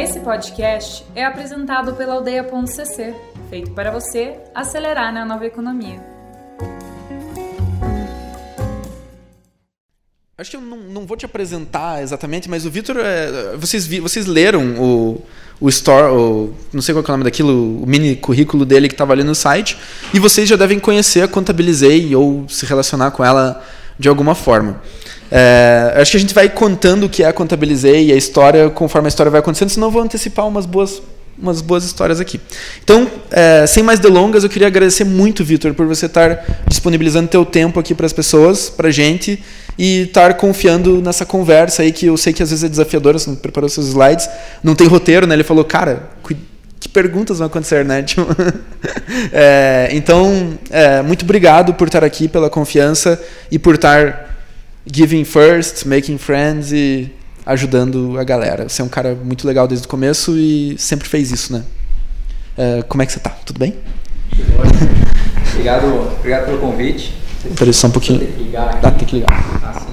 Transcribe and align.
Esse 0.00 0.20
podcast 0.20 1.04
é 1.12 1.24
apresentado 1.24 1.94
pela 1.94 2.14
Aldeia.cc, 2.14 3.14
feito 3.50 3.72
para 3.72 3.90
você 3.90 4.36
acelerar 4.54 5.12
na 5.12 5.24
nova 5.24 5.44
economia. 5.44 6.00
Acho 10.38 10.50
que 10.52 10.56
eu 10.56 10.60
não, 10.60 10.76
não 10.76 11.04
vou 11.04 11.16
te 11.16 11.26
apresentar 11.26 12.00
exatamente, 12.00 12.48
mas 12.48 12.64
o 12.64 12.70
Vitor, 12.70 12.96
é, 12.98 13.56
vocês, 13.56 13.88
vocês 13.88 14.26
leram 14.26 14.80
o, 14.80 15.20
o 15.60 15.68
store, 15.68 16.12
o, 16.12 16.54
não 16.72 16.80
sei 16.80 16.94
qual 16.94 17.02
é 17.02 17.08
o 17.08 17.10
nome 17.10 17.24
daquilo, 17.24 17.82
o 17.82 17.84
mini 17.84 18.14
currículo 18.14 18.64
dele 18.64 18.86
que 18.86 18.94
estava 18.94 19.12
ali 19.12 19.24
no 19.24 19.34
site, 19.34 19.76
e 20.14 20.20
vocês 20.20 20.48
já 20.48 20.54
devem 20.54 20.78
conhecer 20.78 21.22
a 21.22 21.28
Contabilizei 21.28 22.14
ou 22.14 22.48
se 22.48 22.64
relacionar 22.64 23.10
com 23.10 23.24
ela 23.24 23.66
de 23.98 24.08
alguma 24.08 24.34
forma. 24.34 24.80
É, 25.30 25.94
acho 25.96 26.12
que 26.12 26.16
a 26.16 26.20
gente 26.20 26.34
vai 26.34 26.48
contando 26.48 27.04
o 27.04 27.08
que 27.08 27.22
é 27.22 27.26
a 27.26 27.32
Contabilizei 27.32 28.06
e 28.06 28.12
a 28.12 28.16
história 28.16 28.70
conforme 28.70 29.06
a 29.06 29.10
história 29.10 29.30
vai 29.30 29.40
acontecendo, 29.40 29.68
senão 29.68 29.88
eu 29.88 29.90
vou 29.90 30.02
antecipar 30.02 30.46
umas 30.46 30.64
boas, 30.64 31.02
umas 31.38 31.60
boas 31.60 31.84
histórias 31.84 32.18
aqui. 32.18 32.40
Então, 32.82 33.06
é, 33.30 33.66
sem 33.66 33.82
mais 33.82 34.00
delongas, 34.00 34.42
eu 34.42 34.50
queria 34.50 34.68
agradecer 34.68 35.04
muito, 35.04 35.44
Vitor, 35.44 35.74
por 35.74 35.86
você 35.86 36.06
estar 36.06 36.62
disponibilizando 36.66 37.28
teu 37.28 37.44
tempo 37.44 37.78
aqui 37.78 37.94
para 37.94 38.06
as 38.06 38.12
pessoas, 38.12 38.70
para 38.70 38.88
a 38.88 38.90
gente, 38.90 39.42
e 39.78 40.02
estar 40.02 40.34
confiando 40.34 41.02
nessa 41.02 41.26
conversa 41.26 41.82
aí 41.82 41.92
que 41.92 42.06
eu 42.06 42.16
sei 42.16 42.32
que 42.32 42.42
às 42.42 42.50
vezes 42.50 42.64
é 42.64 42.68
desafiadora, 42.68 43.18
você 43.18 43.30
não 43.30 43.36
preparou 43.36 43.68
seus 43.68 43.88
slides, 43.88 44.28
não 44.62 44.74
tem 44.74 44.86
roteiro, 44.86 45.26
né? 45.26 45.34
Ele 45.34 45.44
falou, 45.44 45.64
cara, 45.64 46.08
que 46.80 46.88
perguntas 46.88 47.38
vão 47.38 47.46
acontecer, 47.46 47.84
né? 47.84 48.02
Tipo, 48.08 48.26
é, 49.32 49.88
então, 49.92 50.58
é, 50.70 51.02
muito 51.02 51.24
obrigado 51.24 51.74
por 51.74 51.88
estar 51.88 52.04
aqui, 52.04 52.28
pela 52.28 52.48
confiança 52.48 53.20
e 53.50 53.58
por 53.58 53.74
estar 53.74 54.36
giving 54.86 55.24
first, 55.24 55.84
making 55.84 56.18
friends 56.18 56.72
e 56.72 57.12
ajudando 57.44 58.18
a 58.18 58.24
galera. 58.24 58.68
Você 58.68 58.82
é 58.82 58.84
um 58.84 58.88
cara 58.88 59.14
muito 59.14 59.46
legal 59.46 59.66
desde 59.66 59.86
o 59.86 59.88
começo 59.88 60.36
e 60.36 60.76
sempre 60.78 61.08
fez 61.08 61.30
isso, 61.30 61.52
né? 61.52 61.64
É, 62.56 62.82
como 62.82 63.02
é 63.02 63.06
que 63.06 63.12
você 63.12 63.20
tá? 63.20 63.30
Tudo 63.44 63.58
bem? 63.58 63.74
Obrigado, 65.52 66.12
obrigado 66.18 66.46
pelo 66.46 66.58
convite. 66.58 67.14
Peraí, 67.56 67.72
só 67.72 67.86
um 67.86 67.90
pouquinho. 67.90 68.18
Tem 68.20 68.32
que 68.32 68.42
ligar. 68.42 68.80
Ah, 68.82 68.90
tem 68.90 69.06
que 69.06 69.16
ligar. 69.16 69.87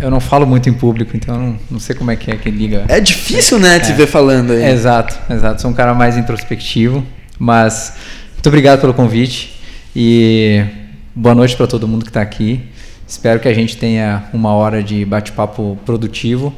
Eu 0.00 0.10
não 0.10 0.20
falo 0.20 0.46
muito 0.46 0.68
em 0.68 0.72
público, 0.72 1.16
então 1.16 1.34
eu 1.34 1.40
não, 1.40 1.58
não 1.72 1.80
sei 1.80 1.94
como 1.94 2.10
é 2.10 2.16
que 2.16 2.30
é 2.30 2.36
que 2.36 2.50
liga. 2.50 2.84
É 2.88 3.00
difícil, 3.00 3.58
né, 3.58 3.78
te 3.78 3.92
é. 3.92 3.94
ver 3.94 4.06
falando 4.06 4.52
aí. 4.52 4.64
exato, 4.64 5.18
exato. 5.30 5.60
Sou 5.60 5.70
um 5.70 5.74
cara 5.74 5.92
mais 5.92 6.16
introspectivo, 6.16 7.04
mas 7.38 7.94
muito 8.32 8.46
obrigado 8.46 8.80
pelo 8.80 8.94
convite 8.94 9.60
e 9.94 10.64
boa 11.14 11.34
noite 11.34 11.54
para 11.54 11.66
todo 11.66 11.86
mundo 11.86 12.04
que 12.04 12.10
está 12.10 12.22
aqui. 12.22 12.62
Espero 13.06 13.40
que 13.40 13.48
a 13.48 13.54
gente 13.54 13.76
tenha 13.76 14.24
uma 14.32 14.54
hora 14.54 14.82
de 14.82 15.04
bate-papo 15.04 15.78
produtivo. 15.84 16.54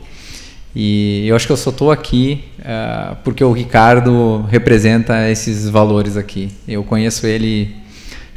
E 0.75 1.27
eu 1.27 1.37
acho 1.37 1.47
que 1.47 1.53
eu 1.53 1.57
só 1.57 1.70
estou 1.70 1.91
aqui 1.91 2.45
uh, 2.61 3.17
porque 3.25 3.43
o 3.43 3.53
Ricardo 3.53 4.47
representa 4.51 5.29
esses 5.29 5.69
valores 5.69 6.17
aqui. 6.17 6.51
Eu 6.67 6.85
conheço 6.85 7.27
ele 7.27 7.83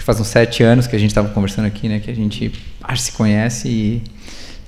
faz 0.06 0.20
uns 0.20 0.28
sete 0.28 0.62
anos 0.62 0.86
que 0.86 0.96
a 0.96 1.00
gente 1.00 1.10
estava 1.10 1.30
conversando 1.30 1.66
aqui, 1.66 1.90
né? 1.90 2.00
Que 2.00 2.12
a 2.12 2.16
gente 2.16 2.52
acho 2.84 3.02
se 3.02 3.12
conhece 3.12 3.68
e, 3.68 4.04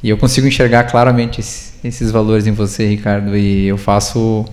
e 0.03 0.09
eu 0.09 0.17
consigo 0.17 0.47
enxergar 0.47 0.83
claramente 0.83 1.39
esses, 1.39 1.73
esses, 1.83 2.11
valores 2.11 2.45
em 2.45 2.51
você, 2.51 2.87
Ricardo. 2.87 3.35
E 3.35 3.67
eu 3.67 3.77
faço 3.77 4.45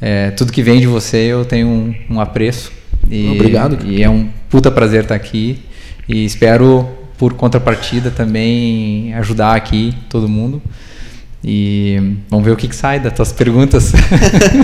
é, 0.00 0.30
tudo 0.30 0.52
que 0.52 0.62
vem 0.62 0.80
de 0.80 0.86
você, 0.86 1.16
eu 1.16 1.44
tenho 1.44 1.68
um, 1.68 1.94
um 2.10 2.20
apreço. 2.20 2.72
E, 3.08 3.28
Obrigado. 3.28 3.86
E 3.86 4.02
é 4.02 4.08
um 4.08 4.28
puta 4.48 4.70
prazer 4.70 5.02
estar 5.02 5.14
aqui. 5.14 5.60
E 6.08 6.24
espero, 6.24 6.88
por 7.18 7.34
contrapartida, 7.34 8.10
também 8.10 9.12
ajudar 9.14 9.54
aqui 9.54 9.94
todo 10.08 10.28
mundo. 10.28 10.62
E 11.42 12.16
vamos 12.28 12.44
ver 12.44 12.50
o 12.50 12.56
que, 12.56 12.68
que 12.68 12.76
sai 12.76 13.00
das 13.00 13.12
tuas 13.12 13.32
perguntas. 13.32 13.92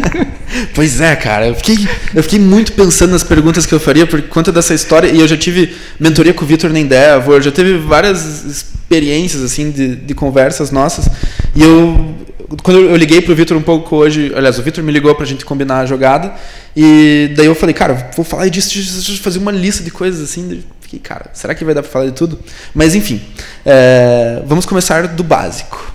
pois 0.75 1.01
é, 1.01 1.15
cara. 1.15 1.49
Eu 1.49 1.55
fiquei, 1.55 1.89
eu 2.15 2.23
fiquei 2.23 2.39
muito 2.39 2.73
pensando 2.73 3.11
nas 3.13 3.23
perguntas 3.23 3.67
que 3.67 3.75
eu 3.75 3.81
faria 3.81 4.07
por 4.07 4.21
conta 4.23 4.51
dessa 4.51 4.75
história. 4.75 5.09
E 5.09 5.21
eu 5.21 5.29
já 5.29 5.37
tive 5.37 5.75
mentoria 6.01 6.33
com 6.33 6.45
o 6.45 6.49
Vitor 6.49 6.71
na 6.71 6.81
Endeavor, 6.81 7.41
já 7.41 7.53
teve 7.53 7.79
várias 7.79 8.76
experiências 8.87 9.43
assim 9.43 9.71
de, 9.71 9.97
de 9.97 10.15
conversas 10.15 10.71
nossas. 10.71 11.09
E 11.55 11.63
eu, 11.63 12.15
quando 12.63 12.81
eu 12.81 12.97
liguei 12.97 13.21
pro 13.21 13.35
Vitor 13.35 13.57
um 13.57 13.63
pouco 13.63 13.97
hoje, 13.97 14.33
aliás, 14.35 14.59
o 14.59 14.63
Vitor 14.63 14.83
me 14.83 14.93
ligou 14.93 15.13
pra 15.15 15.27
gente 15.27 15.45
combinar 15.45 15.81
a 15.81 15.87
jogada. 15.87 16.35
E 16.77 17.33
daí 17.37 17.47
eu 17.47 17.55
falei, 17.55 17.75
cara, 17.75 18.11
vou 18.15 18.25
falar 18.25 18.49
disso, 18.49 18.79
eu 18.79 19.17
fazer 19.19 19.39
uma 19.41 19.51
lista 19.51 19.83
de 19.83 19.91
coisas 19.91 20.23
assim. 20.23 20.63
Fiquei, 20.81 21.01
cara, 21.01 21.31
será 21.33 21.55
que 21.55 21.65
vai 21.65 21.75
dar 21.75 21.83
pra 21.83 21.91
falar 21.91 22.07
de 22.07 22.13
tudo? 22.13 22.39
Mas 22.73 22.95
enfim, 22.95 23.21
é, 23.65 24.43
vamos 24.47 24.65
começar 24.65 25.09
do 25.09 25.25
básico. 25.25 25.95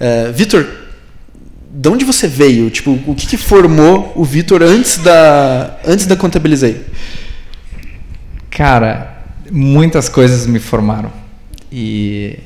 Uh, 0.00 0.32
Vitor, 0.32 0.66
de 1.70 1.88
onde 1.90 2.06
você 2.06 2.26
veio? 2.26 2.70
Tipo, 2.70 2.98
o 3.06 3.14
que, 3.14 3.26
que 3.26 3.36
formou 3.36 4.14
o 4.16 4.24
Vitor 4.24 4.62
antes 4.62 4.96
da 4.96 5.78
antes 5.86 6.06
da 6.06 6.16
Contabilizei? 6.16 6.86
Cara, 8.48 9.24
muitas 9.50 10.08
coisas 10.08 10.46
me 10.46 10.58
formaram 10.58 11.20
e 11.70 12.38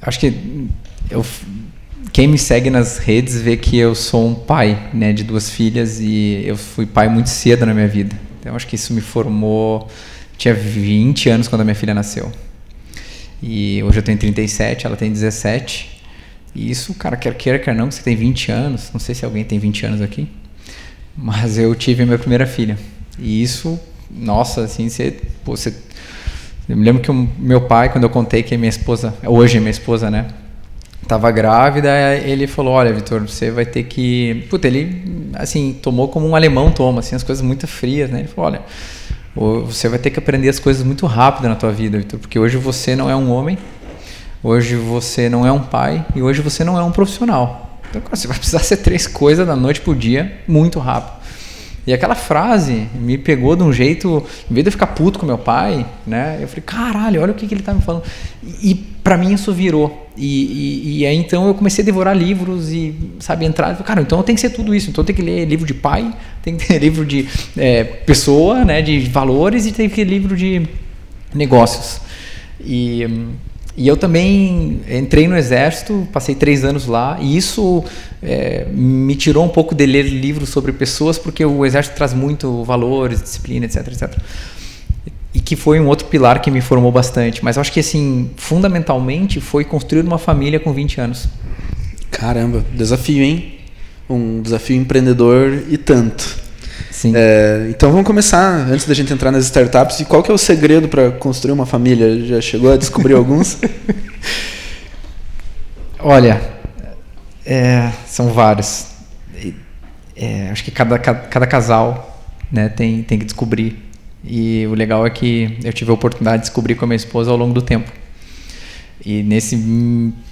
acho 0.00 0.18
que 0.18 0.68
eu 1.10 1.24
quem 2.12 2.28
me 2.28 2.36
segue 2.36 2.68
nas 2.68 2.98
redes 2.98 3.40
vê 3.40 3.56
que 3.56 3.78
eu 3.78 3.94
sou 3.94 4.28
um 4.28 4.34
pai, 4.34 4.90
né, 4.92 5.14
de 5.14 5.24
duas 5.24 5.48
filhas 5.48 5.98
e 5.98 6.42
eu 6.44 6.58
fui 6.58 6.84
pai 6.84 7.08
muito 7.08 7.30
cedo 7.30 7.64
na 7.64 7.72
minha 7.72 7.88
vida. 7.88 8.14
Então 8.38 8.54
acho 8.54 8.66
que 8.66 8.74
isso 8.74 8.92
me 8.92 9.00
formou. 9.00 9.88
Tinha 10.36 10.52
20 10.52 11.30
anos 11.30 11.48
quando 11.48 11.62
a 11.62 11.64
minha 11.64 11.74
filha 11.74 11.94
nasceu. 11.94 12.30
E 13.42 13.82
hoje 13.82 13.98
eu 13.98 14.02
tenho 14.02 14.18
37, 14.18 14.86
ela 14.86 14.96
tem 14.96 15.10
17. 15.10 16.02
E 16.54 16.70
isso, 16.70 16.92
cara, 16.94 17.16
quer 17.16 17.34
queira, 17.34 17.58
quer 17.58 17.74
não, 17.74 17.90
você 17.90 18.02
tem 18.02 18.14
20 18.14 18.52
anos. 18.52 18.90
Não 18.92 19.00
sei 19.00 19.14
se 19.14 19.24
alguém 19.24 19.42
tem 19.44 19.58
20 19.58 19.86
anos 19.86 20.00
aqui. 20.02 20.28
Mas 21.16 21.56
eu 21.56 21.74
tive 21.74 22.02
a 22.02 22.06
minha 22.06 22.18
primeira 22.18 22.46
filha. 22.46 22.78
E 23.18 23.42
isso, 23.42 23.80
nossa, 24.10 24.64
assim, 24.64 24.88
você. 24.88 25.16
Pô, 25.44 25.56
você 25.56 25.74
eu 26.68 26.76
me 26.76 26.84
lembro 26.84 27.02
que 27.02 27.10
o 27.10 27.28
meu 27.38 27.62
pai, 27.62 27.90
quando 27.90 28.04
eu 28.04 28.10
contei 28.10 28.42
que 28.42 28.56
minha 28.56 28.70
esposa, 28.70 29.14
hoje 29.24 29.58
minha 29.58 29.70
esposa, 29.70 30.10
né? 30.10 30.28
Tava 31.06 31.30
grávida, 31.30 31.90
ele 32.16 32.46
falou: 32.46 32.74
Olha, 32.74 32.92
Vitor, 32.92 33.20
você 33.22 33.50
vai 33.50 33.66
ter 33.66 33.82
que. 33.82 34.46
Puta, 34.48 34.68
ele, 34.68 35.30
assim, 35.34 35.76
tomou 35.82 36.08
como 36.08 36.28
um 36.28 36.36
alemão 36.36 36.70
toma, 36.70 37.00
assim, 37.00 37.16
as 37.16 37.22
coisas 37.22 37.44
muito 37.44 37.66
frias, 37.66 38.10
né? 38.10 38.20
Ele 38.20 38.28
falou: 38.28 38.50
Olha 38.50 38.62
você 39.34 39.88
vai 39.88 39.98
ter 39.98 40.10
que 40.10 40.18
aprender 40.18 40.48
as 40.48 40.58
coisas 40.58 40.84
muito 40.84 41.06
rápido 41.06 41.48
na 41.48 41.54
tua 41.54 41.72
vida, 41.72 41.98
Victor, 41.98 42.20
porque 42.20 42.38
hoje 42.38 42.56
você 42.56 42.94
não 42.94 43.08
é 43.08 43.16
um 43.16 43.30
homem, 43.30 43.56
hoje 44.42 44.76
você 44.76 45.28
não 45.28 45.46
é 45.46 45.52
um 45.52 45.60
pai 45.60 46.04
e 46.14 46.22
hoje 46.22 46.42
você 46.42 46.62
não 46.62 46.78
é 46.78 46.82
um 46.82 46.92
profissional. 46.92 47.80
Então, 47.88 48.02
cara, 48.02 48.16
você 48.16 48.28
vai 48.28 48.36
precisar 48.36 48.60
ser 48.60 48.78
três 48.78 49.06
coisas 49.06 49.46
da 49.46 49.56
noite 49.56 49.80
pro 49.80 49.94
dia 49.94 50.40
muito 50.46 50.78
rápido. 50.78 51.21
E 51.86 51.92
aquela 51.92 52.14
frase 52.14 52.86
me 52.94 53.18
pegou 53.18 53.56
de 53.56 53.62
um 53.62 53.72
jeito, 53.72 54.24
em 54.48 54.54
vez 54.54 54.64
de 54.64 54.68
eu 54.68 54.72
ficar 54.72 54.88
puto 54.88 55.18
com 55.18 55.26
meu 55.26 55.38
pai, 55.38 55.84
né? 56.06 56.38
Eu 56.40 56.46
falei, 56.46 56.62
caralho, 56.64 57.20
olha 57.20 57.32
o 57.32 57.34
que, 57.34 57.46
que 57.46 57.54
ele 57.54 57.62
tá 57.62 57.74
me 57.74 57.82
falando. 57.82 58.04
E, 58.62 58.74
para 59.02 59.16
mim 59.16 59.34
isso 59.34 59.52
virou. 59.52 60.08
E, 60.16 60.44
e, 60.44 60.98
e, 60.98 61.06
aí 61.06 61.16
então 61.16 61.48
eu 61.48 61.54
comecei 61.54 61.82
a 61.82 61.84
devorar 61.84 62.16
livros 62.16 62.70
e, 62.70 62.94
sabe, 63.18 63.44
entrar. 63.44 63.76
Cara, 63.82 64.00
então 64.00 64.22
tem 64.22 64.34
que 64.34 64.40
ser 64.40 64.50
tudo 64.50 64.72
isso. 64.72 64.90
Então 64.90 65.02
tem 65.02 65.14
que 65.14 65.22
ler 65.22 65.44
livro 65.44 65.66
de 65.66 65.74
pai, 65.74 66.14
tem 66.40 66.56
que 66.56 66.68
ter 66.68 66.78
livro 66.82 67.04
de 67.04 67.28
é, 67.56 67.82
pessoa, 67.82 68.64
né? 68.64 68.80
De 68.80 69.00
valores 69.00 69.66
e 69.66 69.72
tem 69.72 69.88
que 69.88 69.96
ter 69.96 70.04
livro 70.04 70.36
de 70.36 70.62
negócios. 71.34 72.00
E 72.60 73.04
e 73.76 73.88
eu 73.88 73.96
também 73.96 74.82
entrei 74.90 75.26
no 75.26 75.36
exército, 75.36 76.06
passei 76.12 76.34
três 76.34 76.62
anos 76.62 76.86
lá, 76.86 77.18
e 77.20 77.36
isso 77.36 77.82
é, 78.22 78.66
me 78.70 79.16
tirou 79.16 79.44
um 79.44 79.48
pouco 79.48 79.74
de 79.74 79.86
ler 79.86 80.02
livros 80.02 80.50
sobre 80.50 80.72
pessoas, 80.72 81.18
porque 81.18 81.44
o 81.44 81.64
exército 81.64 81.96
traz 81.96 82.12
muito 82.12 82.62
valores, 82.64 83.22
disciplina, 83.22 83.64
etc, 83.64 83.88
etc. 83.88 84.18
E 85.34 85.40
que 85.40 85.56
foi 85.56 85.80
um 85.80 85.86
outro 85.86 86.06
pilar 86.08 86.42
que 86.42 86.50
me 86.50 86.60
formou 86.60 86.92
bastante. 86.92 87.42
Mas 87.42 87.56
acho 87.56 87.72
que, 87.72 87.80
assim, 87.80 88.30
fundamentalmente, 88.36 89.40
foi 89.40 89.64
construir 89.64 90.02
uma 90.02 90.18
família 90.18 90.60
com 90.60 90.70
20 90.74 91.00
anos. 91.00 91.26
Caramba, 92.10 92.62
desafio, 92.74 93.22
hein? 93.24 93.54
Um 94.10 94.42
desafio 94.42 94.76
empreendedor 94.76 95.62
e 95.70 95.78
tanto. 95.78 96.41
Sim. 96.92 97.14
É, 97.16 97.68
então 97.70 97.90
vamos 97.90 98.06
começar, 98.06 98.68
antes 98.70 98.86
da 98.86 98.92
gente 98.92 99.10
entrar 99.10 99.32
nas 99.32 99.46
startups, 99.46 99.98
e 100.00 100.04
qual 100.04 100.22
que 100.22 100.30
é 100.30 100.34
o 100.34 100.38
segredo 100.38 100.88
para 100.88 101.10
construir 101.10 101.52
uma 101.52 101.64
família? 101.64 102.24
Já 102.26 102.40
chegou 102.40 102.70
a 102.70 102.76
descobrir 102.76 103.14
alguns? 103.14 103.58
Olha, 105.98 106.38
é, 107.46 107.90
são 108.06 108.28
vários. 108.28 108.88
É, 110.14 110.50
acho 110.50 110.62
que 110.62 110.70
cada, 110.70 110.98
cada, 110.98 111.20
cada, 111.20 111.46
casal 111.46 112.20
né, 112.50 112.68
tem, 112.68 113.02
tem 113.02 113.18
que 113.18 113.24
descobrir. 113.24 113.82
E 114.22 114.66
o 114.66 114.74
legal 114.74 115.06
é 115.06 115.10
que 115.10 115.58
eu 115.64 115.72
tive 115.72 115.90
a 115.90 115.94
oportunidade 115.94 116.42
de 116.42 116.48
descobrir 116.48 116.74
com 116.74 116.84
a 116.84 116.88
minha 116.88 116.96
esposa 116.96 117.30
ao 117.30 117.38
longo 117.38 117.54
do 117.54 117.62
tempo. 117.62 117.90
E 119.04 119.22
nesse 119.22 119.56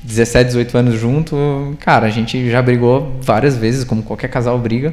17, 0.05 0.49
18 0.49 0.79
anos 0.79 1.01
junto, 1.01 1.35
cara, 1.81 2.07
a 2.07 2.11
gente 2.11 2.51
já 2.51 2.61
brigou 2.61 3.19
várias 3.23 3.57
vezes, 3.57 3.83
como 3.83 4.03
qualquer 4.03 4.29
casal 4.29 4.59
briga. 4.59 4.93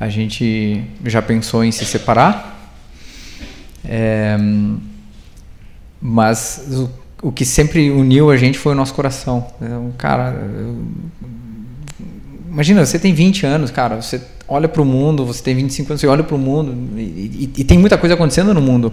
A 0.00 0.08
gente 0.08 0.82
já 1.04 1.20
pensou 1.20 1.64
em 1.64 1.72
se 1.72 1.84
separar, 1.84 2.72
é, 3.84 4.36
mas 6.00 6.68
o, 6.70 7.28
o, 7.28 7.32
que 7.32 7.44
sempre 7.44 7.90
uniu 7.90 8.30
a 8.30 8.36
gente 8.36 8.58
foi 8.58 8.72
o 8.72 8.74
nosso 8.76 8.94
coração. 8.94 9.46
Então, 9.60 9.92
cara, 9.98 10.36
imagina, 12.48 12.84
você 12.86 12.98
tem 12.98 13.12
20 13.12 13.44
anos, 13.46 13.70
cara, 13.70 14.00
você 14.00 14.20
olha 14.46 14.68
para 14.68 14.82
o 14.82 14.84
mundo, 14.84 15.24
você 15.24 15.42
tem 15.42 15.54
25 15.54 15.92
anos, 15.92 16.00
você 16.00 16.06
olha 16.06 16.22
para 16.22 16.34
o 16.34 16.38
mundo 16.38 16.74
e, 16.96 17.00
e, 17.00 17.52
e, 17.58 17.64
tem 17.64 17.78
muita 17.78 17.98
coisa 17.98 18.14
acontecendo 18.14 18.54
no 18.54 18.62
mundo. 18.62 18.92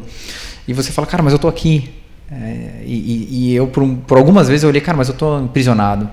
E 0.67 0.73
você 0.73 0.91
fala, 0.91 1.07
cara, 1.07 1.23
mas 1.23 1.33
eu 1.33 1.39
tô 1.39 1.47
aqui. 1.47 1.89
É, 2.31 2.81
e, 2.83 3.27
e, 3.29 3.55
eu, 3.55 3.67
por, 3.67 3.87
por, 4.07 4.17
algumas 4.17 4.47
vezes, 4.47 4.63
eu 4.63 4.69
olhei, 4.69 4.81
cara, 4.81 4.97
mas 4.97 5.07
eu 5.07 5.13
tô 5.13 5.35
aprisionado. 5.35 6.09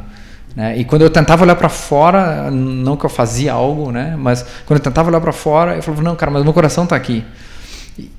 Né? 0.55 0.79
E 0.79 0.85
quando 0.85 1.03
eu 1.03 1.11
tentava 1.11 1.45
olhar 1.45 1.57
para 1.57 1.69
fora, 1.69 2.51
não 2.51 2.97
que 2.97 3.07
eu 3.07 3.11
fazia 3.11 3.53
algo, 3.53 3.91
né? 3.91 4.15
Mas 4.19 4.45
quando 4.67 4.79
eu 4.79 4.85
tentava 4.85 5.09
olhar 5.09 5.21
para 5.21 5.33
fora, 5.33 5.77
eu 5.77 5.83
falava, 5.83 6.03
não, 6.03 6.15
cara, 6.15 6.31
mas 6.31 6.45
meu 6.45 6.53
coração 6.53 6.85
está 6.85 6.95
aqui. 6.95 7.25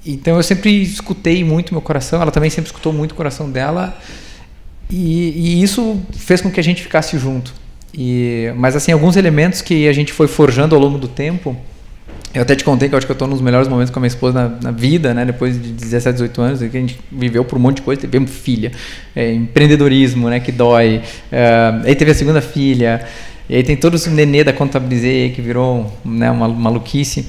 Então 0.06 0.38
eu 0.38 0.44
sempre 0.44 0.82
escutei 0.82 1.44
muito 1.44 1.74
meu 1.74 1.82
coração, 1.82 2.22
ela 2.22 2.32
também 2.32 2.50
sempre 2.50 2.70
escutou 2.70 2.94
muito 2.94 3.12
o 3.12 3.16
coração 3.16 3.50
dela. 3.50 3.98
E, 4.90 5.30
e 5.60 5.64
isso 5.64 6.02
fez 6.12 6.42
com 6.42 6.52
que 6.52 6.60
a 6.60 6.64
gente 6.64 6.82
ficasse 6.82 7.18
junto. 7.18 7.54
E, 7.94 8.52
mas 8.56 8.76
assim, 8.76 8.92
alguns 8.92 9.16
elementos 9.16 9.62
que 9.62 9.88
a 9.88 9.94
gente 9.94 10.12
foi 10.12 10.28
forjando 10.28 10.76
ao 10.76 10.82
longo 10.82 10.98
do 10.98 11.08
tempo, 11.08 11.56
eu 12.34 12.42
até 12.42 12.56
te 12.56 12.64
contei 12.64 12.90
que 12.90 12.96
eu 12.96 12.98
acho 12.98 13.06
que 13.06 13.12
eu 13.12 13.16
estou 13.16 13.28
nos 13.28 13.42
melhores 13.42 13.68
momentos 13.68 13.92
com 13.92 14.00
a 14.00 14.02
minha 14.02 14.08
esposa 14.08 14.34
na, 14.34 14.58
na, 14.64 14.72
vida, 14.72 15.14
né? 15.14 15.24
Depois 15.24 15.62
de 15.62 15.72
17, 15.72 16.14
18 16.14 16.42
anos, 16.42 16.60
que 16.60 16.66
a 16.66 16.80
gente 16.80 17.00
viveu 17.12 17.46
por 17.46 17.58
um 17.58 17.62
monte 17.62 17.78
de 17.78 17.82
coisa, 17.84 18.02
teve 18.02 18.18
uma 18.18 18.28
filha, 18.28 18.72
é, 19.16 19.32
empreendedorismo, 19.32 20.30
né? 20.30 20.40
Que 20.40 20.52
dói. 20.52 21.02
É, 21.32 21.82
aí 21.86 21.96
teve 21.96 22.10
a 22.10 22.16
segunda 22.16 22.42
filha. 22.42 23.06
E 23.48 23.56
aí 23.56 23.64
tem 23.64 23.76
todo 23.76 23.96
esse 23.96 24.10
nenê 24.10 24.44
da 24.44 24.52
Contabilizei 24.52 25.30
que 25.30 25.42
virou 25.42 25.94
né, 26.04 26.32
uma 26.32 26.48
maluquice. 26.48 27.28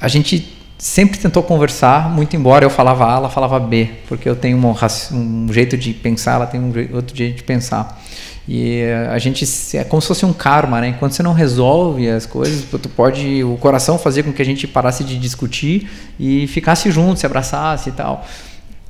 A 0.00 0.08
gente 0.08 0.55
sempre 0.78 1.18
tentou 1.18 1.42
conversar, 1.42 2.10
muito 2.10 2.36
embora 2.36 2.64
eu 2.64 2.70
falava 2.70 3.06
A, 3.06 3.16
ela 3.16 3.30
falava 3.30 3.58
B, 3.58 3.88
porque 4.08 4.28
eu 4.28 4.36
tenho 4.36 4.58
um, 4.58 5.52
jeito 5.52 5.76
de 5.76 5.94
pensar, 5.94 6.34
ela 6.34 6.46
tem 6.46 6.60
um 6.60 6.72
outro 6.94 7.16
jeito 7.16 7.36
de 7.36 7.42
pensar. 7.42 8.02
E 8.48 8.82
a 9.10 9.18
gente 9.18 9.44
é 9.76 9.82
como 9.82 10.00
se 10.00 10.06
fosse 10.06 10.24
um 10.24 10.32
karma, 10.32 10.80
né? 10.80 10.88
Enquanto 10.88 11.12
você 11.12 11.22
não 11.22 11.32
resolve 11.32 12.08
as 12.08 12.26
coisas, 12.26 12.64
tu 12.64 12.88
pode 12.88 13.42
o 13.42 13.56
coração 13.56 13.98
fazer 13.98 14.22
com 14.22 14.32
que 14.32 14.40
a 14.40 14.44
gente 14.44 14.68
parasse 14.68 15.02
de 15.02 15.18
discutir 15.18 15.90
e 16.18 16.46
ficasse 16.46 16.88
junto, 16.92 17.18
se 17.18 17.26
abraçasse 17.26 17.88
e 17.88 17.92
tal. 17.92 18.24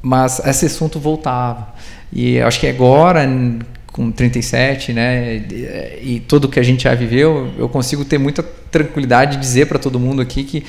Mas 0.03 0.41
esse 0.45 0.67
assunto 0.67 1.01
voltava. 1.01 1.69
E 2.13 2.39
acho 2.41 2.61
que 2.61 2.67
agora 2.67 3.27
com 3.91 4.11
37, 4.11 4.93
né, 4.93 5.37
e, 5.37 6.17
e 6.17 6.21
tudo 6.29 6.51
que 6.51 6.61
a 6.61 6.63
gente 6.63 6.85
já 6.85 6.95
viveu, 6.95 7.51
eu 7.57 7.67
consigo 7.67 8.05
ter 8.05 8.19
muita 8.19 8.43
tranquilidade 8.43 9.37
de 9.37 9.41
dizer 9.41 9.67
para 9.67 9.79
todo 9.79 9.99
mundo 9.99 10.21
aqui 10.21 10.45
que 10.45 10.67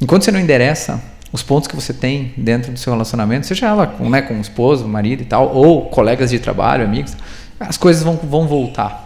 enquanto 0.00 0.24
você 0.24 0.32
não 0.32 0.40
endereça 0.40 1.02
os 1.32 1.42
pontos 1.42 1.66
que 1.66 1.74
você 1.74 1.92
tem 1.92 2.32
dentro 2.36 2.72
do 2.72 2.78
seu 2.78 2.92
relacionamento, 2.92 3.46
seja 3.46 3.66
ela 3.66 3.86
com, 3.86 4.08
né, 4.08 4.22
com 4.22 4.34
o 4.34 4.40
esposo, 4.40 4.86
marido 4.86 5.22
e 5.22 5.26
tal, 5.26 5.52
ou 5.54 5.86
colegas 5.86 6.30
de 6.30 6.38
trabalho, 6.38 6.84
amigos, 6.84 7.16
as 7.58 7.76
coisas 7.76 8.02
vão, 8.02 8.16
vão 8.16 8.46
voltar. 8.46 9.04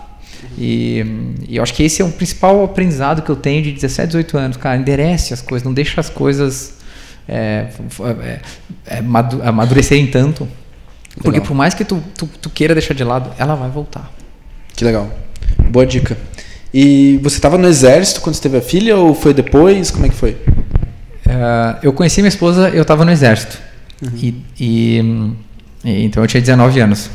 E, 0.56 1.04
e, 1.48 1.56
eu 1.56 1.62
acho 1.62 1.72
que 1.74 1.82
esse 1.82 2.02
é 2.02 2.04
o 2.04 2.10
principal 2.10 2.62
aprendizado 2.62 3.22
que 3.22 3.30
eu 3.30 3.36
tenho 3.36 3.62
de 3.62 3.72
17, 3.72 4.08
18 4.08 4.38
anos. 4.38 4.56
Cara, 4.56 4.76
enderece 4.76 5.32
as 5.32 5.40
coisas, 5.40 5.64
não 5.64 5.72
deixa 5.72 6.00
as 6.00 6.10
coisas 6.10 6.74
é, 7.28 7.66
é, 8.24 8.40
é, 8.86 8.98
amadurecerem 9.44 10.06
tanto. 10.06 10.42
Legal. 10.42 11.22
Porque 11.22 11.40
por 11.40 11.54
mais 11.54 11.74
que 11.74 11.84
tu, 11.84 12.02
tu, 12.16 12.28
tu, 12.40 12.50
queira 12.50 12.74
deixar 12.74 12.94
de 12.94 13.04
lado, 13.04 13.32
ela 13.38 13.54
vai 13.54 13.70
voltar. 13.70 14.12
Que 14.76 14.84
legal. 14.84 15.10
Boa 15.70 15.86
dica. 15.86 16.16
E 16.72 17.18
você 17.22 17.36
estava 17.36 17.56
no 17.56 17.66
exército 17.66 18.20
quando 18.20 18.34
você 18.34 18.42
teve 18.42 18.58
a 18.58 18.62
filha 18.62 18.96
ou 18.96 19.14
foi 19.14 19.32
depois? 19.32 19.90
Como 19.90 20.06
é 20.06 20.08
que 20.08 20.14
foi? 20.14 20.36
É, 21.38 21.78
eu 21.82 21.92
conheci 21.92 22.20
minha 22.20 22.28
esposa, 22.28 22.68
eu 22.70 22.82
estava 22.82 23.04
no 23.04 23.12
exército. 23.12 23.58
Uhum. 24.02 24.10
E, 24.16 24.44
e, 24.58 24.98
e, 25.84 26.04
então 26.04 26.22
eu 26.22 26.26
tinha 26.26 26.40
19 26.40 26.80
anos. 26.80 27.10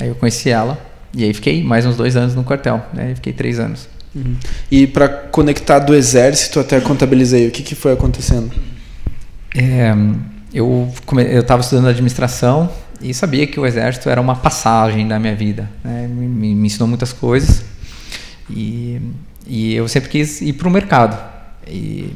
Aí 0.00 0.08
eu 0.08 0.14
conheci 0.14 0.50
ela 0.50 0.78
e 1.14 1.24
aí 1.24 1.32
fiquei 1.32 1.62
mais 1.62 1.86
uns 1.86 1.96
dois 1.96 2.16
anos 2.16 2.34
no 2.34 2.42
quartel, 2.42 2.84
né? 2.92 3.14
Fiquei 3.14 3.32
três 3.32 3.60
anos. 3.60 3.88
Uhum. 4.14 4.36
E 4.70 4.86
para 4.86 5.08
conectar 5.08 5.78
do 5.78 5.94
exército 5.94 6.58
até 6.58 6.80
contabilizei, 6.80 7.48
o 7.48 7.50
que, 7.50 7.62
que 7.62 7.74
foi 7.74 7.92
acontecendo? 7.92 8.50
É, 9.54 9.94
eu 10.52 10.92
eu 11.32 11.40
estava 11.40 11.60
estudando 11.62 11.88
administração 11.88 12.70
e 13.00 13.12
sabia 13.12 13.46
que 13.46 13.58
o 13.60 13.66
exército 13.66 14.08
era 14.08 14.20
uma 14.20 14.36
passagem 14.36 15.06
da 15.06 15.18
minha 15.18 15.34
vida, 15.34 15.68
né? 15.82 16.08
me, 16.08 16.54
me 16.54 16.66
ensinou 16.66 16.88
muitas 16.88 17.12
coisas 17.12 17.64
e, 18.48 19.00
e 19.46 19.74
eu 19.74 19.86
sempre 19.88 20.08
quis 20.10 20.40
ir 20.40 20.54
para 20.54 20.68
o 20.68 20.70
mercado. 20.70 21.32
E 21.66 22.10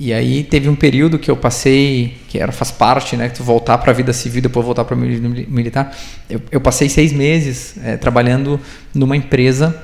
e 0.00 0.12
aí 0.12 0.44
teve 0.44 0.68
um 0.68 0.76
período 0.76 1.18
que 1.18 1.30
eu 1.30 1.36
passei, 1.36 2.16
que 2.28 2.38
era 2.38 2.52
faz 2.52 2.70
parte, 2.70 3.16
né, 3.16 3.28
que 3.28 3.36
tu 3.36 3.42
voltar 3.42 3.78
para 3.78 3.90
a 3.90 3.94
vida 3.94 4.12
civil 4.12 4.40
depois 4.40 4.64
voltar 4.64 4.84
para 4.84 4.94
o 4.94 4.98
militar. 4.98 5.96
Eu, 6.30 6.40
eu, 6.52 6.60
passei 6.60 6.88
seis 6.88 7.12
meses 7.12 7.74
é, 7.82 7.96
trabalhando 7.96 8.60
numa 8.94 9.16
empresa 9.16 9.76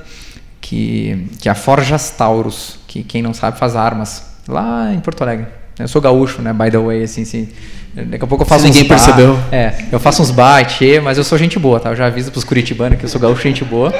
que, 0.61 1.27
que 1.39 1.49
é 1.49 1.51
a 1.51 1.55
Forjas 1.55 2.11
Taurus, 2.11 2.79
que 2.87 3.03
quem 3.03 3.21
não 3.21 3.33
sabe 3.33 3.59
faz 3.59 3.75
armas 3.75 4.23
lá 4.47 4.93
em 4.93 4.99
Porto 5.01 5.21
Alegre. 5.21 5.47
Eu 5.77 5.87
sou 5.89 6.01
gaúcho, 6.01 6.41
né, 6.41 6.53
by 6.53 6.71
the 6.71 6.77
way, 6.77 7.03
assim, 7.03 7.23
assim 7.23 7.49
Daqui 7.95 8.25
a 8.25 8.27
pouco 8.27 8.43
eu 8.43 8.47
faço 8.47 8.63
Se 8.63 8.67
ninguém 8.67 8.85
percebeu. 8.85 9.39
É, 9.51 9.85
eu 9.89 9.99
faço 10.01 10.21
uns 10.21 10.29
bate, 10.29 10.99
mas 10.99 11.17
eu 11.17 11.23
sou 11.23 11.37
gente 11.37 11.57
boa, 11.57 11.79
tá? 11.79 11.91
Eu 11.91 11.95
já 11.95 12.07
aviso 12.07 12.29
para 12.29 12.39
os 12.39 12.43
curitibanos 12.43 12.99
que 12.99 13.05
eu 13.05 13.09
sou 13.09 13.21
gaúcho, 13.21 13.41
gente 13.41 13.63
boa. 13.63 13.93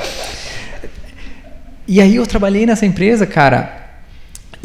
E 1.87 2.01
aí 2.01 2.17
eu 2.17 2.27
trabalhei 2.27 2.65
nessa 2.65 2.85
empresa, 2.85 3.25
cara, 3.25 3.84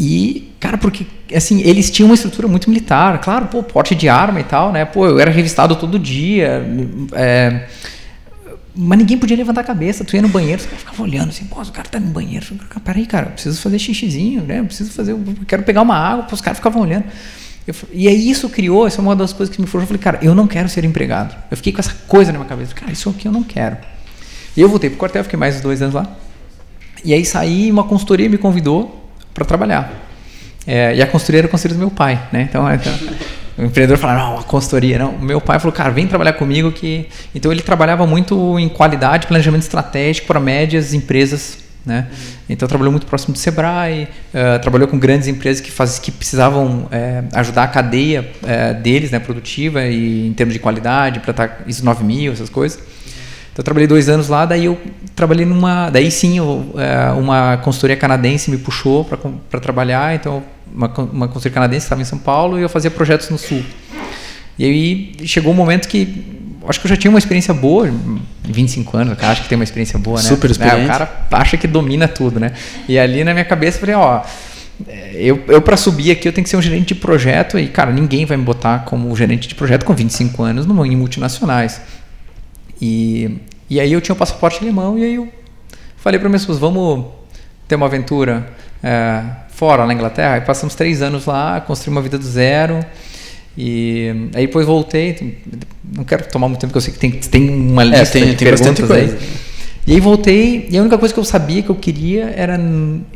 e, 0.03 0.55
cara, 0.59 0.79
porque, 0.79 1.07
assim, 1.35 1.61
eles 1.61 1.91
tinham 1.91 2.09
uma 2.09 2.15
estrutura 2.15 2.49
muito 2.49 2.71
militar, 2.71 3.21
claro, 3.21 3.49
pô, 3.49 3.63
porte 3.63 3.95
de 3.95 4.09
arma 4.09 4.41
e 4.41 4.45
tal, 4.45 4.73
né? 4.73 4.87
Pô, 4.87 5.07
eu 5.07 5.21
era 5.21 5.31
revistado 5.31 5.77
todo 5.77 5.99
dia, 5.99 6.67
é, 7.13 7.67
mas 8.75 8.99
ninguém 8.99 9.19
podia 9.19 9.37
levantar 9.37 9.61
a 9.61 9.65
cabeça. 9.65 10.03
Tu 10.03 10.17
ia 10.17 10.23
no 10.23 10.29
banheiro, 10.29 10.59
os 10.59 10.65
caras 10.65 10.81
ficavam 10.81 11.05
olhando 11.05 11.29
assim, 11.29 11.45
pô, 11.45 11.61
o 11.61 11.71
cara 11.71 11.87
tá 11.87 12.01
no 12.01 12.07
banheiro. 12.07 12.47
Peraí, 12.83 13.05
cara, 13.05 13.27
preciso 13.27 13.61
fazer 13.61 13.79
xixizinho, 13.79 14.43
né? 14.43 14.61
Eu 14.61 14.65
preciso 14.65 14.91
fazer, 14.91 15.15
quero 15.47 15.65
pegar 15.65 15.83
uma 15.83 15.97
água, 15.97 16.25
pô, 16.25 16.35
os 16.35 16.41
caras 16.41 16.57
ficavam 16.57 16.81
olhando. 16.81 17.05
Eu, 17.67 17.75
e 17.93 18.09
aí 18.09 18.31
isso 18.31 18.49
criou, 18.49 18.89
isso 18.89 18.99
é 18.99 19.03
uma 19.03 19.15
das 19.15 19.35
coisas 19.35 19.55
que 19.55 19.61
me 19.61 19.67
forçou. 19.67 19.83
Eu 19.83 19.87
falei, 19.87 20.03
cara, 20.03 20.19
eu 20.23 20.35
não 20.35 20.47
quero 20.47 20.71
ser 20.71 20.83
empregado. 20.83 21.37
Eu 21.51 21.59
fiquei 21.59 21.75
com 21.75 21.81
essa 21.81 21.95
coisa 22.09 22.33
na 22.33 22.39
minha 22.39 22.49
cabeça, 22.49 22.75
cara, 22.75 22.91
isso 22.91 23.11
aqui 23.11 23.29
eu 23.29 23.33
não 23.33 23.43
quero. 23.43 23.77
E 24.57 24.63
eu 24.63 24.69
voltei 24.71 24.89
pro 24.89 24.99
quartel, 24.99 25.25
fiquei 25.25 25.39
mais 25.39 25.61
dois 25.61 25.83
anos 25.83 25.95
lá. 25.95 26.11
E 27.05 27.13
aí 27.13 27.23
saí, 27.23 27.71
uma 27.71 27.85
consultoria 27.85 28.31
me 28.31 28.39
convidou 28.39 29.00
para 29.35 29.45
trabalhar. 29.45 29.93
É, 30.67 30.95
e 30.95 31.03
a 31.03 31.07
consultoria 31.07 31.41
era 31.41 31.49
a 31.49 31.51
consultoria 31.51 31.77
do 31.77 31.81
meu 31.81 31.91
pai, 31.91 32.21
né? 32.33 32.43
Então, 32.43 32.73
então 32.73 32.93
o 33.59 33.65
empreendedor 33.65 33.99
fala, 33.99 34.15
não, 34.15 34.39
a 34.39 34.43
consultoria, 34.43 34.99
não. 34.99 35.11
O 35.11 35.23
meu 35.23 35.41
pai 35.41 35.59
falou, 35.59 35.73
cara, 35.73 35.91
vem 35.91 36.07
trabalhar 36.07 36.35
comigo 36.35 36.71
que... 36.73 37.09
Então 37.35 37.51
ele 37.51 37.63
trabalhava 37.63 38.07
muito 38.07 38.59
em 38.59 38.69
qualidade, 38.69 39.27
planejamento 39.27 39.63
estratégico 39.63 40.27
para 40.27 40.41
médias 40.41 40.95
empresas, 40.95 41.59
né? 41.85 42.07
Uhum. 42.11 42.17
Então 42.51 42.69
trabalhou 42.69 42.93
muito 42.93 43.07
próximo 43.07 43.33
do 43.33 43.39
Sebrae, 43.39 44.05
uh, 44.05 44.61
trabalhou 44.61 44.87
com 44.89 44.99
grandes 44.99 45.29
empresas 45.29 45.61
que, 45.61 45.71
faz, 45.71 45.99
que 45.99 46.11
precisavam 46.11 46.85
uh, 46.85 46.89
ajudar 47.33 47.65
a 47.65 47.69
cadeia 47.69 48.31
uh, 48.43 48.81
deles, 48.81 49.11
né, 49.11 49.19
produtiva 49.19 49.85
e 49.87 50.27
em 50.27 50.33
termos 50.33 50.53
de 50.53 50.59
qualidade, 50.59 51.21
para 51.21 51.31
estar 51.31 51.49
tá 51.49 51.65
ISO 51.67 51.85
9000, 51.85 52.33
essas 52.33 52.51
coisas. 52.51 52.79
Então, 53.53 53.63
eu 53.63 53.65
trabalhei 53.65 53.87
dois 53.87 54.09
anos 54.09 54.29
lá, 54.29 54.47
daí 54.47 54.65
eu 54.65 54.79
trabalhei 55.15 55.45
numa. 55.45 55.91
Daí 55.91 56.11
sim, 56.11 56.39
eu, 56.39 56.73
é, 56.77 57.11
uma 57.13 57.57
consultoria 57.59 57.97
canadense 57.97 58.51
me 58.51 58.59
puxou 58.59 59.05
para 59.05 59.61
trabalhar, 59.61 60.15
então, 60.15 60.43
uma, 60.73 60.87
uma 60.87 61.27
consultoria 61.27 61.55
canadense 61.55 61.85
estava 61.85 62.01
em 62.01 62.05
São 62.05 62.19
Paulo 62.19 62.59
e 62.59 62.63
eu 62.63 62.69
fazia 62.69 62.91
projetos 62.91 63.29
no 63.29 63.39
Sul. 63.39 63.63
E 64.59 64.65
aí 64.65 65.27
chegou 65.27 65.53
um 65.53 65.57
momento 65.57 65.89
que. 65.89 66.39
Acho 66.69 66.79
que 66.79 66.87
eu 66.87 66.91
já 66.91 66.97
tinha 66.97 67.11
uma 67.11 67.19
experiência 67.19 67.55
boa, 67.55 67.91
25 68.45 68.97
anos, 68.97 69.15
o 69.15 69.17
cara 69.17 69.33
acha 69.33 69.43
que 69.43 69.49
tem 69.49 69.57
uma 69.57 69.65
experiência 69.65 69.99
boa, 69.99 70.19
né? 70.19 70.29
Super 70.29 70.51
experiente. 70.51 70.83
É, 70.83 70.85
o 70.85 70.89
cara 70.89 71.27
acha 71.33 71.57
que 71.57 71.67
domina 71.67 72.07
tudo, 72.07 72.39
né? 72.39 72.53
E 72.87 72.99
ali 72.99 73.25
na 73.25 73.33
minha 73.33 73.47
cabeça 73.47 73.79
eu 73.79 73.81
falei, 73.81 73.95
ó, 73.95 74.23
eu, 75.15 75.43
eu 75.49 75.61
para 75.61 75.77
subir 75.77 76.11
aqui 76.11 76.29
eu 76.29 76.33
tenho 76.33 76.45
que 76.45 76.51
ser 76.51 76.57
um 76.57 76.63
gerente 76.63 76.89
de 76.89 76.95
projeto 76.95 77.59
e, 77.59 77.67
cara, 77.67 77.91
ninguém 77.91 78.25
vai 78.25 78.37
me 78.37 78.45
botar 78.45 78.81
como 78.81 79.15
gerente 79.17 79.49
de 79.49 79.55
projeto 79.55 79.85
com 79.85 79.95
25 79.95 80.43
anos 80.43 80.67
no, 80.67 80.85
em 80.85 80.97
multinacionais. 80.97 81.81
E, 82.81 83.39
e 83.69 83.81
aí 83.81 83.93
eu 83.93 84.01
tinha 84.01 84.15
o 84.15 84.17
um 84.17 84.19
passaporte 84.19 84.63
alemão 84.63 84.99
e 84.99 85.05
aí 85.05 85.15
eu 85.15 85.29
falei 85.97 86.19
para 86.19 86.29
minhas 86.29 86.43
pessoas, 86.43 86.59
vamos 86.59 87.07
ter 87.69 87.77
uma 87.77 87.87
aventura 87.87 88.49
é, 88.83 89.23
fora 89.51 89.87
na 89.87 89.93
Inglaterra. 89.93 90.35
Aí 90.35 90.41
passamos 90.41 90.75
três 90.75 91.03
anos 91.03 91.27
lá, 91.27 91.61
construí 91.61 91.93
uma 91.93 92.03
vida 92.03 92.19
do 92.19 92.25
zero. 92.25 92.85
E 93.57 94.31
aí 94.35 94.47
depois 94.47 94.67
voltei. 94.67 95.39
Não 95.85 96.05
quero 96.05 96.27
tomar 96.29 96.49
muito 96.49 96.61
tempo, 96.61 96.73
porque 96.73 96.79
eu 96.79 96.83
sei 96.83 96.93
que 96.95 96.99
tem, 96.99 97.11
tem 97.11 97.51
uma 97.51 97.83
é, 97.83 97.87
lista 97.87 98.19
é, 98.19 98.23
tem, 98.23 98.31
de 98.31 98.37
tem 98.37 98.49
perguntas 98.49 98.91
aí. 98.91 99.19
E 99.87 99.93
aí 99.95 100.01
voltei, 100.01 100.69
e 100.71 100.79
a 100.79 100.81
única 100.83 100.99
coisa 100.99 101.13
que 101.13 101.19
eu 101.19 101.25
sabia 101.25 101.63
que 101.63 101.71
eu 101.71 101.75
queria 101.75 102.33
era 102.37 102.59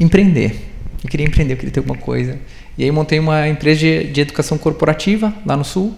empreender. 0.00 0.56
Eu 1.02 1.10
queria 1.10 1.26
empreender, 1.26 1.54
eu 1.54 1.56
queria 1.56 1.72
ter 1.72 1.80
alguma 1.80 1.98
coisa. 1.98 2.38
E 2.76 2.84
aí 2.84 2.90
montei 2.90 3.18
uma 3.18 3.48
empresa 3.48 3.80
de, 3.80 4.04
de 4.04 4.20
educação 4.22 4.58
corporativa 4.58 5.32
lá 5.46 5.56
no 5.56 5.64
Sul. 5.64 5.94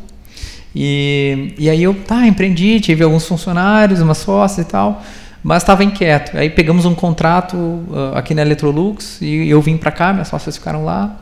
E, 0.78 1.54
e 1.56 1.70
aí 1.70 1.82
eu 1.82 1.94
tá, 1.94 2.26
empreendi, 2.26 2.78
tive 2.80 3.02
alguns 3.02 3.26
funcionários, 3.26 4.02
uma 4.02 4.12
sócia 4.12 4.60
e 4.60 4.64
tal, 4.66 5.02
mas 5.42 5.62
estava 5.62 5.82
inquieto. 5.82 6.36
Aí 6.36 6.50
pegamos 6.50 6.84
um 6.84 6.94
contrato 6.94 7.56
uh, 7.56 8.12
aqui 8.14 8.34
na 8.34 8.42
Electrolux 8.42 9.22
e 9.22 9.48
eu 9.48 9.62
vim 9.62 9.78
para 9.78 9.90
cá, 9.90 10.12
minhas 10.12 10.28
sócias 10.28 10.58
ficaram 10.58 10.84
lá. 10.84 11.16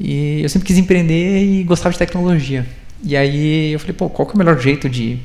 E 0.00 0.42
eu 0.42 0.48
sempre 0.48 0.66
quis 0.66 0.76
empreender 0.76 1.44
e 1.44 1.62
gostava 1.62 1.92
de 1.92 1.98
tecnologia. 2.00 2.66
E 3.04 3.16
aí 3.16 3.72
eu 3.72 3.78
falei, 3.78 3.94
pô, 3.94 4.10
qual 4.10 4.26
que 4.26 4.32
é 4.32 4.34
o 4.34 4.38
melhor 4.38 4.58
jeito 4.58 4.88
de 4.88 5.20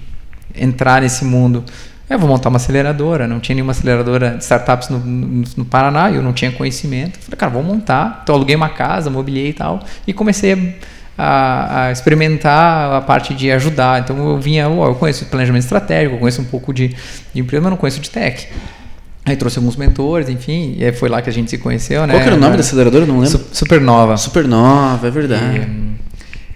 entrar 0.56 1.02
nesse 1.02 1.26
mundo? 1.26 1.64
Eu 2.08 2.20
vou 2.20 2.30
montar 2.30 2.50
uma 2.50 2.58
aceleradora. 2.58 3.28
Não 3.28 3.40
tinha 3.40 3.56
nenhuma 3.56 3.72
aceleradora 3.72 4.38
de 4.38 4.44
startups 4.44 4.90
no, 4.90 5.00
no, 5.00 5.44
no 5.58 5.66
Paraná, 5.66 6.12
eu 6.12 6.22
não 6.22 6.34
tinha 6.34 6.52
conhecimento. 6.52 7.18
Falei, 7.18 7.36
cara, 7.36 7.52
vou 7.52 7.64
montar. 7.64 8.20
Então, 8.22 8.36
aluguei 8.36 8.56
uma 8.56 8.70
casa, 8.70 9.10
mobiliei 9.10 9.50
e 9.50 9.54
tal, 9.54 9.80
e 10.06 10.14
comecei 10.14 10.54
a, 10.54 10.58
a, 11.22 11.92
experimentar 11.92 12.94
a 12.94 13.02
parte 13.02 13.34
de 13.34 13.52
ajudar. 13.52 14.02
Então, 14.02 14.18
eu 14.18 14.38
vinha, 14.38 14.70
oh, 14.70 14.86
eu 14.86 14.96
conheço 14.96 15.26
planejamento 15.26 15.64
estratégico, 15.64 16.16
eu 16.16 16.20
conheço 16.20 16.42
um 16.42 16.46
pouco 16.46 16.74
de, 16.74 16.96
de 17.34 17.42
empresa, 17.42 17.62
mas 17.62 17.72
não 17.72 17.78
conheço 17.78 18.00
de 18.00 18.10
tech. 18.10 18.48
Aí 19.26 19.36
trouxe 19.36 19.60
alguns 19.60 19.76
mentores, 19.76 20.30
enfim, 20.30 20.78
e 20.80 20.92
foi 20.94 21.10
lá 21.10 21.22
que 21.22 21.30
a 21.30 21.34
gente 21.34 21.52
se 21.52 21.58
conheceu, 21.58 22.08
né? 22.08 22.14
Qual 22.14 22.24
era 22.24 22.36
o 22.36 22.40
nome 22.40 22.56
da 22.56 22.62
aceleradora? 22.62 23.06
Não 23.06 23.20
lembro. 23.20 23.46
Supernova. 23.52 24.16
Supernova, 24.16 25.08
é 25.08 25.12
verdade. 25.12 25.68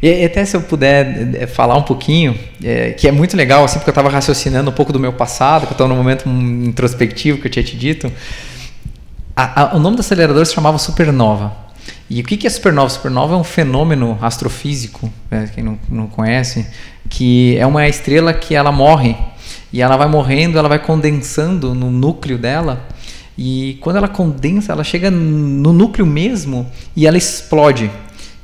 E, 0.01 0.07
e 0.07 0.25
até 0.25 0.45
se 0.45 0.55
eu 0.55 0.61
puder 0.61 1.35
é, 1.35 1.45
falar 1.45 1.75
um 1.75 1.83
pouquinho, 1.83 2.39
é, 2.63 2.91
que 2.91 3.07
é 3.07 3.11
muito 3.11 3.35
legal, 3.35 3.65
assim, 3.65 3.79
porque 3.79 3.89
eu 3.89 3.93
estava 3.93 4.09
raciocinando 4.09 4.69
um 4.69 4.73
pouco 4.73 4.93
do 4.93 4.99
meu 4.99 5.11
passado, 5.11 5.67
que 5.67 5.73
eu 5.73 5.73
estou 5.73 5.87
num 5.87 5.95
momento 5.95 6.27
introspectivo 6.29 7.37
que 7.39 7.47
eu 7.47 7.51
tinha 7.51 7.63
te 7.63 7.75
dito. 7.75 8.11
A, 9.35 9.61
a, 9.61 9.75
o 9.75 9.79
nome 9.79 9.97
da 9.97 9.99
aceleradora 9.99 10.45
se 10.45 10.53
chamava 10.53 10.77
Supernova. 10.77 11.63
E 12.13 12.21
o 12.21 12.23
que, 12.23 12.37
que 12.37 12.45
é 12.45 12.49
supernova? 12.49 12.89
Supernova 12.89 13.33
é 13.33 13.37
um 13.37 13.43
fenômeno 13.43 14.19
astrofísico, 14.21 15.11
né, 15.31 15.49
quem 15.51 15.63
não, 15.63 15.79
não 15.89 16.05
conhece, 16.05 16.63
que 17.09 17.57
é 17.57 17.65
uma 17.65 17.87
estrela 17.87 18.31
que 18.31 18.53
ela 18.53 18.71
morre 18.71 19.17
e 19.71 19.81
ela 19.81 19.97
vai 19.97 20.07
morrendo, 20.07 20.59
ela 20.59 20.69
vai 20.69 20.77
condensando 20.77 21.73
no 21.73 21.89
núcleo 21.89 22.37
dela. 22.37 22.85
E 23.35 23.79
quando 23.81 23.95
ela 23.95 24.07
condensa, 24.07 24.71
ela 24.71 24.83
chega 24.83 25.09
no 25.09 25.73
núcleo 25.73 26.05
mesmo 26.05 26.69
e 26.95 27.07
ela 27.07 27.17
explode. 27.17 27.89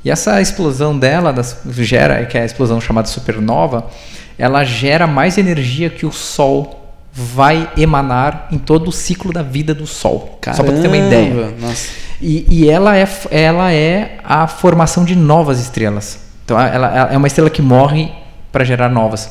E 0.04 0.10
essa 0.10 0.40
explosão 0.40 0.98
dela 0.98 1.32
das, 1.32 1.62
gera, 1.78 2.26
que 2.26 2.36
é 2.36 2.42
a 2.42 2.44
explosão 2.44 2.80
chamada 2.80 3.06
supernova, 3.06 3.88
ela 4.36 4.64
gera 4.64 5.06
mais 5.06 5.38
energia 5.38 5.88
que 5.88 6.04
o 6.04 6.10
Sol 6.10 6.92
vai 7.12 7.70
emanar 7.76 8.48
em 8.50 8.58
todo 8.58 8.88
o 8.88 8.92
ciclo 8.92 9.32
da 9.32 9.44
vida 9.44 9.72
do 9.72 9.86
Sol. 9.86 10.38
Caramba, 10.40 10.64
Só 10.64 10.72
para 10.72 10.82
ter 10.82 10.88
uma 10.88 10.96
ideia. 10.96 11.54
Nossa. 11.60 12.09
E, 12.20 12.46
e, 12.50 12.68
ela, 12.68 12.96
é, 12.96 13.08
ela 13.30 13.72
é 13.72 14.18
a 14.22 14.46
formação 14.46 15.04
de 15.04 15.16
novas 15.16 15.60
estrelas. 15.60 16.18
Então 16.44 16.60
ela, 16.60 16.88
ela 16.94 17.12
é 17.12 17.16
uma 17.16 17.26
estrela 17.26 17.48
que 17.48 17.62
morre 17.62 18.10
para 18.52 18.64
gerar 18.64 18.88
novas. 18.88 19.30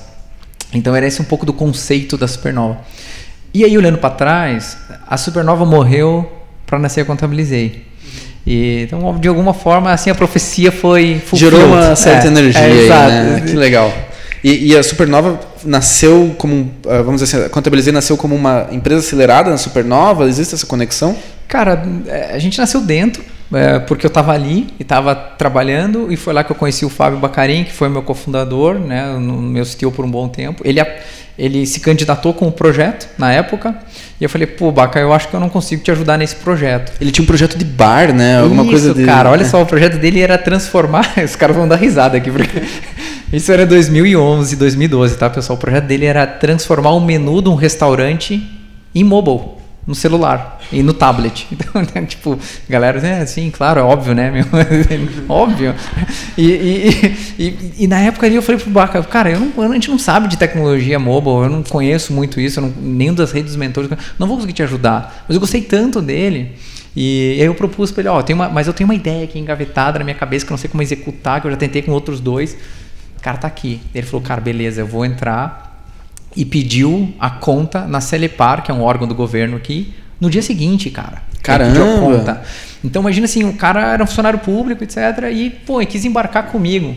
Então 0.74 0.96
era 0.96 1.06
esse 1.06 1.22
um 1.22 1.26
pouco 1.26 1.46
do 1.46 1.54
conceito 1.54 2.18
da 2.18 2.28
supernova. 2.28 2.80
E 3.54 3.64
aí 3.64 3.78
olhando 3.78 3.98
para 3.98 4.10
trás, 4.12 4.78
a 5.08 5.18
supernova 5.18 5.66
morreu 5.66 6.32
para 6.66 6.80
nascer 6.80 7.02
a 7.02 7.06
Contabilizei. 7.06 7.86
E, 8.46 8.84
então, 8.84 9.20
de 9.20 9.28
alguma 9.28 9.54
forma, 9.54 9.92
assim, 9.92 10.10
a 10.10 10.16
profecia 10.16 10.72
foi... 10.72 11.22
Gerou 11.34 11.64
uma 11.66 11.96
certa 11.96 12.28
é, 12.28 12.32
energia 12.32 12.62
é, 12.62 12.92
aí, 12.92 13.24
né? 13.30 13.42
Que 13.42 13.54
legal. 13.54 13.94
E, 14.44 14.72
e, 14.72 14.78
a 14.78 14.82
Supernova 14.82 15.40
nasceu 15.66 16.34
como, 16.38 16.72
ah, 16.88 17.02
vamos 17.02 17.22
dizer 17.22 17.38
assim, 17.38 17.46
a 17.46 17.50
Contabilizei 17.50 17.92
nasceu 17.92 18.16
como 18.16 18.36
uma 18.36 18.68
empresa 18.72 19.02
acelerada 19.06 19.50
na 19.50 19.58
Supernova? 19.58 20.28
Existe 20.28 20.56
essa 20.56 20.66
conexão? 20.66 21.16
Cara, 21.50 21.84
é, 22.06 22.36
a 22.36 22.38
gente 22.38 22.60
nasceu 22.60 22.80
dentro, 22.80 23.24
é, 23.52 23.80
porque 23.80 24.06
eu 24.06 24.10
estava 24.10 24.32
ali 24.32 24.68
e 24.80 24.84
estava 24.84 25.16
trabalhando 25.16 26.14
e 26.14 26.16
foi 26.16 26.32
lá 26.32 26.44
que 26.44 26.52
eu 26.52 26.56
conheci 26.56 26.86
o 26.86 26.90
Fábio 26.90 27.18
Bacarin, 27.18 27.64
que 27.64 27.74
foi 27.74 27.90
meu 27.90 28.04
cofundador, 28.04 28.76
né, 28.76 29.18
no 29.20 29.42
meu 29.42 29.66
CTO 29.66 29.92
por 29.92 30.06
um 30.06 30.12
bom 30.12 30.28
tempo. 30.28 30.62
Ele, 30.64 30.80
ele 31.40 31.66
se 31.66 31.80
candidatou 31.80 32.36
com 32.36 32.48
o 32.48 32.52
projeto 32.52 33.10
na 33.18 33.34
época 33.34 33.76
e 34.22 34.24
eu 34.24 34.30
falei, 34.30 34.46
pô, 34.46 34.72
Baca, 34.72 35.00
eu 35.00 35.12
acho 35.12 35.28
que 35.28 35.34
eu 35.34 35.40
não 35.40 35.50
consigo 35.50 35.82
te 35.82 35.90
ajudar 35.90 36.20
nesse 36.20 36.36
projeto. 36.36 36.92
Ele 37.02 37.10
tinha 37.10 37.24
um 37.24 37.28
projeto 37.28 37.58
de 37.58 37.66
bar, 37.66 38.14
né? 38.14 38.38
Alguma 38.38 38.62
Isso, 38.62 38.72
coisa 38.72 38.94
de... 38.94 39.04
cara, 39.04 39.32
olha 39.32 39.44
só, 39.44 39.60
o 39.60 39.66
projeto 39.66 39.98
dele 39.98 40.22
era 40.22 40.38
transformar, 40.38 41.14
os 41.26 41.36
caras 41.36 41.56
vão 41.56 41.68
dar 41.68 41.78
risada 41.78 42.16
aqui, 42.16 42.30
porque 42.30 42.62
isso 43.34 43.52
era 43.52 43.66
2011, 43.66 44.56
2012, 44.56 45.18
tá, 45.18 45.32
pessoal? 45.32 45.58
O 45.58 45.60
projeto 45.60 45.86
dele 45.86 46.06
era 46.06 46.28
transformar 46.28 46.92
o 46.92 47.00
menu 47.00 47.42
de 47.42 47.50
um 47.50 47.56
restaurante 47.56 48.48
em 48.94 49.04
mobile 49.04 49.59
no 49.90 49.96
celular 49.96 50.62
e 50.72 50.84
no 50.84 50.94
tablet. 50.94 51.48
Então, 51.60 51.82
né, 51.82 52.06
tipo, 52.06 52.38
galera, 52.70 53.06
é, 53.06 53.26
sim, 53.26 53.50
claro, 53.50 53.80
é 53.80 53.84
óbvio, 53.84 54.14
né? 54.14 54.32
Meu? 54.32 54.46
óbvio. 55.28 55.74
E, 56.38 56.46
e, 56.46 57.18
e, 57.40 57.74
e, 57.80 57.88
na 57.88 58.00
época 58.00 58.28
ali 58.28 58.36
eu 58.36 58.42
falei 58.42 58.62
pro 58.62 58.70
Baca, 58.70 59.02
cara, 59.04 59.32
eu 59.32 59.40
não, 59.40 59.72
a 59.72 59.74
gente 59.74 59.90
não 59.90 59.98
sabe 59.98 60.28
de 60.28 60.38
tecnologia 60.38 61.00
mobile, 61.00 61.44
eu 61.44 61.50
não 61.50 61.64
conheço 61.64 62.14
muito 62.14 62.40
isso, 62.40 62.62
não, 62.62 62.70
nenhum 62.70 63.14
das 63.14 63.32
redes 63.32 63.52
dos 63.52 63.58
mentores, 63.58 63.90
não 64.18 64.28
vou 64.28 64.38
conseguir 64.38 64.54
te 64.54 64.64
ajudar. 64.64 65.26
Mas 65.28 65.36
eu 65.36 65.40
gostei 65.40 65.62
tanto 65.62 66.02
dele. 66.02 66.56
E 66.96 67.38
aí 67.40 67.46
eu 67.46 67.56
propus 67.56 67.92
para 67.92 68.02
ele, 68.02 68.10
ó, 68.10 68.20
oh, 68.20 68.50
mas 68.52 68.68
eu 68.68 68.74
tenho 68.74 68.88
uma 68.88 68.96
ideia 68.96 69.24
aqui 69.24 69.40
engavetada 69.40 70.00
na 70.00 70.06
minha 70.06 70.16
cabeça 70.16 70.46
que 70.46 70.52
eu 70.52 70.54
não 70.56 70.60
sei 70.60 70.70
como 70.70 70.84
executar, 70.84 71.42
que 71.42 71.48
eu 71.48 71.52
já 71.52 71.58
tentei 71.58 71.82
com 71.82 71.92
outros 71.92 72.20
dois. 72.20 72.56
O 73.18 73.22
cara 73.22 73.38
tá 73.38 73.48
aqui. 73.48 73.82
Ele 73.94 74.06
falou, 74.06 74.22
cara, 74.26 74.40
beleza, 74.40 74.82
eu 74.82 74.88
vou 74.88 75.06
entrar 75.06 75.69
e 76.36 76.46
pediu 76.46 77.14
a 77.20 77.30
conta 77.30 77.86
na 77.86 78.02
Celepar, 78.02 78.64
que 78.64 78.72
é 78.72 78.74
um 78.74 78.82
órgão 78.82 79.08
do 79.08 79.16
governo 79.16 79.58
aqui, 79.58 79.94
no 80.20 80.30
dia 80.30 80.42
seguinte, 80.42 80.90
cara. 80.90 81.24
Caramba! 81.42 82.42
Então 82.84 83.02
imagina 83.02 83.26
assim, 83.26 83.44
o 83.44 83.54
cara 83.54 83.94
era 83.94 84.04
um 84.04 84.08
funcionário 84.08 84.40
público, 84.40 84.84
etc. 84.84 84.98
E, 85.32 85.50
pô, 85.50 85.82
ele 85.82 85.86
quis 85.86 86.06
embarcar 86.06 86.48
comigo. 86.48 86.96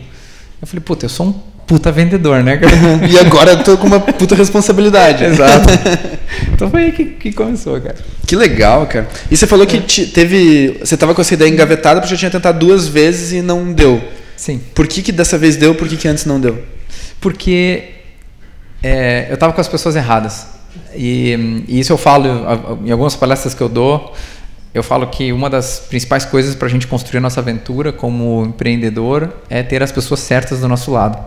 Eu 0.61 0.67
falei, 0.67 0.83
puta, 0.83 1.05
eu 1.05 1.09
sou 1.09 1.27
um 1.27 1.33
puta 1.65 1.91
vendedor, 1.91 2.43
né? 2.43 2.59
e 3.09 3.17
agora 3.17 3.51
eu 3.51 3.63
tô 3.63 3.77
com 3.77 3.87
uma 3.87 3.99
puta 3.99 4.35
responsabilidade. 4.35 5.23
Exato. 5.25 5.67
então 6.53 6.69
foi 6.69 6.85
aí 6.85 6.91
que, 6.91 7.05
que, 7.05 7.31
começou, 7.31 7.79
cara. 7.79 7.95
Que 8.25 8.35
legal, 8.35 8.85
cara. 8.87 9.07
E 9.31 9.35
você 9.35 9.47
falou 9.47 9.65
que 9.65 9.79
te, 9.81 10.07
teve. 10.07 10.77
Você 10.79 10.95
tava 10.95 11.13
com 11.13 11.21
essa 11.21 11.33
ideia 11.33 11.49
engavetada 11.49 11.99
porque 11.99 12.13
já 12.13 12.19
tinha 12.19 12.31
tentado 12.31 12.59
duas 12.59 12.87
vezes 12.87 13.31
e 13.31 13.41
não 13.41 13.73
deu. 13.73 14.01
Sim. 14.35 14.61
Por 14.73 14.87
que, 14.87 15.01
que 15.01 15.11
dessa 15.11 15.37
vez 15.37 15.55
deu, 15.55 15.75
por 15.75 15.87
que, 15.87 15.97
que 15.97 16.07
antes 16.07 16.25
não 16.25 16.39
deu? 16.39 16.61
Porque 17.19 18.02
é, 18.83 19.27
eu 19.29 19.35
estava 19.35 19.53
com 19.53 19.61
as 19.61 19.67
pessoas 19.67 19.95
erradas. 19.95 20.47
E, 20.93 21.63
e, 21.67 21.79
isso 21.79 21.93
eu 21.93 21.97
falo 21.97 22.27
em 22.85 22.91
algumas 22.91 23.15
palestras 23.15 23.53
que 23.53 23.61
eu 23.61 23.69
dou. 23.69 24.13
Eu 24.73 24.83
falo 24.83 25.07
que 25.07 25.31
uma 25.31 25.49
das 25.49 25.79
principais 25.79 26.25
coisas 26.25 26.55
para 26.55 26.67
a 26.67 26.69
gente 26.69 26.87
construir 26.87 27.19
a 27.19 27.21
nossa 27.21 27.39
aventura 27.39 27.93
como 27.93 28.43
empreendedor 28.43 29.31
é 29.49 29.63
ter 29.63 29.81
as 29.81 29.91
pessoas 29.91 30.19
certas 30.19 30.59
do 30.59 30.67
nosso 30.67 30.91
lado. 30.91 31.17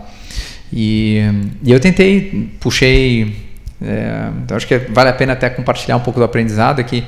E, 0.71 1.21
e 1.63 1.71
eu 1.71 1.79
tentei, 1.79 2.51
puxei. 2.59 3.47
É, 3.81 4.29
então 4.43 4.57
acho 4.57 4.67
que 4.67 4.77
vale 4.77 5.09
a 5.09 5.13
pena 5.13 5.33
até 5.33 5.49
compartilhar 5.49 5.95
um 5.95 6.01
pouco 6.01 6.19
do 6.19 6.25
aprendizado 6.25 6.79
aqui. 6.79 7.03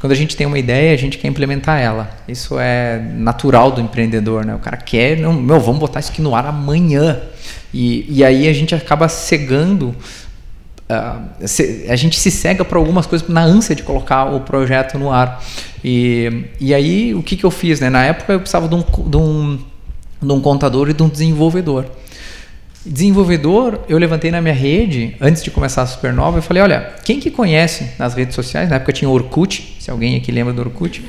Quando 0.00 0.12
a 0.12 0.16
gente 0.16 0.34
tem 0.34 0.46
uma 0.46 0.58
ideia, 0.58 0.94
a 0.94 0.96
gente 0.96 1.18
quer 1.18 1.28
implementar 1.28 1.78
ela. 1.78 2.08
Isso 2.26 2.58
é 2.58 2.98
natural 2.98 3.70
do 3.70 3.82
empreendedor, 3.82 4.46
né? 4.46 4.54
O 4.54 4.58
cara 4.58 4.78
quer, 4.78 5.18
não, 5.18 5.34
meu, 5.34 5.60
vamos 5.60 5.78
botar 5.78 6.00
isso 6.00 6.10
aqui 6.10 6.22
no 6.22 6.34
ar 6.34 6.46
amanhã. 6.46 7.20
E, 7.72 8.06
e 8.08 8.24
aí 8.24 8.48
a 8.48 8.52
gente 8.52 8.74
acaba 8.74 9.08
cegando 9.08 9.94
Uh, 10.90 11.22
a 11.88 11.94
gente 11.94 12.18
se 12.18 12.32
cega 12.32 12.64
para 12.64 12.76
algumas 12.76 13.06
coisas 13.06 13.28
na 13.28 13.44
ânsia 13.44 13.76
de 13.76 13.84
colocar 13.84 14.24
o 14.24 14.40
projeto 14.40 14.98
no 14.98 15.12
ar. 15.12 15.40
E, 15.84 16.46
e 16.58 16.74
aí, 16.74 17.14
o 17.14 17.22
que, 17.22 17.36
que 17.36 17.44
eu 17.44 17.50
fiz? 17.52 17.78
Né? 17.78 17.88
Na 17.88 18.04
época, 18.04 18.32
eu 18.32 18.40
precisava 18.40 18.66
de 18.66 18.74
um, 18.74 18.82
de, 19.08 19.16
um, 19.16 19.58
de 20.20 20.32
um 20.32 20.40
contador 20.40 20.90
e 20.90 20.92
de 20.92 21.00
um 21.00 21.08
desenvolvedor. 21.08 21.86
Desenvolvedor, 22.84 23.82
eu 23.88 23.98
levantei 23.98 24.32
na 24.32 24.40
minha 24.40 24.54
rede, 24.54 25.14
antes 25.20 25.44
de 25.44 25.50
começar 25.52 25.82
a 25.82 25.86
Supernova, 25.86 26.38
eu 26.38 26.42
falei, 26.42 26.60
olha, 26.60 26.92
quem 27.04 27.20
que 27.20 27.30
conhece 27.30 27.90
nas 27.96 28.14
redes 28.14 28.34
sociais, 28.34 28.68
na 28.68 28.76
época 28.76 28.92
tinha 28.92 29.08
Orkut, 29.08 29.76
se 29.78 29.92
alguém 29.92 30.16
aqui 30.16 30.32
lembra 30.32 30.52
do 30.52 30.60
Orkut, 30.60 31.04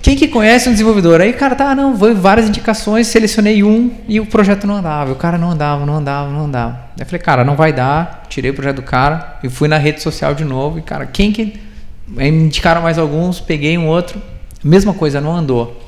quem 0.00 0.16
que 0.16 0.28
conhece 0.28 0.68
um 0.68 0.72
desenvolvedor? 0.72 1.20
Aí, 1.20 1.32
cara, 1.32 1.54
tá, 1.54 1.74
não, 1.74 1.96
vou 1.96 2.14
várias 2.14 2.48
indicações, 2.48 3.08
selecionei 3.08 3.62
um 3.64 3.90
e 4.06 4.20
o 4.20 4.26
projeto 4.26 4.66
não 4.66 4.76
andava. 4.76 5.12
O 5.12 5.16
cara 5.16 5.36
não 5.36 5.50
andava, 5.50 5.84
não 5.84 5.96
andava, 5.96 6.30
não 6.30 6.44
andava. 6.44 6.74
Aí 6.96 7.00
eu 7.00 7.06
falei, 7.06 7.20
cara, 7.20 7.44
não 7.44 7.56
vai 7.56 7.72
dar. 7.72 8.24
Tirei 8.28 8.50
o 8.50 8.54
projeto 8.54 8.76
do 8.76 8.82
cara 8.82 9.38
e 9.42 9.48
fui 9.48 9.68
na 9.68 9.76
rede 9.76 10.00
social 10.00 10.34
de 10.34 10.44
novo. 10.44 10.78
E, 10.78 10.82
cara, 10.82 11.04
quem 11.06 11.32
que. 11.32 11.60
Aí 12.16 12.30
me 12.30 12.44
indicaram 12.44 12.80
mais 12.80 12.98
alguns, 12.98 13.40
peguei 13.40 13.76
um 13.76 13.86
outro. 13.86 14.22
Mesma 14.62 14.94
coisa, 14.94 15.20
não 15.20 15.34
andou. 15.34 15.82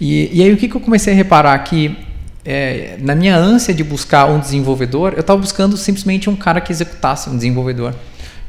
E, 0.00 0.30
e 0.32 0.42
aí 0.42 0.52
o 0.52 0.56
que, 0.56 0.66
que 0.68 0.74
eu 0.74 0.80
comecei 0.80 1.12
a 1.12 1.16
reparar? 1.16 1.58
Que 1.60 1.96
é, 2.44 2.96
na 3.00 3.14
minha 3.14 3.36
ânsia 3.36 3.74
de 3.74 3.84
buscar 3.84 4.26
um 4.26 4.38
desenvolvedor, 4.38 5.12
eu 5.14 5.20
estava 5.20 5.40
buscando 5.40 5.76
simplesmente 5.76 6.30
um 6.30 6.36
cara 6.36 6.60
que 6.60 6.72
executasse 6.72 7.28
um 7.28 7.36
desenvolvedor. 7.36 7.94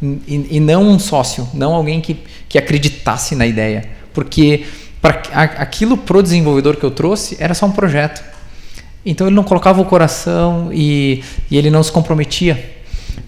E, 0.02 0.48
e 0.52 0.60
não 0.60 0.84
um 0.84 1.00
sócio, 1.00 1.48
não 1.54 1.74
alguém 1.74 2.00
que, 2.00 2.18
que 2.48 2.58
acreditasse 2.58 3.36
na 3.36 3.46
ideia 3.46 3.97
porque 4.18 4.64
para 5.00 5.22
aquilo 5.60 5.96
pro 5.96 6.24
desenvolvedor 6.24 6.76
que 6.76 6.84
eu 6.84 6.90
trouxe 6.90 7.38
era 7.40 7.54
só 7.54 7.68
um 7.68 7.72
projeto. 7.72 8.24
Então 9.06 9.28
ele 9.28 9.36
não 9.36 9.44
colocava 9.44 9.80
o 9.80 9.86
coração 9.86 10.72
e, 10.74 11.24
e 11.52 11.56
ele 11.56 11.70
não 11.70 11.84
se 11.84 11.92
comprometia. 11.92 12.78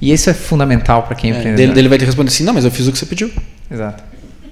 E 0.02 0.12
isso 0.12 0.32
é 0.32 0.34
fundamental 0.34 1.04
para 1.04 1.16
quem 1.16 1.32
é, 1.32 1.38
empreendedor. 1.38 1.78
Ele 1.78 1.88
vai 1.88 2.00
te 2.00 2.06
responder 2.06 2.30
assim, 2.30 2.44
não, 2.44 2.56
mas 2.56 2.66
eu 2.66 2.72
fiz 2.72 2.88
o 2.88 2.92
que 2.92 2.98
você 2.98 3.06
pediu. 3.06 3.32
Exato. 3.70 4.04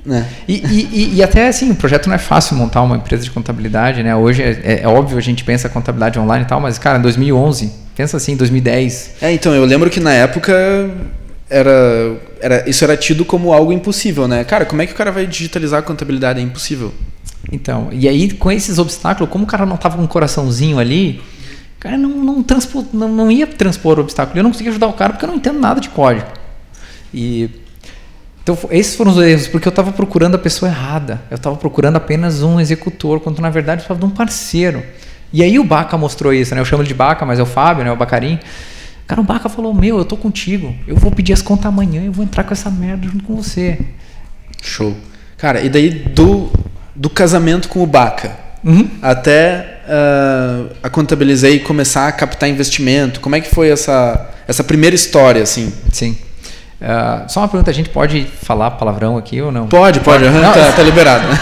É. 0.08 0.26
E, 0.48 0.54
e, 0.54 1.16
e, 1.16 1.24
até 1.24 1.48
assim, 1.48 1.72
o 1.72 1.76
projeto 1.76 2.06
não 2.06 2.14
é 2.14 2.20
fácil 2.20 2.56
montar 2.56 2.84
uma 2.84 2.98
empresa 2.98 3.24
de 3.24 3.32
contabilidade, 3.32 4.04
né? 4.04 4.16
Hoje 4.16 4.44
é, 4.44 4.62
é, 4.64 4.82
é 4.84 4.88
óbvio 4.88 5.18
a 5.18 5.22
gente 5.22 5.44
pensa 5.44 5.68
contabilidade 5.68 6.20
online 6.20 6.46
e 6.46 6.48
tal, 6.48 6.62
mas 6.62 6.78
cara, 6.78 7.00
em 7.00 7.02
2011, 7.02 7.72
pensa 7.96 8.16
assim, 8.16 8.34
em 8.34 8.38
2010. 8.38 9.16
É, 9.24 9.32
então 9.34 9.56
eu 9.56 9.66
lembro 9.66 9.90
que 9.90 10.00
na 10.00 10.14
época 10.14 10.54
era, 11.50 12.18
era 12.40 12.70
isso 12.70 12.84
era 12.84 12.96
tido 12.98 13.24
como 13.26 13.54
algo 13.54 13.72
impossível, 13.72 14.28
né? 14.28 14.44
Cara, 14.44 14.66
como 14.66 14.82
é 14.82 14.86
que 14.86 14.94
o 14.94 14.96
cara 14.96 15.12
vai 15.12 15.26
digitalizar 15.26 15.80
a 15.80 15.82
contabilidade? 15.82 16.40
É 16.40 16.44
impossível. 16.44 16.94
Então, 17.52 17.90
e 17.92 18.08
aí 18.08 18.32
com 18.34 18.52
esses 18.52 18.78
obstáculos, 18.78 19.30
como 19.32 19.46
o 19.46 19.48
cara 19.48 19.66
não 19.66 19.78
tava 19.78 19.98
com 19.98 20.04
um 20.04 20.08
coraçãozinho 20.08 20.80
ali, 20.80 21.22
Cara, 21.80 21.98
não, 21.98 22.10
não, 22.10 22.44
transpor, 22.44 22.84
não, 22.92 23.08
não 23.08 23.32
ia 23.32 23.46
transpor 23.46 24.00
o 24.00 24.02
obstáculo. 24.02 24.40
Eu 24.40 24.44
não 24.44 24.52
conseguia 24.52 24.72
ajudar 24.72 24.88
o 24.88 24.94
cara 24.94 25.14
porque 25.14 25.26
eu 25.26 25.30
não 25.30 25.36
entendo 25.36 25.60
nada 25.60 25.80
de 25.80 25.90
código. 25.90 26.28
E 27.14 27.50
então, 28.42 28.58
esses 28.72 28.96
foram 28.96 29.12
os 29.12 29.18
erros, 29.18 29.48
porque 29.48 29.68
eu 29.68 29.72
estava 29.72 29.92
procurando 29.92 30.36
a 30.36 30.38
pessoa 30.38 30.72
errada. 30.72 31.22
Eu 31.30 31.36
estava 31.36 31.56
procurando 31.58 31.98
apenas 31.98 32.42
um 32.42 32.60
executor, 32.60 33.20
quando 33.20 33.40
na 33.40 33.50
verdade 33.50 33.82
eu 33.82 33.84
estava 33.84 34.00
de 34.00 34.06
um 34.06 34.10
parceiro. 34.10 34.82
E 35.34 35.44
aí 35.44 35.60
o 35.60 35.66
Baca 35.66 35.98
mostrou 35.98 36.34
isso, 36.34 36.56
né? 36.56 36.62
Eu 36.62 36.66
chamo 36.66 36.82
ele 36.82 36.88
de 36.88 36.94
Baca, 36.94 37.26
mas 37.26 37.40
é 37.40 37.44
o 37.44 37.46
Fábio, 37.46 37.84
né? 37.84 37.92
O 37.92 37.96
Bacarim. 37.96 38.40
Cara, 39.08 39.22
o 39.22 39.24
Baca 39.24 39.48
falou: 39.48 39.74
Meu, 39.74 39.98
eu 39.98 40.06
tô 40.06 40.18
contigo. 40.18 40.76
Eu 40.86 40.98
vou 40.98 41.12
pedir 41.12 41.34
as 41.34 41.42
contas 41.42 41.66
amanhã 41.66 42.04
e 42.04 42.10
vou 42.10 42.24
entrar 42.24 42.44
com 42.44 42.54
essa 42.54 42.70
merda 42.70 43.08
junto 43.08 43.24
com 43.24 43.36
você. 43.36 43.80
Show. 44.62 44.96
Cara, 45.38 45.62
e 45.62 45.70
daí 45.70 45.90
do, 45.90 46.52
do 46.96 47.10
casamento 47.10 47.70
com 47.70 47.82
o 47.82 47.88
Baca 47.88 48.48
Uhum. 48.64 48.90
até 49.02 49.80
uh, 49.88 50.76
a 50.84 50.90
contabilizei 50.90 51.56
e 51.56 51.60
começar 51.60 52.08
a 52.08 52.12
captar 52.12 52.50
investimento, 52.50 53.22
como 53.22 53.36
é 53.36 53.40
que 53.40 53.50
foi 53.50 53.70
essa, 53.70 54.30
essa 54.48 54.64
primeira 54.64 54.96
história, 54.96 55.42
assim? 55.42 55.72
Sim. 55.94 56.18
Ah, 56.80 57.24
só 57.28 57.40
uma 57.42 57.48
pergunta: 57.48 57.72
a 57.72 57.74
gente 57.74 57.90
pode 57.90 58.28
falar 58.44 58.72
palavrão 58.72 59.18
aqui 59.18 59.42
ou 59.42 59.52
não? 59.52 59.66
Pode, 59.68 60.00
pode, 60.02 60.24
aham, 60.26 60.40
Não, 60.42 60.54
tá, 60.54 60.72
tá 60.74 60.84
liberado. 60.84 61.24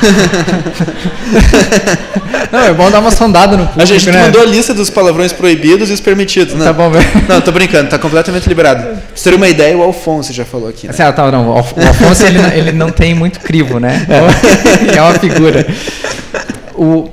Não, 2.52 2.60
é 2.60 2.74
bom 2.74 2.90
dar 2.90 3.00
uma 3.00 3.12
sondada 3.12 3.58
no 3.58 3.66
público, 3.66 3.82
A 3.82 3.86
gente 3.86 4.10
né? 4.12 4.22
mandou 4.24 4.42
a 4.42 4.46
lista 4.46 4.74
dos 4.74 4.90
palavrões 4.90 5.34
proibidos 5.34 5.90
e 5.90 5.94
os 5.94 6.00
permitidos, 6.00 6.54
né? 6.54 6.64
Tá 6.66 6.72
bom, 6.74 6.90
velho. 6.90 7.06
Não, 7.28 7.42
tô 7.42 7.52
brincando, 7.52 7.90
tá 7.90 7.98
completamente 8.00 8.48
liberado. 8.48 8.82
Pra 8.84 8.96
você 9.14 9.30
ter 9.30 9.36
uma 9.36 9.48
ideia, 9.50 9.76
o 9.78 9.82
Alfonso 9.84 10.32
já 10.32 10.46
falou 10.46 10.70
aqui. 10.70 10.88
Né? 10.88 10.94
Assim, 10.94 11.04
ah, 11.04 11.12
tá, 11.12 11.30
não, 11.32 11.50
o 11.50 11.58
Alf- 11.58 11.74
o 11.76 11.82
Afonso 11.90 12.26
ele, 12.26 12.40
não- 12.40 12.50
ele 12.52 12.72
não 12.72 12.90
tem 12.92 13.14
muito 13.14 13.40
crivo, 13.40 13.80
né? 13.80 14.06
é 14.96 15.02
uma 15.02 15.14
figura. 15.16 15.66
O, 16.76 17.10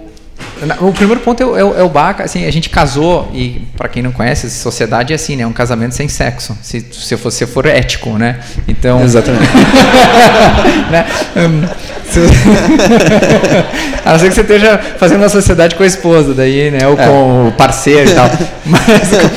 o 0.80 0.92
primeiro 0.92 1.20
ponto 1.20 1.42
é 1.42 1.46
o, 1.46 1.56
é 1.58 1.64
o- 1.64 1.78
é 1.80 1.82
o 1.82 1.88
Baca, 1.88 2.24
assim, 2.24 2.46
a 2.46 2.50
gente 2.52 2.68
casou, 2.70 3.30
e 3.34 3.62
para 3.76 3.88
quem 3.88 4.02
não 4.02 4.12
conhece, 4.12 4.48
sociedade 4.50 5.12
é 5.12 5.16
assim, 5.16 5.34
né? 5.36 5.42
É 5.42 5.46
um 5.46 5.52
casamento 5.52 5.94
sem 5.94 6.08
sexo, 6.08 6.56
se, 6.62 6.84
se 6.92 7.14
você 7.16 7.46
for 7.46 7.66
ético, 7.66 8.10
né? 8.18 8.38
Então, 8.68 9.02
Exatamente. 9.02 9.44
né? 10.90 11.06
Hum, 11.36 11.62
se- 12.10 12.20
a 14.04 14.12
não 14.12 14.18
ser 14.18 14.28
que 14.28 14.34
você 14.34 14.40
esteja 14.42 14.78
fazendo 14.98 15.20
uma 15.20 15.28
sociedade 15.28 15.74
com 15.74 15.82
a 15.82 15.86
esposa, 15.86 16.34
daí, 16.34 16.70
né? 16.70 16.86
Ou 16.86 16.96
com 16.96 17.48
o 17.48 17.52
parceiro 17.52 18.10
e 18.10 18.14
tal. 18.14 18.30
Mas 18.66 18.82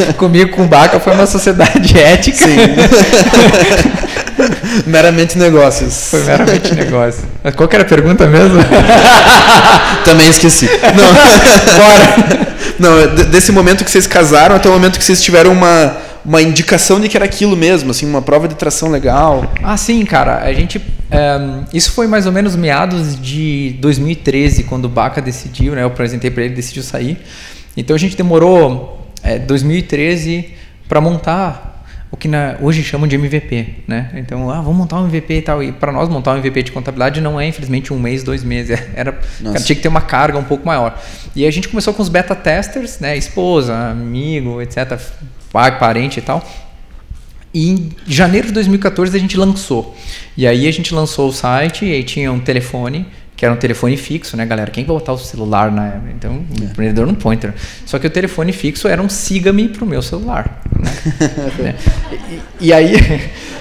com- 0.07 0.13
comigo, 0.27 0.51
com 0.55 0.63
o 0.63 0.67
Baca, 0.67 0.99
foi 0.99 1.13
uma 1.13 1.25
sociedade 1.25 1.97
ética. 1.97 2.37
Sim. 2.37 2.55
Meramente 4.85 5.37
negócios. 5.37 6.09
Foi 6.09 6.23
meramente 6.23 6.73
negócio. 6.73 7.23
Qual 7.55 7.67
que 7.67 7.75
era 7.75 7.83
a 7.83 7.87
pergunta 7.87 8.27
mesmo? 8.27 8.57
Também 10.05 10.29
esqueci. 10.29 10.67
Não. 10.95 11.13
Bora! 11.77 12.55
Não, 12.79 13.15
de- 13.15 13.23
desse 13.25 13.51
momento 13.51 13.83
que 13.83 13.91
vocês 13.91 14.05
casaram 14.07 14.55
até 14.55 14.69
o 14.69 14.71
momento 14.71 14.97
que 14.99 15.03
vocês 15.05 15.21
tiveram 15.21 15.51
uma, 15.51 15.97
uma 16.23 16.41
indicação 16.41 16.99
de 16.99 17.07
que 17.07 17.15
era 17.17 17.25
aquilo 17.25 17.55
mesmo, 17.55 17.91
assim, 17.91 18.05
uma 18.05 18.21
prova 18.21 18.47
de 18.47 18.55
tração 18.55 18.89
legal. 18.89 19.51
Ah, 19.63 19.77
sim, 19.77 20.03
cara. 20.05 20.39
A 20.43 20.53
gente. 20.53 20.81
ehm, 21.11 21.63
isso 21.73 21.91
foi 21.91 22.07
mais 22.07 22.25
ou 22.25 22.31
menos 22.31 22.55
meados 22.55 23.19
de 23.19 23.75
2013, 23.79 24.63
quando 24.63 24.85
o 24.85 24.89
Baca 24.89 25.21
decidiu, 25.21 25.73
né? 25.73 25.83
Eu 25.83 25.87
apresentei 25.87 26.29
para 26.29 26.43
ele, 26.43 26.53
decidiu 26.55 26.83
sair. 26.83 27.17
Então 27.77 27.95
a 27.95 27.99
gente 27.99 28.15
demorou 28.15 29.09
é, 29.23 29.39
2013 29.39 30.49
para 30.87 31.01
montar 31.01 31.74
o 32.15 32.17
que 32.17 32.29
na- 32.29 32.55
hoje 32.61 32.81
chamam 32.81 33.07
de 33.09 33.15
MVP, 33.15 33.75
né? 33.85 34.09
Então, 34.15 34.49
ah, 34.49 34.61
vamos 34.61 34.77
montar 34.77 35.01
um 35.01 35.05
MVP 35.05 35.33
e 35.33 35.41
tal. 35.41 35.61
E 35.61 35.73
para 35.73 35.91
nós 35.91 36.07
montar 36.07 36.33
um 36.33 36.37
MVP 36.37 36.63
de 36.63 36.71
contabilidade 36.71 37.19
não 37.19 37.39
é 37.39 37.45
infelizmente 37.45 37.91
um 37.93 37.99
mês, 37.99 38.23
dois 38.23 38.41
meses. 38.41 38.79
Era, 38.95 39.11
cara, 39.11 39.59
tinha 39.59 39.75
que 39.75 39.81
ter 39.81 39.89
uma 39.89 39.99
carga 39.99 40.37
um 40.39 40.43
pouco 40.43 40.65
maior. 40.65 40.97
E 41.35 41.45
a 41.45 41.51
gente 41.51 41.67
começou 41.67 41.93
com 41.93 42.01
os 42.01 42.07
beta 42.07 42.33
testers, 42.33 42.99
né? 43.01 43.17
Esposa, 43.17 43.75
amigo, 43.91 44.61
etc. 44.61 44.97
Pai, 45.51 45.77
parente 45.77 46.19
e 46.19 46.21
tal. 46.21 46.41
E 47.53 47.69
em 47.69 47.89
janeiro 48.07 48.47
de 48.47 48.53
2014 48.53 49.15
a 49.15 49.19
gente 49.19 49.35
lançou. 49.35 49.93
E 50.37 50.47
aí 50.47 50.67
a 50.69 50.71
gente 50.71 50.93
lançou 50.95 51.27
o 51.29 51.33
site 51.33 51.83
e 51.85 51.91
aí 51.91 52.03
tinha 52.03 52.31
um 52.31 52.39
telefone, 52.39 53.05
que 53.35 53.43
era 53.45 53.53
um 53.53 53.57
telefone 53.57 53.97
fixo, 53.97 54.37
né, 54.37 54.45
galera? 54.45 54.71
Quem 54.71 54.85
vai 54.85 54.95
botar 54.95 55.13
o 55.13 55.17
celular 55.17 55.71
na. 55.71 55.99
Então, 56.15 56.43
o 56.59 56.63
empreendedor 56.63 57.05
não 57.05 57.15
pointer. 57.15 57.53
Só 57.85 57.99
que 57.99 58.07
o 58.07 58.09
telefone 58.09 58.51
fixo 58.53 58.87
era 58.87 59.01
um 59.01 59.09
siga-me 59.09 59.67
pro 59.69 59.85
meu 59.85 60.01
celular. 60.01 60.61
Né? 60.79 60.91
Né? 61.63 61.75
E, 62.61 62.67
e 62.67 62.73
aí. 62.73 62.93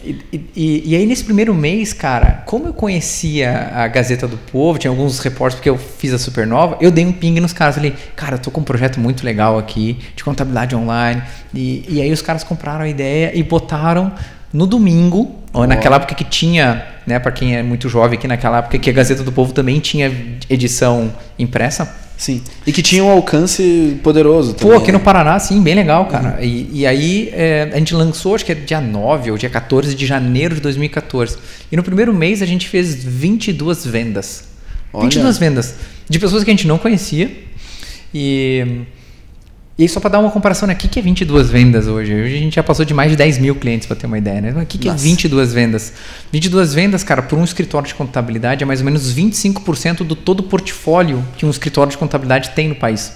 E, 0.00 0.16
e- 0.56 0.82
e 0.86 0.96
aí, 0.96 1.04
nesse 1.04 1.24
primeiro 1.24 1.52
mês, 1.54 1.92
cara, 1.92 2.42
como 2.46 2.66
eu 2.68 2.72
conhecia 2.72 3.70
a 3.74 3.88
Gazeta 3.88 4.26
do 4.28 4.38
Povo, 4.38 4.78
tinha 4.78 4.90
alguns 4.90 5.18
reportes 5.18 5.56
porque 5.56 5.68
eu 5.68 5.76
fiz 5.76 6.14
a 6.14 6.18
Supernova, 6.18 6.78
eu 6.80 6.90
dei 6.90 7.04
um 7.04 7.12
ping 7.12 7.38
nos 7.40 7.52
caras. 7.52 7.74
Falei, 7.74 7.94
cara, 8.16 8.36
eu 8.36 8.38
tô 8.38 8.50
com 8.50 8.60
um 8.60 8.64
projeto 8.64 8.98
muito 9.00 9.24
legal 9.26 9.58
aqui, 9.58 9.98
de 10.16 10.22
contabilidade 10.24 10.74
online. 10.74 11.20
E, 11.52 11.84
e 11.88 12.00
aí, 12.00 12.10
os 12.12 12.22
caras 12.22 12.42
compraram 12.44 12.82
a 12.84 12.88
ideia 12.88 13.32
e 13.36 13.42
botaram 13.42 14.12
no 14.52 14.66
domingo, 14.66 15.34
ou 15.52 15.66
naquela 15.66 15.96
época 15.96 16.14
que 16.14 16.24
tinha, 16.24 16.86
né, 17.06 17.18
para 17.18 17.32
quem 17.32 17.56
é 17.56 17.62
muito 17.62 17.88
jovem 17.88 18.18
aqui, 18.18 18.28
naquela 18.28 18.58
época 18.58 18.78
que 18.78 18.90
a 18.90 18.92
Gazeta 18.92 19.22
do 19.22 19.32
Povo 19.32 19.52
também 19.52 19.80
tinha 19.80 20.12
edição 20.48 21.12
impressa. 21.38 22.08
Sim. 22.16 22.42
E 22.66 22.72
que 22.72 22.82
tinha 22.82 23.04
um 23.04 23.10
alcance 23.10 23.98
poderoso 24.02 24.54
Pô, 24.54 24.66
também. 24.66 24.78
aqui 24.78 24.92
no 24.92 24.98
né? 24.98 25.04
Paraná, 25.04 25.38
sim, 25.38 25.62
bem 25.62 25.76
legal, 25.76 26.06
cara. 26.06 26.44
E, 26.44 26.68
e 26.72 26.86
aí 26.86 27.30
é, 27.32 27.70
a 27.72 27.78
gente 27.78 27.94
lançou, 27.94 28.34
acho 28.34 28.44
que 28.44 28.50
é 28.50 28.56
dia 28.56 28.80
9 28.80 29.30
ou 29.30 29.38
dia 29.38 29.48
14 29.48 29.94
de 29.94 30.04
janeiro 30.04 30.56
de 30.56 30.60
2014. 30.60 31.38
E 31.70 31.76
no 31.76 31.82
primeiro 31.82 32.12
mês 32.12 32.42
a 32.42 32.46
gente 32.46 32.68
fez 32.68 33.04
22 33.04 33.86
vendas. 33.86 34.48
Olha. 34.92 35.04
22 35.04 35.38
vendas. 35.38 35.74
De 36.08 36.18
pessoas 36.18 36.42
que 36.42 36.50
a 36.50 36.52
gente 36.52 36.66
não 36.66 36.76
conhecia. 36.76 37.30
E, 38.12 38.82
e 39.78 39.82
aí, 39.82 39.88
só 39.88 40.00
para 40.00 40.10
dar 40.10 40.18
uma 40.18 40.30
comparação, 40.30 40.66
né? 40.66 40.74
O 40.74 40.76
que 40.76 40.88
que 40.88 40.98
é 40.98 41.02
22 41.02 41.50
vendas 41.50 41.86
hoje? 41.86 42.12
Hoje 42.12 42.34
a 42.34 42.38
gente 42.38 42.56
já 42.56 42.64
passou 42.64 42.84
de 42.84 42.92
mais 42.92 43.12
de 43.12 43.16
10 43.16 43.38
mil 43.38 43.54
clientes, 43.54 43.86
para 43.86 43.94
ter 43.94 44.06
uma 44.06 44.18
ideia, 44.18 44.40
né? 44.40 44.50
O 44.60 44.66
que, 44.66 44.76
que 44.76 44.88
é 44.88 44.90
Nossa. 44.90 45.04
22 45.04 45.52
vendas? 45.52 45.92
22 46.32 46.74
vendas, 46.74 47.04
cara, 47.04 47.22
por 47.22 47.38
um 47.38 47.44
escritório 47.44 47.86
de 47.86 47.94
contabilidade 47.94 48.64
é 48.64 48.66
mais 48.66 48.80
ou 48.80 48.86
menos 48.86 49.14
25% 49.14 49.98
do 49.98 50.16
todo 50.16 50.40
o 50.40 50.42
portfólio 50.42 51.24
que 51.36 51.46
um 51.46 51.50
escritório 51.50 51.92
de 51.92 51.96
contabilidade 51.96 52.50
tem 52.56 52.66
no 52.68 52.74
país. 52.74 53.12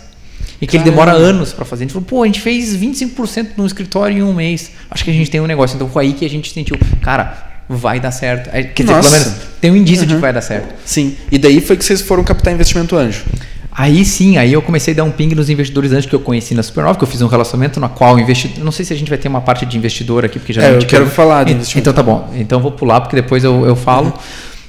E 0.61 0.67
que 0.69 0.77
ele 0.77 0.85
demora 0.85 1.11
Caramba. 1.11 1.31
anos 1.31 1.53
para 1.53 1.65
fazer. 1.65 1.83
A 1.83 1.85
gente 1.87 1.95
falou, 1.95 2.07
pô, 2.07 2.23
a 2.23 2.27
gente 2.27 2.41
fez 2.41 2.77
25% 2.77 3.49
no 3.57 3.67
escritório 3.67 4.17
em 4.19 4.23
um 4.23 4.33
mês. 4.33 4.71
Acho 4.89 5.03
que 5.03 5.11
a 5.11 5.13
gente 5.15 5.29
tem 5.29 5.41
um 5.41 5.47
negócio. 5.49 5.75
Então 5.75 5.89
foi 5.89 6.05
aí 6.05 6.13
que 6.13 6.25
a 6.25 6.31
gente 6.31 6.53
sentiu, 6.53 6.79
cara, 7.01 7.63
vai 7.69 7.99
dar 7.99 8.13
certo. 8.13 8.51
É, 8.53 8.63
Quer 8.63 8.85
dizer, 8.85 8.95
Nossa. 8.95 9.11
pelo 9.11 9.21
menos 9.25 9.39
tem 9.61 9.71
um 9.73 9.77
indício 9.77 10.07
de 10.07 10.13
Uhum. 10.13 10.19
que 10.19 10.23
vai 10.23 10.33
dar 10.33 10.41
certo. 10.43 10.73
Sim. 10.85 11.17
E 11.33 11.39
daí 11.39 11.61
foi 11.61 11.77
que 11.77 11.85
vocês 11.85 12.01
foram 12.01 12.23
captar 12.23 12.53
investimento 12.53 12.95
anjo. 12.97 13.25
Aí 13.75 14.05
sim, 14.05 14.37
aí 14.37 14.53
eu 14.53 14.61
comecei 14.61 14.93
a 14.93 14.99
dar 14.99 15.05
um 15.05 15.11
ping 15.11 15.35
nos 15.35 15.49
investidores 15.49 15.93
antes 15.93 16.07
que 16.07 16.15
eu 16.15 16.21
conheci 16.21 16.55
na 16.55 16.63
Supernova, 16.63 16.99
que 16.99 17.05
eu 17.05 17.09
fiz 17.09 17.23
um 17.23 17.27
relacionamento 17.27 17.81
na 17.81 17.89
qual 17.89 18.19
investidor. 18.19 18.63
Não 18.63 18.73
sei 18.73 18.85
se 18.85 18.93
a 18.93 18.97
gente 18.97 19.09
vai 19.09 19.17
ter 19.17 19.29
uma 19.29 19.41
parte 19.41 19.65
de 19.65 19.79
investidor 19.79 20.25
aqui, 20.25 20.39
porque 20.39 20.53
já 20.53 20.63
É, 20.63 20.77
eu 20.77 20.81
quero 20.81 21.07
falar 21.07 21.45
de 21.45 21.53
investimento. 21.53 21.89
Então 21.89 21.93
tá 21.95 22.03
bom. 22.03 22.29
Então 22.35 22.59
eu 22.59 22.63
vou 22.63 22.73
pular, 22.73 23.01
porque 23.01 23.17
depois 23.17 23.43
eu, 23.45 23.65
eu 23.65 23.75
falo. 23.75 24.13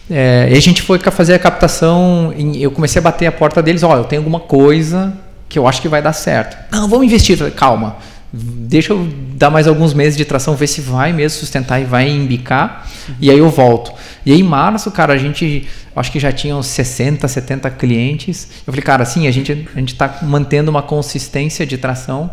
É, 0.10 0.48
e 0.52 0.58
a 0.58 0.62
gente 0.62 0.82
foi 0.82 1.00
fazer 1.00 1.34
a 1.34 1.40
captação. 1.40 2.34
eu 2.56 2.72
comecei 2.72 3.00
a 3.00 3.04
bater 3.04 3.26
a 3.26 3.32
porta 3.32 3.62
deles: 3.62 3.84
ó, 3.84 3.98
eu 3.98 4.06
tenho 4.06 4.22
alguma 4.22 4.40
coisa 4.40 5.14
que 5.50 5.60
eu 5.60 5.68
acho 5.68 5.82
que 5.82 5.88
vai 5.88 6.02
dar 6.02 6.14
certo. 6.14 6.58
Não, 6.72 6.88
vamos 6.88 7.06
investir. 7.06 7.38
Calma. 7.52 7.98
Deixa 8.36 8.94
eu 8.94 9.08
dar 9.36 9.52
mais 9.52 9.68
alguns 9.68 9.94
meses 9.94 10.18
de 10.18 10.26
tração, 10.26 10.56
ver 10.56 10.66
se 10.66 10.82
vai 10.82 11.14
mesmo 11.14 11.38
sustentar 11.38 11.80
e 11.80 11.86
vai 11.86 12.10
embicar. 12.10 12.90
E 13.22 13.30
aí 13.30 13.38
eu 13.38 13.48
volto. 13.48 13.94
E 14.26 14.32
aí 14.32 14.40
em 14.40 14.44
março, 14.44 14.90
cara, 14.90 15.14
a 15.14 15.18
gente 15.18 15.68
acho 15.96 16.12
que 16.12 16.20
já 16.20 16.32
tinha 16.32 16.56
uns 16.56 16.66
60, 16.66 17.28
70 17.28 17.70
clientes. 17.70 18.50
Eu 18.66 18.74
falei, 18.74 18.82
cara, 18.82 19.04
assim, 19.04 19.28
a 19.28 19.32
gente 19.32 19.68
a 19.76 19.80
gente 19.80 19.94
tá 19.94 20.20
mantendo 20.24 20.72
uma 20.72 20.82
consistência 20.82 21.64
de 21.64 21.78
tração. 21.78 22.32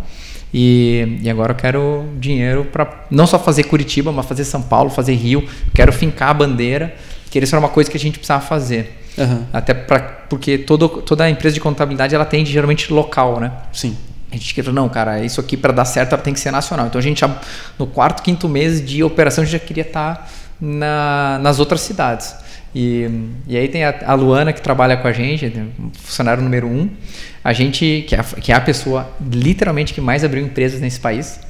E, 0.54 1.18
e 1.22 1.28
agora 1.28 1.52
eu 1.52 1.56
quero 1.56 2.06
dinheiro 2.18 2.64
para 2.64 3.04
não 3.10 3.26
só 3.26 3.38
fazer 3.38 3.64
Curitiba, 3.64 4.10
mas 4.10 4.24
fazer 4.24 4.44
São 4.44 4.62
Paulo, 4.62 4.88
fazer 4.88 5.14
Rio. 5.14 5.46
Quero 5.74 5.92
fincar 5.92 6.30
a 6.30 6.34
bandeira, 6.34 6.94
que 7.30 7.38
isso 7.38 7.54
era 7.54 7.62
uma 7.62 7.68
coisa 7.70 7.90
que 7.90 7.98
a 7.98 8.00
gente 8.00 8.18
precisava 8.18 8.42
fazer. 8.42 8.98
Aham. 9.18 9.46
Até 9.52 9.74
pra, 9.74 10.00
porque 10.00 10.56
todo, 10.56 10.88
toda 10.88 11.28
empresa 11.28 11.52
de 11.52 11.60
contabilidade 11.60 12.14
ela 12.14 12.24
atende 12.24 12.50
geralmente 12.50 12.90
local, 12.90 13.38
né? 13.38 13.52
Sim. 13.70 13.94
A 14.30 14.36
gente 14.36 14.54
queria, 14.54 14.72
não, 14.72 14.88
cara, 14.88 15.24
isso 15.24 15.40
aqui 15.40 15.56
para 15.56 15.72
dar 15.72 15.84
certo 15.84 16.16
tem 16.18 16.32
que 16.32 16.40
ser 16.40 16.50
nacional. 16.50 16.86
Então 16.86 16.98
a 16.98 17.02
gente 17.02 17.20
já, 17.20 17.40
no 17.78 17.86
quarto, 17.86 18.22
quinto 18.22 18.48
mês 18.48 18.84
de 18.84 19.02
operação, 19.02 19.42
a 19.42 19.44
gente 19.44 19.52
já 19.52 19.58
queria 19.58 19.82
estar 19.82 20.30
na, 20.60 21.38
nas 21.42 21.58
outras 21.58 21.80
cidades. 21.80 22.34
E, 22.74 23.10
e 23.48 23.56
aí 23.56 23.66
tem 23.66 23.84
a, 23.84 23.94
a 24.06 24.14
Luana 24.14 24.52
que 24.52 24.60
trabalha 24.60 24.96
com 24.96 25.08
a 25.08 25.12
gente, 25.12 25.52
funcionário 25.94 26.42
número 26.42 26.68
um. 26.68 26.88
A 27.42 27.54
gente, 27.54 28.04
que 28.06 28.14
é, 28.14 28.20
a, 28.20 28.22
que 28.22 28.52
é 28.52 28.54
a 28.54 28.60
pessoa 28.60 29.08
literalmente 29.32 29.94
que 29.94 30.00
mais 30.00 30.22
abriu 30.22 30.44
empresas 30.44 30.78
nesse 30.78 31.00
país, 31.00 31.40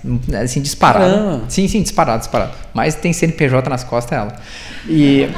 assim, 0.41 0.61
disparado. 0.61 1.05
Caramba. 1.13 1.43
Sim, 1.49 1.67
sim, 1.67 1.83
disparado, 1.83 2.21
disparado. 2.21 2.53
Mas 2.73 2.95
tem 2.95 3.13
CNPJ 3.13 3.69
nas 3.69 3.83
costas 3.83 4.17
ela. 4.17 4.37
E, 4.89 5.29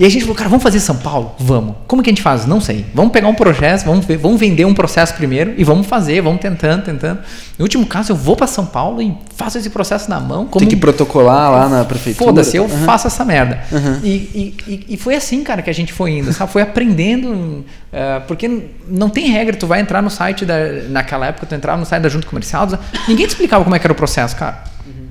e 0.00 0.04
a 0.04 0.08
gente 0.08 0.22
falou, 0.22 0.34
cara, 0.34 0.48
vamos 0.50 0.62
fazer 0.62 0.80
São 0.80 0.96
Paulo? 0.96 1.36
Vamos. 1.38 1.76
Como 1.86 2.02
que 2.02 2.10
a 2.10 2.12
gente 2.12 2.20
faz? 2.20 2.44
Não 2.46 2.60
sei. 2.60 2.84
Vamos 2.92 3.12
pegar 3.12 3.28
um 3.28 3.34
processo, 3.34 3.84
vamos, 3.86 4.04
ver- 4.04 4.16
vamos 4.18 4.40
vender 4.40 4.64
um 4.64 4.74
processo 4.74 5.14
primeiro 5.14 5.54
e 5.56 5.62
vamos 5.62 5.86
fazer, 5.86 6.20
vamos 6.20 6.40
tentando, 6.40 6.82
tentando. 6.84 7.20
No 7.56 7.64
último 7.64 7.86
caso, 7.86 8.10
eu 8.10 8.16
vou 8.16 8.34
para 8.34 8.48
São 8.48 8.66
Paulo 8.66 9.00
e 9.00 9.16
faço 9.36 9.56
esse 9.56 9.70
processo 9.70 10.10
na 10.10 10.18
mão. 10.18 10.46
Como 10.46 10.58
Tem 10.58 10.68
que 10.68 10.76
protocolar 10.76 11.50
lá 11.52 11.68
na 11.68 11.84
prefeitura. 11.84 12.26
Foda-se, 12.26 12.56
eu 12.56 12.64
Aham. 12.64 12.84
faço 12.84 13.06
essa 13.06 13.24
merda. 13.24 13.60
Uhum. 13.70 14.00
E, 14.02 14.08
e, 14.08 14.54
e- 14.66 14.84
e 14.90 14.96
foi 14.96 15.14
assim, 15.14 15.44
cara, 15.44 15.62
que 15.62 15.70
a 15.70 15.74
gente 15.74 15.92
foi 15.92 16.10
indo, 16.18 16.32
sabe? 16.32 16.50
Foi 16.50 16.60
aprendendo, 16.62 17.30
uh, 17.32 17.64
porque 18.26 18.50
não 18.88 19.08
tem 19.08 19.28
regra, 19.30 19.54
tu 19.56 19.66
vai 19.68 19.80
entrar 19.80 19.91
no 20.00 20.08
site 20.08 20.46
da, 20.46 20.54
naquela 20.88 21.26
época, 21.26 21.46
tu 21.46 21.54
entrava 21.54 21.78
no 21.78 21.84
site 21.84 22.02
da 22.02 22.08
junta 22.08 22.26
comercial, 22.26 22.66
ninguém 23.08 23.26
te 23.26 23.30
explicava 23.30 23.64
como 23.64 23.76
é 23.76 23.78
que 23.78 23.86
era 23.86 23.92
o 23.92 23.96
processo, 23.96 24.36
cara. 24.36 24.62
Uhum. 24.86 25.08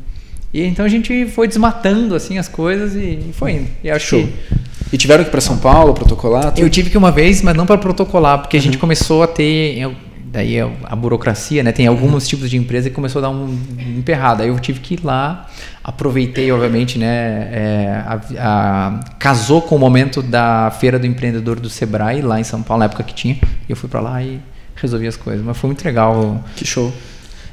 E 0.54 0.64
então 0.64 0.86
a 0.86 0.90
gente 0.90 1.28
foi 1.28 1.48
desmatando 1.48 2.16
assim 2.16 2.38
as 2.38 2.48
coisas 2.48 2.96
e, 2.96 3.30
e 3.30 3.34
foi 3.34 3.52
indo. 3.52 3.68
E 3.84 3.92
acho 3.92 4.08
Show. 4.08 4.24
que 4.24 4.62
e 4.92 4.98
tiveram 4.98 5.24
que 5.24 5.30
ir 5.30 5.32
para 5.32 5.42
São 5.42 5.58
Paulo 5.58 5.94
protocolar? 5.94 6.52
Tudo? 6.52 6.60
Eu 6.60 6.70
tive 6.70 6.90
que 6.90 6.98
uma 6.98 7.12
vez, 7.12 7.42
mas 7.42 7.56
não 7.56 7.66
para 7.66 7.78
protocolar, 7.78 8.40
porque 8.40 8.58
uhum. 8.58 8.62
a 8.62 8.64
gente 8.64 8.78
começou 8.78 9.24
a 9.24 9.28
ter 9.28 9.78
eu, 9.78 9.96
daí 10.26 10.60
a, 10.60 10.70
a, 10.84 10.96
burocracia, 10.96 11.64
né? 11.64 11.72
Tem 11.72 11.88
alguns 11.88 12.24
uhum. 12.24 12.30
tipos 12.30 12.50
de 12.50 12.58
empresa 12.58 12.90
que 12.90 12.96
começou 12.96 13.20
a 13.20 13.22
dar 13.24 13.30
um 13.30 13.58
emperrado. 13.98 14.44
Aí 14.44 14.50
eu 14.50 14.60
tive 14.60 14.82
que 14.82 14.96
ir 14.96 15.00
lá, 15.04 15.48
aproveitei, 15.82 16.52
obviamente, 16.52 17.00
né? 17.00 17.08
É, 17.08 18.04
a, 18.06 18.22
a, 18.40 19.00
casou 19.18 19.62
com 19.62 19.78
o 19.78 19.80
momento 19.80 20.22
da 20.22 20.72
feira 20.72 21.00
do 21.00 21.08
empreendedor 21.08 21.60
do 21.60 21.70
Sebrae 21.70 22.22
lá 22.22 22.40
em 22.40 22.44
São 22.44 22.62
Paulo, 22.62 22.80
na 22.80 22.86
época 22.86 23.04
que 23.04 23.14
tinha. 23.14 23.36
E 23.36 23.72
eu 23.72 23.78
fui 23.78 23.90
para 23.90 24.02
lá 24.02 24.22
e 24.22 24.42
resolvi 24.82 25.08
as 25.08 25.16
coisas. 25.16 25.46
Mas 25.46 25.58
foi 25.58 25.68
muito 25.68 25.84
legal. 25.84 26.44
Que 26.56 26.66
show. 26.66 26.92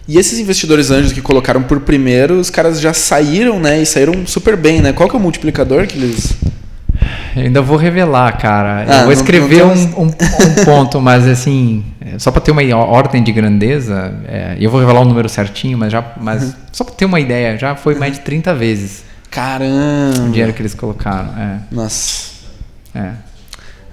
E 0.06 0.18
esses 0.18 0.38
investidores 0.38 0.90
anjos 0.90 1.12
que 1.12 1.20
colocaram 1.20 1.62
por 1.62 1.80
primeiro, 1.80 2.40
os 2.40 2.48
caras 2.48 2.80
já 2.80 2.94
saíram, 2.94 3.60
né? 3.60 3.82
E 3.82 3.86
saíram 3.86 4.26
super 4.26 4.56
bem, 4.56 4.80
né? 4.80 4.92
Qual 4.92 5.08
que 5.08 5.14
é 5.14 5.18
o 5.18 5.22
multiplicador 5.22 5.86
que 5.86 5.98
eles 5.98 6.34
eu 7.36 7.44
ainda 7.44 7.62
vou 7.62 7.76
revelar, 7.76 8.36
cara. 8.36 8.84
Ah, 8.88 9.00
eu 9.00 9.04
vou 9.04 9.12
escrever 9.12 9.60
não, 9.60 9.74
não 9.74 9.98
um, 9.98 10.02
um, 10.02 10.06
um, 10.06 10.64
ponto, 10.64 11.00
mas 11.00 11.26
assim, 11.26 11.84
é, 12.00 12.18
só 12.18 12.30
para 12.30 12.40
ter 12.40 12.50
uma 12.50 12.62
ordem 12.76 13.22
de 13.22 13.32
grandeza, 13.32 14.14
é, 14.26 14.56
eu 14.58 14.70
vou 14.70 14.80
revelar 14.80 15.00
o 15.00 15.04
número 15.04 15.28
certinho, 15.28 15.78
mas 15.78 15.92
já, 15.92 16.04
mas 16.20 16.42
uhum. 16.42 16.52
só 16.72 16.84
para 16.84 16.94
ter 16.94 17.04
uma 17.04 17.20
ideia, 17.20 17.56
já 17.56 17.76
foi 17.76 17.94
mais 17.94 18.14
de 18.14 18.20
30 18.20 18.54
vezes. 18.54 19.04
Caramba! 19.30 20.20
O 20.26 20.30
dinheiro 20.30 20.52
que 20.52 20.62
eles 20.62 20.74
colocaram. 20.74 21.28
É. 21.38 21.58
Nossa. 21.70 22.30
É. 22.94 23.12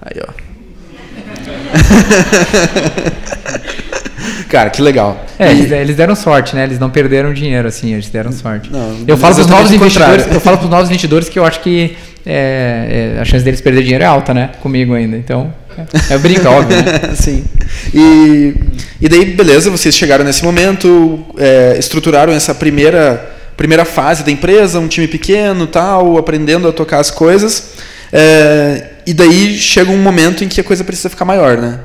Aí, 0.02 0.20
ó. 0.26 0.45
Cara, 4.48 4.70
que 4.70 4.80
legal. 4.80 5.24
É, 5.38 5.52
e... 5.52 5.72
eles 5.72 5.96
deram 5.96 6.14
sorte, 6.14 6.54
né? 6.54 6.64
Eles 6.64 6.78
não 6.78 6.90
perderam 6.90 7.32
dinheiro, 7.32 7.66
assim, 7.66 7.92
eles 7.92 8.08
deram 8.08 8.32
sorte. 8.32 8.70
Não, 8.70 9.04
eu 9.06 9.16
falo 9.16 9.34
para 9.34 9.42
os 9.42 9.48
novos 9.48 9.72
investidores, 9.72 10.26
eu 10.32 10.40
falo 10.40 10.58
para 10.58 10.64
os 10.64 10.70
novos 10.70 10.88
investidores 10.88 11.28
que 11.28 11.38
eu 11.38 11.44
acho 11.44 11.60
que 11.60 11.96
é, 12.24 13.14
é, 13.16 13.20
a 13.20 13.24
chance 13.24 13.44
deles 13.44 13.60
perder 13.60 13.82
dinheiro 13.82 14.02
é 14.02 14.06
alta, 14.06 14.34
né? 14.34 14.50
Comigo 14.60 14.94
ainda. 14.94 15.16
Então, 15.16 15.52
é, 15.78 16.14
é 16.14 16.18
brinca, 16.18 16.50
óbvio. 16.50 16.76
Né? 16.76 17.12
Sim. 17.14 17.44
E, 17.94 18.54
e 19.00 19.08
daí, 19.08 19.24
beleza, 19.26 19.70
vocês 19.70 19.96
chegaram 19.96 20.24
nesse 20.24 20.44
momento, 20.44 21.24
é, 21.38 21.76
estruturaram 21.78 22.32
essa 22.32 22.54
primeira, 22.54 23.24
primeira 23.56 23.84
fase 23.84 24.24
da 24.24 24.30
empresa, 24.30 24.80
um 24.80 24.88
time 24.88 25.06
pequeno, 25.06 25.66
tal, 25.66 26.18
aprendendo 26.18 26.68
a 26.68 26.72
tocar 26.72 26.98
as 26.98 27.10
coisas. 27.10 27.74
É, 28.12 28.95
e 29.06 29.14
daí 29.14 29.56
chega 29.56 29.90
um 29.90 30.02
momento 30.02 30.44
em 30.44 30.48
que 30.48 30.60
a 30.60 30.64
coisa 30.64 30.82
precisa 30.82 31.08
ficar 31.08 31.24
maior, 31.24 31.58
né? 31.58 31.80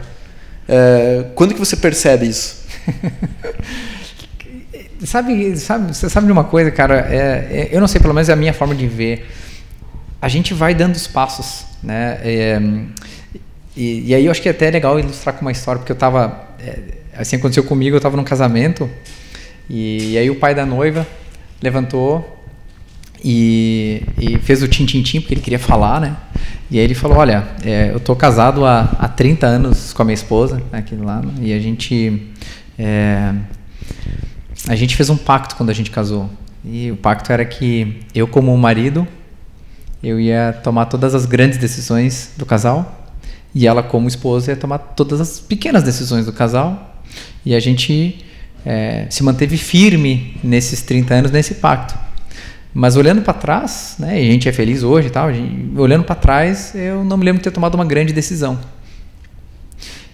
É, 0.68 1.26
quando 1.36 1.54
que 1.54 1.60
você 1.60 1.76
percebe 1.76 2.28
isso? 2.28 2.62
sabe, 5.06 5.56
sabe, 5.58 5.94
você 5.94 6.10
sabe 6.10 6.26
de 6.26 6.32
uma 6.32 6.44
coisa, 6.44 6.72
cara? 6.72 7.08
É, 7.10 7.18
é, 7.18 7.70
eu 7.72 7.80
não 7.80 7.88
sei, 7.88 8.02
pelo 8.02 8.14
menos 8.14 8.30
é 8.30 8.34
a 8.34 8.36
minha 8.36 8.54
forma 8.54 8.74
de 8.74 8.88
ver 8.88 9.28
a 10.22 10.30
gente 10.30 10.54
vai 10.54 10.76
dando 10.76 10.96
os 10.96 11.08
passos, 11.08 11.66
né? 11.82 12.20
E, 12.24 14.06
e, 14.06 14.14
aí 14.14 14.26
eu 14.26 14.32
acho 14.32 14.42
que 14.42 14.48
é 14.48 14.52
até 14.52 14.70
legal 14.70 15.00
ilustrar 15.00 15.36
com 15.36 15.42
uma 15.42 15.52
história, 15.52 15.80
porque 15.80 15.92
eu 15.92 15.96
estava, 15.96 16.48
é, 16.60 16.80
assim 17.18 17.38
aconteceu 17.38 17.64
comigo, 17.64 17.96
eu 17.96 17.98
estava 17.98 18.16
num 18.16 18.24
casamento 18.24 18.90
e, 19.68 20.12
e, 20.12 20.18
aí 20.18 20.30
o 20.30 20.36
pai 20.36 20.54
da 20.54 20.66
noiva 20.66 21.08
levantou 21.62 22.40
e, 23.24 24.04
e 24.20 24.38
fez 24.40 24.62
o 24.62 24.68
tim-tim-tim, 24.68 25.22
porque 25.22 25.34
ele 25.34 25.42
queria 25.42 25.60
falar, 25.60 26.00
né? 26.00 26.16
E 26.72 26.80
aí 26.80 26.86
ele 26.86 26.96
falou, 26.96 27.18
olha, 27.18 27.48
é, 27.66 27.92
eu 27.94 28.00
tô 28.00 28.16
casado 28.16 28.66
há, 28.66 28.90
há 28.98 29.08
30 29.10 29.46
anos 29.46 29.92
com 29.92 30.02
a 30.02 30.06
minha 30.06 30.16
esposa, 30.16 30.56
né, 30.72 30.80
aqui 30.80 30.96
lá, 30.96 31.22
e 31.42 31.52
a 31.54 31.60
gente, 31.60 32.32
é, 32.80 33.34
a 34.70 34.76
gente 34.76 34.96
fez 34.96 35.10
um 35.10 35.18
pacto 35.18 35.58
quando 35.58 35.70
a 35.70 35.74
gente 35.74 35.92
casou. 35.92 36.30
E 36.64 36.90
o 36.90 36.96
pacto 36.96 37.32
era 37.32 37.44
que 37.44 38.00
eu 38.16 38.26
como 38.26 38.56
marido 38.58 39.06
eu 40.02 40.20
ia 40.20 40.54
tomar 40.64 40.86
todas 40.86 41.14
as 41.14 41.26
grandes 41.26 41.58
decisões 41.60 42.32
do 42.38 42.46
casal 42.46 43.00
e 43.54 43.68
ela, 43.68 43.84
como 43.84 44.08
esposa, 44.08 44.52
ia 44.52 44.56
tomar 44.56 44.78
todas 44.80 45.20
as 45.20 45.40
pequenas 45.40 45.84
decisões 45.84 46.26
do 46.26 46.34
casal. 46.34 46.96
E 47.46 47.54
a 47.54 47.60
gente 47.60 48.24
é, 48.66 49.08
se 49.10 49.24
manteve 49.24 49.58
firme 49.58 50.38
nesses 50.44 50.82
30 50.82 51.14
anos, 51.14 51.32
nesse 51.32 51.56
pacto. 51.56 51.98
Mas 52.74 52.96
olhando 52.96 53.22
para 53.22 53.34
trás, 53.34 53.96
né, 54.00 54.14
a 54.14 54.24
gente 54.24 54.48
é 54.48 54.52
feliz 54.54 54.82
hoje 54.82 55.08
e 55.08 55.12
tal, 55.12 55.34
gente, 55.34 55.78
olhando 55.78 56.06
para 56.06 56.16
trás, 56.16 56.74
eu 56.74 57.04
não 57.04 57.18
me 57.18 57.26
lembro 57.26 57.40
de 57.40 57.44
ter 57.44 57.52
tomado 57.52 57.76
uma 57.76 57.84
grande 57.86 58.14
decisão. 58.14 58.58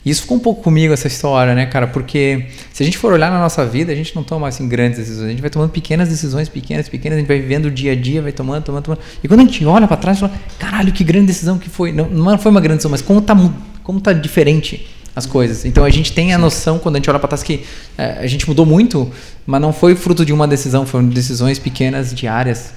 E 0.03 0.09
isso 0.09 0.21
ficou 0.21 0.37
um 0.37 0.39
pouco 0.39 0.63
comigo, 0.63 0.93
essa 0.93 1.07
história, 1.07 1.53
né, 1.53 1.65
cara? 1.65 1.85
Porque 1.85 2.45
se 2.71 2.81
a 2.81 2.85
gente 2.85 2.97
for 2.97 3.11
olhar 3.11 3.29
na 3.29 3.39
nossa 3.39 3.65
vida, 3.65 3.91
a 3.91 3.95
gente 3.95 4.15
não 4.15 4.23
toma 4.23 4.47
assim 4.47 4.67
grandes 4.67 4.99
decisões. 4.99 5.27
A 5.27 5.31
gente 5.31 5.41
vai 5.41 5.49
tomando 5.49 5.69
pequenas 5.69 6.07
decisões, 6.07 6.47
pequenas, 6.47 6.87
pequenas, 6.87 7.17
a 7.17 7.19
gente 7.19 7.27
vai 7.27 7.39
vivendo 7.39 7.65
o 7.65 7.71
dia 7.71 7.91
a 7.91 7.95
dia, 7.95 8.21
vai 8.21 8.31
tomando, 8.31 8.63
tomando, 8.63 8.85
tomando. 8.85 9.01
E 9.21 9.27
quando 9.27 9.41
a 9.41 9.43
gente 9.43 9.65
olha 9.65 9.85
para 9.85 9.97
trás, 9.97 10.23
a 10.23 10.27
gente 10.27 10.37
fala, 10.37 10.43
caralho, 10.57 10.93
que 10.93 11.03
grande 11.03 11.27
decisão 11.27 11.59
que 11.59 11.69
foi. 11.69 11.91
Não, 11.91 12.09
não 12.09 12.37
foi 12.37 12.49
uma 12.49 12.61
grande 12.61 12.77
decisão, 12.77 12.91
mas 12.91 13.01
como 13.01 13.21
tá, 13.21 13.35
como 13.83 13.99
tá 13.99 14.13
diferente 14.13 14.87
as 15.17 15.25
coisas. 15.25 15.65
Então 15.65 15.84
a 15.84 15.89
gente 15.89 16.13
tem 16.13 16.32
a 16.32 16.38
noção, 16.38 16.77
quando 16.77 16.95
a 16.95 16.99
gente 16.99 17.10
olha 17.10 17.17
para 17.17 17.27
trás, 17.27 17.41
que 17.41 17.63
é, 17.97 18.19
a 18.19 18.27
gente 18.27 18.47
mudou 18.47 18.67
muito, 18.67 19.12
mas 19.47 19.60
não 19.60 19.73
foi 19.73 19.95
fruto 19.95 20.23
de 20.23 20.32
uma 20.32 20.47
decisão, 20.47 20.86
foram 20.86 21.10
decisões 21.10 21.58
pequenas, 21.58 22.13
diárias, 22.13 22.71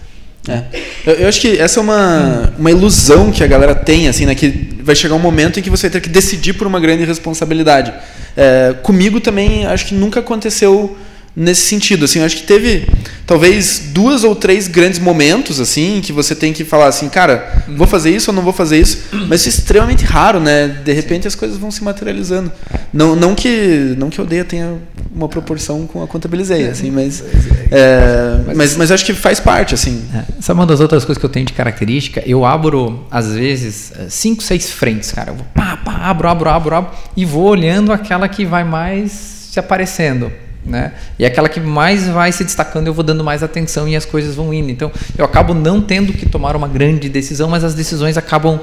é. 0.49 0.65
Eu, 1.05 1.15
eu, 1.17 1.29
acho 1.29 1.39
que 1.39 1.59
essa 1.59 1.81
é 1.81 1.83
uma, 1.83 2.55
uma 2.59 2.71
ilusão 2.71 3.31
que 3.31 3.45
a 3.45 3.47
galera 3.47 3.75
tem, 3.75 4.09
assim, 4.09 4.25
né? 4.25 4.35
Que 4.35 4.49
vai 4.83 4.97
chegar 4.97 5.15
um 5.15 5.19
momento 5.19 5.61
em 5.61 5.63
que 5.63 5.69
você 5.69 5.91
vai 5.91 5.91
ter 5.91 6.01
que 6.01 6.09
decidir 6.09 6.55
por 6.55 6.67
uma 6.67 6.81
grande 6.81 7.05
responsabilidade. 7.05 7.93
É, 8.35 8.75
comigo 8.83 9.21
também 9.21 9.67
acho 9.67 9.85
que 9.85 9.95
nunca 9.95 10.21
aconteceu 10.21 10.97
nesse 11.35 11.63
sentido. 11.63 12.05
Assim, 12.05 12.19
eu 12.19 12.25
acho 12.25 12.37
que 12.37 12.43
teve 12.43 12.87
talvez 13.27 13.91
duas 13.93 14.25
ou 14.25 14.35
três 14.35 14.67
grandes 14.67 14.99
momentos 14.99 15.61
assim 15.61 16.01
que 16.03 16.13
você 16.13 16.35
tem 16.35 16.53
que 16.53 16.65
falar 16.65 16.87
assim, 16.87 17.09
cara, 17.09 17.65
vou 17.77 17.87
fazer 17.87 18.11
isso 18.11 18.31
ou 18.31 18.35
não 18.35 18.43
vou 18.43 18.53
fazer 18.53 18.81
isso, 18.81 19.05
mas 19.29 19.47
isso 19.47 19.49
é 19.49 19.61
extremamente 19.61 20.05
raro, 20.05 20.41
né? 20.41 20.67
De 20.67 20.93
repente 20.93 21.29
as 21.29 21.35
coisas 21.35 21.57
vão 21.57 21.71
se 21.71 21.85
materializando. 21.85 22.51
Não, 22.93 23.15
não 23.15 23.35
que 23.35 23.95
não 23.97 24.11
que 24.11 24.19
eu 24.19 24.25
odeia 24.25 24.45
tenha 24.45 24.79
uma 25.15 25.29
proporção 25.29 25.87
com 25.87 26.03
a 26.03 26.09
contabilizei, 26.09 26.67
assim, 26.67 26.91
mas, 26.91 27.23
é, 27.71 28.53
mas 28.55 28.77
mas 28.77 28.91
acho 28.91 29.05
que 29.05 29.15
faz 29.15 29.39
parte 29.39 29.75
assim. 29.75 30.03
É. 30.15 30.25
Sabe 30.41 30.59
uma 30.59 30.67
das 30.67 30.81
outras 30.81 31.05
coisas 31.05 31.19
que 31.21 31.25
eu 31.25 31.31
tenho 31.31 31.47
de 31.47 31.53
característica? 31.53 32.23
Eu 32.27 32.45
abro 32.45 33.07
às 33.11 33.33
vezes 33.33 33.93
cinco, 34.09 34.43
seis 34.43 34.71
frentes, 34.71 35.13
cara. 35.13 35.31
Eu 35.31 35.37
vou 35.37 35.47
pá, 35.55 35.77
pá, 35.77 36.01
abro, 36.03 36.29
abro, 36.29 36.51
abro, 36.51 36.75
abro 36.75 36.91
e 37.17 37.25
vou 37.25 37.45
olhando 37.45 37.93
aquela 37.93 38.29
que 38.29 38.45
vai 38.45 38.65
mais 38.65 39.13
se 39.53 39.61
aparecendo 39.61 40.33
né? 40.65 40.93
E 41.19 41.25
aquela 41.25 41.49
que 41.49 41.61
mais 41.61 42.07
vai 42.09 42.31
se 42.33 42.45
destacando, 42.45 42.87
eu 42.87 42.95
vou 42.95 43.05
dando 43.05 43.25
mais 43.25 43.43
atenção 43.43 43.89
e 43.89 43.97
as 43.97 44.05
coisas 44.05 44.35
vão 44.35 44.53
indo. 44.53 44.71
Então, 44.71 44.91
eu 45.17 45.25
acabo 45.25 45.55
não 45.55 45.81
tendo 45.81 46.13
que 46.13 46.27
tomar 46.27 46.57
uma 46.57 46.69
grande 46.69 47.09
decisão, 47.09 47.49
mas 47.49 47.65
as 47.65 47.75
decisões 47.75 48.17
acabam 48.17 48.61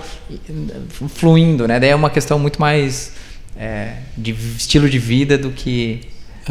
fluindo, 1.10 1.68
né? 1.68 1.80
Daí 1.80 1.90
é 1.90 1.96
uma 1.96 2.10
questão 2.10 2.38
muito 2.38 2.62
mais 2.62 3.12
é, 3.58 3.94
de 4.18 4.32
estilo 4.32 4.90
de 4.90 5.00
vida 5.00 5.38
do 5.38 5.52
que 5.52 6.02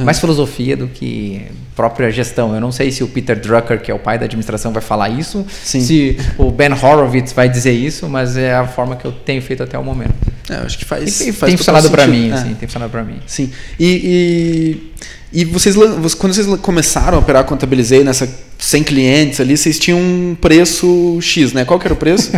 mais 0.05 0.19
filosofia 0.21 0.77
do 0.77 0.89
que 0.89 1.43
própria 1.75 2.11
gestão. 2.11 2.55
Eu 2.55 2.61
não 2.61 2.73
sei 2.73 2.91
se 2.91 3.03
o 3.03 3.09
Peter 3.09 3.39
Drucker, 3.39 3.81
que 3.81 3.91
é 3.91 3.95
o 3.95 3.99
pai 3.99 4.19
da 4.19 4.25
administração, 4.25 4.73
vai 4.73 4.83
falar 4.83 5.09
isso, 5.09 5.47
Sim. 5.49 5.81
se 5.81 6.19
o 6.37 6.51
Ben 6.51 6.73
Horowitz 6.73 7.33
vai 7.33 7.49
dizer 7.49 7.73
isso, 7.73 8.09
mas 8.09 8.37
é 8.37 8.55
a 8.55 8.67
forma 8.67 8.97
que 8.97 9.05
eu 9.05 9.13
tenho 9.13 9.41
feito 9.41 9.63
até 9.63 9.79
o 9.79 9.85
momento. 9.85 10.15
É, 10.51 10.57
acho 10.57 10.79
que 10.79 10.85
faz. 10.85 11.21
E, 11.21 11.33
faz 11.33 11.51
tem 11.51 11.57
funcionado 11.57 11.91
para 11.91 12.07
mim, 12.07 12.31
é. 12.31 12.35
assim, 12.35 12.55
tem 12.55 12.69
funcionado 12.69 12.91
para 12.91 13.03
mim. 13.03 13.19
Sim. 13.27 13.51
E, 13.79 13.87
e 13.87 14.93
e 15.33 15.45
vocês, 15.45 15.75
quando 16.15 16.35
vocês 16.35 16.47
começaram 16.61 17.19
a 17.19 17.21
operar 17.21 17.45
Contabilizei 17.45 18.05
nessa 18.05 18.29
100 18.59 18.85
clientes 18.85 19.41
ali, 19.41 19.57
vocês 19.57 19.79
tinham 19.79 19.99
um 19.99 20.37
preço 20.41 21.19
X, 21.21 21.53
né? 21.53 21.65
Qual 21.65 21.79
que 21.79 21.87
era 21.87 21.95
o 21.95 21.97
preço? 21.97 22.31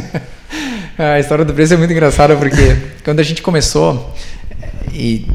a 0.97 1.21
história 1.21 1.45
do 1.45 1.53
preço 1.53 1.75
é 1.75 1.77
muito 1.77 1.93
engraçada 1.93 2.35
porque 2.35 2.77
quando 3.05 3.21
a 3.21 3.23
gente 3.23 3.43
começou 3.43 4.15
e 4.93 5.27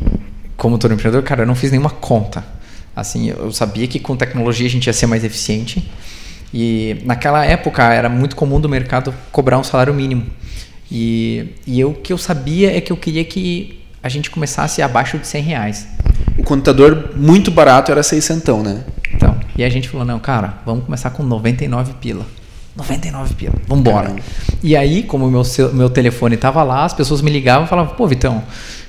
como 0.57 0.77
todo 0.77 0.93
empreendedor, 0.93 1.23
cara, 1.23 1.43
eu 1.43 1.47
não 1.47 1.55
fiz 1.55 1.71
nenhuma 1.71 1.89
conta. 1.89 2.43
Assim, 2.95 3.29
eu 3.29 3.51
sabia 3.51 3.87
que 3.87 3.99
com 3.99 4.15
tecnologia 4.15 4.67
a 4.67 4.69
gente 4.69 4.87
ia 4.87 4.93
ser 4.93 5.07
mais 5.07 5.23
eficiente. 5.23 5.89
E 6.53 6.97
naquela 7.05 7.45
época 7.45 7.83
era 7.93 8.09
muito 8.09 8.35
comum 8.35 8.59
do 8.59 8.69
mercado 8.69 9.13
cobrar 9.31 9.57
um 9.57 9.63
salário 9.63 9.93
mínimo. 9.93 10.25
E, 10.91 11.49
e 11.65 11.79
eu, 11.79 11.91
o 11.91 11.93
que 11.93 12.13
eu 12.13 12.17
sabia 12.17 12.75
é 12.75 12.81
que 12.81 12.91
eu 12.91 12.97
queria 12.97 13.23
que 13.23 13.79
a 14.01 14.09
gente 14.09 14.29
começasse 14.29 14.81
abaixo 14.81 15.17
de 15.17 15.27
100 15.27 15.43
reais 15.43 15.87
o 16.37 16.43
computador 16.43 17.11
muito 17.15 17.51
barato 17.51 17.91
era 17.91 18.01
600, 18.01 18.63
né? 18.63 18.83
Então, 19.13 19.37
e 19.55 19.63
a 19.63 19.69
gente 19.69 19.89
falou, 19.89 20.05
não, 20.05 20.19
cara, 20.19 20.55
vamos 20.65 20.85
começar 20.85 21.09
com 21.11 21.23
99 21.23 21.93
pila. 22.01 22.25
99 22.75 23.35
pila, 23.35 23.53
vambora. 23.67 24.07
Caramba. 24.07 24.21
E 24.63 24.75
aí, 24.75 25.03
como 25.03 25.27
o 25.27 25.31
meu, 25.31 25.43
meu 25.73 25.89
telefone 25.89 26.37
tava 26.37 26.63
lá, 26.63 26.85
as 26.85 26.93
pessoas 26.93 27.21
me 27.21 27.29
ligavam 27.29 27.65
e 27.65 27.69
falavam, 27.69 27.95
pô, 27.95 28.07
Vitão, 28.07 28.43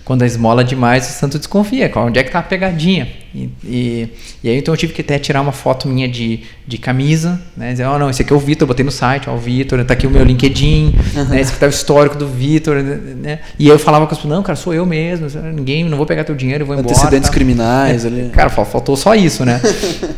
quando 0.04 0.22
a 0.22 0.26
esmola 0.26 0.62
demais, 0.62 1.08
o 1.08 1.12
santo 1.12 1.38
desconfia. 1.38 1.90
Onde 1.96 2.18
é 2.18 2.22
que 2.22 2.30
tá 2.30 2.38
a 2.38 2.42
pegadinha? 2.42 3.08
E, 3.34 3.50
e, 3.64 4.08
e, 4.42 4.48
aí 4.50 4.58
então 4.58 4.72
eu 4.72 4.78
tive 4.78 4.92
que 4.92 5.00
até 5.00 5.18
tirar 5.18 5.40
uma 5.40 5.50
foto 5.50 5.88
minha 5.88 6.06
de, 6.06 6.40
de 6.66 6.78
camisa, 6.78 7.40
né? 7.56 7.72
Dizer, 7.72 7.86
oh, 7.86 7.98
não, 7.98 8.10
esse 8.10 8.22
aqui 8.22 8.32
é 8.32 8.36
o 8.36 8.38
Vitor, 8.38 8.68
botei 8.68 8.84
no 8.84 8.90
site, 8.90 9.28
ó, 9.28 9.34
o 9.34 9.38
Vitor, 9.38 9.82
tá 9.84 9.94
aqui 9.94 10.06
o 10.06 10.10
meu 10.10 10.22
LinkedIn, 10.22 10.94
uhum. 11.16 11.24
né? 11.24 11.40
Esse 11.40 11.52
aqui 11.52 11.60
tá 11.60 11.66
o 11.66 11.70
histórico 11.70 12.16
do 12.16 12.28
Vitor, 12.28 12.76
né? 12.82 13.40
E 13.58 13.64
aí 13.64 13.74
eu 13.74 13.78
falava 13.78 14.06
com 14.06 14.12
as 14.12 14.18
pessoas, 14.18 14.34
não, 14.34 14.42
cara, 14.42 14.56
sou 14.56 14.74
eu 14.74 14.84
mesmo, 14.84 15.26
ninguém, 15.52 15.84
não 15.84 15.96
vou 15.96 16.06
pegar 16.06 16.24
teu 16.24 16.34
dinheiro, 16.34 16.62
eu 16.62 16.66
vou 16.66 16.76
embora. 16.76 16.94
Antecedentes 16.94 17.28
tá? 17.28 17.34
criminais 17.34 18.04
é, 18.04 18.08
ali. 18.08 18.30
Cara, 18.30 18.50
faltou 18.50 18.96
só 18.96 19.14
isso, 19.14 19.44
né? 19.44 19.60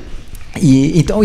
e 0.60 0.98
então 0.98 1.22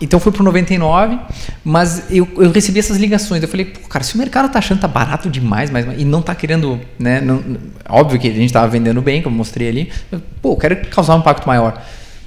então 0.00 0.18
foi 0.18 0.32
pro 0.32 0.42
99, 0.42 1.18
mas 1.62 2.04
eu, 2.10 2.26
eu 2.36 2.50
recebi 2.50 2.78
essas 2.78 2.96
ligações. 2.96 3.42
Eu 3.42 3.48
falei, 3.48 3.66
pô, 3.66 3.86
cara, 3.88 4.02
se 4.02 4.14
o 4.14 4.18
mercado 4.18 4.50
tá 4.50 4.58
achando 4.58 4.78
que 4.78 4.82
tá 4.82 4.88
barato 4.88 5.28
demais, 5.28 5.70
mas, 5.70 5.86
e 5.98 6.04
não 6.04 6.22
tá 6.22 6.34
querendo, 6.34 6.80
né? 6.98 7.20
Não, 7.20 7.42
óbvio 7.88 8.18
que 8.18 8.28
a 8.28 8.32
gente 8.32 8.52
tava 8.52 8.66
vendendo 8.68 9.02
bem, 9.02 9.22
como 9.22 9.34
eu 9.34 9.38
mostrei 9.38 9.68
ali. 9.68 9.92
Pô, 10.40 10.52
eu 10.52 10.56
quero 10.56 10.76
causar 10.88 11.16
um 11.16 11.18
impacto 11.18 11.46
maior. 11.46 11.80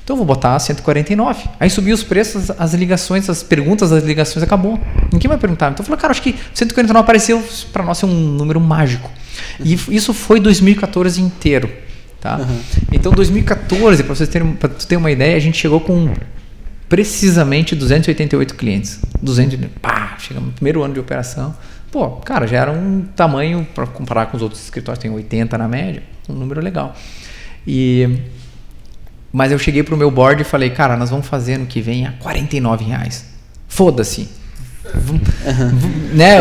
Então 0.04 0.16
eu 0.16 0.18
vou 0.18 0.26
botar 0.26 0.60
149. 0.60 1.46
Aí 1.60 1.70
subiu 1.70 1.96
os 1.96 2.04
preços, 2.04 2.52
as 2.52 2.74
ligações, 2.74 3.30
as 3.30 3.42
perguntas 3.42 3.90
das 3.90 4.04
ligações 4.04 4.44
acabou. 4.44 4.80
Ninguém 5.12 5.30
vai 5.30 5.38
perguntar. 5.38 5.72
Então 5.72 5.82
eu 5.82 5.86
falei, 5.86 6.00
cara, 6.00 6.12
acho 6.12 6.22
que 6.22 6.36
149 6.54 7.00
apareceu 7.00 7.42
para 7.72 7.84
nós 7.84 7.98
ser 7.98 8.06
um 8.06 8.14
número 8.14 8.60
mágico. 8.60 9.10
E 9.64 9.74
isso 9.90 10.14
foi 10.14 10.40
2014 10.40 11.22
inteiro. 11.22 11.70
Tá? 12.20 12.38
Uhum. 12.38 12.60
Então 12.92 13.12
2014, 13.12 14.04
para 14.04 14.16
vocês 14.16 14.30
terem, 14.30 14.54
pra 14.54 14.70
ter 14.70 14.98
uma 14.98 15.12
ideia, 15.12 15.36
a 15.36 15.40
gente 15.40 15.58
chegou 15.58 15.80
com 15.80 16.14
precisamente 16.94 17.76
288 17.76 18.54
clientes. 18.54 19.00
200, 19.20 19.60
pá, 19.82 20.16
chegamos 20.20 20.50
no 20.50 20.54
primeiro 20.54 20.84
ano 20.84 20.94
de 20.94 21.00
operação. 21.00 21.56
Pô, 21.92 22.08
cara, 22.18 22.46
já 22.46 22.60
era 22.60 22.72
um 22.72 23.04
tamanho 23.16 23.68
para 23.74 23.88
comparar 23.88 24.28
com 24.28 24.38
os 24.38 24.44
outros 24.44 24.62
escritórios, 24.64 25.02
tem 25.02 25.10
80 25.10 25.58
na 25.58 25.68
média, 25.68 26.04
um 26.30 26.34
número 26.34 26.62
legal. 26.62 26.96
E 27.66 28.20
mas 29.32 29.52
eu 29.52 29.58
cheguei 29.58 29.82
pro 29.82 29.98
meu 29.98 30.12
board 30.12 30.44
e 30.44 30.46
falei, 30.46 30.70
cara, 30.70 30.96
nós 30.96 31.10
vamos 31.10 31.26
fazer 31.26 31.58
no 31.58 31.66
que 31.66 31.82
vem 31.82 32.06
a 32.06 32.12
49 32.12 32.86
reais. 32.86 33.26
Foda-se. 33.68 34.30
Uhum. 34.94 35.20
Né? 36.14 36.38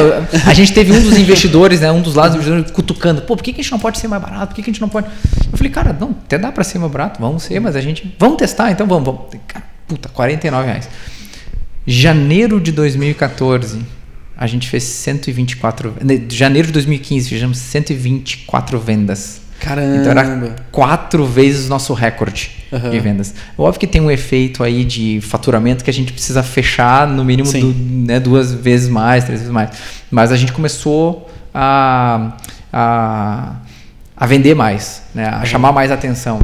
A 0.46 0.52
gente 0.52 0.74
teve 0.74 0.92
um 0.92 1.02
dos 1.02 1.16
investidores, 1.16 1.80
né, 1.80 1.90
um 1.90 2.02
dos 2.02 2.14
lados 2.14 2.36
do 2.36 2.46
investidor 2.46 2.74
cutucando, 2.74 3.22
pô, 3.22 3.36
por 3.36 3.42
que, 3.42 3.54
que 3.54 3.62
a 3.62 3.64
gente 3.64 3.72
não 3.72 3.78
pode 3.78 3.98
ser 3.98 4.06
mais 4.06 4.20
barato? 4.20 4.48
Por 4.48 4.56
que, 4.56 4.62
que 4.62 4.68
a 4.68 4.72
gente 4.74 4.82
não 4.82 4.90
pode? 4.90 5.06
Eu 5.50 5.56
falei, 5.56 5.72
cara, 5.72 5.96
não, 5.98 6.10
até 6.10 6.36
dá 6.36 6.52
para 6.52 6.62
ser 6.62 6.78
mais 6.78 6.92
barato, 6.92 7.18
vamos 7.18 7.42
ser, 7.42 7.58
mas 7.58 7.74
a 7.74 7.80
gente, 7.80 8.14
vamos 8.18 8.36
testar, 8.36 8.70
então 8.70 8.86
vamos, 8.86 9.06
vamos. 9.06 9.22
Cara, 9.48 9.71
Puta, 9.87 10.09
49 10.09 10.66
reais. 10.66 10.88
Janeiro 11.87 12.61
de 12.61 12.71
2014, 12.73 13.81
a 14.37 14.47
gente 14.47 14.68
fez 14.68 14.85
124. 14.85 15.95
Janeiro 16.29 16.68
de 16.68 16.73
2015, 16.73 17.29
fizemos 17.29 17.59
124 17.59 18.79
vendas. 18.79 19.42
Caramba! 19.61 19.97
Então 19.97 20.11
era 20.11 20.57
quatro 20.73 21.25
vezes 21.25 21.66
o 21.66 21.68
nosso 21.68 21.95
recorde 21.95 22.51
uhum. 22.73 22.90
de 22.90 22.99
vendas. 22.99 23.35
Óbvio 23.57 23.79
que 23.79 23.87
tem 23.87 24.01
um 24.01 24.11
efeito 24.11 24.64
aí 24.64 24.85
de 24.85 25.21
faturamento 25.21 25.85
que 25.85 25.90
a 25.90 25.92
gente 25.92 26.12
precisa 26.12 26.42
fechar 26.42 27.07
no 27.07 27.25
mínimo 27.25 27.51
do, 27.53 27.73
né, 27.73 28.18
duas 28.18 28.53
vezes 28.53 28.88
mais, 28.88 29.25
três 29.25 29.40
vezes 29.40 29.53
mais. 29.53 29.71
Mas 30.11 30.33
a 30.33 30.37
gente 30.37 30.53
começou 30.53 31.31
a, 31.55 32.37
a, 32.73 33.57
a 34.16 34.27
vender 34.27 34.55
mais, 34.55 35.05
né, 35.14 35.29
a 35.29 35.38
uhum. 35.38 35.47
chamar 35.47 35.73
mais 35.73 35.92
atenção. 35.92 36.40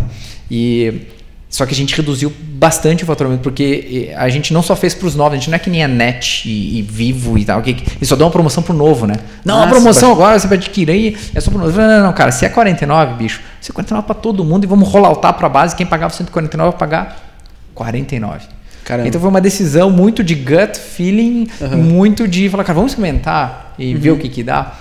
E 0.49 1.09
só 1.49 1.65
que 1.65 1.73
a 1.73 1.77
gente 1.77 1.97
reduziu 1.97 2.31
bastante 2.41 3.05
o 3.05 3.07
faturamento, 3.07 3.43
porque 3.43 4.13
a 4.17 4.29
gente 4.29 4.53
não 4.53 4.63
só 4.63 4.77
fez 4.77 4.95
para 4.95 5.07
os 5.07 5.15
novos, 5.15 5.33
a 5.33 5.37
gente 5.37 5.49
não 5.49 5.57
é 5.57 5.59
que 5.59 5.71
nem 5.71 5.83
a 5.83 5.89
NET 5.89 6.47
e, 6.47 6.79
e 6.79 6.83
Vivo 6.83 7.39
e 7.39 7.45
tal, 7.45 7.63
que, 7.63 7.77
e 8.01 8.05
só 8.05 8.17
dá 8.17 8.27
uma 8.27 8.31
promoção 8.31 8.63
para 8.63 8.75
o 8.75 8.77
novo, 8.77 9.07
né? 9.07 9.15
Não, 9.45 9.63
a 9.63 9.67
promoção 9.67 10.13
agora 10.13 10.39
você 10.39 10.47
vai 10.47 10.59
adquirir, 10.59 11.19
é 11.35 11.41
só 11.41 11.51
para 11.51 11.61
novo. 11.61 11.79
Não, 11.79 11.89
não, 11.89 12.03
não, 12.05 12.13
cara, 12.13 12.31
se 12.33 12.45
é 12.45 12.51
49, 12.51 13.15
bicho, 13.15 13.41
se 13.63 13.71
é 13.71 13.75
49 13.75 14.07
para 14.07 14.15
todo 14.15 14.45
mundo 14.45 14.65
e 14.65 14.67
vamos 14.67 14.89
rolautar 14.89 15.33
para 15.35 15.47
a 15.47 15.51
base, 15.51 15.75
quem 15.75 15.87
pagava 15.87 16.13
149 16.13 16.71
vai 16.73 16.79
pagar 16.79 17.39
49. 17.75 18.41
Caramba. 18.85 19.09
Então 19.09 19.21
foi 19.21 19.31
uma 19.31 19.41
decisão 19.41 19.91
muito 19.91 20.23
de 20.23 20.35
gut 20.35 20.79
feeling, 20.79 21.49
uhum. 21.61 21.77
muito 21.79 22.29
de 22.29 22.49
falar, 22.51 22.65
cara, 22.65 22.77
vamos 22.77 22.93
experimentar 22.93 23.75
e 23.79 23.95
uhum. 23.95 24.01
ver 24.01 24.11
o 24.11 24.19
que 24.19 24.29
que 24.29 24.43
dá. 24.43 24.73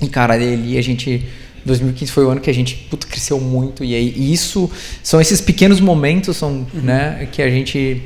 E 0.00 0.08
cara, 0.08 0.34
ali 0.34 0.76
a 0.76 0.82
gente 0.82 1.28
2015 1.64 2.12
foi 2.12 2.24
o 2.24 2.30
ano 2.30 2.40
que 2.40 2.50
a 2.50 2.54
gente 2.54 2.74
puta, 2.90 3.06
cresceu 3.06 3.40
muito 3.40 3.84
e 3.84 3.94
aí 3.94 4.12
e 4.16 4.32
isso 4.32 4.70
são 5.02 5.20
esses 5.20 5.40
pequenos 5.40 5.80
momentos 5.80 6.36
são, 6.36 6.66
uhum. 6.74 6.80
né, 6.82 7.28
que 7.30 7.42
a 7.42 7.50
gente 7.50 8.02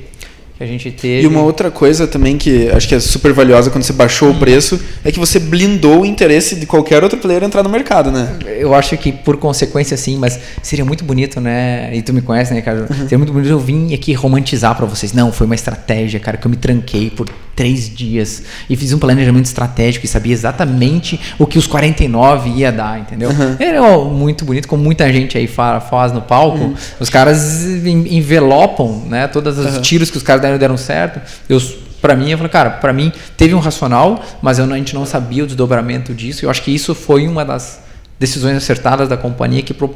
que 0.56 0.64
a 0.64 0.66
gente 0.66 0.90
teve. 0.90 1.24
E 1.24 1.26
uma 1.26 1.42
outra 1.42 1.70
coisa 1.70 2.06
também 2.06 2.38
que 2.38 2.68
acho 2.70 2.88
que 2.88 2.94
é 2.94 3.00
super 3.00 3.32
valiosa 3.32 3.70
quando 3.70 3.84
você 3.84 3.92
baixou 3.92 4.28
hum. 4.28 4.32
o 4.32 4.38
preço 4.38 4.80
é 5.04 5.12
que 5.12 5.18
você 5.18 5.38
blindou 5.38 6.00
o 6.00 6.06
interesse 6.06 6.56
de 6.56 6.66
qualquer 6.66 7.02
outro 7.02 7.18
player 7.18 7.44
entrar 7.44 7.62
no 7.62 7.68
mercado, 7.68 8.10
né? 8.10 8.36
Eu 8.58 8.74
acho 8.74 8.96
que 8.96 9.12
por 9.12 9.36
consequência 9.36 9.96
sim, 9.96 10.16
mas 10.16 10.38
seria 10.62 10.84
muito 10.84 11.04
bonito, 11.04 11.40
né? 11.40 11.94
E 11.94 12.02
tu 12.02 12.12
me 12.12 12.22
conhece, 12.22 12.54
né, 12.54 12.62
cara? 12.62 12.86
Uhum. 12.90 12.96
Seria 13.02 13.18
muito 13.18 13.32
bonito 13.32 13.50
eu 13.50 13.58
vim 13.58 13.92
aqui 13.92 14.12
romantizar 14.14 14.74
para 14.74 14.86
vocês. 14.86 15.12
Não, 15.12 15.30
foi 15.30 15.46
uma 15.46 15.54
estratégia, 15.54 16.18
cara, 16.18 16.36
que 16.36 16.46
eu 16.46 16.50
me 16.50 16.56
tranquei 16.56 17.10
por 17.10 17.28
três 17.56 17.88
dias 17.92 18.42
e 18.68 18.76
fiz 18.76 18.92
um 18.92 18.98
planejamento 18.98 19.46
estratégico 19.46 20.04
e 20.04 20.08
sabia 20.08 20.32
exatamente 20.34 21.18
o 21.38 21.46
que 21.46 21.58
os 21.58 21.66
49 21.66 22.50
ia 22.50 22.70
dar, 22.70 23.00
entendeu? 23.00 23.30
Uhum. 23.30 23.56
Era 23.58 23.80
muito 24.04 24.44
bonito, 24.44 24.68
como 24.68 24.84
muita 24.84 25.10
gente 25.10 25.38
aí 25.38 25.46
faz 25.46 26.12
no 26.12 26.20
palco. 26.20 26.58
Uhum. 26.58 26.74
Os 27.00 27.08
caras 27.08 27.64
envelopam, 27.64 29.04
né? 29.08 29.26
Todos 29.26 29.58
os 29.58 29.78
tiros 29.78 30.10
que 30.10 30.18
os 30.18 30.22
caras 30.22 30.42
deram, 30.46 30.59
deram 30.59 30.76
certo. 30.76 31.20
Eu 31.48 31.61
para 32.00 32.14
mim, 32.14 32.30
eu 32.30 32.38
falei, 32.38 32.52
cara, 32.52 32.70
para 32.70 32.92
mim 32.92 33.12
teve 33.37 33.54
um 33.54 33.59
racional, 33.59 34.22
mas 34.40 34.59
eu, 34.59 34.72
a 34.72 34.76
gente 34.76 34.94
não 34.94 35.04
sabia 35.04 35.42
o 35.42 35.46
desdobramento 35.46 36.14
disso. 36.14 36.44
Eu 36.44 36.50
acho 36.50 36.62
que 36.62 36.72
isso 36.72 36.94
foi 36.94 37.26
uma 37.26 37.44
das 37.44 37.80
decisões 38.18 38.56
acertadas 38.56 39.09
da 39.09 39.16
companhia 39.16 39.62
que 39.62 39.74
pro, 39.74 39.94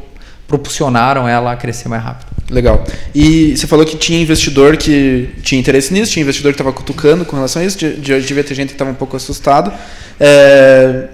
ela 1.28 1.52
a 1.52 1.56
crescer 1.56 1.88
mais 1.88 2.02
rápido. 2.02 2.28
Legal. 2.50 2.84
E 3.14 3.56
você 3.56 3.66
falou 3.66 3.84
que 3.84 3.96
tinha 3.96 4.20
investidor 4.20 4.76
que 4.76 5.30
tinha 5.42 5.60
interesse 5.60 5.92
nisso, 5.92 6.12
tinha 6.12 6.22
investidor 6.22 6.52
que 6.52 6.60
estava 6.60 6.72
cutucando 6.72 7.24
com 7.24 7.36
relação 7.36 7.62
a 7.62 7.64
isso, 7.64 7.78
devia 7.78 8.42
ter 8.42 8.54
gente 8.54 8.68
que 8.68 8.74
estava 8.74 8.90
um 8.90 8.94
pouco 8.94 9.16
assustado. 9.16 9.72
É... 10.18 11.08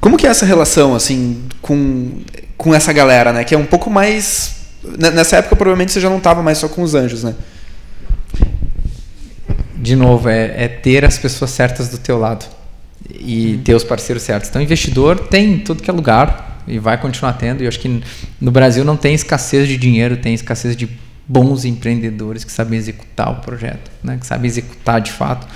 Como 0.00 0.16
que 0.16 0.26
é 0.26 0.30
essa 0.30 0.44
relação 0.44 0.94
assim 0.94 1.42
com, 1.62 2.20
com 2.56 2.74
essa 2.74 2.92
galera, 2.92 3.32
né? 3.32 3.44
Que 3.44 3.54
é 3.54 3.58
um 3.58 3.64
pouco 3.64 3.88
mais 3.88 4.58
nessa 4.98 5.36
época 5.36 5.56
provavelmente 5.56 5.92
você 5.92 6.00
já 6.00 6.08
não 6.08 6.18
estava 6.18 6.42
mais 6.42 6.58
só 6.58 6.68
com 6.68 6.82
os 6.82 6.94
anjos, 6.94 7.24
né? 7.24 7.34
De 9.80 9.94
novo, 9.94 10.28
é, 10.28 10.64
é 10.64 10.68
ter 10.68 11.04
as 11.04 11.18
pessoas 11.18 11.50
certas 11.52 11.88
do 11.88 11.98
teu 11.98 12.18
lado 12.18 12.44
e 13.10 13.54
uhum. 13.54 13.62
ter 13.62 13.74
os 13.74 13.84
parceiros 13.84 14.22
certos. 14.22 14.50
Então, 14.50 14.60
investidor 14.60 15.18
tem 15.28 15.52
em 15.54 15.58
tudo 15.58 15.82
que 15.82 15.90
é 15.90 15.92
lugar 15.92 16.62
e 16.66 16.78
vai 16.78 17.00
continuar 17.00 17.34
tendo. 17.34 17.62
E 17.62 17.64
eu 17.64 17.68
acho 17.68 17.78
que 17.78 18.02
no 18.40 18.50
Brasil 18.50 18.84
não 18.84 18.96
tem 18.96 19.14
escassez 19.14 19.68
de 19.68 19.76
dinheiro, 19.76 20.16
tem 20.16 20.34
escassez 20.34 20.76
de 20.76 20.88
bons 21.26 21.64
empreendedores 21.64 22.42
que 22.42 22.50
sabem 22.50 22.78
executar 22.78 23.30
o 23.30 23.36
projeto, 23.36 23.90
né? 24.02 24.16
que 24.18 24.26
sabem 24.26 24.48
executar 24.48 25.00
de 25.00 25.12
fato. 25.12 25.46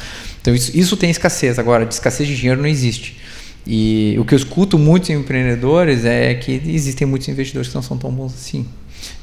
Então 0.41 0.55
isso, 0.55 0.71
isso 0.75 0.97
tem 0.97 1.11
escassez. 1.11 1.59
Agora, 1.59 1.85
de 1.85 1.95
escassez 1.95 2.29
de 2.29 2.37
dinheiro 2.37 2.61
não 2.61 2.69
existe. 2.69 3.19
E 3.67 4.17
o 4.19 4.25
que 4.25 4.35
eu 4.35 4.37
escuto 4.37 4.79
muitos 4.79 5.11
empreendedores 5.11 6.05
é 6.05 6.35
que 6.35 6.61
existem 6.67 7.07
muitos 7.07 7.29
investidores 7.29 7.69
que 7.69 7.75
não 7.75 7.83
são 7.83 7.97
tão 7.97 8.11
bons 8.11 8.35
assim. 8.35 8.67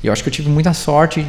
E 0.03 0.07
eu 0.07 0.13
acho 0.13 0.23
que 0.23 0.29
eu 0.29 0.33
tive 0.33 0.49
muita 0.49 0.73
sorte 0.73 1.25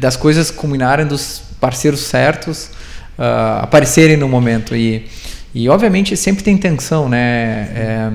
das 0.00 0.16
coisas 0.16 0.50
combinarem, 0.50 1.06
dos 1.06 1.42
parceiros 1.66 2.02
certos 2.02 2.70
uh, 3.18 3.62
aparecerem 3.62 4.16
no 4.16 4.28
momento. 4.28 4.76
E, 4.76 5.04
e 5.52 5.68
obviamente 5.68 6.16
sempre 6.16 6.44
tem 6.44 6.56
tensão, 6.56 7.08
né? 7.08 7.18
É, 7.74 8.10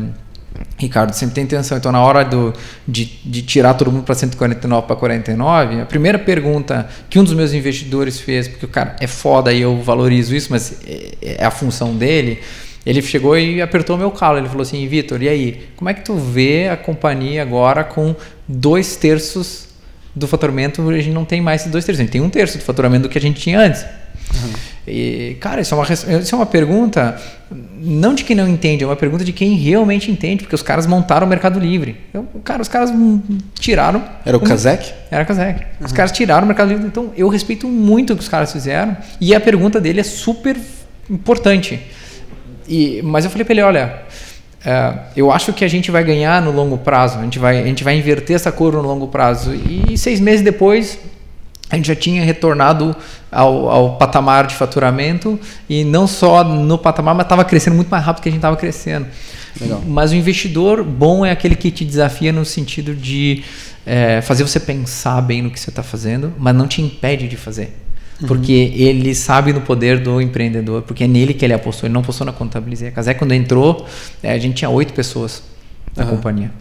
Ricardo, 0.78 1.12
sempre 1.14 1.36
tem 1.36 1.44
intenção. 1.44 1.78
Então, 1.78 1.92
na 1.92 2.02
hora 2.02 2.24
do, 2.24 2.54
de, 2.88 3.04
de 3.26 3.42
tirar 3.42 3.74
todo 3.74 3.92
mundo 3.92 4.06
para 4.06 4.16
149 4.16 4.88
para 4.88 4.96
49, 4.96 5.82
a 5.82 5.86
primeira 5.86 6.18
pergunta 6.18 6.88
que 7.10 7.20
um 7.20 7.26
dos 7.26 7.34
meus 7.34 7.52
investidores 7.52 8.22
fez, 8.22 8.48
porque 8.48 8.66
o 8.66 8.70
cara 8.70 8.96
é 9.02 9.08
foda 9.08 9.52
e 9.52 9.62
eu 9.62 9.82
valorizo 9.82 10.34
isso, 10.34 10.48
mas 10.50 10.80
é, 10.88 11.36
é 11.42 11.46
a 11.46 11.52
função 11.52 11.94
dele, 11.94 12.40
ele 12.86 13.02
chegou 13.02 13.38
e 13.38 13.62
apertou 13.62 13.98
meu 13.98 14.12
calo. 14.12 14.38
Ele 14.38 14.48
falou 14.48 14.62
assim: 14.62 14.88
Vitor, 14.88 15.22
e 15.22 15.28
aí? 15.28 15.68
Como 15.76 15.90
é 15.90 15.94
que 15.94 16.06
tu 16.06 16.16
vê 16.16 16.70
a 16.70 16.78
companhia 16.78 17.42
agora 17.42 17.84
com 17.84 18.16
dois 18.48 18.96
terços 18.96 19.71
do 20.16 20.28
faturamento? 20.28 20.88
A 20.90 20.98
gente 20.98 21.14
não 21.14 21.26
tem 21.26 21.42
mais 21.42 21.66
dois 21.66 21.86
terços, 21.86 22.00
a 22.00 22.04
gente 22.04 22.12
tem 22.12 22.22
um 22.22 22.30
terço 22.30 22.58
do 22.58 22.64
faturamento 22.64 23.04
do 23.04 23.10
que 23.10 23.18
a 23.18 23.22
gente 23.22 23.40
tinha 23.40 23.60
antes. 23.60 23.84
Uhum. 23.84 24.54
E, 24.88 25.38
cara, 25.40 25.62
isso 25.62 25.74
é, 25.74 25.78
uma, 25.78 25.94
isso 25.94 26.36
é 26.36 26.38
uma 26.38 26.46
pergunta 26.46 27.20
não 27.84 28.16
de 28.16 28.24
quem 28.24 28.36
não 28.36 28.48
entende, 28.48 28.84
é 28.84 28.88
uma 28.88 28.96
pergunta 28.96 29.24
de 29.24 29.34
quem 29.34 29.56
realmente 29.56 30.10
entende, 30.10 30.44
porque 30.44 30.56
os 30.56 30.62
caras 30.62 30.88
montaram 30.88 31.28
o 31.28 31.30
Mercado 31.30 31.60
Livre. 31.60 31.98
Eu, 32.14 32.24
cara, 32.44 32.62
os 32.62 32.68
caras 32.68 32.92
tiraram. 33.60 34.04
Era 34.26 34.38
o 34.38 34.40
Kazek? 34.40 34.92
Era 35.10 35.24
o 35.24 35.28
Kazek. 35.28 35.60
Uhum. 35.60 35.86
Os 35.86 35.92
caras 35.92 36.12
tiraram 36.12 36.44
o 36.44 36.48
Mercado 36.48 36.70
Livre. 36.70 36.86
Então, 36.86 37.12
eu 37.16 37.28
respeito 37.28 37.68
muito 37.68 38.14
o 38.14 38.16
que 38.16 38.22
os 38.22 38.30
caras 38.30 38.52
fizeram. 38.52 38.96
E 39.20 39.36
a 39.36 39.40
pergunta 39.40 39.80
dele 39.80 40.00
é 40.00 40.04
super 40.04 40.58
importante. 41.10 41.80
E, 42.68 43.02
mas 43.04 43.26
eu 43.26 43.32
falei 43.32 43.44
para 43.44 43.54
ele: 43.54 43.62
olha, 43.62 44.02
é, 44.66 44.94
eu 45.16 45.32
acho 45.32 45.54
que 45.54 45.66
a 45.66 45.68
gente 45.68 45.90
vai 45.90 46.04
ganhar 46.04 46.42
no 46.42 46.52
longo 46.52 46.78
prazo, 46.78 47.20
a 47.20 47.24
gente 47.24 47.40
vai, 47.40 47.60
a 47.60 47.66
gente 47.66 47.84
vai 47.84 47.98
inverter 47.98 48.36
essa 48.36 48.52
curva 48.52 48.82
no 48.82 48.88
longo 48.88 49.08
prazo. 49.08 49.54
E 49.56 49.98
seis 49.98 50.20
meses 50.20 50.42
depois, 50.42 51.00
a 51.70 51.76
gente 51.76 51.88
já 51.88 51.96
tinha 51.96 52.24
retornado 52.24 52.96
ao, 53.32 53.70
ao, 53.70 53.98
patamar 53.98 54.46
de 54.46 54.56
faturamento 54.56 55.40
e 55.70 55.84
não 55.84 56.06
só 56.06 56.44
no 56.44 56.78
patamar, 56.78 57.16
mas 57.16 57.26
estava 57.26 57.44
crescendo 57.44 57.76
muito 57.76 57.90
mais 57.90 58.04
rápido 58.04 58.24
que 58.24 58.30
a 58.30 58.32
gente 58.32 58.40
estava 58.40 58.58
crescendo. 58.58 59.08
Legal. 59.60 59.82
Mas 59.86 60.12
o 60.12 60.16
investidor 60.16 60.84
bom 60.84 61.26
é 61.26 61.32
aquele 61.32 61.56
que 61.56 61.72
te 61.72 61.84
desafia 61.84 62.32
no 62.32 62.46
sentido 62.46 62.94
de 62.94 63.44
é, 63.86 64.22
fazer 64.22 64.44
você 64.44 64.60
pensar 64.60 65.22
bem 65.22 65.42
no 65.42 65.50
que 65.50 65.60
você 65.60 65.70
está 65.70 65.82
fazendo, 65.82 66.34
mas 66.38 66.56
não 66.56 66.68
te 66.68 66.82
impede 66.82 67.28
de 67.28 67.36
fazer. 67.36 67.81
Uhum. 68.22 68.28
Porque 68.28 68.52
ele 68.76 69.16
sabe 69.16 69.52
no 69.52 69.62
poder 69.62 70.00
do 70.00 70.22
empreendedor, 70.22 70.84
porque 70.84 71.06
é 71.06 71.08
nele 71.08 71.34
que 71.34 71.44
ele 71.44 71.54
apostou, 71.54 71.88
ele 71.88 71.94
não 71.94 72.02
apostou 72.02 72.26
na 72.26 72.32
contabilizei. 72.32 72.90
A 72.90 72.92
Casé, 72.92 73.14
quando 73.14 73.34
entrou, 73.34 73.86
é, 74.22 74.32
a 74.32 74.38
gente 74.38 74.56
tinha 74.56 74.70
oito 74.70 74.94
pessoas 74.94 75.42
na 75.96 76.04
uhum. 76.04 76.12
companhia. 76.12 76.52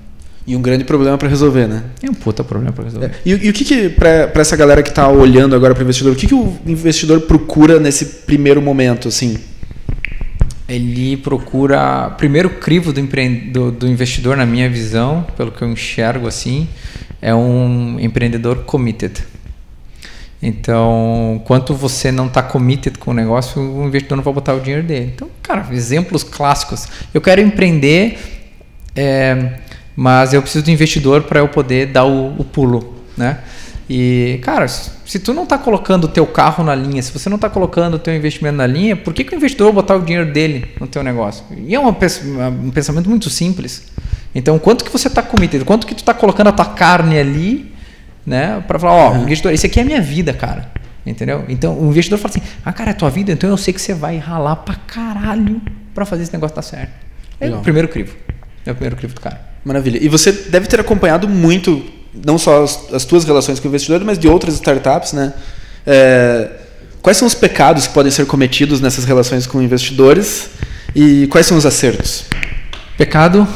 E 0.46 0.56
um 0.56 0.62
grande 0.62 0.84
problema 0.84 1.18
para 1.18 1.28
resolver, 1.28 1.68
né? 1.68 1.84
É 2.02 2.10
um 2.10 2.14
puta 2.14 2.42
problema 2.42 2.72
para 2.72 2.84
resolver. 2.84 3.06
É. 3.06 3.12
E, 3.24 3.30
e, 3.30 3.50
o 3.50 3.52
que, 3.52 3.64
que 3.64 3.90
para 3.90 4.32
essa 4.36 4.56
galera 4.56 4.82
que 4.82 4.88
está 4.88 5.08
olhando 5.08 5.54
agora 5.54 5.74
para 5.74 5.82
o 5.82 5.84
investidor, 5.84 6.12
o 6.12 6.16
que, 6.16 6.26
que 6.26 6.34
o 6.34 6.58
investidor 6.66 7.20
procura 7.20 7.78
nesse 7.78 8.04
primeiro 8.26 8.60
momento, 8.62 9.06
assim? 9.06 9.36
Ele 10.66 11.16
procura, 11.18 12.10
primeiro 12.10 12.48
crivo 12.48 12.92
do, 12.92 13.02
do, 13.52 13.70
do 13.72 13.88
investidor, 13.88 14.36
na 14.36 14.46
minha 14.46 14.68
visão, 14.68 15.26
pelo 15.36 15.52
que 15.52 15.62
eu 15.62 15.68
enxergo 15.68 16.26
assim, 16.26 16.68
é 17.20 17.34
um 17.34 17.98
empreendedor 18.00 18.64
committed. 18.64 19.22
Então, 20.42 21.34
enquanto 21.36 21.74
você 21.74 22.10
não 22.10 22.26
está 22.26 22.42
committed 22.42 22.98
com 22.98 23.10
o 23.10 23.14
negócio, 23.14 23.60
o 23.60 23.86
investidor 23.86 24.16
não 24.16 24.24
vai 24.24 24.32
botar 24.32 24.54
o 24.54 24.60
dinheiro 24.60 24.86
dele. 24.86 25.12
Então, 25.14 25.28
cara, 25.42 25.66
exemplos 25.70 26.24
clássicos. 26.24 26.88
Eu 27.12 27.20
quero 27.20 27.42
empreender, 27.42 28.18
é, 28.96 29.58
mas 29.94 30.32
eu 30.32 30.40
preciso 30.40 30.64
do 30.64 30.70
investidor 30.70 31.24
para 31.24 31.40
eu 31.40 31.48
poder 31.48 31.88
dar 31.88 32.06
o, 32.06 32.40
o, 32.40 32.44
pulo, 32.44 33.02
né? 33.18 33.40
E, 33.88 34.38
cara, 34.42 34.66
se 34.66 35.18
tu 35.18 35.34
não 35.34 35.42
está 35.42 35.58
colocando 35.58 36.04
o 36.04 36.08
teu 36.08 36.26
carro 36.26 36.64
na 36.64 36.74
linha, 36.74 37.02
se 37.02 37.12
você 37.12 37.28
não 37.28 37.36
está 37.36 37.50
colocando 37.50 37.94
o 37.94 37.98
teu 37.98 38.14
investimento 38.14 38.56
na 38.56 38.66
linha, 38.66 38.96
por 38.96 39.12
que, 39.12 39.24
que 39.24 39.34
o 39.34 39.36
investidor 39.36 39.66
vai 39.66 39.82
botar 39.82 39.96
o 39.96 40.00
dinheiro 40.00 40.32
dele 40.32 40.70
no 40.80 40.86
teu 40.86 41.02
negócio? 41.02 41.44
E 41.66 41.74
é 41.74 41.80
um 41.80 41.92
pensamento 41.92 43.10
muito 43.10 43.28
simples. 43.28 43.88
Então, 44.34 44.58
quanto 44.58 44.84
que 44.84 44.92
você 44.92 45.08
está 45.08 45.22
committed? 45.22 45.64
Quanto 45.64 45.86
que 45.86 45.94
tu 45.94 45.98
está 45.98 46.14
colocando 46.14 46.46
a 46.46 46.52
tua 46.52 46.66
carne 46.66 47.18
ali, 47.18 47.69
né? 48.26 48.62
Para 48.66 48.78
falar, 48.78 48.92
ó, 48.92 49.12
oh, 49.12 49.16
investidor, 49.22 49.52
esse 49.52 49.66
aqui 49.66 49.78
é 49.78 49.82
a 49.82 49.86
minha 49.86 50.00
vida, 50.00 50.32
cara. 50.32 50.70
Entendeu? 51.04 51.44
Então, 51.48 51.78
o 51.78 51.88
investidor 51.88 52.18
fala 52.18 52.34
assim, 52.34 52.42
ah, 52.64 52.72
cara, 52.72 52.90
é 52.90 52.94
tua 52.94 53.10
vida, 53.10 53.32
então 53.32 53.48
eu 53.48 53.56
sei 53.56 53.72
que 53.72 53.80
você 53.80 53.94
vai 53.94 54.18
ralar 54.18 54.56
pra 54.56 54.74
caralho 54.74 55.60
para 55.94 56.04
fazer 56.04 56.24
esse 56.24 56.32
negócio 56.32 56.54
dar 56.54 56.62
certo. 56.62 56.92
É 57.40 57.46
Legal. 57.46 57.60
o 57.60 57.62
primeiro 57.62 57.88
crivo. 57.88 58.14
É 58.66 58.70
o 58.70 58.74
primeiro 58.74 58.96
crivo 58.96 59.14
do 59.14 59.20
cara. 59.20 59.40
Maravilha. 59.64 59.98
E 60.02 60.08
você 60.08 60.30
deve 60.30 60.66
ter 60.66 60.78
acompanhado 60.78 61.26
muito, 61.26 61.82
não 62.14 62.38
só 62.38 62.62
as, 62.62 62.92
as 62.92 63.04
tuas 63.04 63.24
relações 63.24 63.58
com 63.58 63.66
o 63.66 63.70
investidor, 63.70 64.04
mas 64.04 64.18
de 64.18 64.28
outras 64.28 64.54
startups, 64.54 65.12
né? 65.12 65.32
É, 65.86 66.50
quais 67.00 67.16
são 67.16 67.26
os 67.26 67.34
pecados 67.34 67.86
que 67.86 67.94
podem 67.94 68.12
ser 68.12 68.26
cometidos 68.26 68.80
nessas 68.80 69.04
relações 69.04 69.46
com 69.46 69.62
investidores 69.62 70.50
e 70.94 71.26
quais 71.28 71.46
são 71.46 71.56
os 71.56 71.64
acertos? 71.64 72.24
Pecado 72.98 73.48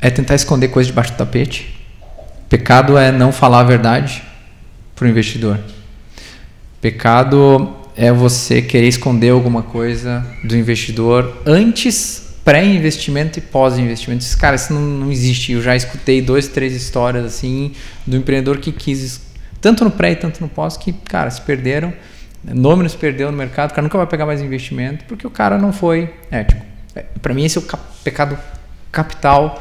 é 0.00 0.10
tentar 0.10 0.34
esconder 0.34 0.68
coisas 0.68 0.88
debaixo 0.88 1.12
do 1.12 1.16
tapete. 1.16 1.81
Pecado 2.52 2.98
é 2.98 3.10
não 3.10 3.32
falar 3.32 3.60
a 3.60 3.62
verdade 3.62 4.22
para 4.94 5.06
o 5.06 5.08
investidor. 5.08 5.58
Pecado 6.82 7.74
é 7.96 8.12
você 8.12 8.60
querer 8.60 8.88
esconder 8.88 9.30
alguma 9.30 9.62
coisa 9.62 10.22
do 10.44 10.54
investidor 10.54 11.40
antes, 11.46 12.34
pré-investimento 12.44 13.38
e 13.38 13.40
pós-investimento. 13.40 14.22
Cara, 14.36 14.56
isso 14.56 14.74
não, 14.74 14.82
não 14.82 15.10
existe. 15.10 15.52
Eu 15.52 15.62
já 15.62 15.74
escutei 15.74 16.20
dois, 16.20 16.46
três 16.46 16.74
histórias 16.74 17.24
assim 17.24 17.72
do 18.06 18.18
empreendedor 18.18 18.58
que 18.58 18.70
quis, 18.70 19.22
tanto 19.58 19.82
no 19.82 19.90
pré 19.90 20.10
e 20.10 20.16
tanto 20.16 20.42
no 20.42 20.48
pós, 20.50 20.76
que, 20.76 20.92
cara, 20.92 21.30
se 21.30 21.40
perderam. 21.40 21.90
Nome 22.44 22.86
se 22.86 22.98
perdeu 22.98 23.32
no 23.32 23.38
mercado, 23.38 23.70
o 23.70 23.74
cara 23.74 23.82
nunca 23.82 23.96
vai 23.96 24.06
pegar 24.06 24.26
mais 24.26 24.42
investimento 24.42 25.06
porque 25.06 25.26
o 25.26 25.30
cara 25.30 25.56
não 25.56 25.72
foi 25.72 26.12
ético. 26.30 26.60
É, 26.94 27.06
para 27.22 27.32
mim, 27.32 27.46
esse 27.46 27.56
é 27.56 27.62
o 27.62 27.64
pecado 28.04 28.38
capital 28.90 29.58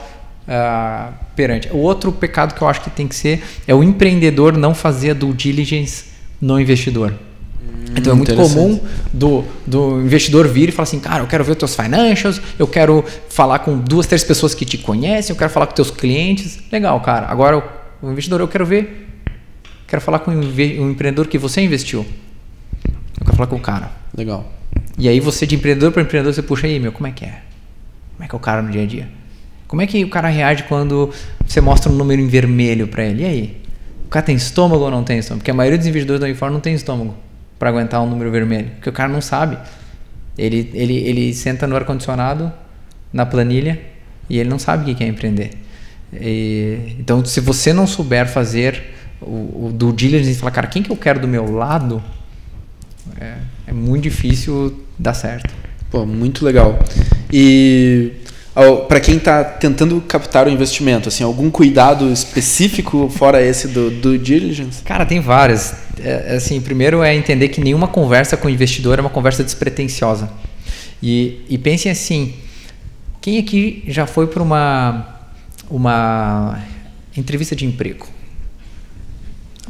uh, 0.47 1.13
perante. 1.35 1.69
O 1.71 1.77
outro 1.77 2.11
pecado 2.11 2.53
que 2.53 2.61
eu 2.61 2.67
acho 2.67 2.81
que 2.81 2.89
tem 2.89 3.07
que 3.07 3.15
ser 3.15 3.43
é 3.67 3.73
o 3.73 3.83
empreendedor 3.83 4.57
não 4.57 4.73
fazer 4.73 5.11
a 5.11 5.13
due 5.13 5.33
diligence 5.33 6.05
no 6.39 6.59
investidor. 6.59 7.11
Hum, 7.61 7.93
então 7.95 8.13
é 8.13 8.15
muito 8.15 8.35
comum 8.35 8.79
do, 9.13 9.43
do 9.65 10.01
investidor 10.01 10.47
vir 10.47 10.69
e 10.69 10.71
falar 10.71 10.83
assim, 10.83 10.99
cara, 10.99 11.23
eu 11.23 11.27
quero 11.27 11.43
ver 11.43 11.51
os 11.51 11.57
teus 11.57 11.75
financials, 11.75 12.41
eu 12.57 12.67
quero 12.67 13.03
falar 13.29 13.59
com 13.59 13.77
duas, 13.77 14.07
três 14.07 14.23
pessoas 14.23 14.55
que 14.55 14.65
te 14.65 14.77
conhecem, 14.77 15.33
eu 15.33 15.37
quero 15.37 15.49
falar 15.49 15.67
com 15.67 15.73
teus 15.73 15.91
clientes. 15.91 16.59
Legal, 16.71 16.99
cara. 17.01 17.27
Agora 17.27 17.63
o 18.01 18.11
investidor 18.11 18.39
eu 18.39 18.47
quero 18.47 18.65
ver, 18.65 19.07
quero 19.87 20.01
falar 20.01 20.19
com 20.19 20.31
o 20.31 20.89
empreendedor 20.89 21.27
que 21.27 21.37
você 21.37 21.61
investiu. 21.61 22.05
Eu 23.19 23.25
quero 23.25 23.37
falar 23.37 23.47
com 23.47 23.57
o 23.57 23.61
cara. 23.61 23.91
Legal. 24.17 24.51
E 24.97 25.07
aí 25.07 25.19
você 25.19 25.45
de 25.45 25.55
empreendedor 25.55 25.91
para 25.91 26.01
empreendedor 26.01 26.33
você 26.33 26.41
puxa 26.41 26.67
aí, 26.67 26.79
meu, 26.79 26.91
como 26.91 27.07
é 27.07 27.11
que 27.11 27.25
é? 27.25 27.41
Como 28.13 28.25
é 28.25 28.27
que 28.27 28.35
é 28.35 28.37
o 28.37 28.39
cara 28.39 28.61
no 28.61 28.71
dia 28.71 28.83
a 28.83 28.85
dia? 28.85 29.20
Como 29.71 29.81
é 29.81 29.87
que 29.87 30.03
o 30.03 30.09
cara 30.09 30.27
reage 30.27 30.63
quando 30.63 31.11
você 31.47 31.61
mostra 31.61 31.89
um 31.89 31.95
número 31.95 32.21
em 32.21 32.27
vermelho 32.27 32.89
para 32.89 33.05
ele? 33.05 33.23
E 33.23 33.25
aí? 33.25 33.61
O 34.05 34.09
cara 34.09 34.25
tem 34.25 34.35
estômago 34.35 34.83
ou 34.83 34.91
não 34.91 35.01
tem 35.01 35.17
estômago? 35.17 35.39
Porque 35.39 35.51
a 35.51 35.53
maioria 35.53 35.77
dos 35.77 35.87
investidores 35.87 36.19
do 36.19 36.25
uniforme 36.25 36.53
não 36.53 36.59
tem 36.59 36.73
estômago 36.73 37.15
para 37.57 37.69
aguentar 37.69 38.01
um 38.01 38.09
número 38.09 38.29
vermelho. 38.29 38.69
Porque 38.71 38.89
o 38.89 38.91
cara 38.91 39.07
não 39.07 39.21
sabe. 39.21 39.57
Ele, 40.37 40.69
ele, 40.73 40.97
ele 40.97 41.33
senta 41.33 41.65
no 41.67 41.77
ar-condicionado, 41.77 42.51
na 43.13 43.25
planilha, 43.25 43.79
e 44.29 44.39
ele 44.39 44.49
não 44.49 44.59
sabe 44.59 44.91
o 44.91 44.93
que 44.93 45.01
é 45.05 45.07
empreender. 45.07 45.51
E, 46.11 46.97
então, 46.99 47.23
se 47.23 47.39
você 47.39 47.71
não 47.71 47.87
souber 47.87 48.27
fazer 48.27 48.93
o, 49.21 49.67
o 49.67 49.71
do 49.73 49.93
diligence 49.93 50.31
e 50.31 50.35
falar, 50.35 50.51
cara, 50.51 50.67
quem 50.67 50.83
que 50.83 50.91
eu 50.91 50.97
quero 50.97 51.21
do 51.21 51.29
meu 51.29 51.49
lado, 51.49 52.03
é, 53.17 53.35
é 53.67 53.71
muito 53.71 54.03
difícil 54.03 54.83
dar 54.99 55.13
certo. 55.13 55.55
Pô, 55.89 56.05
muito 56.05 56.43
legal. 56.43 56.77
E 57.31 58.11
para 58.87 58.99
quem 58.99 59.15
está 59.15 59.43
tentando 59.43 60.01
captar 60.01 60.45
o 60.45 60.49
investimento, 60.49 61.07
assim, 61.07 61.23
algum 61.23 61.49
cuidado 61.49 62.11
específico 62.11 63.09
fora 63.09 63.41
esse 63.41 63.67
do, 63.67 63.89
do 63.89 64.17
diligence? 64.17 64.83
Cara, 64.83 65.05
tem 65.05 65.21
várias. 65.21 65.73
É, 66.03 66.35
assim, 66.35 66.59
primeiro 66.59 67.01
é 67.01 67.15
entender 67.15 67.47
que 67.49 67.61
nenhuma 67.61 67.87
conversa 67.87 68.35
com 68.35 68.47
o 68.47 68.51
investidor 68.51 68.97
é 68.97 69.01
uma 69.01 69.09
conversa 69.09 69.43
despretensiosa. 69.43 70.29
E, 71.01 71.45
e 71.49 71.57
pensem 71.57 71.91
assim, 71.91 72.33
quem 73.21 73.39
aqui 73.39 73.83
já 73.87 74.05
foi 74.05 74.27
para 74.27 74.43
uma, 74.43 75.05
uma 75.69 76.59
entrevista 77.15 77.55
de 77.55 77.65
emprego? 77.65 78.05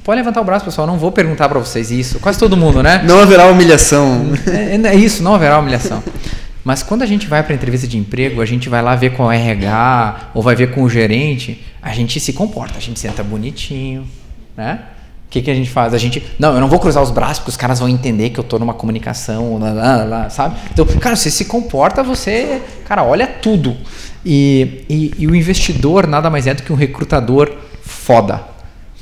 Pode 0.04 0.18
levantar 0.18 0.42
o 0.42 0.44
braço, 0.44 0.66
pessoal. 0.66 0.88
Não 0.88 0.98
vou 0.98 1.12
perguntar 1.12 1.48
para 1.48 1.60
vocês 1.60 1.92
isso. 1.92 2.20
Quase 2.20 2.40
todo 2.40 2.58
mundo, 2.58 2.82
né? 2.82 3.04
Não 3.06 3.20
haverá 3.20 3.46
humilhação. 3.46 4.32
É, 4.48 4.76
é 4.88 4.96
isso, 4.96 5.22
não 5.22 5.36
haverá 5.36 5.60
humilhação. 5.60 6.04
Mas 6.64 6.84
quando 6.84 7.02
a 7.02 7.06
gente 7.06 7.28
vai 7.28 7.42
para 7.44 7.56
entrevista 7.56 7.88
de 7.88 7.98
emprego, 7.98 8.42
a 8.42 8.46
gente 8.46 8.70
vai 8.70 8.82
lá 8.82 8.96
ver 8.96 9.14
com 9.14 9.24
o 9.24 9.32
RH 9.32 10.32
ou 10.34 10.42
vai 10.42 10.56
ver 10.56 10.72
com 10.72 10.84
o 10.84 10.90
gerente, 10.90 11.64
a 11.82 11.94
gente 11.94 12.20
se 12.20 12.34
comporta, 12.34 12.78
a 12.78 12.82
gente 12.82 13.00
senta 13.00 13.24
bonitinho, 13.24 14.08
né? 14.56 14.80
O 15.28 15.32
que, 15.32 15.42
que 15.42 15.50
a 15.50 15.56
gente 15.56 15.70
faz? 15.70 15.94
A 15.94 15.98
gente, 15.98 16.22
não, 16.38 16.54
eu 16.54 16.60
não 16.60 16.68
vou 16.68 16.78
cruzar 16.78 17.02
os 17.02 17.10
braços 17.10 17.40
porque 17.40 17.52
os 17.52 17.58
caras 17.58 17.80
vão 17.80 17.88
entender 17.88 18.32
que 18.32 18.40
eu 18.40 18.44
estou 18.44 18.60
numa 18.60 18.74
comunicação, 18.74 19.58
lá, 19.58 19.72
lá, 19.72 20.04
lá, 20.04 20.30
sabe? 20.30 20.58
Então, 20.72 20.86
cara, 20.86 21.16
você 21.16 21.32
se 21.32 21.46
comporta, 21.46 22.04
você, 22.04 22.62
cara, 22.86 23.04
olha 23.04 23.26
tudo. 23.26 23.76
E, 24.26 24.86
e, 24.90 25.14
e 25.20 25.28
o 25.28 25.36
investidor 25.36 26.06
nada 26.06 26.30
mais 26.30 26.48
é 26.48 26.54
do 26.54 26.62
que 26.62 26.72
um 26.72 26.76
recrutador 26.76 27.50
foda. 27.82 28.51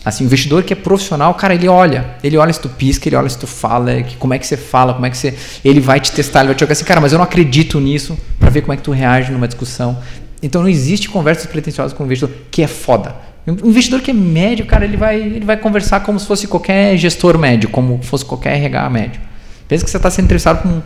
Assim, 0.04 0.24
o 0.24 0.28
investidor 0.28 0.64
que 0.64 0.72
é 0.72 0.76
profissional, 0.76 1.34
cara, 1.34 1.54
ele 1.54 1.68
olha. 1.68 2.16
Ele 2.24 2.38
olha 2.38 2.54
se 2.54 2.60
tu 2.60 2.70
pisca, 2.70 3.10
ele 3.10 3.16
olha 3.16 3.30
se 3.30 3.38
tu 3.38 3.46
fala, 3.46 4.02
que, 4.02 4.16
como 4.16 4.34
é 4.34 4.40
que 4.40 4.48
você 4.48 4.56
fala, 4.56 4.94
como 4.94 5.06
é 5.06 5.10
que 5.10 5.18
você. 5.18 5.34
Ele 5.64 5.80
vai 5.80 6.00
te 6.00 6.12
testar, 6.12 6.40
ele 6.40 6.48
vai 6.48 6.56
te 6.56 6.62
jogar 6.62 6.72
assim, 6.72 6.86
cara, 6.86 7.02
mas 7.02 7.12
eu 7.12 7.18
não 7.18 7.26
acredito 7.26 7.80
nisso, 7.80 8.18
para 8.40 8.50
ver 8.50 8.62
como 8.62 8.74
é 8.74 8.78
que 8.78 8.84
tu 8.84 8.92
reage 8.92 9.32
numa 9.32 9.48
discussão. 9.48 9.98
Então 10.42 10.62
não 10.62 10.70
existe 10.70 11.10
conversas 11.10 11.46
pretensiosas 11.48 11.92
com 11.92 12.04
o 12.04 12.06
investidor 12.06 12.34
que 12.50 12.62
é 12.62 12.68
foda. 12.68 13.14
O 13.46 13.68
investidor 13.68 14.02
que 14.02 14.12
é 14.12 14.14
médio, 14.14 14.66
cara, 14.66 14.86
ele 14.86 14.96
vai, 14.96 15.20
ele 15.20 15.46
vai 15.46 15.58
conversar 15.58 16.02
como 16.02 16.20
se 16.20 16.26
fosse 16.26 16.48
qualquer 16.48 16.96
gestor 16.98 17.38
médio, 17.38 17.70
como 17.70 18.02
fosse 18.04 18.24
qualquer 18.24 18.56
RH 18.56 18.90
médio. 18.90 19.22
Pensa 19.68 19.84
que 19.84 19.92
você 19.92 19.98
está 19.98 20.10
sendo 20.10 20.26
entrevistado 20.26 20.62
com, 20.62 20.82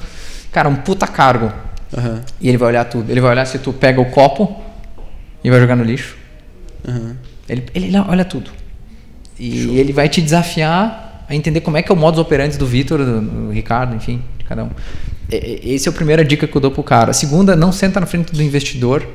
cara, 0.51 0.69
um 0.69 0.75
puta 0.75 1.05
cargo. 1.05 1.51
Uhum. 1.95 2.21
E 2.41 2.49
ele 2.49 2.57
vai 2.57 2.69
olhar 2.69 2.85
tudo. 2.85 3.11
Ele 3.11 3.21
vai 3.21 3.31
olhar 3.31 3.45
se 3.45 3.59
tu 3.59 3.71
pega 3.71 4.01
o 4.01 4.05
copo 4.05 4.61
e 5.43 5.49
vai 5.49 5.59
jogar 5.59 5.75
no 5.75 5.83
lixo. 5.83 6.17
Uhum. 6.87 7.15
Ele, 7.47 7.65
ele 7.75 7.97
olha 7.97 8.25
tudo. 8.25 8.49
E 9.39 9.63
Show. 9.63 9.75
ele 9.75 9.93
vai 9.93 10.09
te 10.09 10.21
desafiar 10.21 11.25
a 11.27 11.35
entender 11.35 11.61
como 11.61 11.77
é 11.77 11.81
que 11.81 11.91
é 11.91 11.95
o 11.95 11.97
modus 11.97 12.19
operandi 12.19 12.57
do 12.57 12.65
Vitor, 12.65 12.99
do, 12.99 13.21
do, 13.21 13.51
Ricardo, 13.51 13.95
enfim, 13.95 14.21
de 14.37 14.45
cada 14.45 14.63
um. 14.65 14.69
Essa 15.31 15.89
é 15.89 15.91
a 15.91 15.93
primeira 15.93 16.23
dica 16.23 16.47
que 16.47 16.55
eu 16.55 16.61
dou 16.61 16.71
pro 16.71 16.83
cara. 16.83 17.11
A 17.11 17.13
segunda, 17.13 17.55
não 17.55 17.71
senta 17.71 17.99
na 17.99 18.05
frente 18.05 18.33
do 18.33 18.43
investidor 18.43 19.07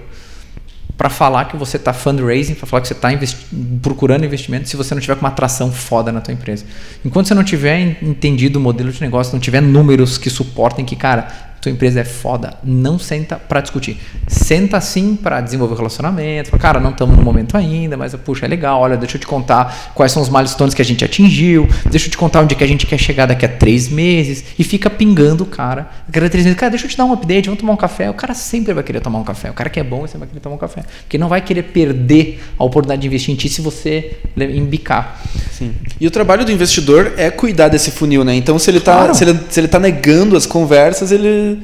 para 0.96 1.08
falar 1.08 1.44
que 1.44 1.56
você 1.56 1.76
está 1.76 1.92
fundraising, 1.92 2.54
para 2.54 2.66
falar 2.66 2.80
que 2.80 2.88
você 2.88 2.94
está 2.94 3.12
investi 3.12 3.46
procurando 3.80 4.24
investimento, 4.24 4.68
se 4.68 4.76
você 4.76 4.96
não 4.96 5.00
tiver 5.00 5.14
com 5.14 5.20
uma 5.20 5.28
atração 5.28 5.70
foda 5.70 6.10
na 6.10 6.20
tua 6.20 6.34
empresa. 6.34 6.64
Enquanto 7.04 7.28
você 7.28 7.34
não 7.34 7.44
tiver 7.44 8.02
entendido 8.02 8.58
o 8.58 8.62
modelo 8.62 8.90
de 8.90 9.00
negócio, 9.00 9.32
não 9.32 9.38
tiver 9.38 9.60
números 9.60 10.18
que 10.18 10.28
suportem 10.28 10.84
que, 10.84 10.96
cara, 10.96 11.28
tua 11.60 11.72
empresa 11.72 12.00
é 12.00 12.04
foda, 12.04 12.54
não 12.62 12.98
senta 12.98 13.36
para 13.36 13.60
discutir. 13.60 13.98
Senta 14.26 14.80
sim 14.80 15.16
para 15.16 15.40
desenvolver 15.40 15.74
relacionamento. 15.74 16.50
Fala, 16.50 16.60
cara, 16.60 16.80
não 16.80 16.90
estamos 16.90 17.16
no 17.16 17.22
momento 17.22 17.56
ainda, 17.56 17.96
mas 17.96 18.14
puxa, 18.14 18.46
é 18.46 18.48
legal. 18.48 18.80
Olha, 18.80 18.96
deixa 18.96 19.16
eu 19.16 19.20
te 19.20 19.26
contar 19.26 19.92
quais 19.94 20.12
são 20.12 20.22
os 20.22 20.28
milestones 20.28 20.74
que 20.74 20.82
a 20.82 20.84
gente 20.84 21.04
atingiu. 21.04 21.68
Deixa 21.90 22.06
eu 22.06 22.10
te 22.10 22.16
contar 22.16 22.42
onde 22.42 22.54
que 22.54 22.62
a 22.62 22.66
gente 22.66 22.86
quer 22.86 22.98
chegar 22.98 23.26
daqui 23.26 23.44
a 23.44 23.48
três 23.48 23.88
meses. 23.88 24.44
E 24.58 24.64
fica 24.64 24.88
pingando 24.88 25.44
o 25.44 25.46
cara. 25.46 25.88
Cada 26.12 26.30
três 26.30 26.44
meses, 26.44 26.58
cara, 26.58 26.70
deixa 26.70 26.86
eu 26.86 26.90
te 26.90 26.96
dar 26.96 27.04
um 27.04 27.12
update, 27.12 27.46
vamos 27.46 27.60
tomar 27.60 27.72
um 27.72 27.76
café. 27.76 28.08
O 28.08 28.14
cara 28.14 28.34
sempre 28.34 28.72
vai 28.72 28.84
querer 28.84 29.00
tomar 29.00 29.18
um 29.18 29.24
café. 29.24 29.50
O 29.50 29.54
cara 29.54 29.68
que 29.68 29.80
é 29.80 29.84
bom, 29.84 30.06
sempre 30.06 30.20
vai 30.20 30.28
querer 30.28 30.40
tomar 30.40 30.54
um 30.56 30.58
café. 30.58 30.84
Porque 31.02 31.18
não 31.18 31.28
vai 31.28 31.40
querer 31.40 31.64
perder 31.64 32.40
a 32.58 32.64
oportunidade 32.64 33.00
de 33.00 33.06
investir 33.08 33.34
em 33.34 33.36
ti 33.36 33.48
se 33.48 33.60
você 33.60 34.16
embicar. 34.36 35.20
Sim. 35.50 35.74
E 36.00 36.06
o 36.06 36.10
trabalho 36.10 36.44
do 36.44 36.52
investidor 36.52 37.14
é 37.16 37.30
cuidar 37.30 37.68
desse 37.68 37.90
funil, 37.90 38.24
né? 38.24 38.34
Então, 38.34 38.58
se 38.58 38.70
ele 38.70 38.78
está 38.78 38.96
claro. 38.96 39.14
se 39.14 39.24
ele, 39.24 39.38
se 39.50 39.60
ele 39.60 39.68
tá 39.68 39.78
negando 39.78 40.36
as 40.36 40.46
conversas, 40.46 41.10
ele 41.10 41.57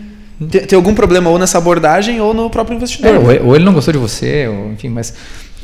tem, 0.50 0.62
tem, 0.62 0.76
algum 0.76 0.94
problema 0.94 1.30
ou 1.30 1.38
nessa 1.38 1.58
abordagem 1.58 2.20
ou 2.20 2.34
no 2.34 2.50
próprio 2.50 2.76
investidor. 2.76 3.14
É, 3.14 3.18
ou, 3.18 3.48
ou, 3.48 3.56
ele 3.56 3.64
não 3.64 3.72
gostou 3.72 3.92
de 3.92 3.98
você, 3.98 4.46
ou, 4.48 4.72
enfim, 4.72 4.88
mas. 4.88 5.14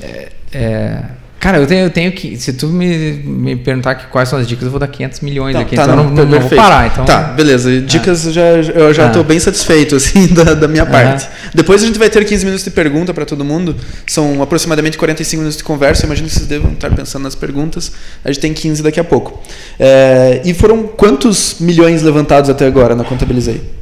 É, 0.01 0.29
é, 0.53 1.03
cara, 1.39 1.59
eu 1.59 1.67
tenho, 1.67 1.87
eu 1.87 1.91
tenho 1.91 2.13
que. 2.13 2.37
Se 2.37 2.53
tu 2.53 2.69
me, 2.69 3.13
me 3.13 3.57
perguntar 3.57 3.95
que 3.95 4.07
quais 4.07 4.29
são 4.29 4.39
as 4.39 4.47
dicas, 4.47 4.65
eu 4.65 4.71
vou 4.71 4.81
dar 4.81 4.89
500 4.89 5.21
milhões 5.21 5.55
tá, 5.55 5.61
aqui. 5.61 5.77
Tá, 5.77 5.85
então 5.85 5.97
não, 5.97 6.11
não, 6.11 6.25
não, 6.25 6.41
vou 6.41 6.51
parar. 6.51 6.87
Então, 6.87 7.05
tá, 7.05 7.23
beleza. 7.23 7.81
Dicas 7.81 8.27
ah. 8.27 8.31
já, 8.31 8.43
eu 8.43 8.93
já 8.93 9.07
estou 9.09 9.23
ah. 9.23 9.25
bem 9.25 9.39
satisfeito, 9.39 9.97
assim, 9.97 10.27
da, 10.35 10.55
da 10.55 10.69
minha 10.69 10.87
parte. 10.87 11.29
Depois 11.55 11.83
a 11.83 11.87
gente 11.87 11.99
vai 11.99 12.11
ter 12.11 12.25
15 12.25 12.45
minutos 12.45 12.65
de 12.65 12.71
pergunta 12.71 13.15
para 13.15 13.25
todo 13.25 13.45
mundo. 13.45 13.77
São 14.07 14.43
aproximadamente 14.43 14.99
45 14.99 15.39
minutos 15.39 15.57
de 15.57 15.65
conversa. 15.65 16.07
Imagino 16.07 16.29
que 16.29 16.35
vocês 16.35 16.47
devam 16.47 16.73
estar 16.73 16.91
pensando 16.91 17.23
nas 17.23 17.35
perguntas. 17.35 17.93
A 18.25 18.31
gente 18.31 18.41
tem 18.41 18.53
15 18.53 18.83
daqui 18.83 19.01
a 19.01 19.05
pouco. 19.05 19.41
É, 19.79 20.43
e 20.45 20.53
foram 20.55 20.83
quantos 20.85 21.57
milhões 21.61 22.03
levantados 22.03 22.51
até 22.51 22.67
agora 22.67 22.95
na 22.95 23.05
Contabilizei? 23.05 23.80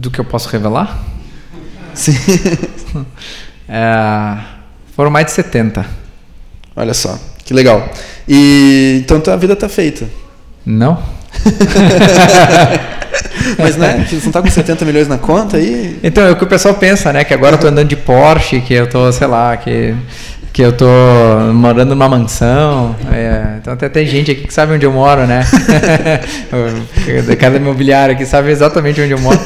Do 0.00 0.10
que 0.10 0.18
eu 0.18 0.24
posso 0.24 0.48
revelar? 0.48 1.04
Sim. 1.94 2.16
é, 3.68 4.38
foram 4.96 5.10
mais 5.10 5.26
de 5.26 5.32
70. 5.32 5.84
Olha 6.74 6.94
só, 6.94 7.18
que 7.44 7.52
legal. 7.52 7.86
E 8.26 9.04
então 9.04 9.20
a 9.32 9.36
vida 9.36 9.54
tá 9.54 9.68
feita. 9.68 10.08
Não. 10.64 11.02
Mas 13.58 13.76
né, 13.76 14.06
você 14.08 14.24
não 14.24 14.32
tá 14.32 14.40
com 14.40 14.50
70 14.50 14.84
milhões 14.84 15.08
na 15.08 15.18
conta 15.18 15.58
aí? 15.58 15.98
Então, 16.02 16.24
é 16.24 16.30
o 16.30 16.36
que 16.36 16.44
o 16.44 16.46
pessoal 16.46 16.74
pensa, 16.74 17.12
né? 17.12 17.24
Que 17.24 17.34
agora 17.34 17.56
eu 17.56 17.60
tô 17.60 17.66
andando 17.66 17.88
de 17.88 17.96
Porsche, 17.96 18.60
que 18.60 18.72
eu 18.72 18.88
tô, 18.88 19.10
sei 19.12 19.26
lá, 19.26 19.56
que 19.56 19.94
que 20.60 20.64
eu 20.66 20.76
tô 20.76 20.84
morando 21.54 21.88
numa 21.88 22.06
mansão. 22.06 22.94
É, 23.10 23.56
então 23.58 23.72
até 23.72 23.88
tem 23.88 24.04
gente 24.04 24.30
aqui 24.30 24.46
que 24.46 24.52
sabe 24.52 24.74
onde 24.74 24.84
eu 24.84 24.92
moro, 24.92 25.26
né? 25.26 25.42
Cada 27.40 27.56
imobiliário 27.56 28.14
aqui 28.14 28.26
sabe 28.26 28.50
exatamente 28.50 29.00
onde 29.00 29.10
eu 29.10 29.18
moro. 29.18 29.40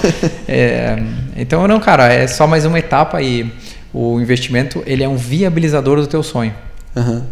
É, 0.49 1.01
então 1.37 1.69
não, 1.69 1.79
cara, 1.79 2.13
é 2.13 2.27
só 2.27 2.49
mais 2.49 2.65
uma 2.65 2.81
etapa 2.81 3.23
e 3.23 3.49
o 3.93 4.21
investimento 4.21 4.83
ele 4.87 5.05
é 5.05 5.09
um 5.09 5.17
viabilizador 5.17 6.01
do 6.01 6.09
teu 6.09 6.21
sonho. 6.21 6.53
Uhum. 6.97 7.23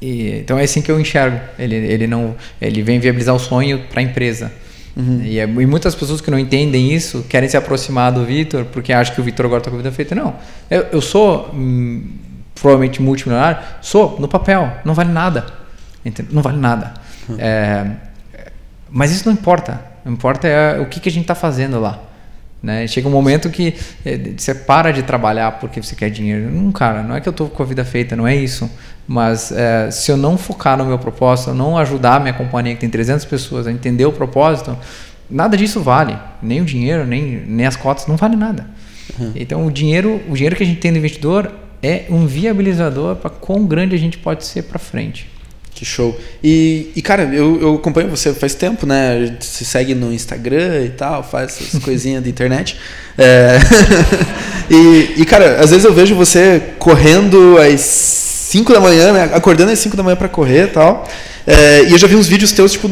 E, 0.00 0.36
então 0.36 0.56
é 0.56 0.62
assim 0.62 0.80
que 0.80 0.92
eu 0.92 1.00
enxergo. 1.00 1.40
Ele, 1.58 1.74
ele 1.74 2.06
não, 2.06 2.36
ele 2.62 2.80
vem 2.80 3.00
viabilizar 3.00 3.34
o 3.34 3.40
sonho 3.40 3.86
para 3.90 3.98
a 3.98 4.04
empresa. 4.04 4.52
Uhum. 4.96 5.22
E, 5.24 5.40
é, 5.40 5.42
e, 5.42 5.66
muitas 5.66 5.96
pessoas 5.96 6.20
que 6.20 6.30
não 6.30 6.38
entendem 6.38 6.94
isso 6.94 7.26
querem 7.28 7.48
se 7.48 7.56
aproximar 7.56 8.12
do 8.12 8.24
Vitor 8.24 8.66
porque 8.66 8.92
acham 8.92 9.16
que 9.16 9.20
o 9.20 9.24
Vitor 9.24 9.46
agora 9.46 9.58
está 9.58 9.68
com 9.68 9.78
a 9.78 9.80
vida 9.80 9.90
feita. 9.90 10.14
Não, 10.14 10.36
eu, 10.70 10.86
eu 10.92 11.00
sou 11.00 11.50
hum, 11.52 12.04
provavelmente 12.60 13.00
multimilionário, 13.00 13.58
sou 13.80 14.18
no 14.20 14.28
papel, 14.28 14.70
não 14.84 14.94
vale 14.94 15.10
nada. 15.10 15.46
Entendeu? 16.04 16.34
Não 16.34 16.42
vale 16.42 16.58
nada. 16.58 16.94
Hum. 17.28 17.36
É, 17.38 17.86
mas 18.90 19.12
isso 19.12 19.26
não 19.26 19.32
importa. 19.32 19.80
O 20.00 20.08
que 20.08 20.14
importa 20.14 20.48
é 20.48 20.80
o 20.80 20.86
que, 20.86 21.00
que 21.00 21.08
a 21.08 21.12
gente 21.12 21.22
está 21.22 21.34
fazendo 21.34 21.78
lá. 21.78 22.00
Né? 22.62 22.86
Chega 22.86 23.08
um 23.08 23.10
momento 23.10 23.48
que 23.48 23.74
é, 24.04 24.18
você 24.36 24.54
para 24.54 24.92
de 24.92 25.02
trabalhar 25.02 25.52
porque 25.52 25.82
você 25.82 25.94
quer 25.94 26.10
dinheiro. 26.10 26.50
Não, 26.50 26.70
cara, 26.72 27.02
não 27.02 27.16
é 27.16 27.20
que 27.20 27.28
eu 27.28 27.32
estou 27.32 27.48
com 27.48 27.62
a 27.62 27.66
vida 27.66 27.84
feita, 27.84 28.14
não 28.14 28.26
é 28.26 28.36
isso. 28.36 28.70
Mas 29.06 29.50
é, 29.50 29.90
se 29.90 30.10
eu 30.10 30.16
não 30.16 30.36
focar 30.36 30.76
no 30.76 30.84
meu 30.84 30.98
propósito, 30.98 31.54
não 31.54 31.76
ajudar 31.78 32.16
a 32.16 32.20
minha 32.20 32.34
companhia 32.34 32.74
que 32.74 32.80
tem 32.80 32.90
300 32.90 33.24
pessoas 33.24 33.66
a 33.66 33.72
entender 33.72 34.04
o 34.04 34.12
propósito, 34.12 34.76
nada 35.28 35.56
disso 35.56 35.80
vale. 35.80 36.16
Nem 36.42 36.60
o 36.60 36.64
dinheiro, 36.64 37.06
nem, 37.06 37.42
nem 37.46 37.66
as 37.66 37.76
cotas, 37.76 38.06
não 38.06 38.16
vale 38.16 38.36
nada. 38.36 38.66
Uhum. 39.18 39.32
Então 39.34 39.66
o 39.66 39.70
dinheiro, 39.70 40.20
o 40.28 40.34
dinheiro 40.34 40.54
que 40.54 40.62
a 40.62 40.66
gente 40.66 40.80
tem 40.80 40.92
do 40.92 40.98
investidor 40.98 41.50
é 41.82 42.04
um 42.10 42.26
viabilizador 42.26 43.16
para 43.16 43.30
quão 43.30 43.66
grande 43.66 43.94
a 43.94 43.98
gente 43.98 44.18
pode 44.18 44.44
ser 44.44 44.62
para 44.62 44.78
frente. 44.78 45.28
Que 45.74 45.84
show. 45.84 46.18
E, 46.44 46.90
e 46.94 47.00
cara, 47.00 47.22
eu, 47.32 47.58
eu 47.60 47.74
acompanho 47.76 48.10
você 48.10 48.34
faz 48.34 48.54
tempo, 48.54 48.84
né? 48.84 49.16
A 49.16 49.26
gente 49.26 49.46
se 49.46 49.64
segue 49.64 49.94
no 49.94 50.12
Instagram 50.12 50.84
e 50.84 50.90
tal, 50.90 51.22
faz 51.22 51.58
essas 51.58 51.80
coisinhas 51.84 52.22
da 52.22 52.28
internet. 52.28 52.76
É... 53.16 53.58
e, 54.70 55.22
e, 55.22 55.24
cara, 55.24 55.58
às 55.60 55.70
vezes 55.70 55.84
eu 55.84 55.94
vejo 55.94 56.14
você 56.14 56.60
correndo 56.78 57.56
às 57.56 57.80
5 57.80 58.72
da 58.74 58.80
manhã, 58.80 59.12
né? 59.12 59.30
Acordando 59.32 59.72
às 59.72 59.78
5 59.78 59.96
da 59.96 60.02
manhã 60.02 60.16
para 60.16 60.28
correr 60.28 60.64
e 60.64 60.66
tal. 60.66 61.08
É, 61.50 61.82
e 61.88 61.92
eu 61.92 61.98
já 61.98 62.06
vi 62.06 62.14
uns 62.14 62.28
vídeos 62.28 62.52
teus, 62.52 62.72
tipo, 62.72 62.88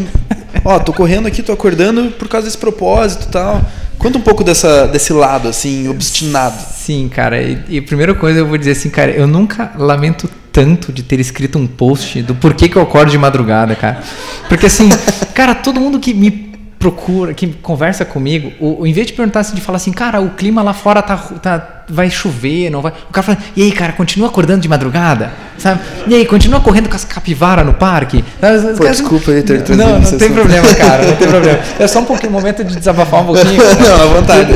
ó, 0.64 0.80
tô 0.80 0.92
correndo 0.92 1.28
aqui, 1.28 1.42
tô 1.44 1.52
acordando 1.52 2.10
por 2.12 2.26
causa 2.26 2.46
desse 2.46 2.58
propósito 2.58 3.26
e 3.28 3.30
tal. 3.30 3.64
Conta 3.96 4.18
um 4.18 4.20
pouco 4.20 4.42
dessa, 4.42 4.86
desse 4.86 5.12
lado, 5.12 5.48
assim, 5.48 5.88
obstinado. 5.88 6.56
Sim, 6.72 7.08
cara. 7.08 7.40
E, 7.40 7.62
e 7.68 7.78
a 7.78 7.82
primeira 7.82 8.14
coisa 8.14 8.40
eu 8.40 8.46
vou 8.46 8.58
dizer 8.58 8.72
assim, 8.72 8.90
cara, 8.90 9.12
eu 9.12 9.26
nunca 9.28 9.72
lamento 9.76 10.28
tanto 10.52 10.92
de 10.92 11.04
ter 11.04 11.20
escrito 11.20 11.56
um 11.56 11.68
post 11.68 12.20
do 12.22 12.34
porquê 12.34 12.68
que 12.68 12.76
eu 12.76 12.82
acordo 12.82 13.12
de 13.12 13.18
madrugada, 13.18 13.76
cara. 13.76 14.02
Porque 14.48 14.66
assim, 14.66 14.88
cara, 15.34 15.54
todo 15.54 15.80
mundo 15.80 16.00
que 16.00 16.12
me 16.12 16.47
procura, 16.78 17.34
que 17.34 17.48
conversa 17.48 18.04
comigo, 18.04 18.52
o, 18.60 18.82
o, 18.82 18.86
em 18.86 18.92
vez 18.92 19.08
de 19.08 19.12
perguntar 19.12 19.40
assim, 19.40 19.54
de 19.54 19.60
falar 19.60 19.76
assim, 19.76 19.92
cara, 19.92 20.20
o 20.20 20.30
clima 20.30 20.62
lá 20.62 20.72
fora 20.72 21.02
tá, 21.02 21.16
tá, 21.16 21.82
vai 21.88 22.08
chover, 22.08 22.70
não 22.70 22.80
vai. 22.80 22.92
O 23.08 23.12
cara 23.12 23.26
fala, 23.26 23.38
e 23.56 23.62
aí, 23.62 23.72
cara, 23.72 23.92
continua 23.92 24.28
acordando 24.28 24.60
de 24.60 24.68
madrugada? 24.68 25.32
Sabe? 25.58 25.80
E 26.06 26.14
aí, 26.14 26.24
continua 26.24 26.60
correndo 26.60 26.88
com 26.88 26.94
as 26.94 27.04
capivaras 27.04 27.66
no 27.66 27.74
parque? 27.74 28.24
Pô, 28.76 28.84
desculpa 28.84 29.32
aí 29.32 29.42
ter 29.42 29.62
trazido 29.62 29.76
Não, 29.76 29.98
não 29.98 30.18
tem 30.18 30.32
problema, 30.32 30.74
cara, 30.74 31.04
não 31.04 31.16
tem 31.16 31.28
problema. 31.28 31.58
É 31.80 31.86
só 31.88 31.98
um 31.98 32.04
pouquinho, 32.04 32.30
um 32.30 32.34
momento 32.34 32.62
de 32.62 32.76
desabafar 32.76 33.22
um 33.22 33.26
pouquinho. 33.26 33.58
não, 33.82 33.94
à 33.94 34.20
vontade. 34.20 34.52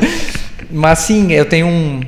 mas 0.70 0.98
sim, 0.98 1.32
eu 1.32 1.46
tenho 1.46 1.66
um, 1.66 2.00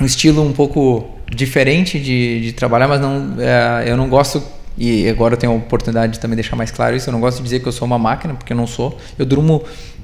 um 0.00 0.06
estilo 0.06 0.42
um 0.42 0.52
pouco 0.52 1.18
diferente 1.30 1.98
de, 1.98 2.40
de 2.40 2.52
trabalhar, 2.52 2.88
mas 2.88 3.00
não, 3.00 3.34
é, 3.38 3.84
eu 3.86 3.96
não 3.96 4.08
gosto 4.08 4.42
e 4.76 5.08
agora 5.08 5.34
eu 5.34 5.38
tenho 5.38 5.52
a 5.52 5.56
oportunidade 5.56 6.14
de 6.14 6.20
também 6.20 6.36
deixar 6.36 6.56
mais 6.56 6.70
claro 6.70 6.96
isso. 6.96 7.08
Eu 7.08 7.12
não 7.12 7.20
gosto 7.20 7.38
de 7.38 7.44
dizer 7.44 7.60
que 7.60 7.68
eu 7.68 7.72
sou 7.72 7.86
uma 7.86 7.98
máquina, 7.98 8.34
porque 8.34 8.52
eu 8.52 8.56
não 8.56 8.66
sou. 8.66 8.96
Eu 9.18 9.26
durmo 9.26 9.62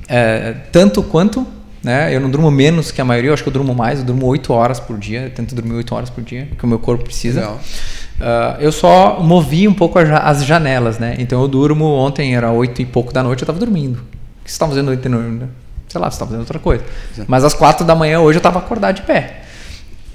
é, 0.08 0.54
tanto 0.72 1.02
quanto, 1.02 1.46
né? 1.82 2.14
Eu 2.14 2.20
não 2.20 2.30
durmo 2.30 2.50
menos 2.50 2.90
que 2.90 3.00
a 3.00 3.04
maioria, 3.04 3.30
eu 3.30 3.34
acho 3.34 3.42
que 3.42 3.48
eu 3.48 3.52
durmo 3.52 3.74
mais. 3.74 4.00
Eu 4.00 4.04
durmo 4.04 4.26
8 4.26 4.52
horas 4.52 4.80
por 4.80 4.98
dia. 4.98 5.22
Eu 5.22 5.30
tento 5.30 5.54
dormir 5.54 5.74
8 5.74 5.94
horas 5.94 6.10
por 6.10 6.22
dia, 6.22 6.48
que 6.58 6.64
o 6.64 6.68
meu 6.68 6.78
corpo 6.78 7.04
precisa. 7.04 7.40
Uh, 7.50 8.60
eu 8.60 8.72
só 8.72 9.20
movi 9.22 9.68
um 9.68 9.74
pouco 9.74 9.98
as 9.98 10.44
janelas, 10.44 10.98
né? 10.98 11.16
Então 11.18 11.40
eu 11.40 11.48
durmo, 11.48 11.84
ontem 11.84 12.34
era 12.34 12.50
8 12.50 12.82
e 12.82 12.86
pouco 12.86 13.12
da 13.12 13.22
noite, 13.22 13.42
eu 13.42 13.44
estava 13.44 13.58
dormindo. 13.58 13.96
O 13.96 14.44
que 14.44 14.50
você 14.50 14.54
estava 14.54 14.72
fazendo 14.72 14.88
8 14.88 15.02
da 15.02 15.08
noite? 15.08 15.50
Sei 15.88 16.00
lá, 16.00 16.10
você 16.10 16.14
estava 16.14 16.30
fazendo 16.30 16.40
outra 16.40 16.58
coisa. 16.58 16.84
Mas 17.26 17.44
às 17.44 17.54
4 17.54 17.86
da 17.86 17.94
manhã 17.94 18.20
hoje 18.20 18.36
eu 18.36 18.40
estava 18.40 18.58
acordado 18.58 18.96
de 18.96 19.02
pé. 19.02 19.42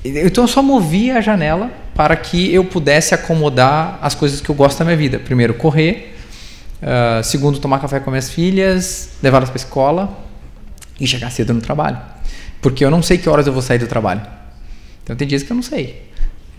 Então 0.03 0.43
eu 0.43 0.47
só 0.47 0.63
movi 0.63 1.11
a 1.11 1.21
janela 1.21 1.71
para 1.93 2.15
que 2.15 2.53
eu 2.53 2.65
pudesse 2.65 3.13
acomodar 3.13 3.99
as 4.01 4.15
coisas 4.15 4.41
que 4.41 4.49
eu 4.49 4.55
gosto 4.55 4.79
da 4.79 4.85
minha 4.85 4.97
vida. 4.97 5.19
Primeiro, 5.19 5.53
correr. 5.53 6.15
Uh, 6.81 7.23
segundo, 7.23 7.59
tomar 7.59 7.79
café 7.79 7.99
com 7.99 8.09
minhas 8.09 8.29
filhas, 8.29 9.09
levá-las 9.21 9.49
para 9.49 9.57
escola 9.57 10.17
e 10.99 11.05
chegar 11.05 11.29
cedo 11.29 11.53
no 11.53 11.61
trabalho. 11.61 11.99
Porque 12.59 12.83
eu 12.83 12.89
não 12.89 13.03
sei 13.03 13.17
que 13.17 13.29
horas 13.29 13.45
eu 13.45 13.53
vou 13.53 13.61
sair 13.61 13.77
do 13.77 13.87
trabalho. 13.87 14.21
Então 15.03 15.15
tem 15.15 15.27
dias 15.27 15.43
que 15.43 15.51
eu 15.51 15.55
não 15.55 15.63
sei. 15.63 16.09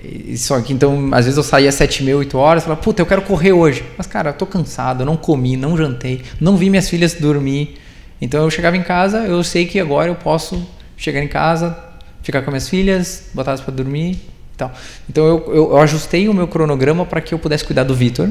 E 0.03 0.37
só 0.39 0.61
que 0.61 0.73
então, 0.73 1.11
às 1.13 1.25
vezes 1.25 1.37
eu 1.37 1.43
saía 1.43 1.69
às 1.69 1.75
7 1.75 2.03
mil, 2.03 2.19
8 2.19 2.39
horas, 2.39 2.63
falava, 2.65 2.81
puta, 2.81 3.03
eu 3.03 3.07
quero 3.07 3.23
correr 3.23 3.53
hoje. 3.53 3.85
Mas, 3.97 4.07
cara, 4.07 4.31
eu 4.31 4.35
tô 4.35 4.47
cansado, 4.47 5.03
eu 5.03 5.07
não 5.07 5.17
comi, 5.17 5.57
não 5.57 5.77
jantei, 5.77 6.23
não 6.41 6.57
vi 6.57 6.71
minhas 6.71 6.89
filhas 6.89 7.15
dormir. 7.15 7.79
Então 8.21 8.43
eu 8.43 8.51
chegava 8.51 8.77
em 8.77 8.83
casa, 8.83 9.19
eu 9.19 9.43
sei 9.43 9.67
que 9.67 9.79
agora 9.81 10.09
eu 10.09 10.15
posso 10.15 10.67
chegar 10.97 11.23
em 11.23 11.29
casa, 11.29 11.77
ficar 12.23 12.43
com 12.43 12.51
minhas 12.51 12.69
filhas, 12.69 13.25
botar 13.35 13.53
elas 13.53 13.61
para 13.61 13.75
dormir 13.75 14.13
e 14.13 14.57
tal. 14.57 14.73
Então 15.09 15.27
eu, 15.27 15.45
eu, 15.49 15.55
eu 15.71 15.79
ajustei 15.79 16.29
o 16.29 16.35
meu 16.35 16.49
cronograma 16.49 17.05
para 17.05 17.21
que 17.21 17.35
eu 17.35 17.39
pudesse 17.39 17.65
cuidar 17.65 17.85
do 17.85 17.95
Vitor, 17.95 18.31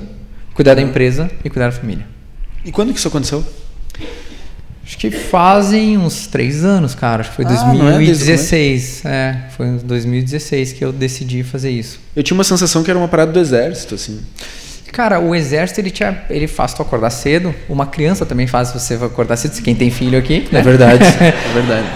cuidar 0.53 0.75
da 0.75 0.81
empresa 0.81 1.29
e 1.43 1.49
cuidar 1.49 1.67
da 1.67 1.71
família. 1.71 2.05
E 2.63 2.71
quando 2.71 2.93
que 2.93 2.99
isso 2.99 3.07
aconteceu? 3.07 3.43
Acho 4.91 4.97
que 4.97 5.09
fazem 5.09 5.97
uns 5.97 6.27
três 6.27 6.65
anos, 6.65 6.93
cara. 6.93 7.21
Acho 7.21 7.29
que 7.29 7.35
foi 7.37 7.45
ah, 7.45 7.49
2016. 7.49 9.05
É, 9.05 9.09
é, 9.09 9.49
foi 9.55 9.67
em 9.67 9.77
2016 9.77 10.73
que 10.73 10.83
eu 10.83 10.91
decidi 10.91 11.43
fazer 11.43 11.69
isso. 11.69 11.99
Eu 12.15 12.21
tinha 12.23 12.35
uma 12.35 12.43
sensação 12.43 12.83
que 12.83 12.89
era 12.89 12.99
uma 12.99 13.07
parada 13.07 13.31
do 13.31 13.39
exército, 13.39 13.95
assim. 13.95 14.19
Cara, 14.91 15.21
o 15.21 15.33
exército 15.33 15.79
ele, 15.79 15.89
te, 15.89 16.03
ele 16.29 16.47
faz 16.47 16.73
tu 16.73 16.81
acordar 16.81 17.09
cedo. 17.09 17.55
Uma 17.69 17.85
criança 17.85 18.25
também 18.25 18.45
faz 18.45 18.73
você 18.73 18.95
acordar 18.95 19.37
cedo. 19.37 19.61
Quem 19.61 19.73
tem 19.73 19.89
filho 19.89 20.19
aqui. 20.19 20.49
Né? 20.51 20.59
É 20.59 20.61
verdade. 20.61 21.03
é 21.23 21.53
verdade. 21.53 21.87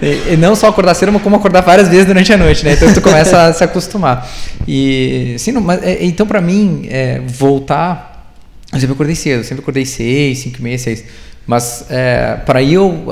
E, 0.00 0.34
e, 0.34 0.36
não 0.36 0.54
só 0.54 0.68
acordar 0.68 0.94
cedo, 0.94 1.12
mas 1.12 1.22
como 1.22 1.36
acordar 1.36 1.62
várias 1.62 1.88
vezes 1.88 2.06
durante 2.06 2.32
a 2.32 2.36
noite, 2.36 2.64
né? 2.64 2.72
Então 2.72 2.92
tu 2.94 3.02
começa 3.02 3.46
a 3.46 3.52
se 3.52 3.64
acostumar. 3.64 4.28
E 4.66 5.34
sim, 5.38 5.50
não, 5.52 5.60
mas, 5.60 5.82
é, 5.82 6.04
então 6.04 6.26
para 6.26 6.40
mim 6.40 6.86
é, 6.88 7.20
voltar, 7.26 8.32
eu 8.72 8.78
sempre 8.78 8.94
acordei 8.94 9.16
cedo, 9.16 9.44
sempre 9.44 9.62
acordei 9.62 9.84
seis, 9.84 10.38
cinco 10.38 10.58
e 10.60 10.62
meia, 10.62 10.78
seis. 10.78 11.04
Mas 11.46 11.86
é, 11.90 12.36
para 12.46 12.62
eu 12.62 13.08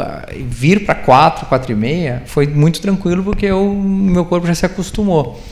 vir 0.49 0.87
para 0.87 0.95
4, 0.95 1.47
4 1.47 1.73
e 1.73 1.75
meia 1.75 2.23
foi 2.25 2.47
muito 2.47 2.81
tranquilo 2.81 3.25
porque 3.25 3.47
eu, 3.47 3.75
meu 3.75 4.25
corpo 4.25 4.47
já 4.47 4.55
se 4.55 4.65
acostumou. 4.65 5.43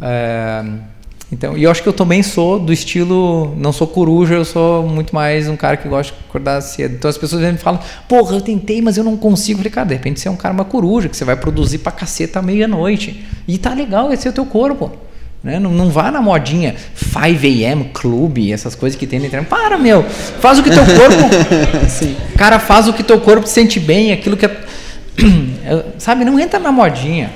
É, 0.00 0.62
então, 1.30 1.58
e 1.58 1.64
eu 1.64 1.70
acho 1.70 1.82
que 1.82 1.88
eu 1.88 1.92
também 1.92 2.22
sou 2.22 2.58
do 2.58 2.72
estilo, 2.72 3.54
não 3.58 3.70
sou 3.70 3.86
coruja, 3.86 4.34
eu 4.34 4.44
sou 4.46 4.82
muito 4.88 5.14
mais 5.14 5.46
um 5.46 5.56
cara 5.56 5.76
que 5.76 5.86
gosta 5.86 6.14
de 6.14 6.18
acordar 6.26 6.60
cedo. 6.62 6.94
Então 6.94 7.08
as 7.08 7.18
pessoas 7.18 7.42
me 7.42 7.58
falam, 7.58 7.78
porra, 8.08 8.34
eu 8.34 8.40
tentei, 8.40 8.80
mas 8.80 8.96
eu 8.96 9.04
não 9.04 9.14
consigo. 9.14 9.58
Eu 9.58 9.58
falei, 9.58 9.70
cara, 9.70 9.88
de 9.88 9.94
repente 9.94 10.20
você 10.20 10.28
é 10.28 10.30
um 10.30 10.36
cara 10.36 10.54
uma 10.54 10.64
coruja, 10.64 11.08
que 11.08 11.16
você 11.16 11.26
vai 11.26 11.36
produzir 11.36 11.78
pra 11.78 11.92
caceta 11.92 12.38
à 12.38 12.42
meia-noite. 12.42 13.26
E 13.46 13.58
tá 13.58 13.74
legal, 13.74 14.10
esse 14.10 14.26
é 14.26 14.30
o 14.30 14.32
teu 14.32 14.46
corpo. 14.46 14.90
Né? 15.44 15.58
Não, 15.58 15.70
não 15.70 15.90
vá 15.90 16.10
na 16.10 16.22
modinha 16.22 16.74
5am 16.96 17.92
clube, 17.92 18.50
essas 18.50 18.74
coisas 18.74 18.98
que 18.98 19.06
tem 19.06 19.20
na 19.20 19.26
internet. 19.26 19.48
Para, 19.48 19.76
meu! 19.76 20.04
Faz 20.40 20.58
o 20.58 20.62
que 20.62 20.70
teu 20.70 20.84
corpo. 20.84 21.28
Sim. 21.90 22.16
Cara, 22.38 22.58
faz 22.58 22.88
o 22.88 22.92
que 22.94 23.02
teu 23.02 23.20
corpo 23.20 23.46
sente 23.46 23.78
bem, 23.78 24.12
aquilo 24.12 24.34
que 24.34 24.46
é. 24.46 24.56
Sabe, 25.98 26.24
não 26.24 26.40
entra 26.40 26.58
na 26.58 26.72
modinha. 26.72 27.30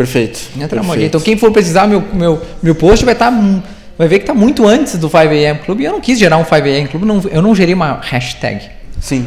Perfeito. 0.00 0.40
Entra 0.56 0.80
perfeito. 0.80 1.04
Então 1.04 1.20
quem 1.20 1.36
for 1.36 1.52
precisar, 1.52 1.86
meu, 1.86 2.02
meu, 2.14 2.40
meu 2.62 2.74
post 2.74 3.04
vai 3.04 3.12
estar. 3.12 3.30
Tá, 3.30 3.62
vai 3.98 4.08
ver 4.08 4.18
que 4.18 4.22
está 4.22 4.32
muito 4.32 4.66
antes 4.66 4.96
do 4.96 5.10
5am 5.10 5.58
clube. 5.58 5.82
E 5.82 5.86
eu 5.86 5.92
não 5.92 6.00
quis 6.00 6.18
gerar 6.18 6.38
um 6.38 6.44
5am 6.44 6.88
clube, 6.88 7.04
não, 7.04 7.22
eu 7.30 7.42
não 7.42 7.54
gerei 7.54 7.74
uma 7.74 8.00
hashtag. 8.00 8.62
Sim. 8.98 9.26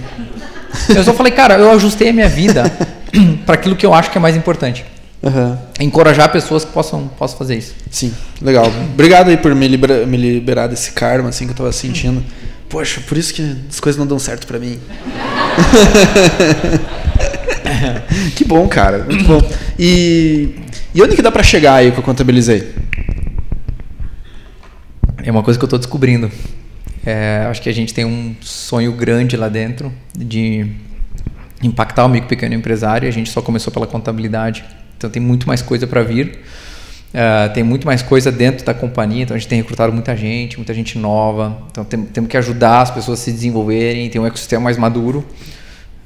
Eu 0.89 1.03
só 1.03 1.13
falei, 1.13 1.31
cara, 1.31 1.59
eu 1.59 1.69
ajustei 1.73 2.09
a 2.09 2.13
minha 2.13 2.27
vida 2.27 2.63
para 3.45 3.53
aquilo 3.53 3.75
que 3.75 3.85
eu 3.85 3.93
acho 3.93 4.09
que 4.09 4.17
é 4.17 4.21
mais 4.21 4.35
importante. 4.35 4.83
Uhum. 5.21 5.57
Encorajar 5.79 6.31
pessoas 6.31 6.65
que 6.65 6.71
possam, 6.71 7.07
possam 7.07 7.37
fazer 7.37 7.55
isso. 7.55 7.75
Sim, 7.91 8.11
legal. 8.41 8.65
Obrigado 8.93 9.29
aí 9.29 9.37
por 9.37 9.53
me, 9.53 9.67
libera, 9.67 10.07
me 10.07 10.17
liberar 10.17 10.65
desse 10.65 10.91
karma 10.93 11.29
assim 11.29 11.45
que 11.45 11.51
eu 11.51 11.55
tava 11.55 11.71
sentindo. 11.71 12.23
Poxa, 12.67 12.99
por 13.07 13.15
isso 13.15 13.31
que 13.31 13.57
as 13.69 13.79
coisas 13.79 13.99
não 13.99 14.07
dão 14.07 14.17
certo 14.17 14.47
para 14.47 14.57
mim. 14.57 14.79
que 18.35 18.43
bom, 18.45 18.67
cara. 18.67 19.05
Muito 19.05 19.23
bom. 19.25 19.41
E, 19.77 20.55
e 20.93 21.01
onde 21.01 21.15
que 21.15 21.21
dá 21.21 21.31
para 21.31 21.43
chegar 21.43 21.75
aí 21.75 21.91
que 21.91 21.99
eu 21.99 22.03
contabilizei? 22.03 22.73
É 25.23 25.31
uma 25.31 25.43
coisa 25.43 25.57
que 25.57 25.63
eu 25.63 25.67
estou 25.67 25.79
descobrindo. 25.79 26.31
É, 27.05 27.45
acho 27.49 27.61
que 27.61 27.69
a 27.69 27.73
gente 27.73 27.93
tem 27.93 28.05
um 28.05 28.35
sonho 28.41 28.91
grande 28.93 29.35
lá 29.35 29.49
dentro 29.49 29.91
de 30.15 30.65
impactar 31.61 32.05
o 32.05 32.09
micro 32.09 32.29
pequeno 32.29 32.53
empresário. 32.53 33.07
A 33.07 33.11
gente 33.11 33.29
só 33.29 33.41
começou 33.41 33.71
pela 33.71 33.87
contabilidade 33.87 34.63
então 35.03 35.11
tem 35.11 35.21
muito 35.21 35.45
mais 35.45 35.61
coisa 35.61 35.85
para 35.85 36.01
vir. 36.01 36.39
Uh, 37.13 37.53
tem 37.53 37.61
muito 37.61 37.85
mais 37.85 38.01
coisa 38.01 38.31
dentro 38.31 38.65
da 38.65 38.73
companhia, 38.73 39.23
então 39.23 39.35
a 39.35 39.37
gente 39.37 39.49
tem 39.49 39.59
recrutado 39.59 39.91
muita 39.91 40.15
gente, 40.15 40.55
muita 40.55 40.73
gente 40.73 40.97
nova. 40.97 41.57
Então 41.69 41.83
tem, 41.83 42.03
temos 42.05 42.29
que 42.29 42.37
ajudar 42.37 42.81
as 42.81 42.89
pessoas 42.89 43.19
a 43.19 43.23
se 43.23 43.31
desenvolverem, 43.33 44.09
ter 44.09 44.17
um 44.17 44.25
ecossistema 44.25 44.63
mais 44.63 44.77
maduro. 44.77 45.25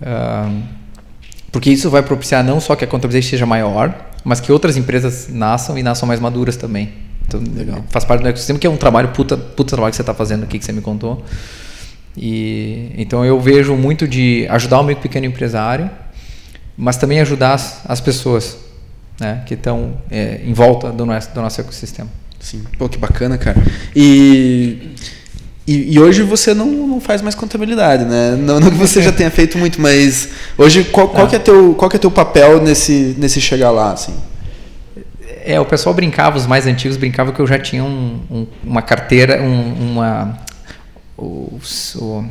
Uh, 0.02 0.64
porque 1.52 1.70
isso 1.70 1.92
vai 1.92 2.02
propiciar 2.02 2.44
não 2.44 2.60
só 2.60 2.76
que 2.76 2.84
a 2.84 2.88
contabilidade 2.88 3.30
seja 3.30 3.46
maior, 3.46 3.94
mas 4.24 4.39
que 4.39 4.51
outras 4.51 4.78
empresas 4.78 5.28
nasçam 5.30 5.78
e 5.78 5.84
nasçam 5.84 6.07
mais 6.07 6.20
maduras 6.20 6.55
também. 6.55 6.93
Então, 7.28 7.41
Legal. 7.55 7.84
faz 7.89 8.05
parte 8.05 8.22
do 8.22 8.30
ecossistema, 8.30 8.57
que 8.57 8.65
é 8.65 8.70
um 8.70 8.78
trabalho, 8.78 9.09
puta, 9.09 9.36
puta 9.36 9.72
trabalho 9.72 9.91
que 9.91 9.97
você 9.97 10.01
está 10.01 10.13
fazendo 10.13 10.43
aqui, 10.43 10.57
que 10.57 10.65
você 10.65 10.72
me 10.72 10.82
contou. 10.82 11.24
E, 12.15 12.91
então 12.97 13.24
eu 13.24 13.39
vejo 13.39 13.76
muito 13.76 14.07
de 14.07 14.47
ajudar 14.49 14.80
o 14.80 14.84
meio 14.84 14.97
pequeno 14.97 15.26
empresário, 15.26 15.89
mas 16.76 16.97
também 16.97 17.20
ajudar 17.20 17.53
as, 17.53 17.82
as 17.86 18.01
pessoas 18.01 18.57
né, 19.20 19.43
que 19.45 19.53
estão 19.53 19.97
é, 20.09 20.41
em 20.43 20.53
volta 20.53 20.91
do 20.91 21.05
nosso, 21.05 21.34
do 21.34 21.41
nosso 21.41 21.61
ecossistema. 21.61 22.09
Sim, 22.39 22.63
pô, 22.78 22.88
que 22.88 22.97
bacana, 22.97 23.38
cara. 23.38 23.61
E, 23.95 24.95
e, 25.68 25.95
e, 25.95 25.99
hoje 25.99 26.24
você 26.24 26.53
não, 26.53 26.65
não 26.65 27.01
faz 27.01 27.22
mais 27.22 27.36
contabilidade, 27.36 28.05
né? 28.05 28.38
Não, 28.39 28.57
não 28.57 28.72
que 28.72 28.78
você 28.78 29.01
já 29.01 29.11
tenha 29.11 29.30
feito 29.30 29.57
muito, 29.57 29.82
mas 29.82 30.30
hoje 30.57 30.86
qual, 30.86 31.09
qual, 31.09 31.28
que 31.28 31.36
é 31.36 31.39
teu, 31.39 31.76
qual 31.76 31.89
que 31.89 31.97
é 31.97 31.99
teu 31.99 32.09
papel 32.09 32.61
nesse, 32.61 33.13
nesse 33.18 33.41
chegar 33.41 33.70
lá, 33.72 33.91
assim? 33.91 34.15
É, 35.43 35.59
o 35.59 35.65
pessoal 35.65 35.93
brincava, 35.93 36.38
os 36.38 36.45
mais 36.45 36.65
antigos 36.65 36.95
brincavam 36.95 37.34
que 37.34 37.41
eu 37.41 37.47
já 37.47 37.59
tinha 37.59 37.84
um, 37.84 38.20
um, 38.32 38.47
uma 38.63 38.82
carteira, 38.82 39.41
um, 39.41 39.91
uma... 39.91 40.38
O, 41.18 41.59
o, 41.95 42.26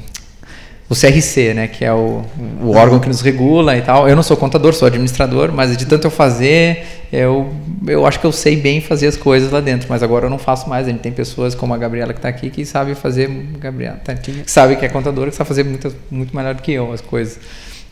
o 0.88 0.94
CRC, 0.94 1.52
né, 1.52 1.66
que 1.66 1.84
é 1.84 1.92
o, 1.92 2.22
o 2.62 2.70
órgão 2.76 3.00
que 3.00 3.08
nos 3.08 3.20
regula 3.20 3.76
e 3.76 3.82
tal. 3.82 4.08
Eu 4.08 4.14
não 4.14 4.22
sou 4.22 4.36
contador, 4.36 4.72
sou 4.72 4.86
administrador, 4.86 5.50
mas 5.52 5.76
de 5.76 5.84
tanto 5.84 6.06
eu 6.06 6.10
fazer, 6.10 6.84
eu, 7.12 7.52
eu 7.88 8.06
acho 8.06 8.20
que 8.20 8.26
eu 8.26 8.30
sei 8.30 8.56
bem 8.56 8.80
fazer 8.80 9.08
as 9.08 9.16
coisas 9.16 9.50
lá 9.50 9.60
dentro, 9.60 9.88
mas 9.90 10.02
agora 10.02 10.26
eu 10.26 10.30
não 10.30 10.38
faço 10.38 10.68
mais. 10.68 10.86
A 10.86 10.90
gente 10.90 11.00
tem 11.00 11.10
pessoas 11.10 11.56
como 11.56 11.74
a 11.74 11.76
Gabriela 11.76 12.12
que 12.12 12.20
está 12.20 12.28
aqui 12.28 12.50
que 12.50 12.64
sabe 12.64 12.94
fazer, 12.94 13.28
Gabriela, 13.58 13.96
tá, 13.96 14.14
que 14.14 14.44
sabe 14.46 14.76
que 14.76 14.84
é 14.84 14.88
contadora, 14.88 15.30
que 15.30 15.36
sabe 15.36 15.48
fazer 15.48 15.64
muito, 15.64 15.92
muito 16.08 16.36
melhor 16.36 16.54
do 16.54 16.62
que 16.62 16.72
eu 16.72 16.92
as 16.92 17.00
coisas. 17.00 17.40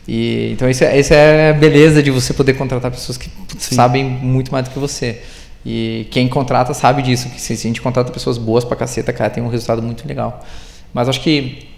E, 0.07 0.51
então 0.53 0.69
isso 0.69 0.83
é, 0.83 0.97
isso 0.97 1.13
é 1.13 1.49
a 1.49 1.53
beleza 1.53 2.01
de 2.01 2.11
você 2.11 2.33
poder 2.33 2.53
contratar 2.53 2.91
pessoas 2.91 3.17
que 3.17 3.29
Sim. 3.57 3.75
sabem 3.75 4.05
muito 4.05 4.53
mais 4.53 4.65
do 4.65 4.71
que 4.71 4.79
você. 4.79 5.21
E 5.65 6.07
quem 6.11 6.29
contrata 6.29 6.73
sabe 6.73 7.01
disso, 7.01 7.27
que 7.29 7.41
se 7.41 7.51
a 7.51 7.55
gente 7.57 7.81
contrata 7.81 8.09
pessoas 8.11 8.37
boas 8.37 8.63
pra 8.63 8.77
caceta, 8.77 9.11
cara, 9.11 9.29
tem 9.31 9.43
um 9.43 9.49
resultado 9.49 9.81
muito 9.81 10.07
legal. 10.07 10.45
Mas 10.93 11.09
acho 11.09 11.19
que 11.19 11.74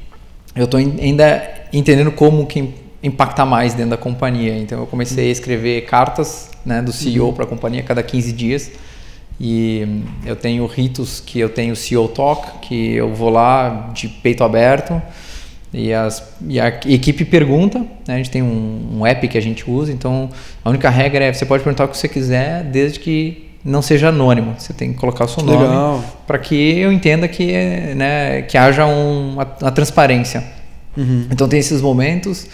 eu 0.58 0.66
estou 0.66 0.80
ainda 0.80 1.53
entendendo 1.72 2.12
como 2.12 2.45
que 2.45 2.74
impactar 3.01 3.45
mais 3.45 3.74
dentro 3.74 3.91
da 3.91 3.97
companhia. 3.97 4.58
Então 4.58 4.80
eu 4.80 4.88
comecei 4.88 5.30
a 5.30 5.32
escrever 5.32 5.86
cartas 5.86 6.49
né, 6.66 6.82
do 6.82 6.91
CEO 6.91 7.28
uhum. 7.28 7.34
para 7.34 7.43
a 7.45 7.47
companhia 7.47 7.84
cada 7.84 8.01
15 8.01 8.34
dias. 8.34 8.72
E 9.39 10.03
eu 10.26 10.36
tenho 10.36 10.66
ritos 10.66 11.20
que 11.20 11.39
eu 11.39 11.49
tenho 11.49 11.76
CEO 11.76 12.08
Talk, 12.08 12.60
que 12.68 12.95
eu 12.95 13.14
vou 13.14 13.30
lá 13.30 13.91
de 13.93 14.08
peito 14.08 14.43
aberto 14.43 14.99
e, 15.72 15.93
as, 15.93 16.36
e 16.47 16.60
a 16.60 16.68
equipe 16.68 17.24
pergunta. 17.24 17.80
Né, 18.08 18.16
a 18.16 18.18
gente 18.18 18.32
tem 18.32 18.41
um, 18.41 18.97
um 18.97 19.05
app 19.05 19.28
que 19.28 19.38
a 19.38 19.41
gente 19.41 19.70
usa, 19.70 19.91
então 19.91 20.30
a 20.66 20.70
única 20.70 20.89
regra 20.89 21.26
é 21.26 21.34
você 21.34 21.45
pode 21.45 21.64
perguntar 21.64 21.86
o 21.86 21.88
que 21.88 21.97
você 21.97 22.08
quiser, 22.08 22.64
desde 22.64 22.99
que 22.99 23.47
não 23.64 23.82
seja 23.82 24.10
anônimo. 24.10 24.55
Você 24.58 24.74
tem 24.74 24.93
que 24.93 24.99
colocar 24.99 25.26
o 25.26 25.28
seu 25.28 25.43
nome 25.43 26.03
para 26.26 26.38
que 26.38 26.55
eu 26.55 26.91
entenda 26.91 27.28
que, 27.28 27.51
né, 27.95 28.41
que 28.43 28.58
haja 28.58 28.86
um, 28.86 29.34
uma, 29.34 29.47
uma 29.62 29.72
transparência. 29.72 30.43
Uhum. 30.95 31.28
Então 31.32 31.47
tem 31.47 31.60
esses 31.60 31.82
momentos. 31.82 32.47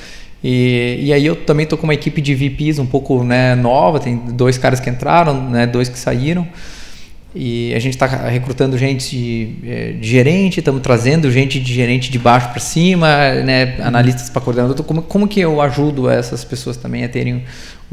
E, 0.43 0.99
e 1.01 1.13
aí 1.13 1.25
eu 1.25 1.35
também 1.35 1.63
estou 1.63 1.77
com 1.77 1.85
uma 1.85 1.93
equipe 1.93 2.21
de 2.21 2.35
VPs 2.35 2.77
um 2.77 2.85
pouco 2.85 3.23
né, 3.23 3.55
nova, 3.55 3.99
tem 3.99 4.17
dois 4.17 4.57
caras 4.57 4.79
que 4.79 4.89
entraram, 4.89 5.49
né, 5.49 5.65
dois 5.65 5.87
que 5.87 5.97
saíram. 5.97 6.45
E 7.35 7.73
a 7.73 7.79
gente 7.79 7.93
está 7.93 8.05
recrutando 8.05 8.77
gente 8.77 9.09
de, 9.09 9.55
eh, 9.65 9.95
de 9.99 10.07
gerente, 10.07 10.59
estamos 10.59 10.81
trazendo 10.81 11.31
gente 11.31 11.59
de 11.59 11.73
gerente 11.73 12.11
de 12.11 12.19
baixo 12.19 12.49
para 12.49 12.59
cima, 12.59 13.07
né, 13.43 13.75
analistas 13.81 14.29
para 14.29 14.39
coordenador. 14.39 14.83
Como, 14.83 15.01
como 15.01 15.27
que 15.27 15.39
eu 15.39 15.59
ajudo 15.59 16.07
essas 16.07 16.43
pessoas 16.43 16.77
também 16.77 17.03
a 17.03 17.09
terem 17.09 17.43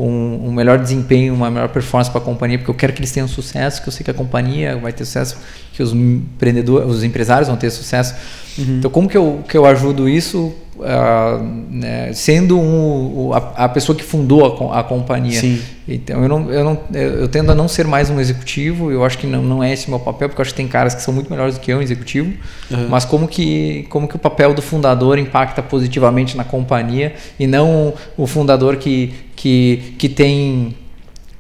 um, 0.07 0.49
um 0.49 0.53
melhor 0.53 0.79
desempenho, 0.79 1.35
uma 1.35 1.51
melhor 1.51 1.69
performance 1.69 2.11
para 2.11 2.21
a 2.21 2.25
companhia? 2.25 2.59
Porque 2.59 2.71
eu 2.71 2.75
quero 2.75 2.93
que 2.93 3.01
eles 3.01 3.13
tenham 3.13 3.29
sucesso, 3.29 3.83
que 3.83 3.89
eu 3.89 3.93
sei 3.93 4.05
que 4.05 4.11
a 4.11 4.15
companhia 4.15 4.77
vai 4.77 4.93
ter 4.93 5.05
sucesso, 5.05 5.39
que 5.73 5.83
os 5.83 5.93
empreendedores, 5.93 6.89
os 6.89 7.05
empresários 7.05 7.49
vão 7.49 7.57
ter 7.57 7.71
sucesso. 7.71 8.15
Uhum. 8.59 8.79
Então, 8.79 8.91
como 8.91 9.09
que 9.09 9.17
eu, 9.17 9.43
que 9.49 9.57
eu 9.57 9.67
ajudo 9.67 10.09
isso 10.09 10.53
uh, 10.81 11.43
né, 11.71 12.13
sendo 12.13 12.59
um, 12.59 13.33
a, 13.33 13.65
a, 13.65 13.69
pessoa 13.69 13.97
que 13.97 14.05
fundou 14.05 14.71
a, 14.71 14.81
a 14.81 14.83
companhia. 14.83 15.41
Sim. 15.41 15.61
Então 15.87 16.23
eu 16.23 16.29
não, 16.29 16.51
eu 16.51 16.65
não 16.65 16.79
eu 16.93 17.29
tendo 17.29 17.51
a 17.51 17.55
não 17.55 17.69
ser 17.69 17.87
mais 17.87 18.11
um 18.11 18.21
executivo. 18.21 18.91
Eu 18.91 19.05
acho 19.05 19.19
que 19.19 19.27
não, 19.27 19.43
não 19.43 19.63
é 19.63 19.73
esse 19.73 19.89
meu 19.89 19.99
papel, 19.99 20.29
porque 20.29 20.41
eu 20.41 20.43
acho 20.43 20.53
que 20.53 20.57
tem 20.57 20.69
caras 20.69 20.95
que 20.95 21.03
são 21.03 21.13
muito 21.13 21.31
melhores 21.31 21.55
do 21.55 21.61
que 21.61 21.73
eu, 21.73 21.81
em 21.81 21.85
executivo. 21.85 22.33
Uhum. 22.71 22.89
Mas 22.89 23.05
como 23.05 23.27
que 23.27 23.87
como 23.89 24.07
que 24.07 24.17
o 24.17 24.19
papel 24.19 24.55
do 24.55 24.63
fundador 24.63 25.19
impacta 25.19 25.63
positivamente 25.63 26.37
na 26.37 26.45
companhia 26.45 27.15
e 27.39 27.47
não 27.47 27.95
o 28.17 28.27
fundador 28.27 28.77
que 28.77 29.13
que, 29.35 29.95
que 29.99 30.09
tem 30.09 30.75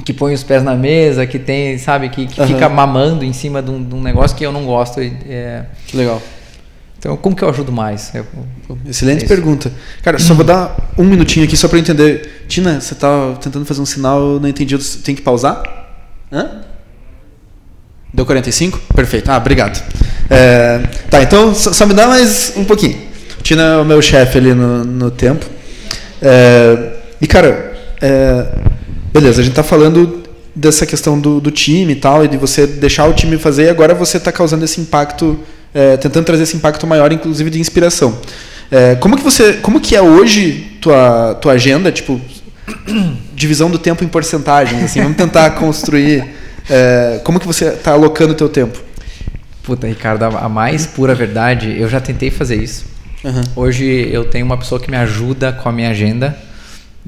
que 0.04 0.12
põe 0.12 0.32
os 0.32 0.42
pés 0.42 0.62
na 0.62 0.74
mesa, 0.74 1.26
que 1.26 1.38
tem, 1.38 1.76
sabe, 1.78 2.08
que, 2.08 2.26
que 2.26 2.40
uhum. 2.40 2.46
fica 2.46 2.68
mamando 2.68 3.24
em 3.24 3.32
cima 3.32 3.60
de 3.60 3.70
um, 3.70 3.82
de 3.82 3.94
um, 3.94 4.00
negócio 4.00 4.36
que 4.36 4.44
eu 4.44 4.52
não 4.52 4.64
gosto. 4.64 5.00
É... 5.00 5.64
Legal. 5.92 6.20
Então, 7.00 7.16
como 7.16 7.34
que 7.34 7.42
eu 7.42 7.48
ajudo 7.48 7.72
mais? 7.72 8.14
Eu, 8.14 8.26
Excelente 8.86 9.24
é 9.24 9.26
pergunta. 9.26 9.72
Cara, 10.02 10.18
só 10.18 10.34
vou 10.34 10.44
dar 10.44 10.92
um 10.98 11.04
minutinho 11.04 11.46
aqui 11.46 11.56
só 11.56 11.66
para 11.66 11.78
entender. 11.78 12.44
Tina, 12.46 12.78
você 12.78 12.94
tá 12.94 13.38
tentando 13.40 13.64
fazer 13.64 13.80
um 13.80 13.86
sinal, 13.86 14.38
não 14.38 14.46
entendi. 14.46 14.76
Tem 15.02 15.14
que 15.14 15.22
pausar? 15.22 15.62
Hã? 16.30 16.60
Deu 18.12 18.26
45? 18.26 18.78
Perfeito. 18.94 19.30
Ah, 19.30 19.38
obrigado. 19.38 19.82
É, 20.28 20.82
tá, 21.08 21.22
então 21.22 21.54
só, 21.54 21.72
só, 21.72 21.86
me 21.86 21.94
dá 21.94 22.06
mais 22.06 22.52
um 22.54 22.66
pouquinho. 22.66 22.98
Tina 23.42 23.62
é 23.62 23.76
o 23.78 23.84
meu 23.84 24.02
chefe 24.02 24.36
ali 24.36 24.52
no, 24.52 24.84
no 24.84 25.10
tempo. 25.10 25.46
É, 26.20 26.96
e, 27.18 27.26
cara, 27.26 27.78
é, 28.02 28.46
beleza, 29.10 29.40
a 29.40 29.44
gente 29.44 29.54
tá 29.54 29.62
falando 29.62 30.22
dessa 30.54 30.84
questão 30.84 31.18
do, 31.18 31.40
do 31.40 31.50
time 31.50 31.94
e 31.94 31.96
tal, 31.96 32.26
e 32.26 32.28
de 32.28 32.36
você 32.36 32.66
deixar 32.66 33.06
o 33.06 33.14
time 33.14 33.38
fazer, 33.38 33.64
e 33.64 33.68
agora 33.70 33.94
você 33.94 34.18
está 34.18 34.30
causando 34.30 34.66
esse 34.66 34.82
impacto 34.82 35.40
é, 35.74 35.96
tentando 35.96 36.24
trazer 36.24 36.42
esse 36.42 36.56
impacto 36.56 36.86
maior, 36.86 37.12
inclusive 37.12 37.50
de 37.50 37.60
inspiração. 37.60 38.18
É, 38.70 38.94
como 38.96 39.16
que 39.16 39.22
você, 39.22 39.54
como 39.54 39.80
que 39.80 39.96
é 39.96 40.02
hoje 40.02 40.76
tua 40.80 41.34
tua 41.34 41.52
agenda, 41.52 41.90
tipo 41.90 42.20
divisão 43.34 43.70
do 43.70 43.78
tempo 43.78 44.04
em 44.04 44.08
porcentagens, 44.08 44.82
assim, 44.82 45.00
vamos 45.00 45.16
tentar 45.16 45.50
construir. 45.52 46.24
É, 46.68 47.20
como 47.24 47.40
que 47.40 47.46
você 47.46 47.66
está 47.66 47.92
alocando 47.92 48.32
o 48.32 48.36
teu 48.36 48.48
tempo? 48.48 48.78
Puta, 49.62 49.86
Ricardo, 49.86 50.24
a 50.24 50.48
mais 50.48 50.86
pura 50.86 51.14
verdade, 51.14 51.76
eu 51.78 51.88
já 51.88 52.00
tentei 52.00 52.30
fazer 52.30 52.62
isso. 52.62 52.84
Uhum. 53.22 53.42
Hoje 53.56 54.08
eu 54.10 54.24
tenho 54.24 54.46
uma 54.46 54.56
pessoa 54.56 54.80
que 54.80 54.90
me 54.90 54.96
ajuda 54.96 55.52
com 55.52 55.68
a 55.68 55.72
minha 55.72 55.90
agenda 55.90 56.36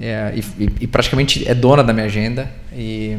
é, 0.01 0.33
e, 0.35 0.71
e, 0.81 0.87
praticamente 0.87 1.47
é 1.49 1.55
dona 1.55 1.83
da 1.83 1.93
minha 1.93 2.07
agenda. 2.07 2.51
E 2.75 3.17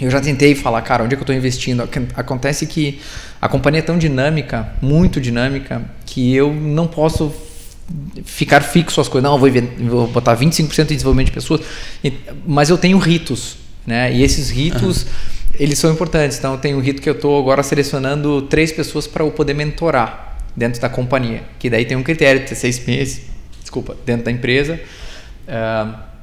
eu 0.00 0.10
já 0.10 0.20
tentei 0.20 0.54
falar, 0.54 0.82
cara, 0.82 1.04
onde 1.04 1.14
é 1.14 1.16
que 1.16 1.20
eu 1.20 1.24
estou 1.24 1.34
investindo? 1.34 1.88
Acontece 2.14 2.66
que 2.66 3.00
a 3.40 3.48
companhia 3.48 3.80
é 3.80 3.82
tão 3.82 3.96
dinâmica, 3.96 4.68
muito 4.82 5.20
dinâmica, 5.20 5.82
que 6.04 6.34
eu 6.34 6.52
não 6.52 6.86
posso 6.86 7.34
ficar 8.24 8.60
fixo 8.60 9.00
as 9.00 9.08
coisas. 9.08 9.30
Não, 9.30 9.38
vou, 9.38 9.50
vou 9.88 10.06
botar 10.08 10.36
25% 10.36 10.90
em 10.90 10.94
desenvolvimento 10.94 11.28
de 11.28 11.32
pessoas. 11.32 11.62
Mas 12.46 12.68
eu 12.68 12.76
tenho 12.76 12.98
ritos, 12.98 13.56
né? 13.86 14.12
E 14.12 14.22
esses 14.22 14.50
ritos, 14.50 15.02
uhum. 15.02 15.08
eles 15.58 15.78
são 15.78 15.90
importantes. 15.90 16.36
Então, 16.38 16.52
eu 16.52 16.58
tenho 16.58 16.76
um 16.76 16.80
rito 16.80 17.00
que 17.00 17.08
eu 17.08 17.14
estou 17.14 17.38
agora 17.40 17.62
selecionando 17.62 18.42
três 18.42 18.72
pessoas 18.72 19.06
para 19.06 19.24
eu 19.24 19.30
poder 19.30 19.54
mentorar 19.54 20.38
dentro 20.54 20.80
da 20.80 20.90
companhia. 20.90 21.42
Que 21.58 21.70
daí 21.70 21.86
tem 21.86 21.96
um 21.96 22.02
critério 22.02 22.44
de 22.44 22.54
seis 22.54 22.84
meses, 22.86 23.22
desculpa, 23.62 23.96
dentro 24.04 24.26
da 24.26 24.30
empresa. 24.30 24.78
Uh, 25.46 26.15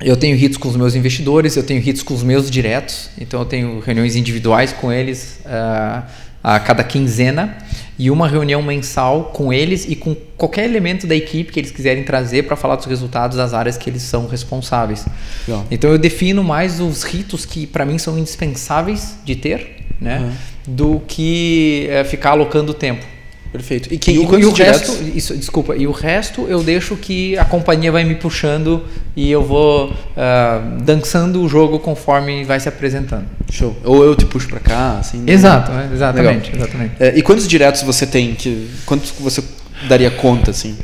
eu 0.00 0.16
tenho 0.16 0.36
ritos 0.36 0.56
com 0.56 0.68
os 0.68 0.76
meus 0.76 0.94
investidores, 0.94 1.56
eu 1.56 1.62
tenho 1.62 1.80
ritos 1.80 2.02
com 2.02 2.14
os 2.14 2.22
meus 2.22 2.50
diretos, 2.50 3.10
então 3.20 3.40
eu 3.40 3.46
tenho 3.46 3.80
reuniões 3.80 4.14
individuais 4.14 4.72
com 4.72 4.92
eles 4.92 5.40
uh, 5.44 6.02
a 6.42 6.60
cada 6.60 6.84
quinzena 6.84 7.58
e 7.98 8.10
uma 8.10 8.28
reunião 8.28 8.62
mensal 8.62 9.24
com 9.34 9.52
eles 9.52 9.86
e 9.88 9.96
com 9.96 10.14
qualquer 10.36 10.64
elemento 10.66 11.04
da 11.04 11.16
equipe 11.16 11.50
que 11.50 11.58
eles 11.58 11.72
quiserem 11.72 12.04
trazer 12.04 12.44
para 12.44 12.54
falar 12.54 12.76
dos 12.76 12.86
resultados 12.86 13.36
das 13.36 13.52
áreas 13.52 13.76
que 13.76 13.90
eles 13.90 14.02
são 14.02 14.28
responsáveis. 14.28 15.04
Legal. 15.48 15.66
Então 15.68 15.90
eu 15.90 15.98
defino 15.98 16.44
mais 16.44 16.78
os 16.78 17.02
ritos 17.02 17.44
que 17.44 17.66
para 17.66 17.84
mim 17.84 17.98
são 17.98 18.16
indispensáveis 18.16 19.16
de 19.24 19.34
ter, 19.34 19.84
né, 20.00 20.20
uhum. 20.20 20.74
do 20.74 21.02
que 21.08 21.88
é, 21.90 22.04
ficar 22.04 22.30
alocando 22.30 22.72
tempo. 22.72 23.04
Perfeito. 23.52 23.92
E, 23.92 23.98
quem, 23.98 24.16
e, 24.16 24.18
e 24.18 24.44
o 24.44 24.52
resto, 24.52 24.92
isso, 25.14 25.36
desculpa, 25.36 25.74
e 25.74 25.86
o 25.86 25.90
resto 25.90 26.42
eu 26.48 26.62
deixo 26.62 26.96
que 26.96 27.36
a 27.38 27.44
companhia 27.44 27.90
vai 27.90 28.04
me 28.04 28.14
puxando 28.14 28.84
e 29.16 29.30
eu 29.30 29.42
vou 29.42 29.88
uh, 29.88 30.82
dançando 30.82 31.42
o 31.42 31.48
jogo 31.48 31.78
conforme 31.78 32.44
vai 32.44 32.60
se 32.60 32.68
apresentando. 32.68 33.24
Show. 33.50 33.74
Ou 33.84 34.04
eu 34.04 34.14
te 34.14 34.26
puxo 34.26 34.48
para 34.48 34.60
cá, 34.60 34.98
assim. 34.98 35.18
Né? 35.18 35.32
Exato, 35.32 35.72
né? 35.72 35.90
exatamente, 35.92 36.54
exatamente. 36.54 36.94
É, 37.00 37.16
e 37.16 37.22
quantos 37.22 37.48
diretos 37.48 37.82
você 37.82 38.06
tem? 38.06 38.34
Que, 38.34 38.68
quantos 38.84 39.12
você 39.18 39.42
daria 39.88 40.10
conta, 40.10 40.50
assim? 40.50 40.76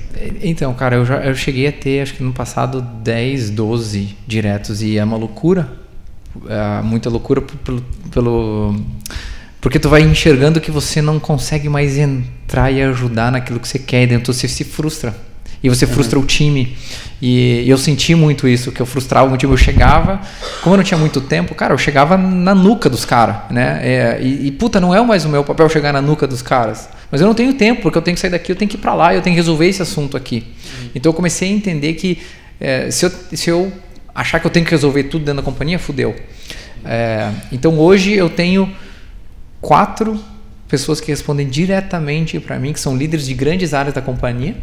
Então, 0.42 0.72
cara, 0.72 0.96
eu, 0.96 1.04
já, 1.04 1.16
eu 1.16 1.34
cheguei 1.34 1.66
a 1.66 1.72
ter, 1.72 2.00
acho 2.00 2.14
que 2.14 2.22
no 2.22 2.32
passado, 2.32 2.80
10, 2.80 3.50
12 3.50 4.16
diretos 4.26 4.82
e 4.82 4.96
é 4.96 5.04
uma 5.04 5.16
loucura. 5.16 5.70
É 6.48 6.82
muita 6.82 7.10
loucura 7.10 7.42
pelo, 7.42 7.84
pelo 8.10 8.74
porque 9.64 9.78
tu 9.78 9.88
vai 9.88 10.02
enxergando 10.02 10.60
que 10.60 10.70
você 10.70 11.00
não 11.00 11.18
consegue 11.18 11.70
mais 11.70 11.96
entrar 11.96 12.70
e 12.70 12.82
ajudar 12.82 13.32
naquilo 13.32 13.58
que 13.58 13.66
você 13.66 13.78
quer, 13.78 14.02
e 14.02 14.06
dentro 14.08 14.30
você 14.30 14.46
se 14.46 14.62
frustra. 14.62 15.16
E 15.62 15.70
você 15.70 15.86
frustra 15.86 16.18
uhum. 16.18 16.24
o 16.26 16.28
time. 16.28 16.76
E, 17.20 17.64
eu 17.66 17.78
senti 17.78 18.14
muito 18.14 18.46
isso, 18.46 18.70
que 18.70 18.82
eu 18.82 18.84
frustrava 18.84 19.32
o 19.32 19.38
time. 19.38 19.50
Eu 19.50 19.56
chegava, 19.56 20.20
como 20.60 20.74
eu 20.74 20.76
não 20.76 20.84
tinha 20.84 20.98
muito 20.98 21.18
tempo, 21.22 21.54
cara, 21.54 21.72
eu 21.72 21.78
chegava 21.78 22.18
na 22.18 22.54
nuca 22.54 22.90
dos 22.90 23.06
caras, 23.06 23.36
né? 23.48 23.80
É, 23.82 24.18
e, 24.20 24.48
e, 24.48 24.52
puta, 24.52 24.78
não 24.78 24.94
é 24.94 25.02
mais 25.02 25.24
o 25.24 25.30
meu 25.30 25.42
papel 25.42 25.66
chegar 25.70 25.94
na 25.94 26.02
nuca 26.02 26.26
dos 26.26 26.42
caras. 26.42 26.90
Mas 27.10 27.22
eu 27.22 27.26
não 27.26 27.34
tenho 27.34 27.54
tempo, 27.54 27.80
porque 27.80 27.96
eu 27.96 28.02
tenho 28.02 28.16
que 28.16 28.20
sair 28.20 28.32
daqui, 28.32 28.52
eu 28.52 28.56
tenho 28.56 28.68
que 28.68 28.76
ir 28.76 28.80
para 28.80 28.92
lá, 28.92 29.14
eu 29.14 29.22
tenho 29.22 29.34
que 29.34 29.40
resolver 29.40 29.66
esse 29.66 29.80
assunto 29.80 30.14
aqui. 30.14 30.44
Uhum. 30.44 30.90
Então 30.94 31.08
eu 31.08 31.14
comecei 31.14 31.48
a 31.48 31.52
entender 31.52 31.94
que 31.94 32.18
é, 32.60 32.90
se, 32.90 33.06
eu, 33.06 33.12
se 33.32 33.48
eu 33.48 33.72
achar 34.14 34.40
que 34.40 34.46
eu 34.46 34.50
tenho 34.50 34.66
que 34.66 34.72
resolver 34.72 35.04
tudo 35.04 35.24
dentro 35.24 35.40
da 35.40 35.42
companhia, 35.42 35.78
fudeu. 35.78 36.14
É, 36.84 37.30
então 37.50 37.78
hoje 37.78 38.12
eu 38.12 38.28
tenho 38.28 38.70
quatro 39.64 40.20
pessoas 40.68 41.00
que 41.00 41.08
respondem 41.08 41.48
diretamente 41.48 42.38
para 42.38 42.58
mim, 42.58 42.74
que 42.74 42.80
são 42.80 42.94
líderes 42.94 43.26
de 43.26 43.32
grandes 43.32 43.72
áreas 43.72 43.94
da 43.94 44.02
companhia. 44.02 44.54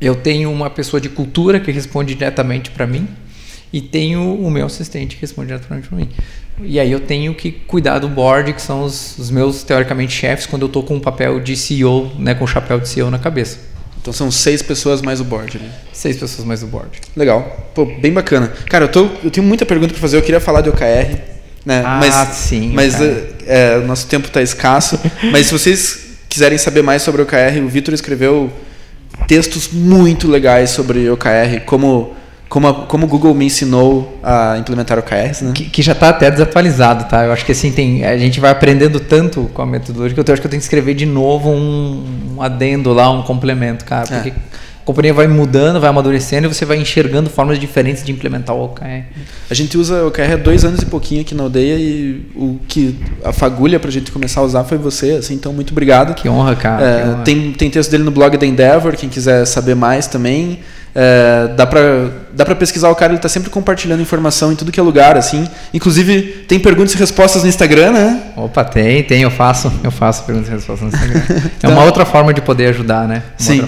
Eu 0.00 0.16
tenho 0.16 0.50
uma 0.50 0.68
pessoa 0.68 1.00
de 1.00 1.08
cultura 1.08 1.60
que 1.60 1.70
responde 1.70 2.14
diretamente 2.16 2.72
para 2.72 2.84
mim 2.84 3.06
e 3.72 3.80
tenho 3.80 4.34
o 4.34 4.50
meu 4.50 4.66
assistente 4.66 5.14
que 5.14 5.22
responde 5.22 5.48
diretamente 5.48 5.88
para 5.88 5.96
mim. 5.96 6.08
E 6.62 6.80
aí 6.80 6.90
eu 6.90 6.98
tenho 6.98 7.32
que 7.32 7.52
cuidar 7.52 8.00
do 8.00 8.08
board, 8.08 8.52
que 8.52 8.60
são 8.60 8.82
os, 8.82 9.16
os 9.18 9.30
meus 9.30 9.62
teoricamente 9.62 10.12
chefes, 10.12 10.46
quando 10.46 10.62
eu 10.62 10.66
estou 10.66 10.82
com 10.82 10.96
o 10.96 11.00
papel 11.00 11.38
de 11.38 11.56
CEO, 11.56 12.10
né, 12.18 12.34
com 12.34 12.44
o 12.44 12.48
chapéu 12.48 12.80
de 12.80 12.88
CEO 12.88 13.08
na 13.08 13.20
cabeça. 13.20 13.58
Então 14.00 14.12
são 14.12 14.32
seis 14.32 14.62
pessoas 14.62 15.00
mais 15.00 15.20
o 15.20 15.24
board, 15.24 15.58
né? 15.60 15.70
Seis 15.92 16.16
pessoas 16.16 16.44
mais 16.44 16.60
o 16.64 16.66
board. 16.66 17.00
Legal. 17.16 17.70
Pô, 17.72 17.86
bem 17.86 18.12
bacana. 18.12 18.52
Cara, 18.66 18.86
eu, 18.86 18.88
tô, 18.88 19.08
eu 19.22 19.30
tenho 19.30 19.46
muita 19.46 19.64
pergunta 19.64 19.92
para 19.92 20.00
fazer. 20.00 20.16
Eu 20.16 20.22
queria 20.22 20.40
falar 20.40 20.60
de 20.60 20.70
OKR. 20.70 21.32
Né? 21.64 21.82
Ah, 21.84 21.98
mas, 22.00 22.14
sim. 22.36 22.72
Mas 22.74 23.00
é, 23.00 23.31
é, 23.46 23.78
o 23.78 23.86
nosso 23.86 24.06
tempo 24.06 24.26
está 24.26 24.42
escasso. 24.42 24.98
mas 25.30 25.46
se 25.46 25.52
vocês 25.52 25.98
quiserem 26.28 26.58
saber 26.58 26.82
mais 26.82 27.02
sobre 27.02 27.22
o 27.22 27.24
OKR, 27.24 27.62
o 27.64 27.68
Vitor 27.68 27.92
escreveu 27.94 28.52
textos 29.26 29.68
muito 29.72 30.28
legais 30.28 30.70
sobre 30.70 31.08
OKR, 31.10 31.60
como 31.66 32.14
como, 32.52 32.68
a, 32.68 32.74
como 32.84 33.06
o 33.06 33.08
Google 33.08 33.32
me 33.32 33.46
ensinou 33.46 34.18
a 34.22 34.58
implementar 34.58 34.98
OKRs, 34.98 35.40
né? 35.40 35.52
Que, 35.54 35.64
que 35.64 35.80
já 35.80 35.92
está 35.92 36.10
até 36.10 36.30
desatualizado, 36.30 37.08
tá? 37.08 37.24
Eu 37.24 37.32
acho 37.32 37.46
que 37.46 37.52
assim 37.52 37.72
tem, 37.72 38.04
a 38.04 38.18
gente 38.18 38.38
vai 38.40 38.50
aprendendo 38.50 39.00
tanto 39.00 39.50
com 39.54 39.62
a 39.62 39.66
metodologia 39.66 40.12
que 40.14 40.20
eu 40.20 40.32
acho 40.34 40.42
que 40.42 40.46
eu 40.46 40.50
tenho 40.50 40.60
que 40.60 40.64
escrever 40.64 40.92
de 40.92 41.06
novo 41.06 41.48
um, 41.48 42.34
um 42.36 42.42
adendo 42.42 42.92
lá, 42.92 43.10
um 43.10 43.22
complemento, 43.22 43.86
cara, 43.86 44.06
porque 44.06 44.28
é 44.28 44.34
a 44.82 44.84
companhia 44.84 45.14
vai 45.14 45.28
mudando, 45.28 45.80
vai 45.80 45.88
amadurecendo 45.88 46.48
e 46.48 46.52
você 46.52 46.64
vai 46.64 46.76
enxergando 46.76 47.30
formas 47.30 47.58
diferentes 47.58 48.04
de 48.04 48.10
implementar 48.10 48.54
o 48.54 48.64
OKR. 48.64 49.04
A 49.48 49.54
gente 49.54 49.78
usa 49.78 50.02
o 50.02 50.08
OKR 50.08 50.32
há 50.32 50.36
dois 50.36 50.64
anos 50.64 50.82
e 50.82 50.86
pouquinho 50.86 51.20
aqui 51.20 51.34
na 51.36 51.44
aldeia 51.44 51.76
e 51.78 52.26
o 52.34 52.58
que 52.66 52.98
a 53.22 53.32
fagulha 53.32 53.78
para 53.78 53.88
a 53.88 53.92
gente 53.92 54.10
começar 54.10 54.40
a 54.40 54.44
usar 54.44 54.64
foi 54.64 54.76
você, 54.76 55.12
assim, 55.12 55.34
então 55.34 55.52
muito 55.52 55.70
obrigado. 55.70 56.14
Que 56.14 56.28
honra, 56.28 56.56
cara. 56.56 56.84
É, 56.84 57.02
que 57.02 57.08
honra. 57.08 57.22
Tem, 57.22 57.52
tem 57.52 57.70
texto 57.70 57.90
dele 57.90 58.02
no 58.02 58.10
blog 58.10 58.36
da 58.36 58.44
Endeavor, 58.44 58.96
quem 58.96 59.08
quiser 59.08 59.44
saber 59.46 59.76
mais 59.76 60.08
também. 60.08 60.58
É, 60.94 61.48
dá 61.56 61.66
para 61.66 62.10
dá 62.34 62.44
pra 62.44 62.54
pesquisar 62.54 62.88
o 62.90 62.94
cara, 62.94 63.12
ele 63.12 63.18
está 63.18 63.28
sempre 63.28 63.50
compartilhando 63.50 64.00
informação 64.00 64.52
em 64.52 64.56
tudo 64.56 64.72
que 64.72 64.80
é 64.80 64.82
lugar, 64.82 65.16
assim. 65.16 65.46
Inclusive, 65.72 66.44
tem 66.48 66.58
perguntas 66.58 66.94
e 66.94 66.96
respostas 66.96 67.42
no 67.42 67.48
Instagram, 67.48 67.92
né? 67.92 68.22
Opa, 68.36 68.64
tem, 68.64 69.02
tem, 69.02 69.22
eu 69.22 69.30
faço, 69.30 69.72
eu 69.82 69.90
faço 69.90 70.24
perguntas 70.24 70.48
e 70.48 70.52
respostas 70.52 70.90
no 70.90 70.96
Instagram. 70.96 71.22
então, 71.58 71.70
é 71.70 71.74
uma 71.74 71.84
outra 71.84 72.04
forma 72.04 72.32
de 72.32 72.40
poder 72.40 72.66
ajudar, 72.68 73.06
né? 73.06 73.22
Uma 73.38 73.38
sim. 73.38 73.60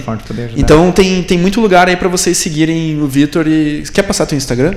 Então 0.55 0.91
tem, 0.91 1.23
tem 1.23 1.37
muito 1.37 1.61
lugar 1.61 1.87
aí 1.87 1.95
para 1.95 2.09
vocês 2.09 2.37
seguirem 2.37 3.01
o 3.01 3.07
Vitor 3.07 3.47
e. 3.47 3.83
Quer 3.93 4.03
passar 4.03 4.25
teu 4.25 4.37
Instagram? 4.37 4.73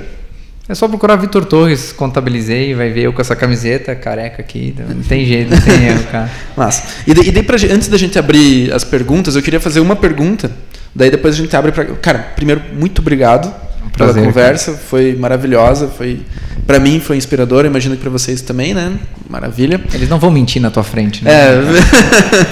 É 0.69 0.75
só 0.75 0.87
procurar 0.87 1.17
Vitor 1.17 1.47
Torres, 1.47 1.93
contabilizei, 1.93 2.75
vai 2.75 2.91
ver 2.91 3.05
eu 3.05 3.13
com 3.15 3.23
essa 3.23 3.35
camiseta 3.35 3.95
careca 3.95 4.43
aqui. 4.43 4.75
Não 4.77 5.03
tem 5.03 5.25
jeito, 5.25 5.51
não 5.51 5.61
tem 5.63 5.87
erro, 5.87 6.05
cara. 6.13 6.31
Massa. 6.55 6.83
E, 7.07 7.15
daí, 7.15 7.29
e 7.29 7.33
daí 7.33 7.43
pra, 7.43 7.57
antes 7.57 7.89
da 7.89 7.97
gente 7.97 8.19
abrir 8.19 8.71
as 8.71 8.85
perguntas, 8.85 9.35
eu 9.35 9.41
queria 9.41 9.61
fazer 9.61 9.81
uma 9.81 9.97
pergunta 9.97 10.51
Daí 10.99 11.13
depois 11.13 11.35
a 11.35 11.37
gente 11.37 11.55
abre 11.55 11.71
para. 11.71 11.85
Cara, 11.85 12.19
primeiro, 12.35 12.61
muito 12.77 13.01
obrigado 13.01 13.55
um 13.87 13.89
prazer, 13.89 14.15
pela 14.15 14.27
conversa. 14.27 14.73
Cara. 14.73 14.85
Foi 14.85 15.15
maravilhosa. 15.15 15.87
Foi 15.87 16.23
para 16.67 16.81
mim 16.81 16.99
foi 16.99 17.17
inspiradora. 17.17 17.69
Imagino 17.69 17.95
que 17.95 18.03
para 18.03 18.11
vocês 18.11 18.43
também, 18.43 18.75
né? 18.75 18.99
Maravilha. 19.31 19.81
Eles 19.95 20.09
não 20.09 20.19
vão 20.19 20.29
mentir 20.29 20.61
na 20.61 20.73
tua 20.73 20.83
frente, 20.83 21.23
né? 21.23 21.31
É. 21.31 21.61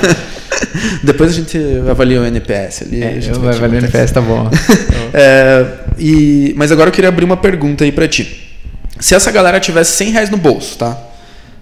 depois 1.03 1.33
a 1.33 1.35
gente 1.35 1.59
avalia 1.91 2.21
o 2.21 2.25
NPS 2.25 2.83
ali. 2.83 3.03
É, 3.03 3.19
eu 3.21 3.41
vou 3.41 3.49
avaliar 3.49 3.83
o 3.83 3.85
NPS, 3.85 4.13
tá 4.15 4.21
bom. 4.21 4.49
é, 5.13 5.67
e, 5.99 6.55
mas 6.57 6.71
agora 6.71 6.91
eu 6.91 6.93
queria 6.93 7.09
abrir 7.09 7.25
uma 7.25 7.37
pergunta 7.37 7.83
aí 7.83 7.91
para 7.91 8.07
ti. 8.07 8.49
Se 9.01 9.13
essa 9.17 9.33
galera 9.33 9.59
tivesse 9.59 9.97
100 9.97 10.11
reais 10.13 10.31
no 10.31 10.37
bolso, 10.37 10.79
tá? 10.79 10.97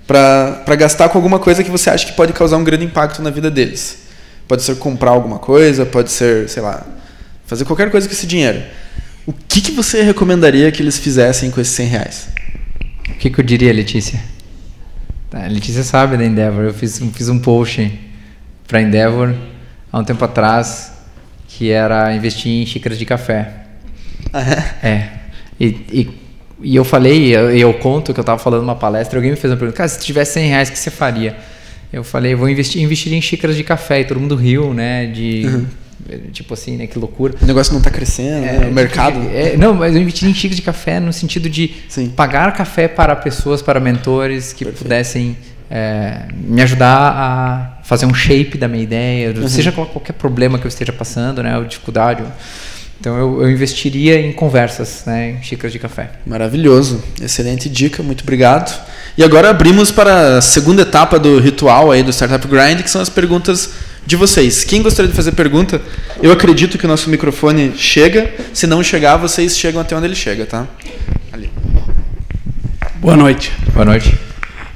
Para 0.06 0.76
gastar 0.76 1.08
com 1.08 1.16
alguma 1.16 1.38
coisa 1.38 1.64
que 1.64 1.70
você 1.70 1.88
acha 1.88 2.04
que 2.04 2.12
pode 2.12 2.34
causar 2.34 2.58
um 2.58 2.64
grande 2.64 2.84
impacto 2.84 3.22
na 3.22 3.30
vida 3.30 3.50
deles 3.50 4.03
Pode 4.46 4.62
ser 4.62 4.76
comprar 4.76 5.10
alguma 5.10 5.38
coisa, 5.38 5.86
pode 5.86 6.10
ser, 6.10 6.48
sei 6.48 6.62
lá, 6.62 6.86
fazer 7.46 7.64
qualquer 7.64 7.90
coisa 7.90 8.06
com 8.06 8.12
esse 8.12 8.26
dinheiro. 8.26 8.62
O 9.26 9.32
que, 9.32 9.60
que 9.60 9.72
você 9.72 10.02
recomendaria 10.02 10.70
que 10.70 10.82
eles 10.82 10.98
fizessem 10.98 11.50
com 11.50 11.60
esses 11.60 11.74
100 11.74 11.86
reais? 11.86 12.28
O 13.08 13.14
que, 13.14 13.30
que 13.30 13.38
eu 13.38 13.44
diria, 13.44 13.72
Letícia? 13.72 14.20
Tá, 15.30 15.44
a 15.44 15.48
Letícia 15.48 15.82
sabe 15.82 16.16
da 16.16 16.24
Endeavor. 16.24 16.64
Eu 16.64 16.74
fiz, 16.74 17.00
fiz 17.14 17.28
um 17.28 17.38
post 17.38 17.98
para 18.68 18.82
Endeavor 18.82 19.34
há 19.90 19.98
um 19.98 20.04
tempo 20.04 20.24
atrás 20.24 20.92
que 21.48 21.70
era 21.70 22.14
investir 22.14 22.50
em 22.50 22.66
xícaras 22.66 22.98
de 22.98 23.06
café. 23.06 23.52
Ah, 24.32 24.42
é? 24.82 24.88
É. 24.88 25.10
E, 25.58 25.66
e, 25.66 26.10
e 26.62 26.76
eu 26.76 26.84
falei, 26.84 27.34
eu, 27.34 27.50
eu 27.56 27.74
conto 27.74 28.12
que 28.12 28.18
eu 28.18 28.22
estava 28.22 28.38
falando 28.38 28.62
numa 28.62 28.74
palestra, 28.74 29.18
alguém 29.18 29.30
me 29.30 29.36
fez 29.36 29.52
uma 29.52 29.56
pergunta, 29.56 29.76
cara, 29.76 29.88
se 29.88 30.00
tivesse 30.00 30.32
100 30.32 30.48
reais, 30.48 30.68
o 30.68 30.72
que 30.72 30.78
você 30.78 30.90
faria? 30.90 31.36
Eu 31.94 32.04
falei, 32.04 32.34
vou 32.34 32.48
investir, 32.48 32.82
investir 32.82 33.12
em 33.12 33.20
xícaras 33.20 33.56
de 33.56 33.62
café 33.62 34.00
e 34.00 34.04
todo 34.04 34.18
mundo 34.18 34.34
riu, 34.34 34.74
né? 34.74 35.06
De 35.06 35.46
uhum. 35.46 35.66
tipo 36.32 36.54
assim, 36.54 36.76
né? 36.76 36.86
Que 36.86 36.98
loucura. 36.98 37.34
O 37.40 37.46
negócio 37.46 37.72
não 37.72 37.78
está 37.78 37.90
crescendo, 37.90 38.44
é, 38.44 38.58
né? 38.58 38.68
o 38.68 38.72
mercado. 38.72 39.20
É, 39.32 39.56
não, 39.56 39.74
mas 39.74 39.94
eu 39.94 40.02
investi 40.02 40.26
em 40.26 40.34
xícaras 40.34 40.56
de 40.56 40.62
café 40.62 40.98
no 40.98 41.12
sentido 41.12 41.48
de 41.48 41.70
Sim. 41.88 42.08
pagar 42.08 42.52
café 42.52 42.88
para 42.88 43.14
pessoas, 43.14 43.62
para 43.62 43.78
mentores 43.78 44.52
que 44.52 44.64
Perfeito. 44.64 44.82
pudessem 44.82 45.36
é, 45.70 46.26
me 46.34 46.62
ajudar 46.62 47.12
a 47.16 47.78
fazer 47.84 48.06
um 48.06 48.14
shape 48.14 48.58
da 48.58 48.66
minha 48.66 48.82
ideia, 48.82 49.32
uhum. 49.36 49.48
seja 49.48 49.70
qualquer 49.70 50.14
problema 50.14 50.58
que 50.58 50.66
eu 50.66 50.68
esteja 50.68 50.92
passando, 50.92 51.42
né? 51.42 51.56
Ou 51.56 51.64
dificuldade. 51.64 52.22
Ou, 52.22 52.28
então 53.04 53.18
eu, 53.18 53.42
eu, 53.42 53.50
investiria 53.50 54.18
em 54.18 54.32
conversas, 54.32 55.02
né, 55.04 55.32
em 55.32 55.42
xícaras 55.42 55.70
de 55.70 55.78
café. 55.78 56.12
Maravilhoso, 56.24 57.04
excelente 57.20 57.68
dica, 57.68 58.02
muito 58.02 58.22
obrigado. 58.22 58.82
E 59.18 59.22
agora 59.22 59.50
abrimos 59.50 59.90
para 59.90 60.38
a 60.38 60.40
segunda 60.40 60.80
etapa 60.80 61.18
do 61.18 61.38
ritual 61.38 61.92
aí 61.92 62.02
do 62.02 62.10
Startup 62.10 62.48
Grind, 62.48 62.80
que 62.80 62.90
são 62.90 63.02
as 63.02 63.10
perguntas 63.10 63.72
de 64.06 64.16
vocês. 64.16 64.64
Quem 64.64 64.80
gostaria 64.80 65.10
de 65.10 65.14
fazer 65.14 65.32
pergunta? 65.32 65.82
Eu 66.22 66.32
acredito 66.32 66.78
que 66.78 66.86
o 66.86 66.88
nosso 66.88 67.10
microfone 67.10 67.74
chega. 67.76 68.32
Se 68.54 68.66
não 68.66 68.82
chegar, 68.82 69.18
vocês 69.18 69.54
chegam 69.58 69.82
até 69.82 69.94
onde 69.94 70.06
ele 70.06 70.16
chega, 70.16 70.46
tá? 70.46 70.66
Ali. 71.30 71.50
Boa 73.02 73.18
noite. 73.18 73.52
Boa 73.74 73.84
noite. 73.84 74.18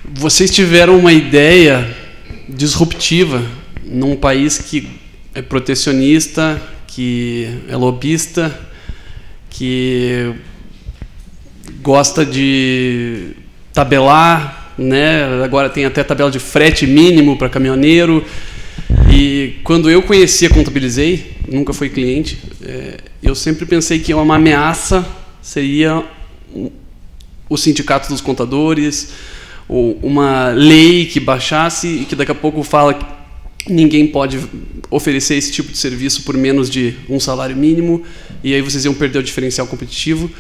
Vocês 0.05 0.51
tiveram 0.51 0.99
uma 0.99 1.15
ideia 1.15 1.97
disruptiva 2.47 3.43
num 3.83 4.15
país 4.15 4.59
que 4.59 4.87
é 5.35 5.41
protecionista, 5.41 6.61
que 6.99 7.49
é 7.69 7.77
lobista, 7.77 8.53
que 9.49 10.35
gosta 11.81 12.27
de 12.27 13.37
tabelar, 13.73 14.75
né? 14.77 15.45
Agora 15.45 15.71
tem 15.71 15.85
até 15.85 16.03
tabela 16.03 16.29
de 16.29 16.41
frete 16.41 16.89
mínimo 16.89 17.39
para 17.39 17.49
caminhoneiro. 17.49 18.25
E 19.15 19.61
quando 19.63 19.89
eu 19.89 20.03
conhecia 20.03 20.51
Contabilizei, 20.51 21.37
nunca 21.47 21.73
fui 21.73 21.89
cliente, 21.89 22.37
é, 22.65 22.97
eu 23.23 23.37
sempre 23.37 23.65
pensei 23.65 24.01
que 24.01 24.13
uma 24.13 24.35
ameaça 24.35 25.07
seria 25.41 26.03
o 27.49 27.57
sindicato 27.57 28.09
dos 28.09 28.21
contadores, 28.21 29.13
ou 29.69 29.97
uma 30.03 30.49
lei 30.49 31.07
que 31.07 31.21
baixasse 31.21 31.87
e 31.87 32.05
que 32.07 32.17
daqui 32.17 32.33
a 32.33 32.35
pouco 32.35 32.65
fala 32.65 33.18
ninguém 33.67 34.07
pode 34.07 34.39
oferecer 34.91 35.35
esse 35.35 35.53
tipo 35.53 35.73
de 35.73 35.79
serviço 35.79 36.23
por 36.23 36.37
menos 36.37 36.71
de 36.71 36.95
um 37.09 37.19
salário 37.19 37.57
mínimo, 37.57 38.03
e 38.43 38.55
aí 38.55 38.63
vocês 38.63 38.85
iam 38.85 38.95
perder 38.95 39.19
o 39.19 39.23
diferencial 39.23 39.67
competitivo. 39.67 40.31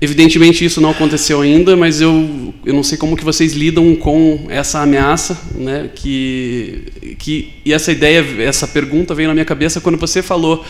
Evidentemente 0.00 0.64
isso 0.64 0.80
não 0.80 0.90
aconteceu 0.90 1.40
ainda, 1.40 1.76
mas 1.76 2.00
eu, 2.00 2.54
eu 2.64 2.74
não 2.74 2.82
sei 2.82 2.98
como 2.98 3.16
que 3.16 3.24
vocês 3.24 3.52
lidam 3.52 3.94
com 3.96 4.46
essa 4.48 4.80
ameaça, 4.82 5.38
né? 5.54 5.90
Que, 5.94 7.16
que 7.18 7.54
e 7.64 7.72
essa 7.72 7.90
ideia, 7.90 8.24
essa 8.42 8.66
pergunta 8.66 9.14
veio 9.14 9.28
na 9.28 9.34
minha 9.34 9.46
cabeça 9.46 9.80
quando 9.80 9.96
você 9.96 10.22
falou, 10.22 10.64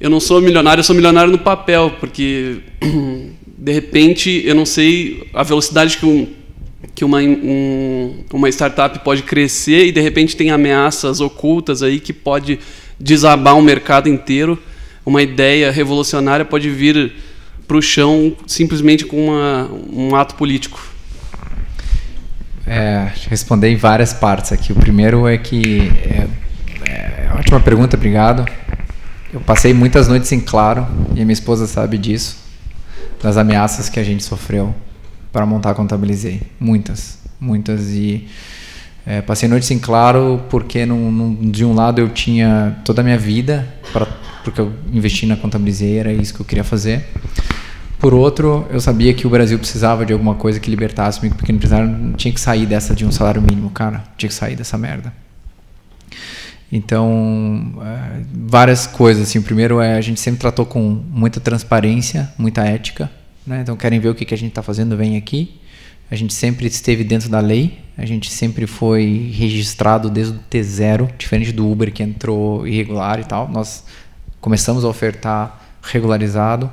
eu 0.00 0.08
não 0.08 0.20
sou 0.20 0.40
milionário, 0.40 0.80
eu 0.80 0.84
sou 0.84 0.94
milionário 0.94 1.32
no 1.32 1.38
papel, 1.38 1.96
porque 1.98 2.58
de 3.58 3.72
repente 3.72 4.42
eu 4.44 4.54
não 4.54 4.64
sei 4.64 5.28
a 5.34 5.42
velocidade 5.42 5.98
que 5.98 6.06
um, 6.06 6.28
que 6.94 7.04
uma, 7.04 7.18
um, 7.18 8.24
uma 8.32 8.48
startup 8.48 8.98
pode 9.00 9.22
crescer 9.22 9.86
e 9.86 9.92
de 9.92 10.00
repente 10.00 10.36
tem 10.36 10.50
ameaças 10.50 11.20
ocultas 11.20 11.82
aí 11.82 12.00
que 12.00 12.12
pode 12.12 12.58
desabar 12.98 13.56
um 13.56 13.62
mercado 13.62 14.08
inteiro. 14.08 14.58
Uma 15.04 15.22
ideia 15.22 15.70
revolucionária 15.70 16.44
pode 16.44 16.68
vir 16.68 17.12
para 17.66 17.76
o 17.76 17.82
chão 17.82 18.36
simplesmente 18.46 19.04
com 19.06 19.28
uma, 19.28 19.70
um 19.92 20.14
ato 20.14 20.34
político? 20.34 20.80
É, 22.66 23.10
responder 23.28 23.68
em 23.68 23.76
várias 23.76 24.12
partes 24.12 24.52
aqui. 24.52 24.72
O 24.72 24.76
primeiro 24.76 25.26
é 25.26 25.38
que 25.38 25.90
é, 26.04 26.26
é, 26.86 27.30
ótima 27.38 27.60
pergunta, 27.60 27.96
obrigado. 27.96 28.44
Eu 29.32 29.40
passei 29.40 29.72
muitas 29.72 30.08
noites 30.08 30.30
em 30.32 30.40
claro 30.40 30.86
e 31.14 31.20
minha 31.20 31.32
esposa 31.32 31.66
sabe 31.66 31.96
disso, 31.96 32.36
das 33.22 33.36
ameaças 33.36 33.88
que 33.88 33.98
a 33.98 34.04
gente 34.04 34.24
sofreu 34.24 34.74
para 35.32 35.46
montar 35.46 35.74
Contabilizei, 35.74 36.42
muitas, 36.58 37.18
muitas 37.40 37.90
e 37.90 38.26
é, 39.06 39.22
passei 39.22 39.48
noites 39.48 39.70
em 39.70 39.78
claro 39.78 40.42
porque 40.50 40.84
num, 40.84 41.10
num, 41.10 41.50
de 41.50 41.64
um 41.64 41.74
lado 41.74 42.00
eu 42.00 42.08
tinha 42.08 42.78
toda 42.84 43.00
a 43.00 43.04
minha 43.04 43.18
vida 43.18 43.66
para 43.92 44.06
porque 44.42 44.60
eu 44.60 44.72
investi 44.92 45.26
na 45.26 45.36
Contabilizei, 45.36 45.98
era 45.98 46.12
isso 46.12 46.34
que 46.34 46.40
eu 46.40 46.46
queria 46.46 46.64
fazer. 46.64 47.04
Por 47.98 48.14
outro, 48.14 48.66
eu 48.70 48.80
sabia 48.80 49.12
que 49.12 49.26
o 49.26 49.30
Brasil 49.30 49.58
precisava 49.58 50.06
de 50.06 50.12
alguma 50.12 50.34
coisa 50.34 50.58
que 50.58 50.70
libertasse 50.70 51.20
o 51.20 51.22
micro 51.22 51.38
pequeno 51.38 51.56
empresário. 51.56 52.14
Tinha 52.16 52.32
que 52.32 52.40
sair 52.40 52.64
dessa 52.64 52.94
de 52.94 53.04
um 53.04 53.12
salário 53.12 53.42
mínimo, 53.42 53.68
cara. 53.70 54.02
Tinha 54.16 54.28
que 54.28 54.34
sair 54.34 54.56
dessa 54.56 54.78
merda. 54.78 55.12
Então, 56.72 57.74
é, 57.82 58.22
várias 58.32 58.86
coisas. 58.86 59.28
Assim, 59.28 59.38
o 59.38 59.42
primeiro 59.42 59.80
é 59.80 59.98
a 59.98 60.00
gente 60.00 60.18
sempre 60.18 60.40
tratou 60.40 60.64
com 60.64 60.80
muita 60.80 61.40
transparência, 61.40 62.32
muita 62.38 62.64
ética. 62.64 63.10
Né? 63.46 63.60
Então, 63.62 63.76
querem 63.76 63.98
ver 63.98 64.08
o 64.08 64.14
que, 64.14 64.24
que 64.24 64.34
a 64.34 64.38
gente 64.38 64.50
está 64.50 64.62
fazendo, 64.62 64.96
vem 64.96 65.16
aqui. 65.16 65.60
A 66.10 66.16
gente 66.16 66.34
sempre 66.34 66.66
esteve 66.66 67.04
dentro 67.04 67.28
da 67.28 67.38
lei. 67.38 67.78
A 67.96 68.04
gente 68.04 68.30
sempre 68.30 68.66
foi 68.66 69.30
registrado 69.32 70.10
desde 70.10 70.34
o 70.34 70.40
T0, 70.50 71.16
diferente 71.16 71.52
do 71.52 71.70
Uber 71.70 71.92
que 71.92 72.02
entrou 72.02 72.66
irregular 72.66 73.20
e 73.20 73.24
tal. 73.24 73.48
Nós 73.48 73.84
começamos 74.40 74.84
a 74.84 74.88
ofertar 74.88 75.60
regularizado. 75.82 76.70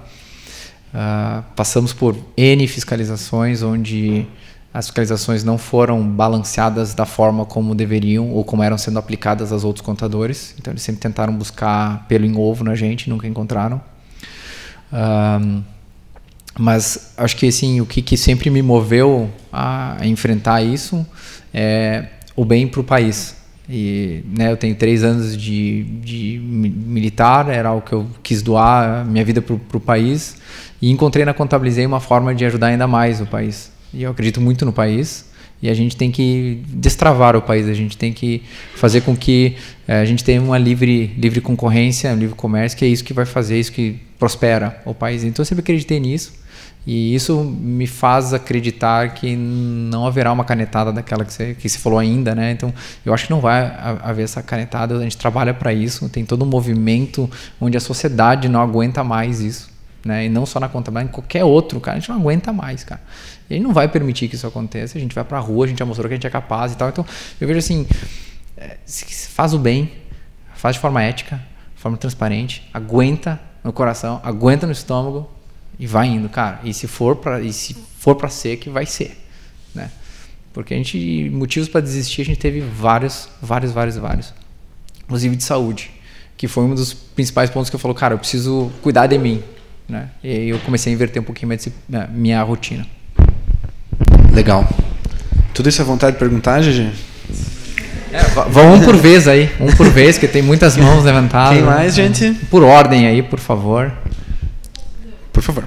Uh, 0.88 1.44
passamos 1.56 1.94
por 1.94 2.18
N 2.36 2.68
fiscalizações, 2.68 3.62
onde 3.62 4.26
as 4.74 4.88
fiscalizações 4.88 5.44
não 5.44 5.58
foram 5.58 6.02
balanceadas 6.02 6.94
da 6.96 7.06
forma 7.06 7.46
como 7.46 7.76
deveriam 7.76 8.32
ou 8.32 8.44
como 8.44 8.64
eram 8.64 8.78
sendo 8.78 8.98
aplicadas 8.98 9.52
aos 9.52 9.64
outros 9.64 9.86
contadores. 9.86 10.56
Então, 10.58 10.72
eles 10.72 10.82
sempre 10.82 11.02
tentaram 11.02 11.34
buscar 11.34 12.08
pelo 12.08 12.26
em 12.26 12.36
ovo 12.36 12.64
na 12.64 12.74
gente, 12.74 13.08
nunca 13.08 13.28
encontraram. 13.28 13.80
Uh, 14.92 15.64
mas 16.60 17.14
acho 17.18 17.36
que 17.36 17.48
assim, 17.48 17.82
o 17.82 17.86
que, 17.86 18.02
que 18.02 18.18
sempre 18.18 18.50
me 18.50 18.62
moveu 18.62 19.30
a, 19.52 19.98
enfrentar 20.04 20.62
isso 20.62 21.06
é 21.54 22.06
o 22.36 22.44
bem 22.44 22.68
para 22.68 22.82
o 22.82 22.84
país. 22.84 23.36
E 23.70 24.24
né, 24.38 24.52
eu 24.52 24.58
tenho 24.58 24.76
três 24.76 25.04
anos 25.04 25.38
de, 25.38 25.84
de 25.84 26.40
militar, 26.40 27.50
era 27.50 27.72
o 27.74 27.82
que 27.82 27.94
eu 27.94 28.08
quis 28.24 28.42
doar 28.42 29.06
minha 29.06 29.26
vida 29.26 29.42
para 29.42 29.78
o 29.78 29.80
país. 29.80 30.38
E 30.82 30.90
encontrei 30.90 31.26
na 31.26 31.34
Contabilizei 31.34 31.86
uma 31.86 32.00
forma 32.00 32.34
de 32.34 32.46
ajudar 32.46 32.68
ainda 32.68 32.88
mais 32.88 33.20
o 33.20 33.26
país. 33.26 33.72
E 33.94 34.04
eu 34.04 34.12
acredito 34.12 34.40
muito 34.40 34.66
no 34.66 34.72
país. 34.72 35.26
E 35.62 35.70
a 35.70 35.74
gente 35.74 35.98
tem 35.98 36.12
que 36.12 36.62
destravar 36.68 37.36
o 37.36 37.42
país, 37.42 37.68
a 37.68 37.74
gente 37.74 37.98
tem 37.98 38.14
que 38.14 38.44
fazer 38.76 39.02
com 39.02 39.16
que 39.16 39.56
é, 39.88 40.00
a 40.00 40.06
gente 40.06 40.24
tenha 40.24 40.40
uma 40.40 40.58
livre, 40.58 41.08
livre 41.18 41.42
concorrência, 41.42 42.12
um 42.12 42.16
livre 42.16 42.36
comércio, 42.36 42.78
que 42.78 42.86
é 42.86 42.88
isso 42.88 43.04
que 43.04 43.12
vai 43.12 43.26
fazer, 43.26 43.60
isso 43.60 43.72
que 43.72 44.00
prospera 44.20 44.80
o 44.86 44.94
país. 44.94 45.24
Então 45.24 45.42
eu 45.42 45.46
sempre 45.46 45.64
acreditei 45.64 46.00
nisso. 46.00 46.34
E 46.90 47.14
isso 47.14 47.44
me 47.44 47.86
faz 47.86 48.34
acreditar 48.34 49.14
que 49.14 49.36
não 49.36 50.08
haverá 50.08 50.32
uma 50.32 50.46
canetada 50.46 50.90
daquela 50.90 51.26
que 51.26 51.34
você, 51.34 51.54
que 51.54 51.68
você 51.68 51.78
falou 51.78 52.00
ainda, 52.00 52.34
né? 52.34 52.52
Então, 52.52 52.74
eu 53.06 53.14
acho 53.14 53.26
que 53.26 53.30
não 53.30 53.42
vai 53.42 53.74
haver 54.02 54.24
essa 54.24 54.42
canetada. 54.42 54.98
A 54.98 55.02
gente 55.02 55.18
trabalha 55.18 55.54
para 55.54 55.74
isso. 55.74 56.08
Tem 56.08 56.24
todo 56.24 56.46
um 56.46 56.48
movimento 56.48 57.30
onde 57.60 57.76
a 57.76 57.82
sociedade 57.82 58.48
não 58.48 58.62
aguenta 58.62 59.04
mais 59.04 59.42
isso, 59.42 59.70
né? 60.06 60.28
E 60.28 60.30
não 60.30 60.46
só 60.46 60.62
na 60.62 60.70
contabilidade, 60.70 61.10
em 61.10 61.12
qualquer 61.12 61.44
outro, 61.44 61.82
cara, 61.82 61.98
a 61.98 62.00
gente 62.00 62.08
não 62.08 62.16
aguenta 62.16 62.54
mais, 62.54 62.86
cara. 62.86 63.02
E 63.50 63.60
não 63.60 63.74
vai 63.74 63.90
permitir 63.90 64.30
que 64.30 64.36
isso 64.36 64.48
aconteça. 64.48 64.98
A 64.98 65.02
gente 65.02 65.14
vai 65.14 65.26
para 65.26 65.40
a 65.40 65.42
rua, 65.42 65.66
a 65.66 65.68
gente 65.68 65.80
já 65.80 65.86
mostrou 65.86 66.08
que 66.08 66.14
a 66.14 66.16
gente 66.16 66.28
é 66.28 66.30
capaz 66.30 66.72
e 66.72 66.78
tal. 66.78 66.88
Então, 66.88 67.06
eu 67.42 67.46
vejo 67.50 67.60
assim, 67.60 67.86
é, 68.56 68.78
faz 69.28 69.54
o 69.54 69.60
bem, 69.60 69.92
faz 70.56 70.78
de 70.78 70.82
forma 70.82 71.04
ética, 71.04 71.36
de 71.76 71.82
forma 71.82 71.98
transparente, 71.98 72.66
aguenta 72.74 73.38
no 73.62 73.74
coração, 73.74 74.22
aguenta 74.24 74.66
no 74.66 74.72
estômago 74.72 75.36
e 75.80 75.86
vai 75.86 76.08
indo, 76.08 76.30
cara. 76.30 76.60
E 76.64 76.74
se 76.74 76.88
for 76.88 77.16
para 77.16 77.42
e 77.42 77.54
se 77.54 77.76
for 78.00 78.16
para 78.16 78.30
ser 78.30 78.58
que 78.58 78.70
vai 78.70 78.86
ser, 78.86 79.18
né? 79.74 79.92
Porque 80.54 80.74
a 80.74 80.78
gente 80.78 81.30
motivos 81.34 81.70
para 81.70 81.82
desistir 81.82 82.22
a 82.22 82.26
gente 82.26 82.40
teve 82.40 82.62
vários, 82.62 83.30
vários, 83.42 83.72
vários, 83.72 83.98
vários. 83.98 84.34
Inclusive 85.04 85.36
de 85.36 85.44
saúde, 85.44 85.92
que 86.36 86.48
foi 86.48 86.64
um 86.64 86.76
dos 86.76 86.94
principais 86.94 87.50
pontos 87.50 87.70
que 87.70 87.76
eu 87.76 87.80
falo, 87.80 87.94
cara, 87.94 88.14
eu 88.14 88.20
preciso 88.20 88.72
cuidar 88.82 89.08
de 89.08 89.18
mim, 89.18 89.42
né? 89.88 90.10
E 90.24 90.30
aí 90.30 90.50
eu 90.50 90.60
comecei 90.60 90.92
a 90.92 90.96
inverter 90.96 91.22
um 91.22 91.26
pouquinho 91.26 91.48
minha, 91.48 92.08
minha 92.08 92.42
rotina. 92.44 92.86
Legal. 94.34 94.68
Tudo 95.54 95.70
isso 95.70 95.82
é 95.82 95.86
vontade 95.86 96.14
de 96.14 96.20
perguntar, 96.20 96.62
GG? 96.62 96.92
É, 98.12 98.24
vão 98.50 98.76
um 98.76 98.82
por 98.82 98.96
vez 98.96 99.28
aí, 99.28 99.52
um 99.60 99.76
por 99.76 99.90
vez, 99.90 100.18
que 100.18 100.28
tem 100.28 100.42
muitas 100.42 100.78
mãos 100.78 101.04
levantadas. 101.04 101.58
Quem 101.58 101.66
mais, 101.66 101.94
gente? 101.94 102.32
Por 102.50 102.64
ordem 102.64 103.08
aí, 103.08 103.22
por 103.22 103.40
favor. 103.40 103.92
Por 105.38 105.44
favor. 105.44 105.66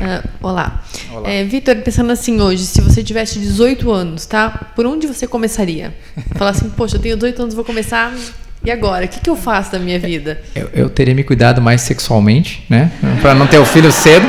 Uh, 0.00 0.28
olá. 0.40 0.82
olá. 1.12 1.28
É, 1.28 1.44
Vitor, 1.44 1.76
pensando 1.76 2.10
assim 2.10 2.40
hoje, 2.40 2.64
se 2.64 2.80
você 2.80 3.04
tivesse 3.04 3.38
18 3.38 3.92
anos, 3.92 4.24
tá? 4.24 4.48
Por 4.74 4.86
onde 4.86 5.06
você 5.06 5.26
começaria? 5.26 5.94
Falar 6.36 6.52
assim, 6.52 6.70
poxa, 6.70 6.96
eu 6.96 7.00
tenho 7.00 7.16
18 7.16 7.42
anos, 7.42 7.54
vou 7.54 7.66
começar. 7.66 8.14
E 8.64 8.70
agora? 8.70 9.04
O 9.04 9.08
que, 9.08 9.20
que 9.20 9.28
eu 9.28 9.36
faço 9.36 9.72
da 9.72 9.78
minha 9.78 9.98
vida? 9.98 10.40
Eu, 10.54 10.70
eu 10.72 10.88
teria 10.88 11.14
me 11.14 11.22
cuidado 11.22 11.60
mais 11.60 11.82
sexualmente, 11.82 12.64
né? 12.66 12.90
Para 13.20 13.34
não 13.34 13.46
ter 13.46 13.58
o 13.58 13.66
filho 13.66 13.92
cedo. 13.92 14.26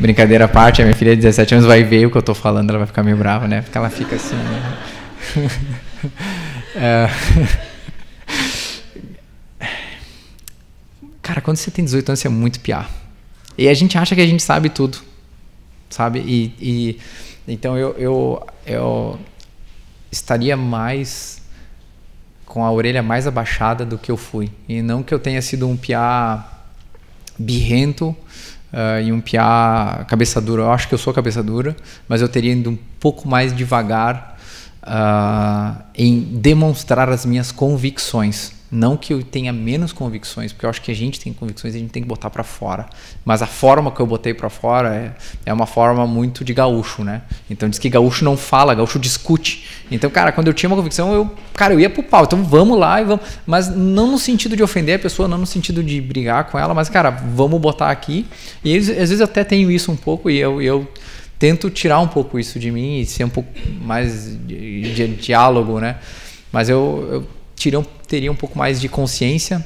Brincadeira 0.00 0.46
à 0.46 0.48
parte, 0.48 0.82
a 0.82 0.84
minha 0.84 0.96
filha 0.96 1.14
de 1.14 1.22
17 1.22 1.54
anos 1.54 1.66
vai 1.68 1.84
ver 1.84 2.04
o 2.04 2.10
que 2.10 2.18
eu 2.18 2.22
tô 2.22 2.34
falando, 2.34 2.70
ela 2.70 2.80
vai 2.80 2.88
ficar 2.88 3.04
meio 3.04 3.16
brava, 3.16 3.46
né? 3.46 3.62
Porque 3.62 3.78
ela 3.78 3.90
fica 3.90 4.16
assim. 4.16 4.34
Né? 4.34 5.50
é... 6.74 7.75
Cara, 11.26 11.40
quando 11.40 11.56
você 11.56 11.72
tem 11.72 11.84
18 11.84 12.08
anos, 12.08 12.20
você 12.20 12.28
é 12.28 12.30
muito 12.30 12.60
piar. 12.60 12.88
E 13.58 13.68
a 13.68 13.74
gente 13.74 13.98
acha 13.98 14.14
que 14.14 14.20
a 14.20 14.26
gente 14.26 14.44
sabe 14.44 14.68
tudo, 14.68 14.98
sabe? 15.90 16.20
E, 16.20 16.54
e 16.60 17.00
então 17.48 17.76
eu, 17.76 17.96
eu, 17.98 18.46
eu 18.64 19.18
estaria 20.08 20.56
mais 20.56 21.42
com 22.44 22.64
a 22.64 22.70
orelha 22.70 23.02
mais 23.02 23.26
abaixada 23.26 23.84
do 23.84 23.98
que 23.98 24.08
eu 24.08 24.16
fui. 24.16 24.52
E 24.68 24.80
não 24.80 25.02
que 25.02 25.12
eu 25.12 25.18
tenha 25.18 25.42
sido 25.42 25.68
um 25.68 25.76
piá 25.76 26.46
birrento, 27.36 28.14
uh, 28.72 29.02
e 29.02 29.10
um 29.10 29.20
piá 29.20 30.06
cabeça 30.08 30.40
dura. 30.40 30.62
Eu 30.62 30.70
acho 30.70 30.86
que 30.86 30.94
eu 30.94 30.98
sou 30.98 31.12
cabeça 31.12 31.42
dura, 31.42 31.74
mas 32.08 32.22
eu 32.22 32.28
teria 32.28 32.52
ido 32.52 32.70
um 32.70 32.78
pouco 33.00 33.28
mais 33.28 33.52
devagar 33.52 34.38
uh, 34.84 35.82
em 35.92 36.20
demonstrar 36.20 37.08
as 37.08 37.26
minhas 37.26 37.50
convicções. 37.50 38.55
Não 38.70 38.96
que 38.96 39.12
eu 39.12 39.22
tenha 39.22 39.52
menos 39.52 39.92
convicções, 39.92 40.52
porque 40.52 40.66
eu 40.66 40.70
acho 40.70 40.82
que 40.82 40.90
a 40.90 40.94
gente 40.94 41.20
tem 41.20 41.32
convicções 41.32 41.74
e 41.74 41.76
a 41.76 41.80
gente 41.80 41.90
tem 41.90 42.02
que 42.02 42.08
botar 42.08 42.30
para 42.30 42.42
fora. 42.42 42.86
Mas 43.24 43.40
a 43.40 43.46
forma 43.46 43.92
que 43.92 44.00
eu 44.00 44.06
botei 44.06 44.34
para 44.34 44.50
fora 44.50 44.94
é, 44.94 45.14
é 45.46 45.52
uma 45.52 45.66
forma 45.66 46.06
muito 46.06 46.44
de 46.44 46.52
gaúcho, 46.52 47.04
né? 47.04 47.22
Então 47.48 47.68
diz 47.68 47.78
que 47.78 47.88
gaúcho 47.88 48.24
não 48.24 48.36
fala, 48.36 48.74
gaúcho 48.74 48.98
discute. 48.98 49.66
Então, 49.90 50.10
cara, 50.10 50.32
quando 50.32 50.48
eu 50.48 50.54
tinha 50.54 50.68
uma 50.68 50.76
convicção, 50.76 51.12
eu, 51.12 51.30
cara, 51.54 51.74
eu 51.74 51.80
ia 51.80 51.88
pro 51.88 52.02
pau. 52.02 52.24
Então 52.24 52.42
vamos 52.42 52.76
lá 52.76 53.00
e 53.00 53.04
vamos. 53.04 53.24
Mas 53.46 53.68
não 53.68 54.10
no 54.10 54.18
sentido 54.18 54.56
de 54.56 54.62
ofender 54.62 54.96
a 54.96 54.98
pessoa, 54.98 55.28
não 55.28 55.38
no 55.38 55.46
sentido 55.46 55.82
de 55.82 56.00
brigar 56.00 56.50
com 56.50 56.58
ela, 56.58 56.74
mas, 56.74 56.88
cara, 56.88 57.10
vamos 57.10 57.60
botar 57.60 57.90
aqui. 57.90 58.26
E 58.64 58.76
às 58.76 58.86
vezes 58.86 59.20
eu 59.20 59.26
até 59.26 59.44
tenho 59.44 59.70
isso 59.70 59.92
um 59.92 59.96
pouco 59.96 60.28
e 60.28 60.38
eu, 60.38 60.60
eu 60.60 60.88
tento 61.38 61.70
tirar 61.70 62.00
um 62.00 62.08
pouco 62.08 62.38
isso 62.38 62.58
de 62.58 62.70
mim 62.72 62.98
e 63.00 63.06
ser 63.06 63.24
um 63.24 63.28
pouco 63.28 63.48
mais 63.80 64.36
de, 64.46 64.92
de 64.92 65.08
diálogo, 65.08 65.78
né? 65.78 65.98
Mas 66.50 66.68
eu, 66.68 67.08
eu 67.12 67.35
teriam, 67.56 67.84
teria 68.06 68.30
um 68.30 68.36
pouco 68.36 68.56
mais 68.58 68.80
de 68.80 68.88
consciência 68.88 69.64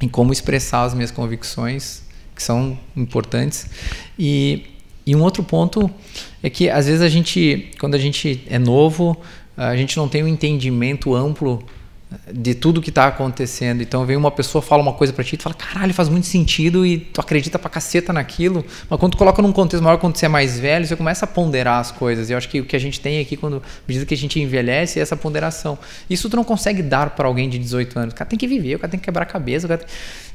em 0.00 0.08
como 0.08 0.32
expressar 0.32 0.82
as 0.82 0.94
minhas 0.94 1.10
convicções, 1.10 2.02
que 2.34 2.42
são 2.42 2.76
importantes. 2.96 3.66
E, 4.18 4.66
e 5.06 5.14
um 5.14 5.22
outro 5.22 5.42
ponto 5.42 5.90
é 6.42 6.50
que 6.50 6.68
às 6.68 6.86
vezes 6.86 7.00
a 7.00 7.08
gente, 7.08 7.70
quando 7.78 7.94
a 7.94 7.98
gente 7.98 8.42
é 8.48 8.58
novo, 8.58 9.16
a 9.56 9.76
gente 9.76 9.96
não 9.96 10.08
tem 10.08 10.24
um 10.24 10.28
entendimento 10.28 11.14
amplo 11.14 11.64
de 12.32 12.54
tudo 12.54 12.80
que 12.80 12.90
está 12.90 13.06
acontecendo. 13.06 13.82
Então 13.82 14.04
vem 14.04 14.16
uma 14.16 14.30
pessoa, 14.30 14.62
fala 14.62 14.82
uma 14.82 14.92
coisa 14.92 15.12
para 15.12 15.24
ti, 15.24 15.36
tu 15.36 15.42
fala, 15.42 15.54
caralho, 15.54 15.92
faz 15.92 16.08
muito 16.08 16.26
sentido 16.26 16.84
e 16.86 16.98
tu 16.98 17.20
acredita 17.20 17.58
pra 17.58 17.70
caceta 17.70 18.12
naquilo. 18.12 18.64
Mas 18.88 18.98
quando 18.98 19.12
tu 19.12 19.18
coloca 19.18 19.40
num 19.42 19.52
contexto 19.52 19.82
maior, 19.82 19.98
quando 19.98 20.16
você 20.16 20.26
é 20.26 20.28
mais 20.28 20.58
velho, 20.58 20.86
você 20.86 20.96
começa 20.96 21.24
a 21.24 21.28
ponderar 21.28 21.80
as 21.80 21.90
coisas. 21.90 22.30
E 22.30 22.32
eu 22.32 22.38
acho 22.38 22.48
que 22.48 22.60
o 22.60 22.64
que 22.64 22.76
a 22.76 22.78
gente 22.78 23.00
tem 23.00 23.20
aqui, 23.20 23.36
quando, 23.36 23.56
à 23.56 23.60
medida 23.86 24.06
que 24.06 24.14
a 24.14 24.16
gente 24.16 24.40
envelhece, 24.40 24.98
é 24.98 25.02
essa 25.02 25.16
ponderação. 25.16 25.78
Isso 26.08 26.28
tu 26.28 26.36
não 26.36 26.44
consegue 26.44 26.82
dar 26.82 27.10
para 27.10 27.26
alguém 27.26 27.48
de 27.48 27.58
18 27.58 27.98
anos. 27.98 28.14
O 28.14 28.16
cara 28.16 28.28
tem 28.28 28.38
que 28.38 28.46
viver, 28.46 28.76
o 28.76 28.78
cara 28.78 28.90
tem 28.90 29.00
que 29.00 29.04
quebrar 29.04 29.22
a 29.22 29.26
cabeça. 29.26 29.66
Tem... 29.66 29.86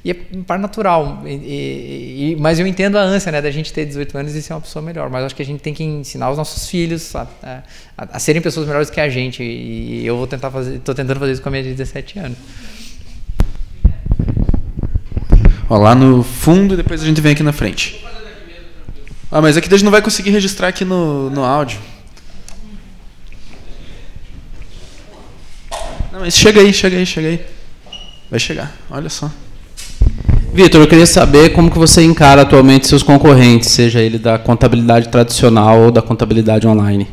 E 0.07 0.11
é 0.11 0.13
par 0.13 0.57
natural. 0.57 1.21
E, 1.25 2.31
e, 2.31 2.37
mas 2.39 2.57
eu 2.59 2.65
entendo 2.65 2.97
a 2.97 3.01
ânsia 3.01 3.29
né, 3.29 3.41
da 3.41 3.51
gente 3.51 3.73
ter 3.73 3.85
18 3.85 4.17
anos 4.17 4.35
e 4.35 4.41
ser 4.41 4.53
uma 4.53 4.61
pessoa 4.61 4.81
melhor. 4.81 5.09
Mas 5.09 5.25
acho 5.25 5.35
que 5.35 5.41
a 5.41 5.45
gente 5.45 5.59
tem 5.59 5.73
que 5.73 5.83
ensinar 5.83 6.31
os 6.31 6.37
nossos 6.37 6.69
filhos 6.69 7.13
a, 7.13 7.27
a, 7.43 7.61
a 7.97 8.17
serem 8.17 8.41
pessoas 8.41 8.65
melhores 8.65 8.89
que 8.89 9.01
a 9.01 9.09
gente. 9.09 9.43
E 9.43 10.05
eu 10.05 10.15
vou 10.15 10.25
tentar 10.25 10.49
fazer, 10.49 10.77
estou 10.77 10.95
tentando 10.95 11.19
fazer 11.19 11.33
isso 11.33 11.41
com 11.41 11.49
a 11.49 11.51
minha 11.51 11.61
de 11.61 11.73
17 11.73 12.19
anos. 12.19 12.37
Ó, 15.69 15.77
lá 15.77 15.93
no 15.93 16.23
fundo 16.23 16.75
e 16.75 16.77
depois 16.77 17.03
a 17.03 17.05
gente 17.05 17.19
vem 17.19 17.33
aqui 17.33 17.43
na 17.43 17.51
frente. 17.51 18.01
Ah, 19.29 19.41
mas 19.41 19.57
aqui 19.57 19.67
a 19.67 19.71
gente 19.71 19.83
não 19.83 19.91
vai 19.91 20.01
conseguir 20.01 20.29
registrar 20.29 20.69
aqui 20.69 20.85
no, 20.85 21.29
no 21.29 21.43
áudio. 21.43 21.81
Não, 26.13 26.21
mas 26.21 26.33
chega 26.33 26.61
aí, 26.61 26.73
chega 26.73 26.95
aí, 26.95 27.05
chega 27.05 27.27
aí. 27.27 27.45
Vai 28.31 28.39
chegar, 28.39 28.73
olha 28.89 29.09
só. 29.09 29.29
Vitor, 30.57 30.81
eu 30.81 30.87
queria 30.87 31.05
saber 31.05 31.51
como 31.51 31.69
que 31.69 31.77
você 31.77 32.01
encara 32.03 32.41
atualmente 32.41 32.87
seus 32.87 33.03
concorrentes, 33.03 33.69
seja 33.69 33.99
ele 33.99 34.17
da 34.17 34.39
contabilidade 34.39 35.07
tradicional 35.07 35.81
ou 35.81 35.91
da 35.91 36.01
contabilidade 36.01 36.67
online. 36.67 37.07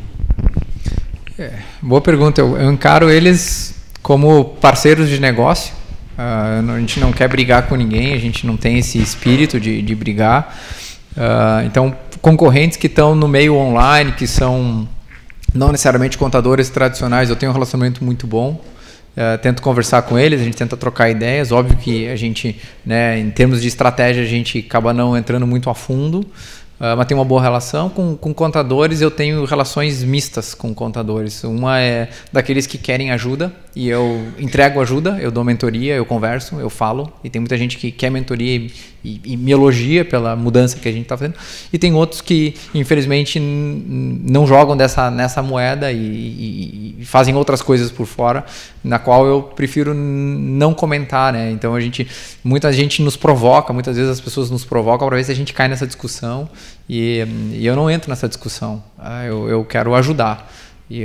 É, 1.37 1.51
boa 1.79 2.01
pergunta. 2.01 2.41
Eu, 2.41 2.57
eu, 2.57 2.71
encaro 2.71 3.07
eles 3.07 3.75
como 4.01 4.45
parceiros 4.59 5.07
de 5.07 5.19
negócio. 5.19 5.75
Uh, 6.17 6.71
a 6.71 6.79
gente 6.79 6.99
não 6.99 7.11
quer 7.11 7.27
brigar 7.27 7.67
com 7.67 7.75
ninguém, 7.75 8.13
a 8.13 8.17
gente 8.17 8.47
não 8.47 8.57
tem 8.57 8.79
esse 8.79 8.97
espírito 8.97 9.59
de, 9.59 9.79
de 9.79 9.93
brigar. 9.93 10.57
Uh, 11.15 11.67
então, 11.67 11.95
concorrentes 12.23 12.77
que 12.79 12.87
estão 12.87 13.13
no 13.13 13.27
meio 13.27 13.53
online, 13.53 14.13
que 14.13 14.25
são 14.25 14.89
não 15.53 15.71
necessariamente 15.71 16.17
contadores 16.17 16.71
tradicionais, 16.71 17.29
eu 17.29 17.35
tenho 17.35 17.51
um 17.51 17.53
relacionamento 17.53 18.03
muito 18.03 18.25
bom. 18.25 18.59
Uh, 19.15 19.37
tento 19.37 19.61
conversar 19.61 20.01
com 20.01 20.19
eles, 20.19 20.41
a 20.41 20.43
gente 20.43 20.57
tenta 20.57 20.75
trocar 20.75 21.09
ideias. 21.09 21.51
Óbvio 21.51 21.77
que 21.77 22.07
a 22.07 22.15
gente, 22.15 22.59
né, 22.85 23.17
em 23.17 23.31
termos 23.31 23.61
de 23.61 23.67
estratégia, 23.67 24.21
a 24.21 24.25
gente 24.25 24.59
acaba 24.59 24.93
não 24.93 25.17
entrando 25.17 25.47
muito 25.47 25.69
a 25.69 25.73
fundo, 25.73 26.19
uh, 26.19 26.97
mas 26.97 27.05
tem 27.07 27.15
uma 27.15 27.23
boa 27.23 27.41
relação. 27.41 27.89
Com, 27.89 28.17
com 28.17 28.33
contadores, 28.33 28.99
eu 28.99 29.09
tenho 29.09 29.45
relações 29.45 30.03
mistas 30.03 30.53
com 30.53 30.73
contadores. 30.73 31.45
Uma 31.45 31.79
é 31.79 32.09
daqueles 32.31 32.67
que 32.67 32.77
querem 32.77 33.11
ajuda 33.11 33.53
e 33.73 33.87
eu 33.87 34.21
entrego 34.37 34.81
ajuda, 34.81 35.17
eu 35.21 35.31
dou 35.31 35.45
mentoria, 35.45 35.95
eu 35.95 36.05
converso, 36.05 36.59
eu 36.59 36.69
falo. 36.69 37.09
E 37.23 37.29
tem 37.29 37.39
muita 37.39 37.57
gente 37.57 37.77
que 37.77 37.91
quer 37.91 38.11
mentoria 38.11 38.55
e, 38.57 38.71
e, 39.05 39.21
e 39.23 39.37
me 39.37 39.51
elogia 39.51 40.03
pela 40.03 40.35
mudança 40.35 40.77
que 40.77 40.89
a 40.89 40.91
gente 40.91 41.03
está 41.03 41.15
fazendo. 41.15 41.35
E 41.71 41.77
tem 41.77 41.93
outros 41.93 42.21
que, 42.21 42.55
infelizmente, 42.73 43.39
não 43.39 44.47
jogam 44.47 44.75
dessa, 44.75 45.11
nessa 45.11 45.43
moeda 45.43 45.91
e, 45.91 46.97
e, 46.99 47.05
fazem 47.05 47.35
outras 47.35 47.61
coisas 47.61 47.91
por 47.91 48.07
fora, 48.07 48.43
na 48.83 48.97
qual 48.97 49.27
eu 49.27 49.43
prefiro 49.43 49.93
não 49.93 50.73
comentar, 50.73 51.31
né? 51.31 51.51
Então 51.51 51.75
a 51.75 51.79
gente, 51.79 52.07
muita 52.43 52.73
gente 52.73 53.01
nos 53.01 53.15
provoca, 53.15 53.71
muitas 53.71 53.95
vezes 53.95 54.11
as 54.11 54.19
pessoas 54.19 54.49
nos 54.49 54.65
provocam 54.65 55.07
para 55.07 55.17
ver 55.17 55.23
se 55.23 55.31
a 55.31 55.35
gente 55.35 55.53
cai 55.53 55.67
nessa 55.67 55.85
discussão 55.85 56.49
e, 56.89 57.25
eu 57.61 57.75
não 57.75 57.89
entro 57.89 58.09
nessa 58.09 58.27
discussão. 58.27 58.83
Ah, 58.97 59.23
eu, 59.25 59.47
eu 59.47 59.63
quero 59.63 59.93
ajudar. 59.93 60.51
E, 60.89 61.03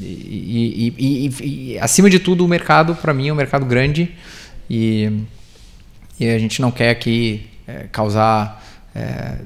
e, 0.00 0.94
e, 0.98 1.72
e, 1.74 1.78
acima 1.78 2.08
de 2.08 2.18
tudo, 2.18 2.44
o 2.44 2.48
mercado, 2.48 2.94
para 2.94 3.12
mim, 3.12 3.28
é 3.28 3.32
um 3.32 3.36
mercado 3.36 3.64
grande 3.64 4.10
e 4.68 5.10
e 6.22 6.30
a 6.30 6.38
gente 6.38 6.60
não 6.60 6.70
quer 6.70 6.90
aqui 6.90 7.50
é, 7.66 7.86
causar. 7.90 8.62
É, 8.94 9.38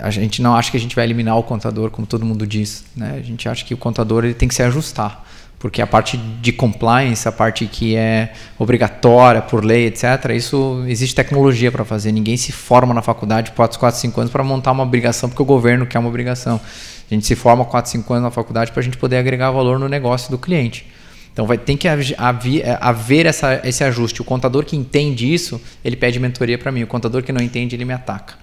a 0.00 0.10
gente 0.10 0.42
não 0.42 0.54
acha 0.54 0.70
que 0.70 0.76
a 0.76 0.80
gente 0.80 0.94
vai 0.94 1.04
eliminar 1.04 1.36
o 1.38 1.42
contador, 1.42 1.90
como 1.90 2.06
todo 2.06 2.24
mundo 2.24 2.46
diz. 2.46 2.84
Né? 2.94 3.16
A 3.18 3.22
gente 3.22 3.48
acha 3.48 3.64
que 3.64 3.74
o 3.74 3.76
contador 3.76 4.24
ele 4.24 4.34
tem 4.34 4.48
que 4.48 4.54
se 4.54 4.62
ajustar. 4.62 5.26
Porque 5.58 5.82
a 5.82 5.86
parte 5.86 6.16
de 6.16 6.52
compliance, 6.52 7.28
a 7.28 7.32
parte 7.32 7.66
que 7.66 7.94
é 7.94 8.32
obrigatória 8.58 9.42
por 9.42 9.62
lei, 9.62 9.86
etc., 9.88 10.30
isso 10.34 10.82
existe 10.86 11.14
tecnologia 11.14 11.70
para 11.70 11.84
fazer. 11.84 12.12
Ninguém 12.12 12.36
se 12.36 12.50
forma 12.50 12.94
na 12.94 13.02
faculdade 13.02 13.50
4, 13.50 13.78
4, 13.78 14.00
5 14.00 14.20
anos 14.20 14.32
para 14.32 14.42
montar 14.42 14.72
uma 14.72 14.84
obrigação, 14.84 15.28
porque 15.28 15.42
o 15.42 15.44
governo 15.44 15.84
quer 15.84 15.98
uma 15.98 16.08
obrigação. 16.08 16.58
A 17.10 17.14
gente 17.14 17.26
se 17.26 17.34
forma 17.34 17.64
4, 17.64 17.90
5 17.90 18.12
anos 18.14 18.24
na 18.24 18.30
faculdade 18.30 18.72
para 18.72 18.80
a 18.80 18.82
gente 18.82 18.96
poder 18.96 19.18
agregar 19.18 19.50
valor 19.50 19.78
no 19.78 19.88
negócio 19.88 20.30
do 20.30 20.38
cliente. 20.38 20.86
Então 21.32 21.46
vai 21.46 21.56
ter 21.56 21.76
que 21.76 21.88
haver, 21.88 22.64
haver 22.80 23.26
essa, 23.26 23.60
esse 23.64 23.84
ajuste. 23.84 24.20
O 24.20 24.24
contador 24.24 24.64
que 24.64 24.76
entende 24.76 25.32
isso, 25.32 25.60
ele 25.84 25.96
pede 25.96 26.18
mentoria 26.18 26.58
para 26.58 26.72
mim. 26.72 26.82
O 26.82 26.86
contador 26.86 27.22
que 27.22 27.32
não 27.32 27.40
entende, 27.40 27.76
ele 27.76 27.84
me 27.84 27.92
ataca. 27.92 28.34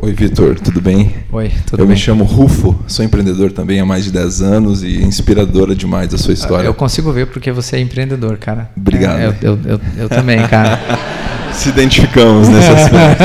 Oi, 0.00 0.12
Vitor, 0.12 0.58
tudo 0.60 0.80
bem? 0.80 1.12
Oi, 1.32 1.50
tudo 1.66 1.82
eu 1.82 1.86
bem. 1.86 1.86
Eu 1.86 1.88
me 1.88 1.96
chamo 1.96 2.24
Rufo, 2.24 2.78
sou 2.86 3.04
empreendedor 3.04 3.50
também 3.50 3.80
há 3.80 3.84
mais 3.84 4.04
de 4.04 4.12
10 4.12 4.42
anos 4.42 4.82
e 4.82 5.02
inspiradora 5.02 5.74
demais 5.74 6.14
a 6.14 6.18
sua 6.18 6.32
história. 6.32 6.66
Eu 6.66 6.72
consigo 6.72 7.12
ver 7.12 7.26
porque 7.26 7.50
você 7.50 7.76
é 7.76 7.80
empreendedor, 7.80 8.38
cara. 8.38 8.70
Obrigado. 8.76 9.18
É, 9.18 9.26
eu, 9.26 9.34
eu, 9.42 9.58
eu, 9.64 9.80
eu, 9.98 10.08
também, 10.08 10.38
cara. 10.46 10.78
Se 11.52 11.68
identificamos 11.70 12.48
nesse 12.48 12.68
aspecto. 12.70 13.24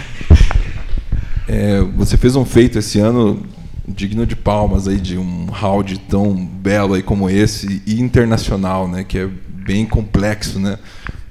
é, 1.55 1.81
você 1.95 2.17
fez 2.17 2.35
um 2.35 2.43
feito 2.43 2.77
esse 2.77 2.99
ano 2.99 3.41
digno 3.87 4.25
de 4.25 4.35
palmas 4.35 4.89
aí 4.89 4.99
de 4.99 5.17
um 5.17 5.45
round 5.45 5.97
tão 5.99 6.35
belo 6.35 6.95
aí 6.95 7.01
como 7.01 7.29
esse 7.29 7.81
e 7.85 8.01
internacional, 8.01 8.89
né, 8.89 9.05
que 9.05 9.17
é 9.17 9.29
bem 9.65 9.85
complexo, 9.85 10.59
né, 10.59 10.77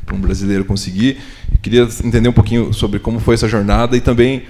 para 0.06 0.16
um 0.16 0.20
brasileiro 0.20 0.64
conseguir. 0.64 1.18
Eu 1.52 1.58
queria 1.60 1.88
entender 2.02 2.28
um 2.28 2.32
pouquinho 2.32 2.72
sobre 2.72 2.98
como 2.98 3.20
foi 3.20 3.34
essa 3.34 3.46
jornada 3.46 3.98
e 3.98 4.00
também 4.00 4.44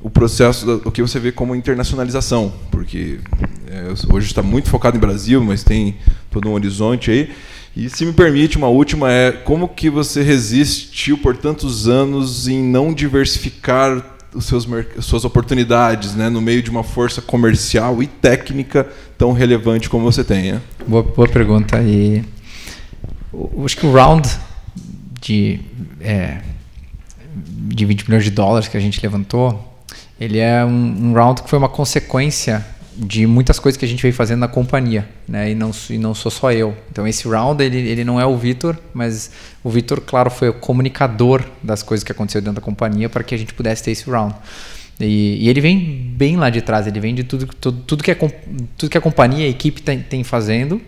o 0.00 0.10
processo, 0.10 0.82
o 0.84 0.90
que 0.90 1.00
você 1.00 1.20
vê 1.20 1.30
como 1.30 1.54
internacionalização, 1.54 2.52
porque 2.70 3.20
é, 3.68 3.92
hoje 4.12 4.26
está 4.26 4.42
muito 4.42 4.68
focado 4.68 4.96
em 4.96 5.00
Brasil, 5.00 5.44
mas 5.44 5.62
tem 5.62 5.96
todo 6.28 6.48
um 6.48 6.54
horizonte 6.54 7.10
aí. 7.10 7.30
E 7.76 7.88
se 7.88 8.04
me 8.04 8.12
permite, 8.12 8.56
uma 8.56 8.66
última 8.66 9.12
é 9.12 9.30
como 9.30 9.68
que 9.68 9.88
você 9.88 10.22
resistiu 10.22 11.18
por 11.18 11.36
tantos 11.36 11.86
anos 11.86 12.48
em 12.48 12.60
não 12.60 12.92
diversificar 12.92 14.18
os 14.34 14.46
seus, 14.46 14.66
suas 15.00 15.24
oportunidades 15.24 16.14
né, 16.14 16.28
no 16.28 16.40
meio 16.40 16.62
de 16.62 16.70
uma 16.70 16.82
força 16.82 17.20
comercial 17.20 18.02
e 18.02 18.06
técnica 18.06 18.88
tão 19.18 19.32
relevante 19.32 19.88
como 19.88 20.04
você 20.04 20.22
tem? 20.22 20.52
Né? 20.52 20.60
Boa, 20.86 21.02
boa 21.02 21.28
pergunta. 21.28 21.80
E 21.82 22.24
eu 23.32 23.64
acho 23.64 23.76
que 23.76 23.86
o 23.86 23.92
round 23.92 24.28
de, 25.20 25.60
é, 26.00 26.40
de 27.34 27.84
20 27.84 28.04
milhões 28.04 28.24
de 28.24 28.30
dólares 28.30 28.68
que 28.68 28.76
a 28.76 28.80
gente 28.80 29.00
levantou, 29.02 29.68
ele 30.20 30.38
é 30.38 30.64
um, 30.64 31.10
um 31.10 31.12
round 31.12 31.42
que 31.42 31.50
foi 31.50 31.58
uma 31.58 31.68
consequência 31.68 32.64
de 33.02 33.26
muitas 33.26 33.58
coisas 33.58 33.78
que 33.78 33.84
a 33.84 33.88
gente 33.88 34.02
veio 34.02 34.12
fazendo 34.12 34.40
na 34.40 34.48
companhia, 34.48 35.08
né? 35.26 35.50
E 35.50 35.54
não, 35.54 35.70
e 35.88 35.96
não 35.96 36.14
sou 36.14 36.30
só 36.30 36.52
eu. 36.52 36.76
Então 36.90 37.08
esse 37.08 37.26
round 37.26 37.62
ele, 37.64 37.78
ele 37.78 38.04
não 38.04 38.20
é 38.20 38.26
o 38.26 38.36
Vitor, 38.36 38.76
mas 38.92 39.30
o 39.64 39.70
Vitor, 39.70 40.02
claro, 40.02 40.30
foi 40.30 40.50
o 40.50 40.52
comunicador 40.52 41.42
das 41.62 41.82
coisas 41.82 42.04
que 42.04 42.12
aconteceu 42.12 42.42
dentro 42.42 42.56
da 42.56 42.60
companhia 42.60 43.08
para 43.08 43.24
que 43.24 43.34
a 43.34 43.38
gente 43.38 43.54
pudesse 43.54 43.82
ter 43.82 43.92
esse 43.92 44.08
round. 44.08 44.34
E, 45.00 45.46
e, 45.46 45.48
ele 45.48 45.62
vem 45.62 46.12
bem 46.14 46.36
lá 46.36 46.50
de 46.50 46.60
trás, 46.60 46.86
ele 46.86 47.00
vem 47.00 47.14
de 47.14 47.24
tudo, 47.24 47.46
tudo, 47.58 47.80
tudo, 47.86 48.04
que, 48.04 48.10
a, 48.10 48.16
tudo 48.76 48.90
que 48.90 48.98
a 48.98 49.00
companhia, 49.00 49.46
a 49.46 49.48
equipe 49.48 49.80
tem, 49.80 50.00
tem 50.00 50.22
fazendo 50.22 50.78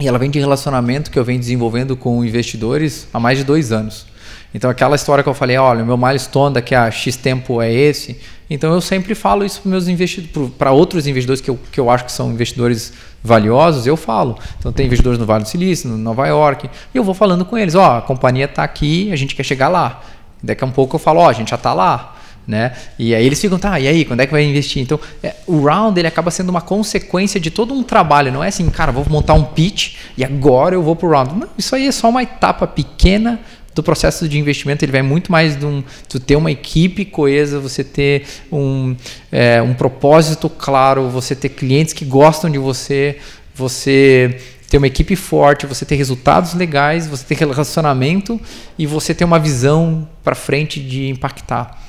E 0.00 0.08
ela 0.08 0.18
vem 0.18 0.30
de 0.30 0.38
relacionamento 0.38 1.10
que 1.10 1.18
eu 1.18 1.24
venho 1.24 1.38
desenvolvendo 1.38 1.94
com 1.94 2.24
investidores 2.24 3.06
há 3.12 3.20
mais 3.20 3.36
de 3.36 3.44
dois 3.44 3.70
anos. 3.70 4.06
Então, 4.54 4.70
aquela 4.70 4.96
história 4.96 5.22
que 5.22 5.28
eu 5.28 5.34
falei, 5.34 5.56
olha, 5.56 5.84
meu 5.84 5.96
milestone 5.96 6.54
daqui 6.54 6.74
a 6.74 6.90
X 6.90 7.16
tempo 7.16 7.60
é 7.60 7.72
esse. 7.72 8.20
Então, 8.48 8.72
eu 8.72 8.80
sempre 8.80 9.14
falo 9.14 9.44
isso 9.44 9.60
para 9.62 9.70
meus 9.70 9.88
investidores, 9.88 10.52
para 10.56 10.70
outros 10.70 11.06
investidores 11.06 11.40
que 11.40 11.50
eu, 11.50 11.58
que 11.72 11.80
eu 11.80 11.90
acho 11.90 12.04
que 12.04 12.12
são 12.12 12.30
investidores 12.30 12.92
valiosos, 13.22 13.86
eu 13.86 13.96
falo. 13.96 14.38
Então, 14.58 14.72
tem 14.72 14.86
investidores 14.86 15.18
no 15.18 15.24
Vale 15.24 15.44
do 15.44 15.48
Silício, 15.48 15.88
no 15.88 15.96
Nova 15.96 16.26
York, 16.26 16.68
e 16.94 16.96
eu 16.96 17.02
vou 17.02 17.14
falando 17.14 17.44
com 17.44 17.56
eles, 17.56 17.74
ó, 17.74 17.98
a 17.98 18.02
companhia 18.02 18.44
está 18.44 18.62
aqui, 18.62 19.10
a 19.12 19.16
gente 19.16 19.34
quer 19.34 19.42
chegar 19.42 19.68
lá. 19.68 20.02
Daqui 20.42 20.62
a 20.62 20.66
um 20.66 20.70
pouco 20.70 20.96
eu 20.96 21.00
falo, 21.00 21.20
ó, 21.20 21.28
a 21.28 21.32
gente 21.32 21.50
já 21.50 21.56
está 21.56 21.72
lá. 21.72 22.14
Né? 22.46 22.74
E 22.98 23.14
aí 23.14 23.24
eles 23.24 23.40
ficam, 23.40 23.58
tá, 23.58 23.80
e 23.80 23.88
aí, 23.88 24.04
quando 24.04 24.20
é 24.20 24.26
que 24.26 24.32
vai 24.32 24.44
investir? 24.44 24.82
Então, 24.82 25.00
é, 25.22 25.34
o 25.46 25.64
round 25.64 25.98
ele 25.98 26.06
acaba 26.06 26.30
sendo 26.30 26.50
uma 26.50 26.60
consequência 26.60 27.40
de 27.40 27.50
todo 27.50 27.72
um 27.72 27.82
trabalho, 27.82 28.30
não 28.30 28.44
é 28.44 28.48
assim, 28.48 28.68
cara, 28.68 28.92
vou 28.92 29.06
montar 29.08 29.32
um 29.32 29.44
pitch 29.44 29.96
e 30.14 30.22
agora 30.22 30.74
eu 30.74 30.82
vou 30.82 30.94
pro 30.94 31.08
round. 31.08 31.34
Não, 31.34 31.48
isso 31.56 31.74
aí 31.74 31.86
é 31.86 31.92
só 31.92 32.10
uma 32.10 32.22
etapa 32.22 32.66
pequena 32.66 33.40
do 33.74 33.82
processo 33.82 34.28
de 34.28 34.38
investimento, 34.38 34.84
ele 34.84 34.92
vai 34.92 35.02
muito 35.02 35.32
mais 35.32 35.56
de 35.56 35.66
um, 35.66 35.82
tu 36.08 36.20
ter 36.20 36.36
uma 36.36 36.50
equipe 36.50 37.04
coesa, 37.04 37.58
você 37.58 37.82
ter 37.82 38.24
um, 38.50 38.94
é, 39.32 39.60
um 39.60 39.74
propósito 39.74 40.48
claro, 40.48 41.08
você 41.08 41.34
ter 41.34 41.48
clientes 41.48 41.92
que 41.92 42.04
gostam 42.04 42.48
de 42.48 42.58
você, 42.58 43.18
você 43.54 44.38
ter 44.68 44.78
uma 44.78 44.86
equipe 44.86 45.16
forte, 45.16 45.66
você 45.66 45.84
ter 45.84 45.96
resultados 45.96 46.54
legais, 46.54 47.06
você 47.06 47.24
ter 47.24 47.36
relacionamento 47.36 48.40
e 48.78 48.86
você 48.86 49.14
ter 49.14 49.24
uma 49.24 49.38
visão 49.38 50.08
para 50.22 50.34
frente 50.34 50.80
de 50.80 51.08
impactar. 51.08 51.82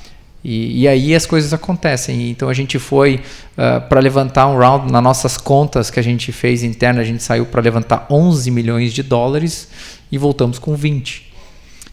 E, 0.44 0.82
e, 0.82 0.88
aí 0.88 1.12
as 1.12 1.26
coisas 1.26 1.52
acontecem. 1.52 2.30
Então 2.30 2.48
a 2.48 2.54
gente 2.54 2.78
foi 2.78 3.16
uh, 3.58 3.80
para 3.88 3.98
levantar 3.98 4.46
um 4.46 4.56
round 4.56 4.92
nas 4.92 5.02
nossas 5.02 5.36
contas 5.36 5.90
que 5.90 5.98
a 5.98 6.02
gente 6.02 6.30
fez 6.30 6.62
interna, 6.62 7.00
a 7.00 7.04
gente 7.04 7.22
saiu 7.22 7.46
para 7.46 7.60
levantar 7.60 8.06
11 8.08 8.48
milhões 8.52 8.92
de 8.92 9.02
dólares 9.02 9.68
e 10.10 10.16
voltamos 10.16 10.60
com 10.60 10.76
20. 10.76 11.32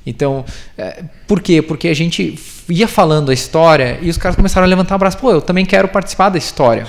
Então, 0.06 0.44
é, 0.78 1.04
por 1.28 1.42
quê? 1.42 1.62
Porque 1.62 1.88
a 1.88 1.94
gente 1.94 2.38
ia 2.70 2.88
falando 2.88 3.32
a 3.32 3.34
história 3.34 4.00
e 4.02 4.10
os 4.10 4.18
caras 4.18 4.36
começaram 4.36 4.66
a 4.66 4.70
levantar 4.70 4.96
o 4.96 5.00
braço. 5.00 5.18
Pô, 5.18 5.32
eu 5.32 5.42
também 5.42 5.66
quero 5.66 5.88
participar 5.88 6.30
da 6.30 6.38
história. 6.38 6.86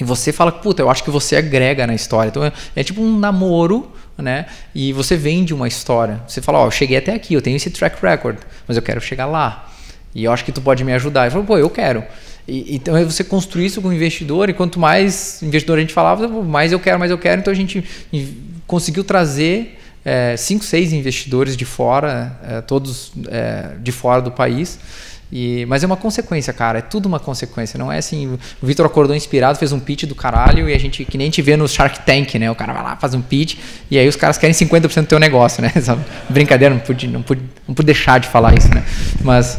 E 0.00 0.04
você 0.04 0.32
fala, 0.32 0.50
puta, 0.50 0.82
eu 0.82 0.90
acho 0.90 1.04
que 1.04 1.10
você 1.10 1.36
agrega 1.36 1.86
na 1.86 1.94
história. 1.94 2.28
Então 2.28 2.44
é, 2.44 2.52
é 2.74 2.82
tipo 2.82 3.00
um 3.00 3.18
namoro, 3.18 3.92
né? 4.18 4.46
E 4.74 4.92
você 4.92 5.16
vende 5.16 5.54
uma 5.54 5.68
história. 5.68 6.20
Você 6.26 6.40
fala, 6.40 6.58
ó, 6.58 6.64
oh, 6.64 6.66
eu 6.66 6.70
cheguei 6.70 6.96
até 6.96 7.14
aqui, 7.14 7.34
eu 7.34 7.42
tenho 7.42 7.56
esse 7.56 7.70
track 7.70 8.02
record, 8.02 8.38
mas 8.66 8.76
eu 8.76 8.82
quero 8.82 9.00
chegar 9.00 9.26
lá. 9.26 9.70
E 10.14 10.24
eu 10.24 10.32
acho 10.32 10.44
que 10.44 10.52
tu 10.52 10.60
pode 10.60 10.84
me 10.84 10.92
ajudar. 10.92 11.22
Ele 11.22 11.30
falou, 11.30 11.46
pô, 11.46 11.56
eu 11.56 11.70
quero. 11.70 12.02
E, 12.46 12.74
então 12.74 12.96
é 12.96 13.04
você 13.04 13.22
construir 13.22 13.66
isso 13.66 13.80
com 13.80 13.88
o 13.88 13.92
investidor, 13.92 14.50
e 14.50 14.52
quanto 14.52 14.78
mais 14.80 15.42
investidor 15.42 15.78
a 15.78 15.80
gente 15.80 15.94
falava, 15.94 16.26
mais 16.28 16.72
eu 16.72 16.80
quero, 16.80 16.98
mais 16.98 17.10
eu 17.10 17.18
quero. 17.18 17.40
Então 17.40 17.52
a 17.52 17.56
gente 17.56 17.84
conseguiu 18.66 19.04
trazer 19.04 19.78
é, 20.04 20.36
cinco, 20.36 20.64
seis 20.64 20.92
investidores 20.92 21.56
de 21.56 21.64
fora, 21.64 22.38
é, 22.42 22.60
todos 22.60 23.12
é, 23.28 23.72
de 23.80 23.92
fora 23.92 24.20
do 24.20 24.30
país. 24.30 24.78
E, 25.32 25.64
mas 25.64 25.82
é 25.82 25.86
uma 25.86 25.96
consequência, 25.96 26.52
cara. 26.52 26.80
É 26.80 26.82
tudo 26.82 27.06
uma 27.06 27.18
consequência. 27.18 27.78
Não 27.78 27.90
é 27.90 27.96
assim. 27.96 28.38
O 28.62 28.66
Vitor 28.66 28.84
acordou 28.84 29.16
inspirado, 29.16 29.58
fez 29.58 29.72
um 29.72 29.80
pitch 29.80 30.04
do 30.04 30.14
caralho 30.14 30.68
e 30.68 30.74
a 30.74 30.78
gente, 30.78 31.06
que 31.06 31.16
nem 31.16 31.28
gente 31.28 31.40
vê 31.40 31.56
no 31.56 31.66
Shark 31.66 32.00
Tank, 32.00 32.34
né? 32.34 32.50
O 32.50 32.54
cara 32.54 32.74
vai 32.74 32.82
lá, 32.82 32.96
faz 32.96 33.14
um 33.14 33.22
pitch 33.22 33.56
e 33.90 33.98
aí 33.98 34.06
os 34.06 34.14
caras 34.14 34.36
querem 34.36 34.54
50% 34.54 35.00
do 35.00 35.06
teu 35.06 35.18
negócio, 35.18 35.62
né? 35.62 35.72
Brincadeira, 36.28 36.74
não 36.74 36.80
pude, 36.82 37.08
não, 37.08 37.22
pude, 37.22 37.40
não 37.66 37.74
pude 37.74 37.86
deixar 37.86 38.20
de 38.20 38.28
falar 38.28 38.54
isso, 38.58 38.68
né? 38.74 38.84
Mas 39.22 39.56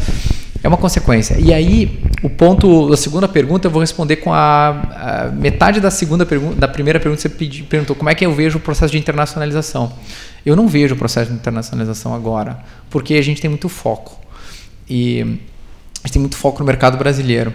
é 0.64 0.68
uma 0.68 0.78
consequência. 0.78 1.38
E 1.40 1.52
aí, 1.52 2.02
o 2.22 2.30
ponto 2.30 2.90
da 2.90 2.96
segunda 2.96 3.28
pergunta 3.28 3.68
eu 3.68 3.72
vou 3.72 3.82
responder 3.82 4.18
com 4.18 4.32
a, 4.32 4.70
a 4.70 5.32
metade 5.34 5.82
da 5.82 5.90
segunda 5.92 6.26
pergunta, 6.26 6.56
da 6.56 6.68
primeira 6.68 7.00
pergunta 7.00 7.18
que 7.18 7.28
você 7.28 7.36
pedi, 7.36 7.64
perguntou 7.64 7.96
como 7.96 8.10
é 8.10 8.16
que 8.16 8.26
eu 8.26 8.34
vejo 8.34 8.60
o 8.60 8.62
processo 8.62 8.92
de 8.92 9.00
internacionalização. 9.00 9.92
Eu 10.46 10.56
não 10.56 10.68
vejo 10.68 10.96
o 10.96 10.98
processo 10.98 11.32
de 11.32 11.38
internacionalização 11.38 12.14
agora, 12.14 12.64
porque 12.90 13.16
a 13.16 13.22
gente 13.22 13.42
tem 13.42 13.50
muito 13.50 13.70
foco. 13.70 14.20
E 14.90 15.22
a 15.22 16.08
gente 16.08 16.14
tem 16.14 16.20
muito 16.20 16.36
foco 16.36 16.60
no 16.60 16.66
mercado 16.66 16.98
brasileiro. 16.98 17.54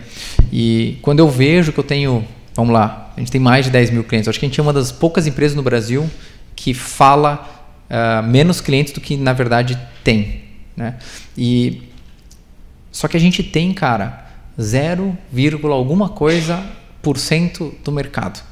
E 0.50 0.98
quando 1.02 1.18
eu 1.18 1.28
vejo 1.28 1.72
que 1.72 1.78
eu 1.78 1.84
tenho, 1.84 2.24
vamos 2.54 2.72
lá, 2.72 3.12
a 3.16 3.20
gente 3.20 3.30
tem 3.30 3.40
mais 3.40 3.66
de 3.66 3.70
10 3.70 3.90
mil 3.90 4.04
clientes. 4.04 4.26
Eu 4.26 4.30
acho 4.30 4.40
que 4.40 4.46
a 4.46 4.48
gente 4.48 4.58
é 4.58 4.62
uma 4.62 4.72
das 4.72 4.90
poucas 4.90 5.26
empresas 5.26 5.54
no 5.54 5.62
Brasil 5.62 6.08
que 6.56 6.72
fala 6.72 7.66
uh, 7.90 8.26
menos 8.26 8.60
clientes 8.60 8.92
do 8.92 9.00
que 9.00 9.16
na 9.16 9.32
verdade 9.32 9.78
tem. 10.02 10.44
Né? 10.76 10.96
E 11.36 11.82
só 12.90 13.06
que 13.06 13.16
a 13.16 13.20
gente 13.20 13.42
tem, 13.42 13.72
cara, 13.74 14.26
0, 14.60 15.16
alguma 15.70 16.08
coisa 16.08 16.64
por 17.02 17.18
cento 17.18 17.74
do 17.84 17.92
mercado. 17.92 18.42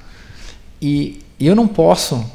E 0.81 1.21
eu 1.41 1.57
não 1.57 1.67
posso 1.67 2.31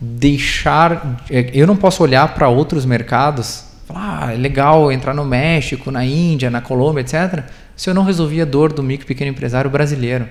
deixar, 0.00 1.24
é, 1.30 1.50
eu 1.54 1.66
não 1.66 1.76
posso 1.76 2.02
olhar 2.02 2.34
para 2.34 2.48
outros 2.48 2.84
mercados, 2.84 3.64
falar, 3.86 4.26
ah, 4.28 4.34
é 4.34 4.36
legal 4.36 4.90
entrar 4.92 5.14
no 5.14 5.24
México, 5.24 5.90
na 5.90 6.04
Índia, 6.04 6.50
na 6.50 6.60
Colômbia, 6.60 7.00
etc. 7.00 7.44
Se 7.76 7.88
eu 7.88 7.94
não 7.94 8.04
resolver 8.04 8.40
a 8.42 8.44
dor 8.44 8.72
do 8.72 8.82
micro 8.82 9.06
pequeno 9.06 9.30
empresário 9.30 9.70
brasileiro, 9.70 10.26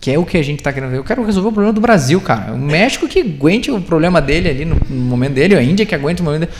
que 0.00 0.10
é 0.10 0.18
o 0.18 0.24
que 0.24 0.36
a 0.36 0.42
gente 0.42 0.58
está 0.58 0.72
querendo 0.72 0.90
ver. 0.90 0.98
Eu 0.98 1.04
quero 1.04 1.24
resolver 1.24 1.48
o 1.48 1.52
problema 1.52 1.72
do 1.72 1.80
Brasil, 1.80 2.20
cara. 2.20 2.52
O 2.52 2.58
México 2.58 3.08
que 3.08 3.20
aguente 3.20 3.70
o 3.70 3.80
problema 3.80 4.20
dele 4.20 4.48
ali 4.48 4.64
no, 4.64 4.76
no 4.88 4.96
momento 4.96 5.32
dele, 5.32 5.56
a 5.56 5.62
Índia 5.62 5.86
que 5.86 5.94
aguente 5.94 6.20
o 6.20 6.24
momento 6.24 6.40
dele 6.40 6.52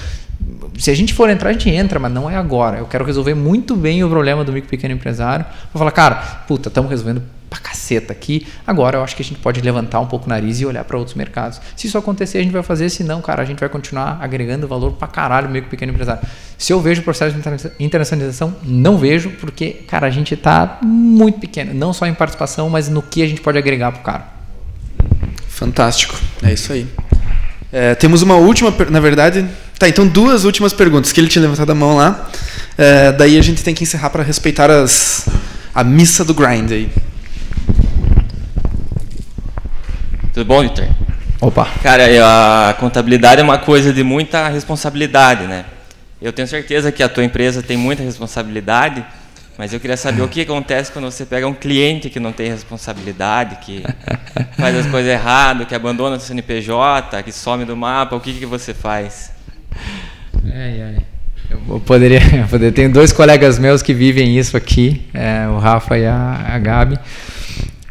se 0.79 0.91
a 0.91 0.95
gente 0.95 1.15
for 1.15 1.31
entrar, 1.31 1.51
a 1.51 1.53
gente 1.53 1.71
entra, 1.71 1.99
mas 1.99 2.13
não 2.13 2.29
é 2.29 2.37
agora. 2.37 2.79
Eu 2.79 2.87
quero 2.87 3.05
resolver 3.05 3.35
muito 3.35 3.75
bem 3.75 4.05
o 4.05 4.09
problema 4.09 4.45
do 4.45 4.53
micro 4.53 4.69
pequeno 4.69 4.95
empresário. 4.95 5.45
Vou 5.73 5.79
falar, 5.79 5.91
cara, 5.91 6.15
puta, 6.47 6.69
estamos 6.69 6.91
resolvendo 6.91 7.23
pra 7.49 7.59
caceta 7.59 8.13
aqui. 8.13 8.47
Agora 8.67 8.99
eu 8.99 9.05
acho 9.05 9.15
que 9.15 9.23
a 9.23 9.25
gente 9.25 9.39
pode 9.39 9.61
levantar 9.61 10.01
um 10.01 10.07
pouco 10.07 10.27
o 10.27 10.29
nariz 10.29 10.61
e 10.61 10.67
olhar 10.67 10.85
para 10.85 10.97
outros 10.97 11.15
mercados. 11.15 11.61
Se 11.77 11.87
isso 11.87 11.97
acontecer, 11.97 12.39
a 12.39 12.43
gente 12.43 12.53
vai 12.53 12.63
fazer. 12.63 12.91
Se 12.91 13.05
não, 13.05 13.21
cara, 13.21 13.43
a 13.43 13.45
gente 13.45 13.61
vai 13.61 13.69
continuar 13.69 14.19
agregando 14.21 14.67
valor 14.67 14.93
pra 14.93 15.09
caralho 15.09 15.47
no 15.47 15.53
micro 15.53 15.69
e 15.69 15.71
pequeno 15.71 15.93
empresário. 15.93 16.27
Se 16.59 16.73
eu 16.73 16.81
vejo 16.81 17.01
o 17.01 17.05
processo 17.05 17.37
de 17.37 17.85
internacionalização, 17.85 18.55
não 18.63 18.99
vejo, 18.99 19.31
porque, 19.41 19.71
cara, 19.87 20.07
a 20.07 20.11
gente 20.11 20.35
está 20.35 20.79
muito 20.83 21.39
pequeno. 21.39 21.73
Não 21.75 21.93
só 21.93 22.07
em 22.07 22.15
participação, 22.15 22.69
mas 22.69 22.89
no 22.89 23.03
que 23.03 23.23
a 23.23 23.29
gente 23.29 23.41
pode 23.41 23.59
agregar 23.59 23.93
pro 23.93 24.03
cara. 24.03 24.27
Fantástico. 25.49 26.19
É 26.43 26.53
isso 26.53 26.73
aí. 26.73 26.87
É, 27.73 27.95
temos 27.95 28.23
uma 28.23 28.37
última, 28.37 28.75
na 28.91 29.01
verdade. 29.01 29.47
Tá, 29.79 29.89
então 29.89 30.07
duas 30.07 30.45
últimas 30.45 30.73
perguntas 30.73 31.13
que 31.13 31.21
ele 31.21 31.29
tinha 31.29 31.43
levantado 31.43 31.71
a 31.71 31.75
mão 31.75 31.97
lá. 31.97 32.29
É, 32.79 33.13
daí 33.13 33.39
a 33.39 33.43
gente 33.43 33.63
tem 33.63 33.75
que 33.75 33.85
encerrar 33.85 34.11
para 34.11 34.23
respeitar 34.23 34.71
as, 34.71 35.29
a 35.75 35.85
missa 35.85 36.25
do 36.25 36.33
grind 36.33 36.71
aí. 36.73 36.91
Tudo 40.37 40.49
bom, 40.49 40.61
Victor? 40.61 40.87
Opa. 41.41 41.67
Cara, 41.83 42.05
a 42.69 42.75
contabilidade 42.75 43.41
é 43.41 43.43
uma 43.43 43.57
coisa 43.57 43.91
de 43.91 44.03
muita 44.03 44.49
responsabilidade, 44.49 45.47
né? 45.47 45.65
Eu 46.21 46.31
tenho 46.31 46.47
certeza 46.47 46.93
que 46.93 47.03
a 47.03 47.09
tua 47.09 47.25
empresa 47.25 47.63
tem 47.63 47.79
muita 47.79 48.03
responsabilidade 48.03 49.03
mas 49.59 49.73
eu 49.73 49.81
queria 49.81 49.97
saber 49.97 50.21
o 50.21 50.29
que 50.29 50.43
acontece 50.43 50.93
quando 50.93 51.07
você 51.07 51.25
pega 51.25 51.49
um 51.49 51.55
cliente 51.55 52.11
que 52.11 52.21
não 52.21 52.31
tem 52.31 52.51
responsabilidade, 52.51 53.57
que 53.65 53.83
faz 54.59 54.77
as 54.77 54.85
coisas 54.85 55.11
erradas, 55.11 55.67
que 55.67 55.75
abandona 55.75 56.17
o 56.17 56.21
CNPJ, 56.21 57.23
que 57.23 57.33
some 57.33 57.65
do 57.65 57.75
mapa, 57.75 58.15
o 58.15 58.21
que, 58.21 58.35
que 58.35 58.45
você 58.45 58.75
faz? 58.75 59.33
Ai, 60.45 60.83
ai. 60.83 60.97
Eu 61.51 61.81
poderia, 61.81 62.21
eu 62.37 62.47
poderia. 62.47 62.71
Tenho 62.71 62.93
dois 62.93 63.13
colegas 63.13 63.59
meus 63.59 63.81
que 63.81 63.95
vivem 63.95 64.37
isso 64.37 64.59
aqui, 64.59 65.09
é, 65.15 65.49
o 65.49 65.57
Rafa 65.59 65.97
e 65.97 66.05
a, 66.05 66.45
a 66.49 66.59
Gabi. 66.59 66.99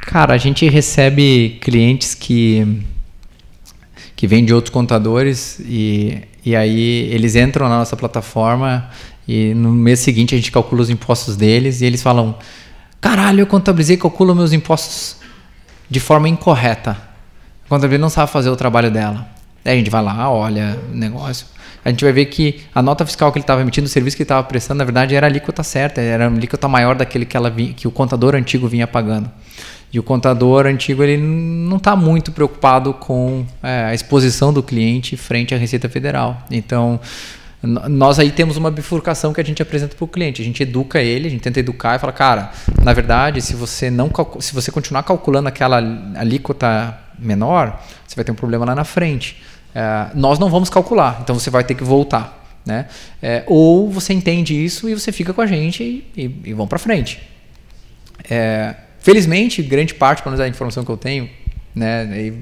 Cara, 0.05 0.33
a 0.33 0.37
gente 0.37 0.67
recebe 0.69 1.57
clientes 1.61 2.13
que 2.13 2.83
que 4.15 4.27
vêm 4.27 4.45
de 4.45 4.53
outros 4.53 4.73
contadores 4.73 5.59
e, 5.59 6.21
e 6.45 6.55
aí 6.55 7.09
eles 7.11 7.35
entram 7.35 7.67
na 7.67 7.79
nossa 7.79 7.97
plataforma 7.97 8.89
e 9.27 9.53
no 9.53 9.71
mês 9.71 9.99
seguinte 9.99 10.33
a 10.33 10.37
gente 10.37 10.51
calcula 10.51 10.81
os 10.81 10.89
impostos 10.89 11.35
deles 11.35 11.81
e 11.81 11.85
eles 11.85 12.01
falam: 12.01 12.35
caralho, 13.01 13.41
eu 13.41 13.47
contabilizei 13.47 13.97
calculo 13.97 14.33
meus 14.33 14.53
impostos 14.53 15.17
de 15.89 15.99
forma 15.99 16.29
incorreta. 16.29 16.91
A 17.65 17.69
contabilidade 17.69 18.01
não 18.01 18.09
sabe 18.09 18.31
fazer 18.31 18.49
o 18.49 18.55
trabalho 18.55 18.89
dela. 18.89 19.27
Aí 19.65 19.73
a 19.73 19.75
gente 19.75 19.89
vai 19.89 20.03
lá, 20.03 20.29
olha 20.31 20.79
o 20.91 20.95
negócio. 20.95 21.47
A 21.83 21.89
gente 21.89 22.03
vai 22.03 22.13
ver 22.13 22.25
que 22.25 22.61
a 22.73 22.81
nota 22.81 23.05
fiscal 23.05 23.31
que 23.31 23.37
ele 23.37 23.43
estava 23.43 23.61
emitindo, 23.61 23.85
o 23.85 23.89
serviço 23.89 24.15
que 24.15 24.23
ele 24.23 24.25
estava 24.25 24.43
prestando, 24.43 24.79
na 24.79 24.85
verdade 24.85 25.13
era 25.13 25.27
a 25.27 25.29
alíquota 25.29 25.61
certa, 25.61 26.01
era 26.01 26.25
a 26.25 26.27
alíquota 26.27 26.67
maior 26.67 26.95
daquele 26.95 27.25
que, 27.25 27.35
ela 27.35 27.51
que 27.51 27.87
o 27.87 27.91
contador 27.91 28.35
antigo 28.35 28.67
vinha 28.67 28.87
pagando. 28.87 29.29
E 29.95 29.99
o 29.99 30.03
contador 30.03 30.65
antigo 30.65 31.01
ele 31.01 31.15
não 31.15 31.77
está 31.77 31.95
muito 31.95 32.29
preocupado 32.29 32.93
com 32.95 33.45
é, 33.63 33.85
a 33.85 33.93
exposição 33.93 34.51
do 34.51 34.61
cliente 34.61 35.15
frente 35.15 35.55
à 35.55 35.57
Receita 35.57 35.87
Federal. 35.87 36.43
Então, 36.51 36.99
nós 37.63 38.19
aí 38.19 38.29
temos 38.29 38.57
uma 38.57 38.69
bifurcação 38.69 39.31
que 39.31 39.39
a 39.39 39.43
gente 39.43 39.61
apresenta 39.61 39.95
para 39.95 40.03
o 40.03 40.07
cliente. 40.09 40.41
A 40.41 40.43
gente 40.43 40.61
educa 40.61 41.01
ele, 41.01 41.27
a 41.27 41.31
gente 41.31 41.39
tenta 41.39 41.61
educar 41.61 41.95
e 41.95 41.99
fala, 41.99 42.11
cara, 42.11 42.51
na 42.83 42.91
verdade, 42.91 43.41
se 43.41 43.55
você 43.55 43.89
não 43.89 44.11
se 44.41 44.53
você 44.53 44.69
continuar 44.69 45.03
calculando 45.03 45.47
aquela 45.47 45.77
alíquota 46.17 46.99
menor, 47.17 47.81
você 48.05 48.17
vai 48.17 48.25
ter 48.25 48.33
um 48.33 48.35
problema 48.35 48.65
lá 48.65 48.75
na 48.75 48.83
frente. 48.83 49.41
É, 49.73 50.07
nós 50.13 50.37
não 50.37 50.49
vamos 50.49 50.69
calcular, 50.69 51.21
então 51.23 51.39
você 51.39 51.49
vai 51.49 51.63
ter 51.63 51.73
que 51.73 51.85
voltar. 51.85 52.43
Né? 52.65 52.87
É, 53.21 53.45
ou 53.47 53.89
você 53.89 54.11
entende 54.11 54.61
isso 54.61 54.89
e 54.89 54.93
você 54.93 55.13
fica 55.13 55.33
com 55.33 55.39
a 55.39 55.47
gente 55.47 55.81
e, 55.81 56.21
e, 56.21 56.49
e 56.49 56.53
vão 56.53 56.67
para 56.67 56.77
frente. 56.77 57.21
É, 58.29 58.75
felizmente, 59.05 59.61
grande 59.61 59.93
parte, 59.93 60.23
pelo 60.23 60.31
menos 60.31 60.43
da 60.43 60.49
informação 60.49 60.83
que 60.83 60.89
eu 60.89 60.97
tenho, 60.97 61.29
né? 61.75 62.33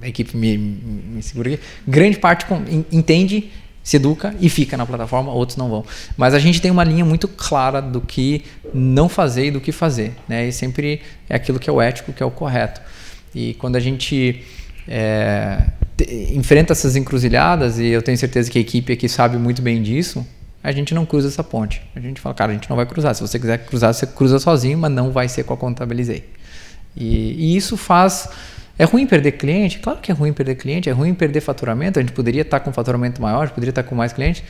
A 0.00 0.06
equipe 0.06 0.36
me, 0.36 0.56
me 0.56 1.20
segura 1.20 1.52
aqui. 1.52 1.62
Grande 1.88 2.18
parte 2.18 2.46
entende, 2.92 3.50
se 3.82 3.96
educa 3.96 4.32
e 4.40 4.48
fica 4.48 4.76
na 4.76 4.86
plataforma, 4.86 5.32
outros 5.32 5.58
não 5.58 5.68
vão. 5.68 5.84
Mas 6.16 6.32
a 6.32 6.38
gente 6.38 6.62
tem 6.62 6.70
uma 6.70 6.84
linha 6.84 7.04
muito 7.04 7.26
clara 7.26 7.82
do 7.82 8.00
que 8.00 8.44
não 8.72 9.08
fazer 9.08 9.46
e 9.46 9.50
do 9.50 9.60
que 9.60 9.72
fazer, 9.72 10.12
né? 10.28 10.46
E 10.46 10.52
sempre 10.52 11.00
é 11.28 11.34
aquilo 11.34 11.58
que 11.58 11.68
é 11.68 11.72
o 11.72 11.82
ético, 11.82 12.12
que 12.12 12.22
é 12.22 12.26
o 12.26 12.30
correto. 12.30 12.80
E 13.34 13.54
quando 13.54 13.74
a 13.74 13.80
gente 13.80 14.44
é, 14.86 15.64
enfrenta 16.32 16.74
essas 16.74 16.94
encruzilhadas, 16.94 17.80
e 17.80 17.86
eu 17.86 18.00
tenho 18.00 18.16
certeza 18.16 18.48
que 18.48 18.58
a 18.58 18.60
equipe 18.60 18.92
aqui 18.92 19.08
sabe 19.08 19.36
muito 19.36 19.60
bem 19.60 19.82
disso, 19.82 20.24
a 20.64 20.72
gente 20.72 20.94
não 20.94 21.04
cruza 21.04 21.28
essa 21.28 21.44
ponte. 21.44 21.82
A 21.94 22.00
gente 22.00 22.18
fala, 22.18 22.34
cara, 22.34 22.50
a 22.50 22.54
gente 22.54 22.70
não 22.70 22.76
vai 22.76 22.86
cruzar. 22.86 23.14
Se 23.14 23.20
você 23.20 23.38
quiser 23.38 23.66
cruzar, 23.66 23.92
você 23.92 24.06
cruza 24.06 24.38
sozinho, 24.38 24.78
mas 24.78 24.90
não 24.90 25.12
vai 25.12 25.28
ser 25.28 25.44
com 25.44 25.52
a 25.52 25.56
contabilizei. 25.58 26.24
E, 26.96 27.52
e 27.52 27.56
isso 27.56 27.76
faz. 27.76 28.30
É 28.78 28.84
ruim 28.84 29.06
perder 29.06 29.32
cliente? 29.32 29.78
Claro 29.78 29.98
que 30.00 30.10
é 30.10 30.14
ruim 30.14 30.32
perder 30.32 30.54
cliente, 30.54 30.88
é 30.88 30.92
ruim 30.92 31.12
perder 31.12 31.42
faturamento. 31.42 31.98
A 31.98 32.02
gente 32.02 32.12
poderia 32.12 32.40
estar 32.40 32.60
com 32.60 32.72
faturamento 32.72 33.20
maior, 33.20 33.42
a 33.42 33.44
gente 33.44 33.54
poderia 33.54 33.72
estar 33.72 33.82
com 33.82 33.94
mais 33.94 34.14
clientes, 34.14 34.42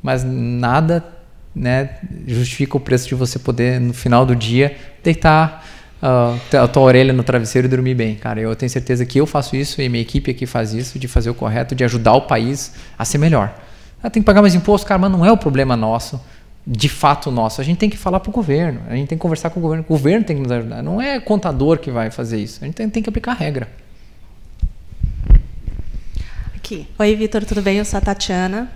mas 0.00 0.22
nada 0.22 1.04
né, 1.52 1.96
justifica 2.28 2.76
o 2.76 2.80
preço 2.80 3.08
de 3.08 3.16
você 3.16 3.36
poder, 3.36 3.80
no 3.80 3.92
final 3.92 4.24
do 4.24 4.36
dia, 4.36 4.76
deitar 5.02 5.66
uh, 6.00 6.56
a 6.62 6.68
tua 6.68 6.82
orelha 6.84 7.12
no 7.12 7.24
travesseiro 7.24 7.66
e 7.66 7.68
dormir 7.68 7.96
bem. 7.96 8.14
Cara, 8.14 8.40
eu 8.40 8.54
tenho 8.54 8.70
certeza 8.70 9.04
que 9.04 9.18
eu 9.18 9.26
faço 9.26 9.56
isso 9.56 9.82
e 9.82 9.88
minha 9.88 10.02
equipe 10.02 10.30
aqui 10.30 10.46
faz 10.46 10.72
isso, 10.72 10.96
de 10.96 11.08
fazer 11.08 11.28
o 11.28 11.34
correto, 11.34 11.74
de 11.74 11.82
ajudar 11.82 12.12
o 12.12 12.22
país 12.22 12.72
a 12.96 13.04
ser 13.04 13.18
melhor. 13.18 13.65
Ah, 14.06 14.10
tem 14.10 14.22
que 14.22 14.26
pagar 14.26 14.40
mais 14.40 14.54
imposto, 14.54 14.86
cara, 14.86 15.00
mas 15.00 15.10
não 15.10 15.26
é 15.26 15.32
o 15.32 15.36
problema 15.36 15.76
nosso, 15.76 16.20
de 16.64 16.88
fato 16.88 17.28
nosso. 17.28 17.60
A 17.60 17.64
gente 17.64 17.78
tem 17.78 17.90
que 17.90 17.96
falar 17.96 18.20
para 18.20 18.30
o 18.30 18.32
governo, 18.32 18.82
a 18.88 18.94
gente 18.94 19.08
tem 19.08 19.18
que 19.18 19.22
conversar 19.22 19.50
com 19.50 19.58
o 19.58 19.62
governo, 19.62 19.84
o 19.84 19.92
governo 19.92 20.24
tem 20.24 20.36
que 20.36 20.42
nos 20.42 20.52
ajudar. 20.52 20.80
Não 20.80 21.02
é 21.02 21.18
contador 21.18 21.78
que 21.78 21.90
vai 21.90 22.08
fazer 22.08 22.38
isso, 22.40 22.60
a 22.62 22.66
gente 22.66 22.76
tem, 22.76 22.88
tem 22.88 23.02
que 23.02 23.08
aplicar 23.08 23.32
a 23.32 23.34
regra. 23.34 23.68
Aqui. 26.54 26.86
Oi, 26.96 27.16
Vitor, 27.16 27.44
tudo 27.44 27.60
bem? 27.60 27.78
Eu 27.78 27.84
sou 27.84 27.98
a 27.98 28.00
Tatiana. 28.00 28.70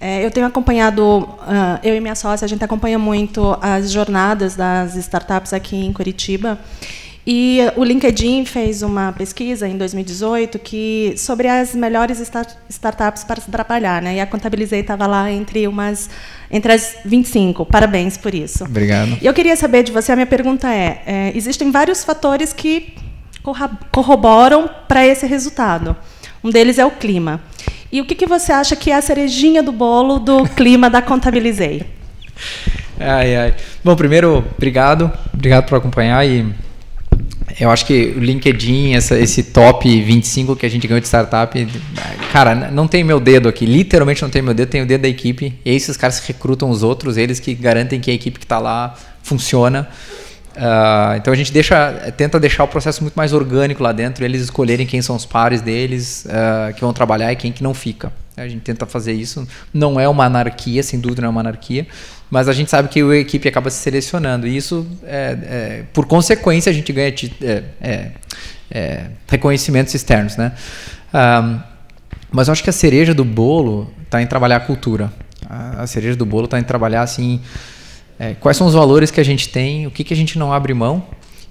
É, 0.00 0.24
eu 0.24 0.30
tenho 0.30 0.46
acompanhado, 0.46 1.04
uh, 1.04 1.78
eu 1.82 1.94
e 1.94 2.00
minha 2.00 2.14
sócia, 2.14 2.46
a 2.46 2.48
gente 2.48 2.64
acompanha 2.64 2.98
muito 2.98 3.58
as 3.60 3.92
jornadas 3.92 4.56
das 4.56 4.96
startups 4.96 5.52
aqui 5.52 5.76
em 5.76 5.92
Curitiba. 5.92 6.58
E 7.32 7.60
o 7.76 7.84
LinkedIn 7.84 8.44
fez 8.44 8.82
uma 8.82 9.12
pesquisa 9.12 9.68
em 9.68 9.78
2018 9.78 10.58
que 10.58 11.14
sobre 11.16 11.46
as 11.46 11.76
melhores 11.76 12.18
start, 12.18 12.48
startups 12.68 13.22
para 13.22 13.40
se 13.40 13.48
trabalhar, 13.48 14.02
né? 14.02 14.16
E 14.16 14.20
a 14.20 14.26
Contabilizei 14.26 14.80
estava 14.80 15.06
lá 15.06 15.30
entre 15.30 15.68
umas 15.68 16.10
entre 16.50 16.72
as 16.72 16.96
25. 17.04 17.64
Parabéns 17.66 18.16
por 18.16 18.34
isso. 18.34 18.64
Obrigado. 18.64 19.16
E 19.22 19.26
eu 19.26 19.32
queria 19.32 19.54
saber 19.54 19.84
de 19.84 19.92
você, 19.92 20.10
a 20.10 20.16
minha 20.16 20.26
pergunta 20.26 20.74
é, 20.74 21.02
é 21.06 21.32
existem 21.32 21.70
vários 21.70 22.02
fatores 22.02 22.52
que 22.52 22.94
corroboram 23.92 24.68
para 24.88 25.06
esse 25.06 25.24
resultado. 25.24 25.96
Um 26.42 26.50
deles 26.50 26.80
é 26.80 26.84
o 26.84 26.90
clima. 26.90 27.40
E 27.92 28.00
o 28.00 28.04
que, 28.04 28.16
que 28.16 28.26
você 28.26 28.50
acha 28.50 28.74
que 28.74 28.90
é 28.90 28.96
a 28.96 29.00
cerejinha 29.00 29.62
do 29.62 29.70
bolo 29.70 30.18
do 30.18 30.42
clima 30.48 30.90
da 30.90 31.00
Contabilizei? 31.00 31.84
Ai, 33.02 33.34
ai. 33.34 33.54
Bom, 33.82 33.96
primeiro, 33.96 34.44
obrigado. 34.58 35.10
Obrigado 35.32 35.66
por 35.66 35.78
acompanhar 35.78 36.22
e 36.26 36.44
eu 37.60 37.70
acho 37.70 37.84
que 37.84 38.14
o 38.16 38.18
LinkedIn, 38.18 38.94
essa, 38.94 39.18
esse 39.18 39.42
top 39.42 39.86
25 40.02 40.56
que 40.56 40.64
a 40.64 40.68
gente 40.68 40.86
ganhou 40.88 40.98
de 40.98 41.06
startup, 41.06 41.68
cara, 42.32 42.54
não 42.70 42.88
tem 42.88 43.04
meu 43.04 43.20
dedo 43.20 43.50
aqui, 43.50 43.66
literalmente 43.66 44.22
não 44.22 44.30
tem 44.30 44.40
meu 44.40 44.54
dedo, 44.54 44.70
tem 44.70 44.80
o 44.80 44.86
dedo 44.86 45.02
da 45.02 45.08
equipe. 45.08 45.54
E 45.62 45.70
esses 45.70 45.94
caras 45.94 46.18
recrutam 46.20 46.70
os 46.70 46.82
outros, 46.82 47.18
eles 47.18 47.38
que 47.38 47.54
garantem 47.54 48.00
que 48.00 48.10
a 48.10 48.14
equipe 48.14 48.38
que 48.38 48.46
está 48.46 48.58
lá 48.58 48.94
funciona. 49.22 49.86
Uh, 50.56 51.16
então 51.16 51.32
a 51.32 51.36
gente 51.36 51.52
deixa, 51.52 51.92
tenta 52.16 52.40
deixar 52.40 52.64
o 52.64 52.68
processo 52.68 53.02
muito 53.02 53.14
mais 53.14 53.34
orgânico 53.34 53.82
lá 53.82 53.92
dentro, 53.92 54.24
eles 54.24 54.42
escolherem 54.42 54.86
quem 54.86 55.02
são 55.02 55.14
os 55.14 55.26
pares 55.26 55.60
deles 55.60 56.26
uh, 56.26 56.74
que 56.74 56.80
vão 56.80 56.94
trabalhar 56.94 57.30
e 57.30 57.36
quem 57.36 57.52
que 57.52 57.62
não 57.62 57.74
fica. 57.74 58.10
A 58.36 58.48
gente 58.48 58.62
tenta 58.62 58.86
fazer 58.86 59.12
isso. 59.12 59.46
Não 59.72 60.00
é 60.00 60.08
uma 60.08 60.24
anarquia, 60.24 60.82
sem 60.82 60.98
dúvida 60.98 61.20
não 61.20 61.28
é 61.28 61.30
uma 61.30 61.40
anarquia, 61.40 61.86
mas 62.30 62.48
a 62.48 62.52
gente 62.52 62.70
sabe 62.70 62.88
que 62.88 63.02
a 63.02 63.16
equipe 63.16 63.48
acaba 63.48 63.68
se 63.70 63.78
selecionando. 63.78 64.46
E 64.46 64.56
isso, 64.56 64.86
é, 65.02 65.38
é, 65.42 65.84
por 65.92 66.06
consequência, 66.06 66.70
a 66.70 66.72
gente 66.72 66.92
ganha 66.92 67.12
é, 67.42 67.64
é, 67.80 68.10
é, 68.70 69.06
reconhecimentos 69.26 69.92
externos. 69.92 70.36
Né? 70.36 70.52
Um, 71.12 71.60
mas 72.30 72.46
eu 72.46 72.52
acho 72.52 72.62
que 72.62 72.70
a 72.70 72.72
cereja 72.72 73.12
do 73.12 73.24
bolo 73.24 73.92
está 74.04 74.22
em 74.22 74.26
trabalhar 74.28 74.56
a 74.56 74.60
cultura. 74.60 75.12
A, 75.48 75.84
cereja 75.88 76.16
do 76.16 76.24
bolo 76.24 76.44
está 76.44 76.60
em 76.60 76.62
trabalhar 76.62 77.02
assim, 77.02 77.40
é, 78.16 78.34
quais 78.34 78.56
são 78.56 78.68
os 78.68 78.74
valores 78.74 79.10
que 79.10 79.20
a 79.20 79.24
gente 79.24 79.48
tem, 79.48 79.88
o 79.88 79.90
que, 79.90 80.04
que 80.04 80.14
a 80.14 80.16
gente 80.16 80.38
não 80.38 80.52
abre 80.52 80.72
mão 80.72 81.04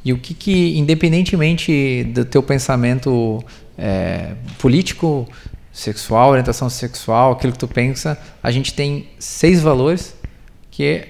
e 0.05 0.13
o 0.13 0.17
que, 0.17 0.33
que 0.33 0.77
independentemente 0.77 2.05
do 2.13 2.23
teu 2.23 2.41
pensamento 2.41 3.43
político, 4.57 5.27
sexual, 5.71 6.31
orientação 6.31 6.69
sexual, 6.69 7.33
aquilo 7.33 7.53
que 7.53 7.59
tu 7.59 7.67
pensa, 7.67 8.17
a 8.43 8.51
gente 8.51 8.73
tem 8.73 9.07
seis 9.17 9.61
valores 9.61 10.13
que 10.79 11.05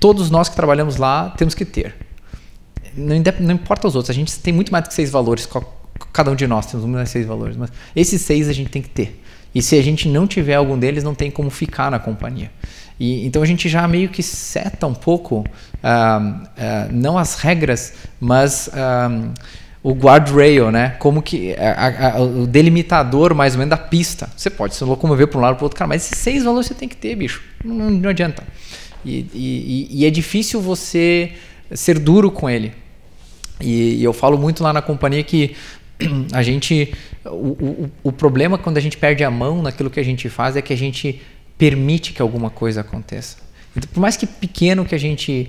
todos 0.00 0.30
nós 0.30 0.48
que 0.48 0.56
trabalhamos 0.56 0.96
lá 0.96 1.28
temos 1.36 1.54
que 1.54 1.66
ter. 1.66 1.94
Não, 2.96 3.14
não 3.40 3.54
importa 3.54 3.86
os 3.86 3.94
outros, 3.94 4.08
a 4.08 4.14
gente 4.14 4.38
tem 4.38 4.54
muito 4.54 4.72
mais 4.72 4.84
do 4.84 4.88
que 4.88 4.94
seis 4.94 5.10
valores, 5.10 5.46
cada 6.14 6.30
um 6.30 6.34
de 6.34 6.46
nós 6.46 6.64
temos 6.64 6.86
muito 6.86 6.96
mais 6.96 7.10
seis 7.10 7.26
valores, 7.26 7.58
mas 7.58 7.70
esses 7.94 8.22
seis 8.22 8.48
a 8.48 8.54
gente 8.54 8.70
tem 8.70 8.80
que 8.80 8.88
ter. 8.88 9.22
E 9.54 9.60
se 9.60 9.78
a 9.78 9.82
gente 9.82 10.08
não 10.08 10.26
tiver 10.26 10.54
algum 10.54 10.78
deles, 10.78 11.04
não 11.04 11.14
tem 11.14 11.30
como 11.30 11.50
ficar 11.50 11.90
na 11.90 11.98
companhia. 11.98 12.50
E, 12.98 13.26
então 13.26 13.42
a 13.42 13.44
gente 13.44 13.68
já 13.68 13.86
meio 13.86 14.08
que 14.08 14.22
seta 14.22 14.86
um 14.86 14.94
pouco, 14.94 15.40
uh, 15.40 15.42
uh, 15.42 16.90
não 16.90 17.18
as 17.18 17.34
regras, 17.34 17.92
mas 18.18 18.68
uh, 18.68 19.30
o 19.82 19.92
guardrail, 19.92 20.70
né? 20.70 20.96
Como 20.98 21.20
que 21.20 21.54
a, 21.54 22.16
a, 22.16 22.20
o 22.22 22.46
delimitador 22.46 23.34
mais 23.34 23.52
ou 23.52 23.58
menos 23.58 23.70
da 23.70 23.76
pista. 23.76 24.26
Você 24.34 24.48
pode 24.48 24.74
se 24.74 24.82
locomover 24.84 25.28
para 25.28 25.38
um 25.38 25.42
lado 25.42 25.56
para 25.56 25.64
o 25.64 25.66
outro, 25.66 25.78
cara, 25.78 25.86
mas 25.86 26.06
esses 26.06 26.18
seis 26.18 26.44
valores 26.44 26.66
você 26.66 26.74
tem 26.74 26.88
que 26.88 26.96
ter, 26.96 27.14
bicho. 27.14 27.42
Não, 27.62 27.90
não 27.90 28.08
adianta. 28.08 28.42
E, 29.06 29.26
e, 29.32 29.88
e, 30.00 30.04
é 30.04 30.10
difícil 30.10 30.60
você 30.60 31.32
ser 31.72 31.98
duro 31.98 32.28
com 32.30 32.50
ele. 32.50 32.72
E, 33.60 34.00
e, 34.00 34.04
eu 34.04 34.12
falo 34.12 34.36
muito 34.36 34.62
lá 34.64 34.72
na 34.72 34.82
companhia 34.82 35.22
que 35.22 35.54
a 36.32 36.42
gente. 36.42 36.92
O, 37.24 37.28
o, 37.28 37.90
o 38.04 38.12
problema 38.12 38.58
quando 38.58 38.78
a 38.78 38.80
gente 38.80 38.96
perde 38.96 39.22
a 39.22 39.30
mão 39.30 39.62
naquilo 39.62 39.88
que 39.88 40.00
a 40.00 40.04
gente 40.04 40.28
faz 40.28 40.56
é 40.56 40.62
que 40.62 40.72
a 40.72 40.76
gente 40.76 41.22
permite 41.56 42.12
que 42.12 42.20
alguma 42.20 42.50
coisa 42.50 42.80
aconteça. 42.80 43.36
Então, 43.76 43.88
por 43.92 44.00
mais 44.00 44.16
que 44.16 44.26
pequeno 44.26 44.84
que 44.84 44.94
a 44.94 44.98
gente. 44.98 45.48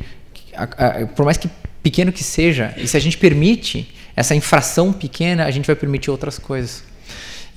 Por 1.16 1.26
mais 1.26 1.38
que 1.38 1.50
pequeno 1.82 2.12
que 2.12 2.24
seja, 2.24 2.74
e 2.78 2.88
se 2.88 2.98
a 2.98 3.00
gente 3.00 3.18
permite 3.18 3.94
essa 4.16 4.36
infração 4.36 4.92
pequena, 4.92 5.46
a 5.46 5.52
gente 5.52 5.66
vai 5.66 5.76
permitir 5.76 6.12
outras 6.12 6.38
coisas. 6.38 6.84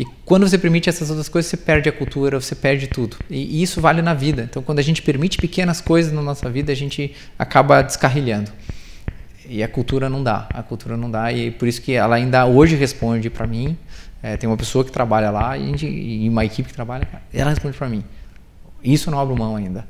E 0.01 0.07
quando 0.25 0.49
você 0.49 0.57
permite 0.57 0.89
essas 0.89 1.11
outras 1.11 1.29
coisas, 1.29 1.51
você 1.51 1.59
perde 1.59 1.87
a 1.87 1.93
cultura, 1.93 2.41
você 2.41 2.55
perde 2.55 2.87
tudo. 2.87 3.19
E, 3.29 3.63
isso 3.63 3.83
vale 3.83 4.01
na 4.01 4.15
vida. 4.15 4.49
Então, 4.49 4.63
quando 4.63 4.79
a 4.79 4.83
gente 4.83 5.03
permite 5.03 5.37
pequenas 5.37 5.83
coisas 5.83 6.11
na 6.11 6.23
nossa 6.23 6.49
vida, 6.49 6.73
a 6.73 6.75
gente 6.75 7.15
acaba 7.39 7.83
descarrilhando. 7.83 8.51
E 9.47 9.63
a 9.63 9.69
cultura 9.69 10.09
não 10.09 10.23
dá. 10.25 10.49
A 10.55 10.63
cultura 10.63 10.97
não 10.97 11.11
dá. 11.11 11.31
E 11.31 11.51
por 11.51 11.69
isso 11.69 11.83
que 11.83 11.93
ela 11.93 12.17
ainda 12.17 12.47
hoje 12.47 12.77
responde 12.77 13.29
para 13.29 13.47
mim. 13.47 13.77
É, 14.23 14.39
tem 14.39 14.49
uma 14.49 14.57
pessoa 14.57 14.87
que 14.87 14.91
trabalha 14.91 15.31
lá 15.31 15.59
e, 15.59 15.67
gente, 15.67 15.87
e 15.87 16.27
uma 16.31 16.47
equipe 16.47 16.71
que 16.71 16.75
trabalha. 16.75 17.07
Ela 17.31 17.51
responde 17.51 17.77
para 17.77 17.87
mim. 17.91 18.03
Isso 18.83 19.11
não 19.11 19.21
abro 19.21 19.37
mão 19.37 19.55
ainda. 19.55 19.87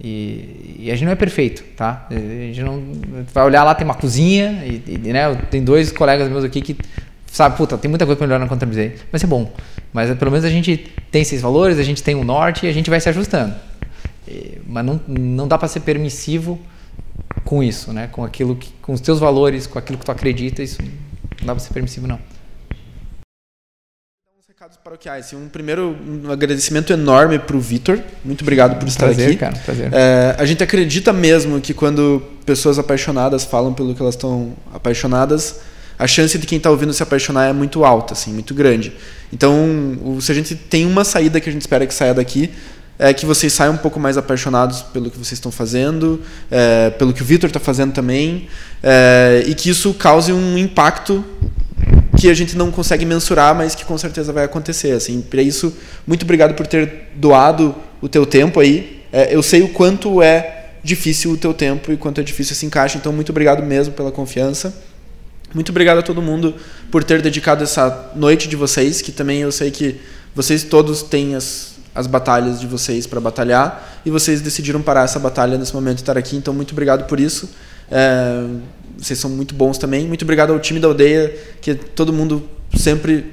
E, 0.00 0.78
e, 0.78 0.90
a 0.90 0.94
gente 0.94 1.04
não 1.04 1.12
é 1.12 1.16
perfeito, 1.16 1.62
tá? 1.76 2.06
A 2.10 2.14
gente 2.14 2.62
não 2.62 2.82
vai 3.34 3.44
olhar 3.44 3.64
lá 3.64 3.74
tem 3.74 3.84
uma 3.84 3.94
cozinha 3.94 4.62
e, 4.64 4.82
e 4.86 4.98
né, 5.12 5.34
tem 5.50 5.62
dois 5.62 5.92
colegas 5.92 6.26
meus 6.30 6.42
aqui 6.42 6.62
que 6.62 6.76
sabe, 7.36 7.54
puta, 7.56 7.76
tem 7.76 7.88
muita 7.88 8.06
coisa 8.06 8.16
para 8.16 8.26
melhorar 8.26 8.44
na 8.44 8.48
contabilidade. 8.48 9.02
Vai 9.12 9.20
ser 9.20 9.26
bom. 9.26 9.52
Mas 9.92 10.12
pelo 10.16 10.30
menos 10.30 10.44
a 10.44 10.48
gente 10.48 10.90
tem 11.10 11.20
esses 11.20 11.42
valores, 11.42 11.78
a 11.78 11.82
gente 11.82 12.02
tem 12.02 12.14
um 12.14 12.24
norte 12.24 12.64
e 12.64 12.68
a 12.68 12.72
gente 12.72 12.88
vai 12.88 12.98
se 12.98 13.08
ajustando. 13.10 13.54
E, 14.26 14.58
mas 14.66 14.84
não, 14.84 15.00
não 15.06 15.46
dá 15.46 15.58
para 15.58 15.68
ser 15.68 15.80
permissivo 15.80 16.58
com 17.44 17.62
isso, 17.62 17.92
né? 17.92 18.08
Com 18.10 18.24
aquilo 18.24 18.56
que, 18.56 18.72
com 18.80 18.94
os 18.94 19.02
teus 19.02 19.18
valores, 19.20 19.66
com 19.66 19.78
aquilo 19.78 19.98
que 19.98 20.04
tu 20.04 20.10
acredita, 20.10 20.62
isso 20.62 20.80
não 20.80 21.46
dá 21.46 21.54
para 21.54 21.58
ser 21.62 21.74
permissivo 21.74 22.06
não. 22.06 22.18
Recados 24.48 24.78
paroquiais. 24.78 25.30
Um 25.34 25.48
primeiro 25.48 25.94
um 26.08 26.30
agradecimento 26.30 26.90
enorme 26.90 27.38
para 27.38 27.54
o 27.54 27.60
Vitor. 27.60 28.00
Muito 28.24 28.40
obrigado 28.40 28.78
por 28.78 28.88
estar 28.88 29.06
prazer, 29.06 29.28
aqui. 29.28 29.36
Cara, 29.36 29.58
prazer. 29.58 29.92
É, 29.92 30.34
a 30.38 30.46
gente 30.46 30.64
acredita 30.64 31.12
mesmo 31.12 31.60
que 31.60 31.74
quando 31.74 32.22
pessoas 32.46 32.78
apaixonadas 32.78 33.44
falam 33.44 33.74
pelo 33.74 33.94
que 33.94 34.00
elas 34.00 34.14
estão 34.14 34.54
apaixonadas, 34.72 35.60
a 35.98 36.06
chance 36.06 36.36
de 36.38 36.46
quem 36.46 36.58
está 36.58 36.70
ouvindo 36.70 36.92
se 36.92 37.02
apaixonar 37.02 37.48
é 37.48 37.52
muito 37.52 37.84
alta, 37.84 38.14
assim, 38.14 38.32
muito 38.32 38.54
grande. 38.54 38.92
Então, 39.32 40.18
se 40.20 40.30
a 40.30 40.34
gente 40.34 40.54
tem 40.54 40.86
uma 40.86 41.04
saída 41.04 41.40
que 41.40 41.48
a 41.48 41.52
gente 41.52 41.62
espera 41.62 41.86
que 41.86 41.94
saia 41.94 42.12
daqui, 42.12 42.50
é 42.98 43.12
que 43.12 43.26
vocês 43.26 43.52
saiam 43.52 43.74
um 43.74 43.78
pouco 43.78 44.00
mais 44.00 44.16
apaixonados 44.16 44.82
pelo 44.82 45.10
que 45.10 45.16
vocês 45.16 45.32
estão 45.32 45.52
fazendo, 45.52 46.20
é, 46.50 46.90
pelo 46.90 47.12
que 47.12 47.22
o 47.22 47.24
Vitor 47.24 47.48
está 47.48 47.60
fazendo 47.60 47.92
também, 47.92 48.48
é, 48.82 49.44
e 49.46 49.54
que 49.54 49.68
isso 49.68 49.92
cause 49.94 50.32
um 50.32 50.56
impacto 50.56 51.24
que 52.18 52.30
a 52.30 52.34
gente 52.34 52.56
não 52.56 52.70
consegue 52.70 53.04
mensurar, 53.04 53.54
mas 53.54 53.74
que 53.74 53.84
com 53.84 53.98
certeza 53.98 54.32
vai 54.32 54.44
acontecer. 54.44 54.92
Assim, 54.92 55.20
para 55.20 55.42
isso, 55.42 55.74
muito 56.06 56.22
obrigado 56.22 56.54
por 56.54 56.66
ter 56.66 57.10
doado 57.14 57.74
o 58.00 58.08
teu 58.08 58.24
tempo 58.24 58.60
aí. 58.60 59.02
É, 59.12 59.34
eu 59.34 59.42
sei 59.42 59.62
o 59.62 59.68
quanto 59.68 60.22
é 60.22 60.70
difícil 60.82 61.32
o 61.32 61.36
teu 61.36 61.52
tempo 61.52 61.92
e 61.92 61.96
quanto 61.96 62.20
é 62.20 62.24
difícil 62.24 62.52
esse 62.52 62.64
encaixe, 62.64 62.96
então 62.96 63.12
muito 63.12 63.30
obrigado 63.30 63.62
mesmo 63.62 63.92
pela 63.92 64.12
confiança. 64.12 64.74
Muito 65.54 65.70
obrigado 65.70 65.98
a 65.98 66.02
todo 66.02 66.20
mundo 66.20 66.54
por 66.90 67.02
ter 67.04 67.22
dedicado 67.22 67.64
essa 67.64 68.10
noite 68.14 68.48
de 68.48 68.56
vocês, 68.56 69.00
que 69.00 69.12
também 69.12 69.40
eu 69.40 69.52
sei 69.52 69.70
que 69.70 70.00
vocês 70.34 70.62
todos 70.62 71.02
têm 71.02 71.34
as, 71.34 71.76
as 71.94 72.06
batalhas 72.06 72.60
de 72.60 72.66
vocês 72.66 73.06
para 73.06 73.20
batalhar 73.20 74.00
e 74.04 74.10
vocês 74.10 74.40
decidiram 74.40 74.82
parar 74.82 75.04
essa 75.04 75.18
batalha 75.18 75.56
nesse 75.56 75.74
momento 75.74 75.98
e 75.98 76.02
estar 76.02 76.18
aqui, 76.18 76.36
então 76.36 76.52
muito 76.52 76.72
obrigado 76.72 77.06
por 77.06 77.18
isso. 77.18 77.48
É, 77.90 78.44
vocês 78.98 79.18
são 79.18 79.30
muito 79.30 79.54
bons 79.54 79.78
também. 79.78 80.06
Muito 80.06 80.22
obrigado 80.22 80.52
ao 80.52 80.58
time 80.58 80.80
da 80.80 80.88
aldeia, 80.88 81.34
que 81.60 81.74
todo 81.74 82.12
mundo 82.12 82.48
sempre 82.76 83.32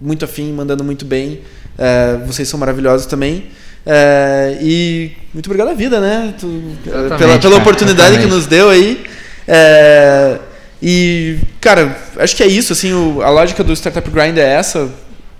muito 0.00 0.24
afim, 0.24 0.52
mandando 0.52 0.84
muito 0.84 1.04
bem. 1.04 1.40
É, 1.78 2.18
vocês 2.26 2.48
são 2.48 2.58
maravilhosos 2.58 3.06
também. 3.06 3.46
É, 3.84 4.58
e 4.60 5.12
muito 5.34 5.46
obrigado 5.46 5.68
à 5.68 5.74
vida, 5.74 6.00
né? 6.00 6.34
Tu, 6.38 6.46
pela, 6.84 7.18
pela 7.18 7.38
cara, 7.38 7.56
oportunidade 7.56 8.14
exatamente. 8.14 8.28
que 8.28 8.34
nos 8.34 8.46
deu 8.46 8.70
aí. 8.70 9.04
É, 9.46 10.38
e, 10.82 11.38
cara, 11.60 11.96
acho 12.16 12.34
que 12.36 12.42
é 12.42 12.46
isso. 12.46 12.72
Assim, 12.72 12.92
o- 12.92 13.22
a 13.22 13.30
lógica 13.30 13.62
do 13.62 13.72
Startup 13.72 14.10
Grind 14.10 14.36
é 14.36 14.54
essa: 14.54 14.90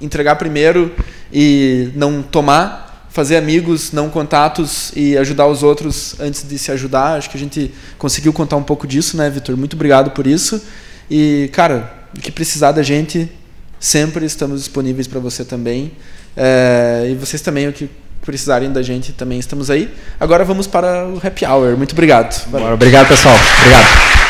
entregar 0.01 0.37
primeiro 0.37 0.95
e 1.33 1.91
não 1.97 2.23
tomar, 2.23 3.07
fazer 3.11 3.37
amigos, 3.37 3.91
não 3.93 4.09
contatos 4.09 4.93
e 4.95 5.19
ajudar 5.19 5.47
os 5.49 5.63
outros 5.63 6.15
antes 6.21 6.47
de 6.49 6.59
se 6.59 6.71
ajudar. 6.71 7.19
Acho 7.19 7.29
que 7.29 7.37
a 7.37 7.41
gente 7.41 7.73
conseguiu 7.99 8.33
contar 8.33 8.57
um 8.57 8.63
pouco 8.63 8.87
disso, 8.87 9.17
né, 9.17 9.29
Vitor? 9.29 9.57
Muito 9.57 9.75
obrigado 9.75 10.13
por 10.13 10.27
isso. 10.27 10.63
E, 11.11 11.51
cara, 11.53 11.93
o 12.17 12.21
que 12.21 12.31
precisar 12.31 12.73
da 12.73 12.83
gente, 12.83 13.29
sempre 13.81 14.25
estamos 14.25 14.61
disponíveis 14.61 15.07
para 15.07 15.21
você 15.21 15.45
também. 15.45 15.93
É, 16.37 17.09
e 17.11 17.15
vocês 17.15 17.43
também, 17.43 17.69
o 17.69 17.73
que 17.73 17.91
precisarem 18.25 18.73
da 18.73 18.83
gente, 18.83 19.13
também 19.13 19.39
estamos 19.39 19.69
aí. 19.69 19.93
Agora 20.21 20.45
vamos 20.45 20.67
para 20.67 21.07
o 21.09 21.21
Happy 21.23 21.45
Hour. 21.45 21.77
Muito 21.77 21.93
obrigado. 21.93 22.49
Valeu. 22.51 22.75
Obrigado, 22.75 23.09
pessoal. 23.09 23.35
Obrigado. 23.59 24.22